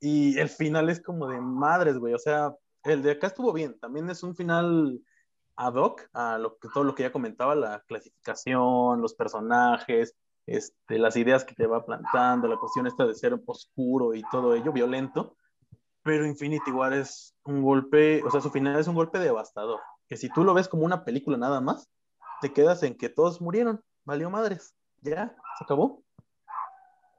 y 0.00 0.38
el 0.38 0.48
final 0.48 0.90
es 0.90 1.02
como 1.02 1.28
de 1.28 1.40
madres, 1.40 1.98
güey. 1.98 2.14
O 2.14 2.18
sea, 2.18 2.54
el 2.84 3.02
de 3.02 3.12
acá 3.12 3.28
estuvo 3.28 3.52
bien. 3.52 3.78
También 3.80 4.08
es 4.10 4.22
un 4.22 4.36
final 4.36 5.00
ad 5.56 5.74
hoc 5.74 6.08
a 6.12 6.38
lo 6.38 6.58
que, 6.58 6.68
todo 6.72 6.84
lo 6.84 6.94
que 6.94 7.04
ya 7.04 7.12
comentaba, 7.12 7.54
la 7.54 7.82
clasificación, 7.86 9.00
los 9.00 9.14
personajes, 9.14 10.14
este, 10.46 10.98
las 10.98 11.16
ideas 11.16 11.44
que 11.44 11.54
te 11.54 11.66
va 11.66 11.84
plantando, 11.84 12.48
la 12.48 12.58
cuestión 12.58 12.86
esta 12.86 13.06
de 13.06 13.14
ser 13.14 13.38
oscuro 13.46 14.14
y 14.14 14.22
todo 14.30 14.54
ello, 14.54 14.72
violento. 14.72 15.36
Pero 16.02 16.26
Infinity 16.26 16.70
War 16.70 16.92
es 16.92 17.34
un 17.44 17.62
golpe, 17.62 18.22
o 18.24 18.30
sea, 18.30 18.40
su 18.40 18.50
final 18.50 18.78
es 18.78 18.88
un 18.88 18.94
golpe 18.94 19.18
devastador. 19.18 19.80
Que 20.06 20.16
si 20.16 20.28
tú 20.28 20.44
lo 20.44 20.52
ves 20.52 20.68
como 20.68 20.84
una 20.84 21.04
película 21.04 21.38
nada 21.38 21.60
más, 21.60 21.88
te 22.42 22.52
quedas 22.52 22.82
en 22.82 22.96
que 22.96 23.08
todos 23.08 23.40
murieron, 23.40 23.82
valió 24.04 24.28
madres, 24.28 24.74
ya, 25.00 25.34
se 25.58 25.64
acabó. 25.64 26.03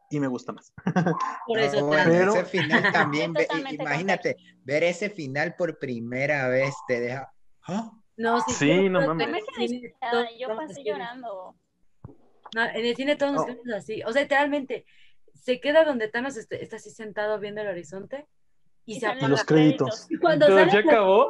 Y 0.09 0.19
me 0.19 0.27
gusta 0.27 0.51
más. 0.53 0.71
Por 1.47 1.57
No, 1.57 1.63
eso 1.63 1.89
te- 1.89 1.97
Pero- 2.05 2.33
ese 2.35 2.45
final 2.45 2.91
también, 2.93 3.33
ve- 3.33 3.47
imagínate, 3.71 4.37
ver 4.63 4.83
ese 4.83 5.09
final 5.09 5.55
por 5.55 5.77
primera 5.79 6.47
vez 6.47 6.73
te 6.87 6.99
deja... 6.99 7.31
¿Ah? 7.67 7.91
No, 8.17 8.39
sí, 8.41 8.53
Sí, 8.53 8.89
no 8.89 9.05
mames. 9.07 9.27
Ah, 10.01 10.25
yo 10.39 10.55
pasé 10.55 10.83
llorando. 10.83 11.55
No, 12.55 12.63
en 12.63 12.85
el 12.85 12.95
cine 12.95 13.15
todos 13.15 13.33
nos 13.33 13.41
Oh. 13.41 13.45
quedamos 13.47 13.73
así. 13.75 14.01
O 14.03 14.13
sea, 14.13 14.21
literalmente, 14.21 14.85
se 15.33 15.59
queda 15.59 15.83
donde 15.83 16.07
Thanos 16.07 16.37
est- 16.37 16.53
está 16.53 16.77
así 16.77 16.91
sentado 16.91 17.39
viendo 17.39 17.61
el 17.61 17.67
horizonte 17.67 18.27
y, 18.85 18.93
Y 18.93 18.95
se 18.95 19.01
salen 19.01 19.17
apaga. 19.17 19.29
los 19.31 19.43
créditos. 19.43 20.05
Y 20.09 20.17
cuando 20.17 20.45
Entonces, 20.45 20.71
salen 20.71 20.85
¿ya 20.85 20.91
los- 20.91 20.93
acabó? 20.93 21.29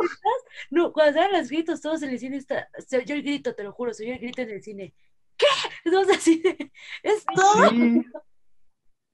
no, 0.69 0.93
cuando 0.93 1.13
salen 1.19 1.39
los 1.39 1.49
gritos, 1.49 1.81
todos 1.81 2.03
en 2.03 2.09
el 2.11 2.19
cine 2.19 2.37
está, 2.37 2.69
se 2.85 2.97
oyó 2.97 3.15
el 3.15 3.23
grito, 3.23 3.55
te 3.55 3.63
lo 3.63 3.71
juro, 3.71 3.93
se 3.93 4.03
oyó 4.03 4.13
el 4.13 4.19
grito 4.19 4.41
en 4.43 4.49
el 4.51 4.61
cine. 4.61 4.93
¿Qué? 5.37 5.47
Entonces 5.85 6.17
así, 6.17 6.39
de, 6.41 6.71
es 7.03 7.25
todo. 7.33 7.69
Sí. 7.69 8.03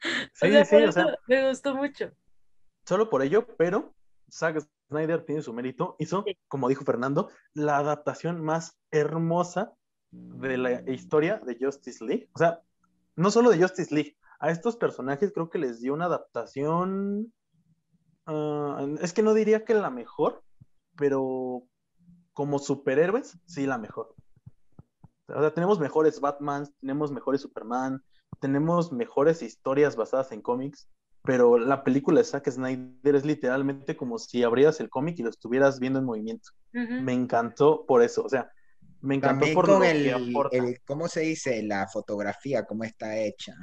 O 0.41 0.48
Sí, 0.48 0.49
sea, 0.52 0.65
sí, 0.65 0.76
por 0.76 0.84
o 0.90 0.91
sea, 0.91 1.03
eso 1.03 1.15
me 1.28 1.49
gustó 1.49 1.76
mucho. 1.76 2.11
solo 2.86 3.10
por 3.10 3.22
ello, 3.22 3.45
pero 3.57 3.94
Zack 4.32 4.65
Snyder 4.90 5.23
tiene 5.26 5.41
su 5.41 5.53
mérito. 5.53 5.95
Hizo, 5.99 6.23
Sí. 6.26 6.38
como 6.48 6.68
dijo 6.69 6.84
Fernando, 6.84 7.30
la 7.53 7.78
adaptación 7.78 8.44
más 8.44 8.78
hermosa 8.91 9.73
de 10.11 10.57
la 10.57 10.90
historia 10.91 11.40
de 11.45 11.57
Justice 11.60 12.03
League. 12.03 12.30
O 12.34 12.40
sea, 12.40 12.61
no 13.15 13.30
solo 13.32 13.49
de 13.52 13.61
Justice 13.61 13.94
League, 13.94 14.18
a 14.40 14.49
estos 14.52 14.76
personajes 14.76 15.32
creo 15.34 15.49
que 15.49 15.60
les 15.60 15.82
dio 15.82 15.94
una 15.94 16.06
adaptación. 16.06 17.32
ah, 18.26 18.86
es 19.02 19.14
que 19.14 19.22
no 19.23 19.34
diría 19.34 19.64
que 19.65 19.73
la 19.73 19.90
mejor, 19.90 20.44
pero 20.98 21.64
como 22.34 22.60
superhéroes, 22.60 23.38
sí 23.45 23.65
la 23.65 23.78
mejor. 23.78 24.15
O 25.28 25.40
sea, 25.40 25.53
tenemos 25.53 25.80
mejores 25.80 26.19
Batman, 26.19 26.68
tenemos 26.80 27.11
mejores 27.11 27.41
Superman, 27.41 28.03
tenemos 28.39 28.91
mejores 28.91 29.41
historias 29.41 29.95
basadas 29.95 30.31
en 30.31 30.41
cómics, 30.41 30.89
pero 31.23 31.57
la 31.57 31.83
película 31.83 32.19
de 32.19 32.25
Zack 32.25 32.49
Snyder 32.49 33.15
es 33.15 33.25
literalmente 33.25 33.95
como 33.95 34.17
si 34.17 34.43
abrieras 34.43 34.79
el 34.79 34.89
cómic 34.89 35.19
y 35.19 35.23
lo 35.23 35.29
estuvieras 35.29 35.79
viendo 35.79 35.99
en 35.99 36.05
movimiento. 36.05 36.49
Me 36.73 37.13
encantó 37.13 37.85
por 37.85 38.01
eso, 38.01 38.23
o 38.23 38.29
sea, 38.29 38.51
me 39.01 39.15
encantó 39.15 39.39
También 39.39 39.55
por 39.55 39.65
con 39.67 39.79
lo 39.79 39.85
el, 39.85 40.03
que 40.03 40.11
aporta. 40.13 40.57
el- 40.57 40.79
¿cómo 40.85 41.07
se 41.07 41.21
dice? 41.21 41.61
La 41.63 41.87
fotografía, 41.87 42.65
cómo 42.65 42.83
está 42.83 43.17
hecha. 43.17 43.53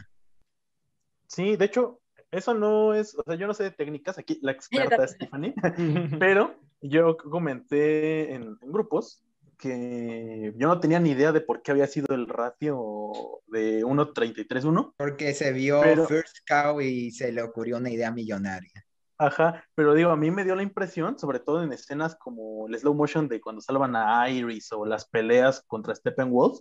Sí, 1.26 1.56
de 1.56 1.64
hecho, 1.66 2.00
eso 2.30 2.54
no 2.54 2.94
es, 2.94 3.14
o 3.16 3.22
sea, 3.24 3.34
yo 3.36 3.46
no 3.46 3.54
sé 3.54 3.64
de 3.64 3.70
técnicas, 3.70 4.18
aquí 4.18 4.38
la 4.42 4.52
experta 4.96 5.04
es 5.04 5.16
Tiffany, 5.18 5.54
pero 6.18 6.54
yo 6.80 7.16
comenté 7.16 8.32
en, 8.34 8.56
en 8.60 8.72
grupos 8.72 9.22
que 9.59 10.55
yo 10.56 10.68
no 10.68 10.80
tenía 10.80 11.01
ni 11.01 11.10
idea 11.10 11.32
de 11.32 11.40
por 11.40 11.62
qué 11.62 11.72
había 11.72 11.86
sido 11.86 12.14
el 12.14 12.28
ratio 12.28 13.12
de 13.47 13.85
1.33.1. 13.85 14.94
Porque 14.97 15.35
se 15.35 15.52
vio 15.52 15.80
Pero- 15.82 16.06
First 16.06 16.39
Cow 16.48 16.80
y 16.80 17.10
se 17.10 17.32
le 17.32 17.43
ocurrió 17.43 17.76
una 17.76 17.90
idea 17.90 18.10
millonaria. 18.10 18.85
Ajá, 19.20 19.64
pero 19.74 19.94
digo, 19.94 20.10
a 20.10 20.16
mí 20.16 20.30
me 20.30 20.44
dio 20.44 20.55
la 20.55 20.62
impresión, 20.62 21.18
sobre 21.18 21.40
todo 21.40 21.64
en 21.64 21.72
escenas 21.72 22.14
como 22.14 22.68
el 22.68 22.78
slow 22.78 22.94
motion 22.94 23.26
de 23.26 23.40
cuando 23.40 23.60
salvan 23.60 23.97
a 23.97 24.30
Iris 24.30 24.70
o 24.72 24.86
las 24.86 25.09
peleas 25.09 25.64
contra 25.66 25.93
Steppenwolf, 25.93 26.60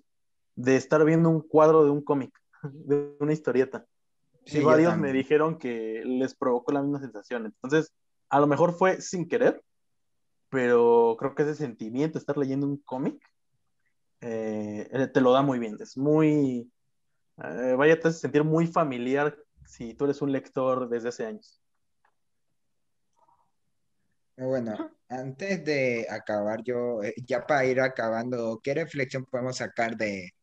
de 0.56 0.76
estar 0.76 1.06
viendo 1.06 1.30
un 1.30 1.41
cuadro 1.41 1.84
de 1.84 1.91
un 1.91 2.02
cómic, 2.03 2.34
de 2.64 3.15
una 3.19 3.32
historieta. 3.32 3.86
Sí, 4.44 4.60
y 4.60 4.64
varios 4.64 4.98
me 4.98 5.11
dijeron 5.14 5.60
que 5.60 6.02
les 6.03 6.34
provocó 6.34 6.72
la 6.72 6.82
misma 6.82 6.99
sensación. 6.99 7.45
Entonces, 7.45 7.94
a 8.30 8.40
lo 8.40 8.48
mejor 8.48 8.74
fue 8.74 9.02
sin 9.02 9.28
querer, 9.28 9.61
pero 10.49 11.15
creo 11.19 11.36
que 11.36 11.44
ese 11.44 11.56
sentimiento 11.56 12.18
estar 12.18 12.38
leyendo 12.38 12.68
un 12.68 12.78
cómic 12.78 13.22
eh, 14.22 14.88
eh, 14.91 15.07
te 15.07 15.22
lo 15.22 15.32
da 15.32 15.41
muy 15.41 15.60
bien. 15.60 15.78
Es 15.80 15.98
muy, 15.98 16.72
eh, 17.44 17.76
vaya, 17.78 17.99
te 17.99 18.07
hace 18.07 18.19
sentir 18.19 18.44
muy 18.44 18.68
familiar 18.68 19.38
si 19.65 19.94
tú 19.94 20.06
eres 20.06 20.22
un 20.22 20.32
lector 20.32 20.90
desde 20.90 21.10
hace 21.10 21.26
años. 21.26 21.61
Bueno, 24.38 24.91
antes 25.10 25.65
de 25.65 26.06
acabar, 26.10 26.61
yo, 26.64 27.02
eh, 27.03 27.15
ya 27.26 27.45
para 27.45 27.65
ir 27.65 27.82
acabando, 27.82 28.60
¿qué 28.64 28.76
reflexión 28.76 29.26
podemos 29.26 29.57
sacar 29.57 29.98
de, 29.98 30.34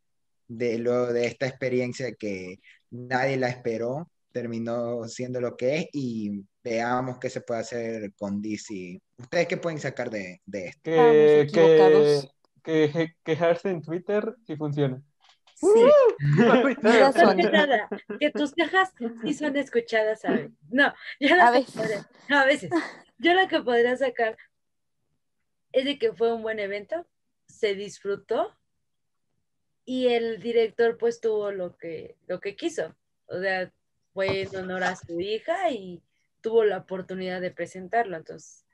de 0.49 0.79
lo 0.79 1.13
de 1.13 1.27
esta 1.27 1.47
experiencia 1.47 2.13
que 2.15 2.61
nadie 2.91 3.37
la 3.37 3.49
esperó, 3.49 4.11
terminó 4.33 5.07
siendo 5.09 5.41
lo 5.41 5.57
que 5.57 5.77
es 5.77 5.89
y 5.93 6.45
veamos 6.65 7.19
qué 7.19 7.29
se 7.31 7.43
puede 7.43 7.61
hacer 7.61 8.13
con 8.15 8.41
DC? 8.41 9.01
¿Ustedes 9.19 9.47
qué 9.47 9.57
pueden 9.59 9.79
sacar 9.79 10.09
de, 10.11 10.41
de 10.47 10.69
esto? 10.69 10.91
Que, 10.91 11.47
que, 12.65 12.91
que 12.93 13.15
quejarse 13.23 13.69
en 13.71 13.83
Twitter 13.83 14.35
sí 14.47 14.57
funciona. 14.57 15.01
Sí, 15.55 15.69
Mira, 16.83 17.13
No 17.23 17.35
nada, 17.35 17.89
que 18.19 18.31
tus 18.31 18.53
quejas 18.55 18.91
sí 19.23 19.35
son 19.35 19.57
escuchadas 19.57 20.25
a 20.25 20.33
veces. 20.33 20.51
No, 20.71 20.93
yo 21.21 21.37
lo 21.37 21.43
A 21.43 21.53
que 21.53 21.59
veces. 21.59 21.75
podría- 21.75 22.09
a 22.31 22.45
veces. 22.47 22.71
Yo 23.19 23.35
lo 23.35 23.47
que 23.47 23.61
podría 23.63 23.97
sacar 23.97 24.37
es 25.73 25.85
de 25.85 25.99
que 25.99 26.13
fue 26.13 26.33
un 26.35 26.43
buen 26.43 26.59
evento, 26.59 27.07
se 27.47 27.75
disfrutó 27.75 28.53
y 29.85 30.09
el 30.09 30.41
director 30.41 30.97
pues 30.99 31.21
tuvo 31.21 31.51
lo 31.53 31.77
que, 31.77 32.17
lo 32.27 32.41
que 32.41 32.57
quiso. 32.57 32.95
O 33.27 33.39
sea, 33.41 33.71
fue 34.13 34.43
en 34.43 34.57
honor 34.57 34.83
a 34.85 34.97
su 34.97 35.21
hija 35.21 35.71
y 35.71 36.03
tuvo 36.45 36.63
la 36.65 36.79
oportunidad 36.79 37.41
de 37.41 37.51
presentarlo. 37.51 38.17
Entonces, 38.17 38.65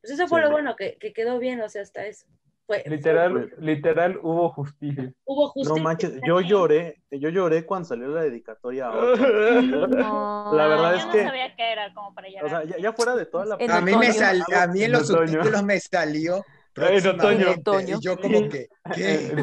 pues 0.00 0.12
eso 0.14 0.26
fue 0.28 0.40
Sí. 0.40 0.44
lo 0.46 0.50
bueno, 0.52 0.76
que, 0.76 0.96
que 0.98 1.12
quedó 1.12 1.38
bien, 1.38 1.60
o 1.60 1.68
sea, 1.68 1.82
hasta 1.82 2.06
eso. 2.06 2.26
Fue, 2.66 2.82
Literal, 2.86 3.52
literal 3.58 4.18
hubo 4.22 4.48
justicia. 4.50 5.12
hubo 5.24 5.48
justicia. 5.50 5.76
No 5.76 5.82
manches, 5.84 6.20
yo 6.26 6.40
lloré, 6.40 7.00
yo 7.12 7.28
lloré 7.28 7.64
cuando 7.66 7.86
salió 7.88 8.08
la 8.08 8.22
dedicatoria. 8.22 8.90
No. 9.88 10.52
La 10.54 10.66
verdad 10.66 10.90
yo 10.92 10.96
es 10.98 11.06
no 11.06 11.12
que- 11.12 11.22
sabía 11.24 11.54
que 11.56 11.72
era 11.72 11.92
como 11.94 12.14
para 12.14 12.28
llorar. 12.28 12.44
O 12.44 12.48
sea, 12.48 12.64
ya, 12.64 12.76
ya 12.78 12.92
fuera 12.92 13.14
de 13.16 13.26
toda 13.26 13.44
la... 13.46 13.56
En 13.60 13.70
A 13.70 13.80
mí, 13.80 13.94
me 13.96 14.12
sal- 14.12 14.42
a 14.54 14.66
mí 14.66 14.82
en 14.82 14.92
los 14.92 15.08
En 15.10 15.16
otoño. 15.16 15.28
subtítulos 15.32 15.62
me 15.64 15.78
salió 15.80 16.44
En 16.76 17.06
otoño. 17.06 17.98
y 17.98 18.04
yo 18.04 18.16
como 18.20 18.48
que, 18.48 18.68
¿qué? 18.94 19.16
Sí. 19.18 19.36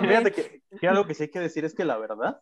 Fíjate 0.00 0.32
que, 0.32 0.62
que 0.80 0.88
algo 0.88 1.06
que 1.06 1.14
sí 1.14 1.24
hay 1.24 1.30
que 1.30 1.40
decir 1.40 1.64
es 1.64 1.74
que 1.74 1.84
la 1.84 1.98
verdad 1.98 2.40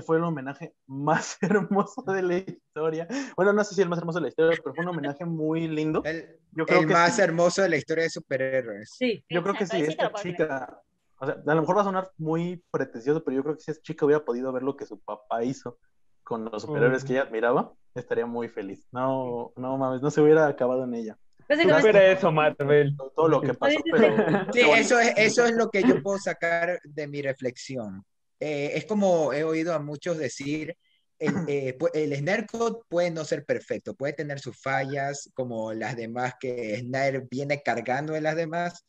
fue 0.00 0.16
el 0.16 0.24
homenaje 0.24 0.72
más 0.86 1.36
hermoso 1.42 2.02
de 2.06 2.22
la 2.22 2.36
historia. 2.38 3.06
Bueno, 3.36 3.52
no 3.52 3.62
sé 3.64 3.74
si 3.74 3.82
el 3.82 3.88
más 3.88 3.98
hermoso 3.98 4.18
de 4.18 4.22
la 4.22 4.28
historia, 4.28 4.58
pero 4.62 4.74
fue 4.74 4.84
un 4.84 4.90
homenaje 4.90 5.24
muy 5.24 5.68
lindo. 5.68 6.02
El, 6.04 6.38
Yo 6.52 6.64
creo 6.64 6.80
el 6.80 6.86
que 6.86 6.92
más 6.94 7.16
sí. 7.16 7.22
hermoso 7.22 7.60
de 7.62 7.68
la 7.68 7.76
historia 7.76 8.04
de 8.04 8.10
superhéroes. 8.10 8.90
Sí, 8.96 9.24
Yo 9.28 9.42
creo 9.42 9.54
que 9.54 9.66
sí 9.66 9.82
esta 9.82 10.12
chica, 10.14 10.80
o 11.18 11.26
sea, 11.26 11.36
a 11.46 11.54
lo 11.54 11.60
mejor 11.60 11.76
va 11.76 11.80
a 11.82 11.84
sonar 11.84 12.10
muy 12.16 12.64
pretencioso, 12.70 13.22
pero 13.22 13.36
yo 13.36 13.42
creo 13.42 13.56
que 13.56 13.62
si 13.62 13.70
esta 13.70 13.82
chica 13.82 14.06
hubiera 14.06 14.24
podido 14.24 14.52
ver 14.52 14.62
lo 14.62 14.76
que 14.76 14.86
su 14.86 14.98
papá 15.00 15.44
hizo 15.44 15.78
con 16.24 16.44
los 16.46 16.62
superhéroes 16.62 17.02
Mm. 17.02 17.06
que 17.06 17.12
ella 17.14 17.22
admiraba, 17.22 17.72
estaría 17.94 18.26
muy 18.26 18.48
feliz. 18.48 18.86
No, 18.92 19.52
no 19.56 19.76
mames, 19.76 20.00
no 20.00 20.10
se 20.10 20.20
hubiera 20.20 20.46
acabado 20.46 20.84
en 20.84 20.94
ella. 20.94 21.18
básicamente- 21.48 21.80
Supera 21.88 22.06
eso, 22.12 22.32
Marvel. 22.32 22.96
Todo 23.14 23.28
lo 23.28 23.40
que 23.40 23.52
pasó, 23.54 23.76
pero... 23.90 24.46
Sí, 24.52 24.60
eso 24.60 24.98
es, 24.98 25.12
eso 25.16 25.44
es 25.44 25.52
lo 25.56 25.68
que 25.70 25.82
yo 25.82 26.00
puedo 26.02 26.16
sacar 26.18 26.80
de 26.84 27.06
mi 27.08 27.20
reflexión. 27.20 28.04
Eh, 28.44 28.76
es 28.76 28.86
como 28.86 29.32
he 29.32 29.44
oído 29.44 29.72
a 29.72 29.78
muchos 29.78 30.18
decir, 30.18 30.76
el, 31.16 31.32
eh, 31.46 31.78
el 31.94 32.46
puede 32.88 33.12
no 33.12 33.24
ser 33.24 33.44
perfecto, 33.44 33.94
puede 33.94 34.14
tener 34.14 34.40
sus 34.40 34.60
fallas, 34.60 35.30
como 35.34 35.72
las 35.72 35.96
demás 35.96 36.34
que 36.40 36.76
Snyder 36.80 37.28
viene 37.30 37.62
cargando 37.62 38.14
de 38.14 38.20
las 38.20 38.34
demás, 38.34 38.84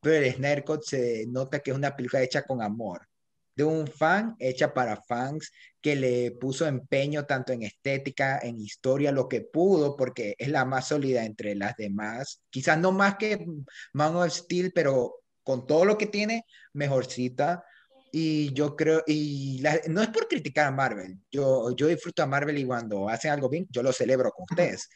pero 0.00 0.16
el 0.26 0.64
Code 0.64 0.82
se 0.84 1.26
nota 1.28 1.60
que 1.60 1.70
es 1.70 1.76
una 1.76 1.94
película 1.94 2.24
hecha 2.24 2.42
con 2.42 2.60
amor, 2.60 3.06
de 3.54 3.62
un 3.62 3.86
fan, 3.86 4.34
hecha 4.40 4.74
para 4.74 5.00
fans, 5.02 5.52
que 5.80 5.94
le 5.94 6.32
puso 6.32 6.66
empeño 6.66 7.24
tanto 7.24 7.52
en 7.52 7.62
estética, 7.62 8.40
en 8.42 8.58
historia, 8.58 9.12
lo 9.12 9.28
que 9.28 9.42
pudo, 9.42 9.96
porque 9.96 10.34
es 10.38 10.48
la 10.48 10.64
más 10.64 10.88
sólida 10.88 11.24
entre 11.24 11.54
las 11.54 11.76
demás. 11.76 12.42
Quizás 12.50 12.78
no 12.78 12.90
más 12.90 13.14
que 13.16 13.46
Man 13.92 14.16
of 14.16 14.32
Steel, 14.32 14.72
pero 14.74 15.22
con 15.44 15.68
todo 15.68 15.84
lo 15.84 15.96
que 15.96 16.06
tiene, 16.06 16.46
mejorcita. 16.72 17.64
Y 18.12 18.52
yo 18.54 18.74
creo, 18.76 19.02
y 19.06 19.58
la- 19.60 19.80
no 19.88 20.02
es 20.02 20.08
por 20.08 20.28
criticar 20.28 20.66
a 20.66 20.70
Marvel, 20.70 21.18
yo, 21.30 21.74
yo 21.76 21.86
disfruto 21.88 22.22
a 22.22 22.26
Marvel 22.26 22.58
y 22.58 22.64
cuando 22.64 23.08
hacen 23.08 23.30
algo 23.32 23.48
bien, 23.48 23.66
yo 23.70 23.82
lo 23.82 23.92
celebro 23.92 24.30
con 24.32 24.46
ustedes. 24.50 24.88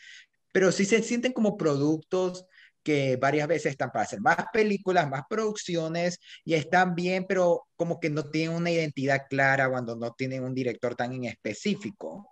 Pero 0.52 0.72
sí 0.72 0.84
se 0.84 1.02
sienten 1.02 1.32
como 1.32 1.56
productos 1.56 2.46
que 2.82 3.16
varias 3.16 3.48
veces 3.48 3.72
están 3.72 3.90
para 3.92 4.04
hacer 4.04 4.20
más 4.20 4.36
películas, 4.52 5.08
más 5.08 5.22
producciones 5.28 6.18
y 6.44 6.54
están 6.54 6.94
bien, 6.94 7.26
pero 7.28 7.66
como 7.76 8.00
que 8.00 8.10
no 8.10 8.24
tienen 8.30 8.56
una 8.56 8.70
identidad 8.70 9.22
clara 9.30 9.70
cuando 9.70 9.96
no 9.96 10.12
tienen 10.12 10.42
un 10.44 10.54
director 10.54 10.94
tan 10.96 11.12
en 11.12 11.24
específico. 11.24 12.28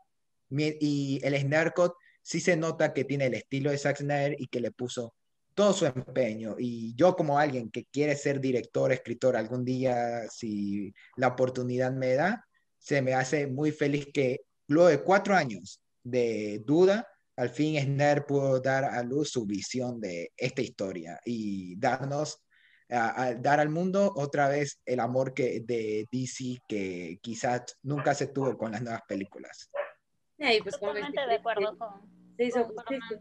Y 0.51 1.20
el 1.23 1.39
Snyder 1.39 1.73
Cut 1.74 1.93
sí 2.23 2.40
se 2.40 2.57
nota 2.57 2.93
que 2.93 3.05
tiene 3.05 3.27
el 3.27 3.35
estilo 3.35 3.70
de 3.70 3.78
Zack 3.78 3.98
Snyder 3.98 4.36
y 4.39 4.48
que 4.48 4.61
le 4.61 4.73
puso 4.73 5.15
todo 5.55 5.73
su 5.73 5.87
empeño. 5.87 6.57
Y 6.59 6.95
yo 6.95 7.17
como 7.17 7.39
alguien 7.39 7.71
que 7.71 7.85
quiere 7.87 8.17
ser 8.17 8.41
director, 8.41 8.93
escritor 8.93 9.37
algún 9.37 9.65
día, 9.65 10.29
si 10.29 10.93
la 11.17 11.29
oportunidad 11.29 11.93
me 11.93 12.15
da, 12.15 12.47
se 12.79 13.03
me 13.03 13.15
hace 13.15 13.47
muy 13.47 13.73
feliz 13.73 14.09
que 14.13 14.41
luego 14.69 14.89
de 14.89 15.03
cuatro 15.03 15.35
años 15.35 15.81
de 16.03 16.63
duda, 16.65 17.07
al 17.37 17.51
fin 17.51 17.81
Snyder 17.81 18.27
pudo 18.27 18.61
dar 18.61 18.85
a 18.85 19.03
luz 19.03 19.31
su 19.31 19.47
visión 19.47 20.01
de 20.01 20.33
esta 20.37 20.63
historia 20.63 21.21
y 21.25 21.77
darnos, 21.77 22.43
a, 22.91 23.23
a 23.23 23.35
dar 23.35 23.61
al 23.61 23.69
mundo 23.69 24.13
otra 24.17 24.49
vez 24.49 24.81
el 24.85 25.01
amor 25.01 25.33
que, 25.33 25.61
de 25.61 26.07
DC 26.11 26.59
que 26.67 27.19
quizás 27.23 27.79
nunca 27.83 28.15
se 28.15 28.29
tuvo 28.29 28.57
con 28.57 28.73
las 28.73 28.83
nuevas 28.83 29.03
películas. 29.07 29.71
Ahí, 30.41 30.61
pues, 30.63 30.79
Totalmente 30.79 31.21
de 31.21 31.35
acuerdo 31.35 31.77
con, 31.77 32.35
Se 32.37 32.45
hizo 32.45 32.65
con 32.65 32.77
justicia. 32.77 33.21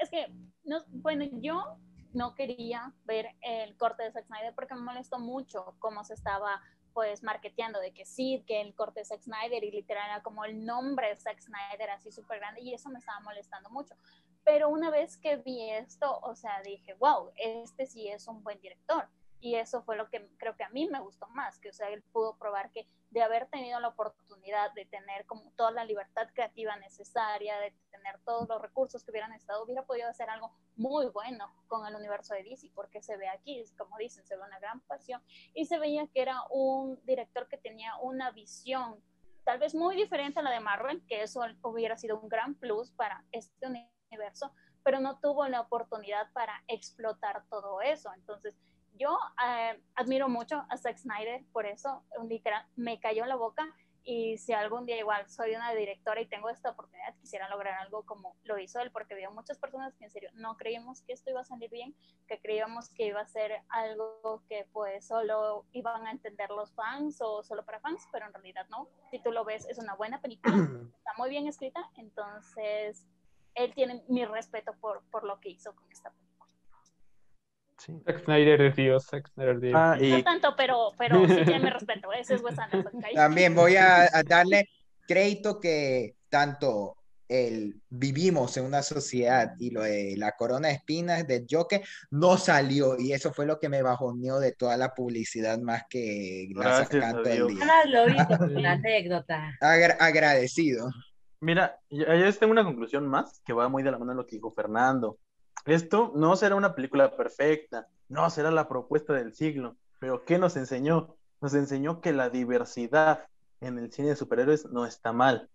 Es 0.00 0.10
que, 0.10 0.32
no, 0.64 0.82
bueno, 0.88 1.24
yo 1.40 1.76
no 2.12 2.34
quería 2.34 2.92
ver 3.04 3.36
el 3.42 3.76
corte 3.76 4.02
de 4.02 4.12
Zack 4.12 4.26
Snyder 4.26 4.54
porque 4.54 4.74
me 4.74 4.80
molestó 4.80 5.18
mucho 5.18 5.76
cómo 5.78 6.02
se 6.04 6.14
estaba 6.14 6.60
pues 6.92 7.22
marketeando 7.22 7.78
de 7.78 7.92
que 7.92 8.04
sí, 8.04 8.42
que 8.46 8.60
el 8.60 8.74
corte 8.74 9.00
de 9.00 9.06
Zack 9.06 9.22
Snyder 9.22 9.62
y 9.62 9.70
literal 9.70 10.10
era 10.10 10.22
como 10.22 10.44
el 10.44 10.64
nombre 10.64 11.08
de 11.08 11.16
Zack 11.16 11.40
Snyder 11.40 11.90
así 11.90 12.10
súper 12.10 12.40
grande 12.40 12.62
y 12.62 12.74
eso 12.74 12.88
me 12.88 12.98
estaba 12.98 13.20
molestando 13.20 13.70
mucho. 13.70 13.94
Pero 14.42 14.68
una 14.70 14.90
vez 14.90 15.16
que 15.16 15.36
vi 15.36 15.70
esto, 15.70 16.18
o 16.20 16.34
sea, 16.34 16.62
dije, 16.62 16.94
wow, 16.94 17.30
este 17.36 17.86
sí 17.86 18.08
es 18.08 18.26
un 18.26 18.42
buen 18.42 18.60
director. 18.60 19.08
Y 19.40 19.56
eso 19.56 19.82
fue 19.82 19.96
lo 19.96 20.08
que 20.10 20.28
creo 20.36 20.54
que 20.54 20.64
a 20.64 20.68
mí 20.68 20.86
me 20.88 21.00
gustó 21.00 21.26
más, 21.28 21.58
que 21.58 21.70
o 21.70 21.72
sea, 21.72 21.88
él 21.88 22.02
pudo 22.12 22.36
probar 22.36 22.70
que 22.72 22.86
de 23.10 23.22
haber 23.22 23.46
tenido 23.48 23.80
la 23.80 23.88
oportunidad 23.88 24.72
de 24.74 24.84
tener 24.84 25.26
como 25.26 25.50
toda 25.56 25.70
la 25.70 25.84
libertad 25.84 26.28
creativa 26.34 26.76
necesaria, 26.76 27.58
de 27.58 27.74
tener 27.90 28.20
todos 28.24 28.48
los 28.48 28.60
recursos 28.60 29.02
que 29.02 29.10
hubieran 29.10 29.32
estado, 29.32 29.64
hubiera 29.64 29.84
podido 29.84 30.08
hacer 30.08 30.28
algo 30.30 30.52
muy 30.76 31.06
bueno 31.06 31.52
con 31.66 31.86
el 31.86 31.94
universo 31.94 32.34
de 32.34 32.44
DC, 32.44 32.70
porque 32.74 33.02
se 33.02 33.16
ve 33.16 33.28
aquí, 33.28 33.64
como 33.76 33.96
dicen, 33.98 34.26
se 34.26 34.36
ve 34.36 34.42
una 34.42 34.58
gran 34.60 34.80
pasión 34.82 35.22
y 35.54 35.64
se 35.64 35.78
veía 35.78 36.06
que 36.08 36.22
era 36.22 36.42
un 36.50 37.00
director 37.04 37.48
que 37.48 37.56
tenía 37.56 37.96
una 37.96 38.30
visión 38.30 39.02
tal 39.44 39.58
vez 39.58 39.74
muy 39.74 39.96
diferente 39.96 40.38
a 40.38 40.42
la 40.42 40.50
de 40.50 40.60
Marvel, 40.60 41.04
que 41.06 41.22
eso 41.22 41.42
hubiera 41.62 41.96
sido 41.96 42.20
un 42.20 42.28
gran 42.28 42.54
plus 42.54 42.92
para 42.92 43.24
este 43.32 43.66
universo, 43.66 44.52
pero 44.84 45.00
no 45.00 45.18
tuvo 45.18 45.46
la 45.48 45.60
oportunidad 45.62 46.30
para 46.32 46.62
explotar 46.68 47.44
todo 47.48 47.80
eso. 47.80 48.12
Entonces, 48.14 48.56
yo 48.98 49.18
eh, 49.46 49.80
admiro 49.94 50.28
mucho 50.28 50.64
a 50.68 50.76
Zack 50.76 50.98
Snyder 50.98 51.42
por 51.52 51.66
eso, 51.66 52.04
literal, 52.28 52.64
me 52.76 53.00
cayó 53.00 53.22
en 53.22 53.28
la 53.28 53.36
boca 53.36 53.74
y 54.02 54.38
si 54.38 54.52
algún 54.52 54.86
día 54.86 54.98
igual 54.98 55.28
soy 55.28 55.54
una 55.54 55.72
directora 55.72 56.20
y 56.20 56.26
tengo 56.26 56.48
esta 56.48 56.70
oportunidad, 56.70 57.14
quisiera 57.20 57.48
lograr 57.48 57.74
algo 57.80 58.04
como 58.04 58.34
lo 58.44 58.58
hizo 58.58 58.80
él, 58.80 58.90
porque 58.90 59.14
había 59.14 59.30
muchas 59.30 59.58
personas 59.58 59.94
que 59.94 60.04
en 60.04 60.10
serio 60.10 60.30
no 60.34 60.56
creíamos 60.56 61.02
que 61.02 61.12
esto 61.12 61.30
iba 61.30 61.40
a 61.40 61.44
salir 61.44 61.70
bien, 61.70 61.94
que 62.26 62.40
creíamos 62.40 62.88
que 62.90 63.06
iba 63.06 63.20
a 63.20 63.26
ser 63.26 63.52
algo 63.68 64.42
que 64.48 64.66
pues 64.72 65.06
solo 65.06 65.66
iban 65.72 66.06
a 66.06 66.12
entender 66.12 66.50
los 66.50 66.72
fans 66.72 67.18
o 67.20 67.42
solo 67.42 67.64
para 67.64 67.80
fans, 67.80 68.06
pero 68.10 68.26
en 68.26 68.32
realidad 68.32 68.66
no. 68.70 68.88
Si 69.10 69.18
tú 69.22 69.32
lo 69.32 69.44
ves, 69.44 69.66
es 69.66 69.78
una 69.78 69.94
buena 69.94 70.20
película, 70.20 70.54
está 70.98 71.12
muy 71.18 71.28
bien 71.28 71.46
escrita, 71.46 71.88
entonces 71.96 73.06
él 73.54 73.74
tiene 73.74 74.02
mi 74.08 74.24
respeto 74.24 74.74
por, 74.80 75.02
por 75.10 75.24
lo 75.24 75.40
que 75.40 75.50
hizo 75.50 75.74
con 75.74 75.90
esta 75.92 76.10
película. 76.10 76.29
Sí. 77.84 77.94
Zack 78.04 78.24
Snyder 78.24 78.60
es 78.60 78.76
Dios, 78.76 79.06
Zack 79.06 79.28
Snyder 79.32 79.54
es 79.56 79.60
Dios. 79.62 79.74
Ah, 79.76 79.96
No 79.98 80.18
y 80.18 80.22
tanto, 80.22 80.54
pero, 80.56 80.90
pero 80.98 81.26
sí 81.26 81.34
tiene 81.44 81.60
mi 81.64 81.70
respeto. 81.70 82.12
Ese 82.12 82.34
es 82.34 82.42
Wes 82.42 82.58
Anderson. 82.58 82.92
También 83.14 83.54
voy 83.54 83.76
a, 83.76 84.02
a 84.02 84.22
darle 84.22 84.68
crédito 85.08 85.58
que 85.60 86.14
tanto 86.28 86.96
el 87.28 87.80
vivimos 87.88 88.56
en 88.56 88.64
una 88.64 88.82
sociedad 88.82 89.52
y 89.58 89.70
lo 89.70 89.82
de 89.82 90.14
la 90.16 90.32
corona 90.32 90.66
de 90.68 90.74
espinas 90.74 91.26
del 91.28 91.46
Joker 91.48 91.80
no 92.10 92.36
salió 92.36 92.98
y 92.98 93.12
eso 93.12 93.32
fue 93.32 93.46
lo 93.46 93.60
que 93.60 93.68
me 93.68 93.82
bajoneó 93.82 94.40
de 94.40 94.50
toda 94.52 94.76
la 94.76 94.92
publicidad 94.94 95.58
más 95.60 95.84
que 95.88 96.48
la 96.54 96.62
Gracias 96.64 96.88
sacan 96.88 97.02
a 97.04 97.12
todo 97.12 97.24
el 97.24 97.32
Dios. 97.36 97.48
día. 97.48 97.64
Nada 97.64 97.84
lo 97.86 98.08
hizo 98.08 98.36
con 98.38 98.54
la 98.62 98.72
anécdota. 98.72 99.56
Agra- 99.60 99.96
agradecido. 100.00 100.90
Mira, 101.40 101.78
yo 101.88 102.04
yo 102.14 102.32
tengo 102.34 102.50
una 102.50 102.64
conclusión 102.64 103.06
más 103.06 103.40
que 103.46 103.52
va 103.52 103.68
muy 103.68 103.82
de 103.84 103.92
la 103.92 103.98
mano 103.98 104.10
de 104.10 104.16
lo 104.16 104.26
que 104.26 104.36
dijo 104.36 104.50
Fernando. 104.52 105.16
Esto 105.66 106.12
no 106.14 106.36
será 106.36 106.54
una 106.54 106.74
película 106.74 107.16
perfecta, 107.16 107.88
no 108.08 108.28
será 108.30 108.50
la 108.50 108.68
propuesta 108.68 109.12
del 109.12 109.34
siglo, 109.34 109.76
pero 109.98 110.24
¿qué 110.24 110.38
nos 110.38 110.56
enseñó? 110.56 111.16
Nos 111.40 111.54
enseñó 111.54 112.00
que 112.00 112.12
la 112.12 112.30
diversidad 112.30 113.26
en 113.60 113.78
el 113.78 113.92
cine 113.92 114.08
de 114.08 114.16
superhéroes 114.16 114.66
no 114.66 114.86
está 114.86 115.12
mal. 115.12 115.50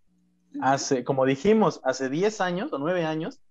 Hace, 0.61 1.03
como 1.03 1.25
dijimos, 1.25 1.81
hace 1.83 2.09
10 2.09 2.41
años 2.41 2.71
o 2.71 2.77
9 2.77 3.05
años, 3.05 3.41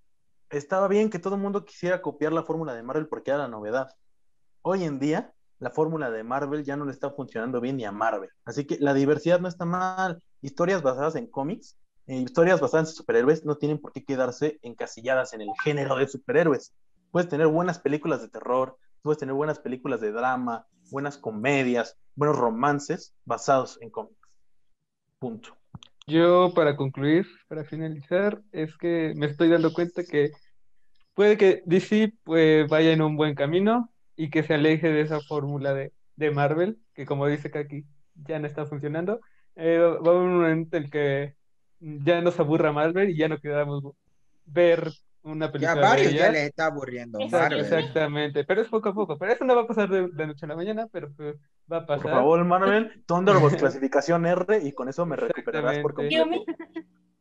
estaba 0.51 0.89
bien 0.89 1.11
que 1.11 1.19
todo 1.19 1.35
el 1.35 1.41
mundo 1.41 1.65
quisiera 1.65 2.01
copiar 2.01 2.33
la 2.33 2.45
fórmula 2.45 2.75
de 2.75 2.83
Marvel 2.83 3.09
porque 3.09 3.31
era 3.31 3.39
la 3.39 3.49
novedad. 3.49 3.95
Hoy 4.63 4.85
en 4.85 4.99
día, 4.99 5.33
la 5.59 5.71
fórmula 5.71 6.11
de 6.11 6.23
Marvel 6.23 6.65
ya 6.65 6.77
no 6.77 6.85
le 6.85 6.93
está 6.93 7.11
funcionando 7.11 7.61
bien 7.61 7.77
ni 7.77 7.85
a 7.85 7.93
Marvel. 7.93 8.31
Así 8.45 8.65
que 8.65 8.79
la 8.79 8.95
diversidad 8.95 9.41
no 9.41 9.49
está 9.49 9.65
mal. 9.65 10.23
Historias 10.41 10.83
basadas 10.83 11.17
en 11.17 11.27
cómics 11.27 11.77
eh, 12.07 12.17
historias 12.17 12.61
basadas 12.61 12.91
en 12.91 12.97
superhéroes 12.97 13.45
no 13.45 13.57
tienen 13.57 13.79
por 13.79 13.93
qué 13.93 14.05
quedarse 14.05 14.59
encasilladas 14.63 15.33
en 15.33 15.41
el 15.41 15.49
género 15.63 15.97
de 15.97 16.07
superhéroes. 16.07 16.75
Puedes 17.11 17.29
tener 17.29 17.47
buenas 17.47 17.79
películas 17.79 18.21
de 18.21 18.29
terror, 18.29 18.77
puedes 19.03 19.19
tener 19.19 19.35
buenas 19.35 19.59
películas 19.59 20.01
de 20.01 20.13
drama, 20.13 20.67
buenas 20.91 21.17
comedias, 21.17 21.97
buenos 22.15 22.37
romances 22.37 23.15
basados 23.25 23.79
en 23.81 23.91
cómics. 23.91 24.19
Punto. 25.19 25.57
Yo, 26.07 26.53
para 26.55 26.77
concluir, 26.77 27.27
para 27.49 27.65
finalizar, 27.65 28.43
es 28.53 28.77
que 28.77 29.15
me 29.17 29.27
estoy 29.27 29.49
dando 29.49 29.73
cuenta 29.73 30.05
que 30.05 30.33
puede 31.15 31.39
que 31.39 31.63
DC 31.65 32.13
pues, 32.23 32.69
vaya 32.69 32.93
en 32.93 33.01
un 33.01 33.17
buen 33.17 33.35
camino 33.35 33.91
y 34.15 34.29
que 34.29 34.43
se 34.43 34.55
aleje 34.55 34.89
de 34.89 35.01
esa 35.01 35.21
fórmula 35.21 35.73
de, 35.73 35.93
de 36.17 36.31
Marvel, 36.31 36.79
que 36.95 37.07
como 37.07 37.27
dice 37.27 37.51
Kaki, 37.51 37.87
ya 38.15 38.39
no 38.39 38.47
está 38.47 38.67
funcionando. 38.67 39.21
Eh, 39.57 39.79
va 39.79 40.13
un 40.13 40.41
momento 40.41 40.77
en 40.77 40.91
que 40.91 41.37
ya 41.81 42.21
nos 42.21 42.39
aburra 42.41 42.73
Marvel 42.73 43.11
y 43.11 43.17
ya 43.17 43.29
no 43.29 43.39
queramos 43.39 43.83
ver 44.47 44.91
una 45.23 45.51
Ya 45.53 45.53
película 45.53 45.87
de 45.87 45.89
varios 45.89 46.13
ya 46.17 46.29
ella. 46.29 46.31
les 46.31 46.43
está 46.49 46.67
aburriendo 46.67 47.19
Exacto, 47.21 47.57
Marvel. 47.57 47.61
Exactamente, 47.61 48.45
pero 48.45 48.63
es 48.63 48.69
poco 48.69 48.89
a 48.91 48.95
poco. 48.95 49.19
Pero 49.19 49.33
eso 49.33 49.45
no 49.45 49.55
va 49.57 49.63
a 49.63 49.67
pasar 49.67 49.89
de, 49.89 50.09
de 50.09 50.27
noche 50.27 50.47
a 50.47 50.49
la 50.49 50.57
mañana, 50.57 50.87
pero 50.93 51.13
pues, 51.15 51.37
va 51.73 51.79
a 51.79 51.87
Por 51.87 51.87
pasar. 51.87 52.15
favor, 52.17 52.45
Marvel, 52.45 52.91
Thunderbolts 53.07 53.57
clasificación 53.57 54.27
R 54.27 54.59
y 54.63 54.73
con 54.73 54.89
eso 54.89 55.07
me 55.07 55.17
recuperarás 55.17 55.79
por 55.79 55.95
completo. 55.95 56.47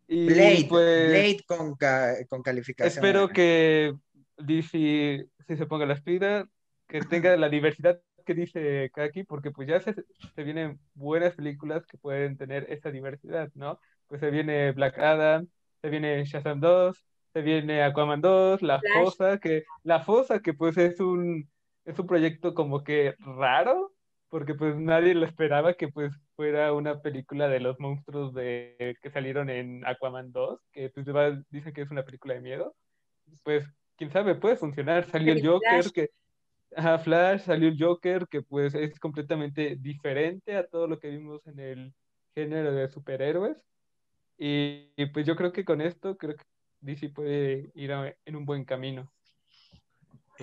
Y 0.08 0.26
Blade, 0.28 0.66
pues 0.70 1.04
Blade 1.06 1.38
con, 1.48 1.76
ca- 1.76 2.16
con 2.30 2.42
calificación. 2.42 3.06
espero 3.06 3.24
R. 3.26 3.34
que 3.34 3.94
DC 4.38 5.28
sí 5.48 5.58
se 5.58 5.66
ponga 5.66 5.86
las 5.86 6.02
pilas, 6.02 6.46
que 6.88 7.02
tenga 7.02 7.36
la 7.38 7.50
diversidad 7.50 8.00
que 8.26 8.34
dice 8.34 8.90
Kaki, 8.94 9.24
porque 9.26 9.52
pues 9.52 9.68
ya 9.68 9.80
se, 9.82 9.94
se 10.36 10.44
vienen 10.44 10.80
buenas 10.94 11.36
películas 11.36 11.86
que 11.86 11.98
pueden 11.98 12.38
tener 12.38 12.66
esa 12.70 12.90
diversidad, 12.92 13.50
¿no? 13.56 13.80
Pues 14.14 14.20
se 14.20 14.30
viene 14.30 14.72
Black 14.74 15.00
Adam, 15.00 15.48
se 15.82 15.90
viene 15.90 16.24
Shazam 16.24 16.60
2, 16.60 17.04
se 17.34 17.42
viene 17.42 17.82
Aquaman 17.82 18.22
2, 18.22 18.62
La 18.62 18.80
Flash. 18.80 18.94
Fosa, 19.06 19.40
que 19.40 19.64
La 19.82 20.02
Fosa, 20.02 20.40
que 20.40 20.54
pues 20.54 20.78
es 20.78 21.00
un 21.00 21.50
es 21.84 21.98
un 21.98 22.06
proyecto 22.06 22.54
como 22.54 22.84
que 22.84 23.16
raro, 23.18 23.92
porque 24.30 24.54
pues 24.54 24.76
nadie 24.76 25.16
lo 25.16 25.26
esperaba 25.26 25.74
que 25.74 25.88
pues 25.88 26.14
fuera 26.36 26.74
una 26.74 27.02
película 27.02 27.48
de 27.48 27.60
los 27.60 27.80
monstruos 27.80 28.36
de 28.36 28.96
que 29.02 29.10
salieron 29.10 29.50
en 29.50 29.84
Aquaman 29.84 30.32
2, 30.32 30.60
que 30.72 30.92
pues 30.92 31.08
va- 31.08 31.42
dicen 31.50 31.74
que 31.74 31.82
es 31.82 31.90
una 31.90 32.04
película 32.06 32.36
de 32.36 32.42
miedo. 32.42 32.76
Pues 33.42 33.66
quién 33.98 34.12
sabe, 34.12 34.36
puede 34.36 34.58
funcionar. 34.58 35.06
Salió 35.10 35.34
el 35.34 35.40
El 35.40 35.48
Joker, 35.48 35.70
Flash. 35.82 35.92
que 35.92 36.10
ajá, 36.76 37.00
Flash, 37.00 37.42
salió 37.42 37.68
el 37.68 37.78
Joker, 37.84 38.28
que 38.30 38.44
pues 38.44 38.76
es 38.76 39.00
completamente 39.00 39.76
diferente 39.76 40.56
a 40.56 40.68
todo 40.68 40.88
lo 40.88 41.00
que 41.00 41.10
vimos 41.10 41.46
en 41.48 41.60
el 41.60 41.94
género 42.36 42.74
de 42.74 42.88
superhéroes. 42.90 43.58
Y, 44.38 44.92
y, 44.96 45.06
pues 45.08 45.26
yo 45.26 45.36
creo 45.36 45.52
que 45.52 45.64
con 45.64 45.82
esto 45.82 46.18
creo 46.18 46.36
que 46.36 46.44
DC 46.82 47.10
puede 47.10 47.72
ir 47.76 47.94
a- 47.94 48.16
en 48.26 48.36
un 48.36 48.46
buen 48.46 48.66
camino. 48.66 49.12
Ok. 50.30 50.42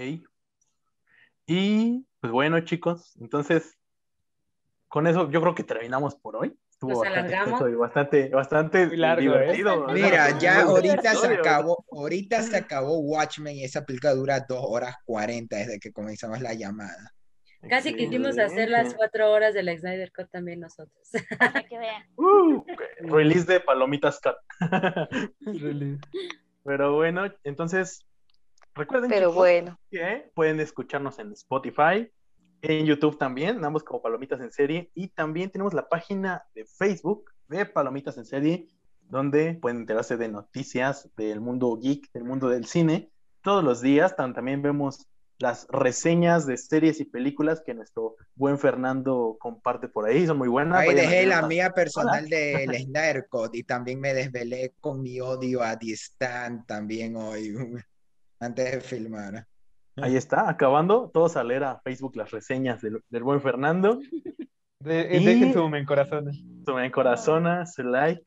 Y 1.47 2.07
pues 2.21 2.33
bueno, 2.33 2.61
chicos, 2.61 3.17
entonces 3.21 3.77
con 4.89 5.07
eso 5.07 5.31
yo 5.31 5.41
creo 5.41 5.55
que 5.55 5.65
terminamos 5.65 6.15
por 6.15 6.37
hoy. 6.37 6.57
Estuvo 6.71 6.93
Nos 6.93 7.01
bastante 7.01 7.35
alargamos. 7.37 7.79
bastante, 7.79 8.29
bastante 8.31 8.87
Muy 8.87 8.97
largo, 8.97 9.35
¿eh? 9.35 9.41
divertido. 9.41 9.89
Mira, 9.89 10.39
ya 10.39 10.63
ahorita 10.63 11.15
se 11.15 11.27
acabó, 11.27 11.85
ahorita 11.91 12.43
se 12.43 12.57
acabó 12.57 12.99
Watchmen 13.01 13.57
y 13.57 13.65
esa 13.65 13.85
película 13.85 14.15
dura 14.15 14.41
dos 14.49 14.65
horas 14.67 14.97
40 15.05 15.57
desde 15.57 15.79
que 15.79 15.93
comenzamos 15.93 16.41
la 16.41 16.55
llamada. 16.55 17.13
Casi 17.69 17.95
quisimos 17.95 18.39
hacer 18.39 18.71
las 18.71 18.95
cuatro 18.95 19.31
horas 19.31 19.53
del 19.55 19.69
Snyder 19.79 20.11
Cut 20.13 20.31
también 20.31 20.61
nosotros. 20.61 21.09
Para 21.39 21.63
que 21.63 21.79
vean. 21.79 22.03
Uh, 22.17 22.65
release 23.03 23.45
de 23.45 23.61
Palomitas 23.61 24.21
Cut. 24.21 24.37
Pero 26.65 26.95
bueno, 26.95 27.25
entonces 27.45 28.05
recuerden 28.75 29.11
Pero 29.11 29.29
chicos, 29.29 29.35
bueno, 29.37 29.81
que 29.91 30.31
pueden 30.35 30.61
escucharnos 30.61 31.19
en 31.19 31.33
Spotify, 31.33 32.11
en 32.63 32.87
YouTube 32.87 33.19
también, 33.19 33.65
ambos 33.65 33.83
como 33.85 34.03
Palomitas 34.03 34.41
en 34.41 34.53
Serie, 34.53 34.91
y 34.95 35.09
también 35.09 35.51
tenemos 35.51 35.73
la 35.75 35.89
página 35.89 36.45
de 36.55 36.67
Facebook 36.67 37.31
de 37.49 37.65
Palomitas 37.67 38.17
en 38.19 38.27
Serie, 38.27 38.69
donde 39.01 39.55
pueden 39.55 39.79
enterarse 39.79 40.17
de 40.17 40.29
noticias 40.29 41.11
del 41.17 41.41
mundo 41.41 41.77
geek, 41.81 42.11
del 42.13 42.25
mundo 42.25 42.49
del 42.49 42.67
cine, 42.67 43.11
todos 43.43 43.65
los 43.65 43.81
días. 43.81 44.15
Tam- 44.17 44.35
También 44.35 44.63
vemos 44.63 45.07
las 45.41 45.67
reseñas 45.71 46.47
de 46.47 46.57
series 46.59 47.01
y 47.01 47.05
películas 47.07 47.63
que 47.65 47.73
nuestro 47.75 48.15
buen 48.35 48.59
Fernando 48.59 49.37
comparte 49.41 49.89
por 49.89 50.07
ahí, 50.07 50.27
son 50.27 50.39
muy 50.39 50.49
buenas. 50.49 50.79
Ahí 50.81 50.95
dejé 50.95 51.27
la 51.27 51.43
mía 51.47 51.71
personal 51.71 52.29
del 52.29 52.69
Snyder 52.77 53.27
Cut 53.29 53.55
y 53.55 53.63
también 53.65 54.01
me 54.01 54.13
desvelé 54.15 54.75
con 54.81 55.01
mi 55.03 55.19
odio 55.21 55.63
a 55.63 55.77
Distant 55.77 56.67
también 56.67 57.17
hoy, 57.17 57.55
antes 58.41 58.71
de 58.73 58.81
filmar. 58.83 59.47
Ahí 59.97 60.17
está, 60.17 60.49
acabando, 60.49 61.11
todos 61.13 61.37
a 61.37 61.43
leer 61.45 61.65
a 61.65 61.81
Facebook 61.81 62.17
las 62.17 62.31
reseñas 62.31 62.81
del, 62.81 63.03
del 63.09 63.23
buen 63.23 63.41
Fernando. 63.41 63.99
De- 64.81 65.09
Y- 65.19 65.25
Dejen 65.25 65.53
su 65.53 65.61
en 65.75 65.85
corazones. 65.85 66.37
su 66.65 66.75
me 66.75 66.91
corazona, 66.91 67.67
su 67.67 67.83
like. 67.83 68.23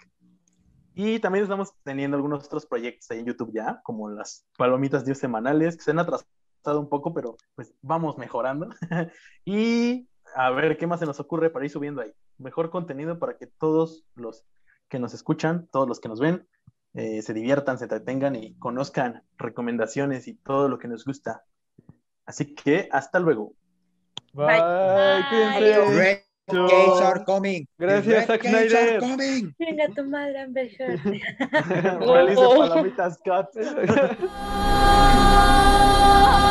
Y 0.95 1.17
también 1.19 1.43
estamos 1.43 1.73
teniendo 1.83 2.15
algunos 2.17 2.45
otros 2.45 2.67
proyectos 2.67 3.09
ahí 3.09 3.19
en 3.19 3.25
YouTube 3.25 3.51
ya, 3.53 3.81
como 3.83 4.09
las 4.09 4.45
palomitas 4.57 5.03
dios 5.05 5.17
semanales, 5.17 5.75
que 5.75 5.81
se 5.83 5.89
han 5.91 5.97
atrasado 5.99 6.29
un 6.65 6.89
poco, 6.89 7.13
pero 7.13 7.37
pues 7.55 7.73
vamos 7.81 8.17
mejorando. 8.17 8.69
y 9.45 10.07
a 10.35 10.51
ver 10.51 10.77
qué 10.77 10.87
más 10.87 10.99
se 10.99 11.05
nos 11.05 11.19
ocurre 11.19 11.49
para 11.49 11.65
ir 11.65 11.71
subiendo 11.71 12.01
ahí. 12.01 12.11
Mejor 12.37 12.69
contenido 12.69 13.19
para 13.19 13.37
que 13.37 13.47
todos 13.47 14.05
los 14.15 14.45
que 14.89 14.99
nos 14.99 15.13
escuchan, 15.13 15.67
todos 15.71 15.87
los 15.87 15.99
que 15.99 16.09
nos 16.09 16.19
ven, 16.19 16.47
eh, 16.93 17.21
se 17.21 17.33
diviertan, 17.33 17.77
se 17.77 17.85
entretengan 17.85 18.35
y 18.35 18.55
conozcan 18.55 19.23
recomendaciones 19.37 20.27
y 20.27 20.35
todo 20.35 20.69
lo 20.69 20.79
que 20.79 20.87
nos 20.87 21.05
gusta. 21.05 21.43
Así 22.25 22.55
que 22.55 22.87
hasta 22.91 23.19
luego. 23.19 23.53
Bye, 24.33 24.45
Bye. 24.45 25.57
cuídense. 25.57 26.33
Gates 26.47 27.01
are 27.01 27.23
coming. 27.23 27.65
Gracias, 27.77 28.27
Zack 28.27 28.43
Snyder. 28.43 28.99
Venga 29.57 29.87
tu 29.95 30.03
madre, 30.05 30.41
Amber. 30.41 30.69
Feliz 30.77 32.39
de 32.39 32.45
palomitas. 32.57 33.19
Ah, 34.35 36.49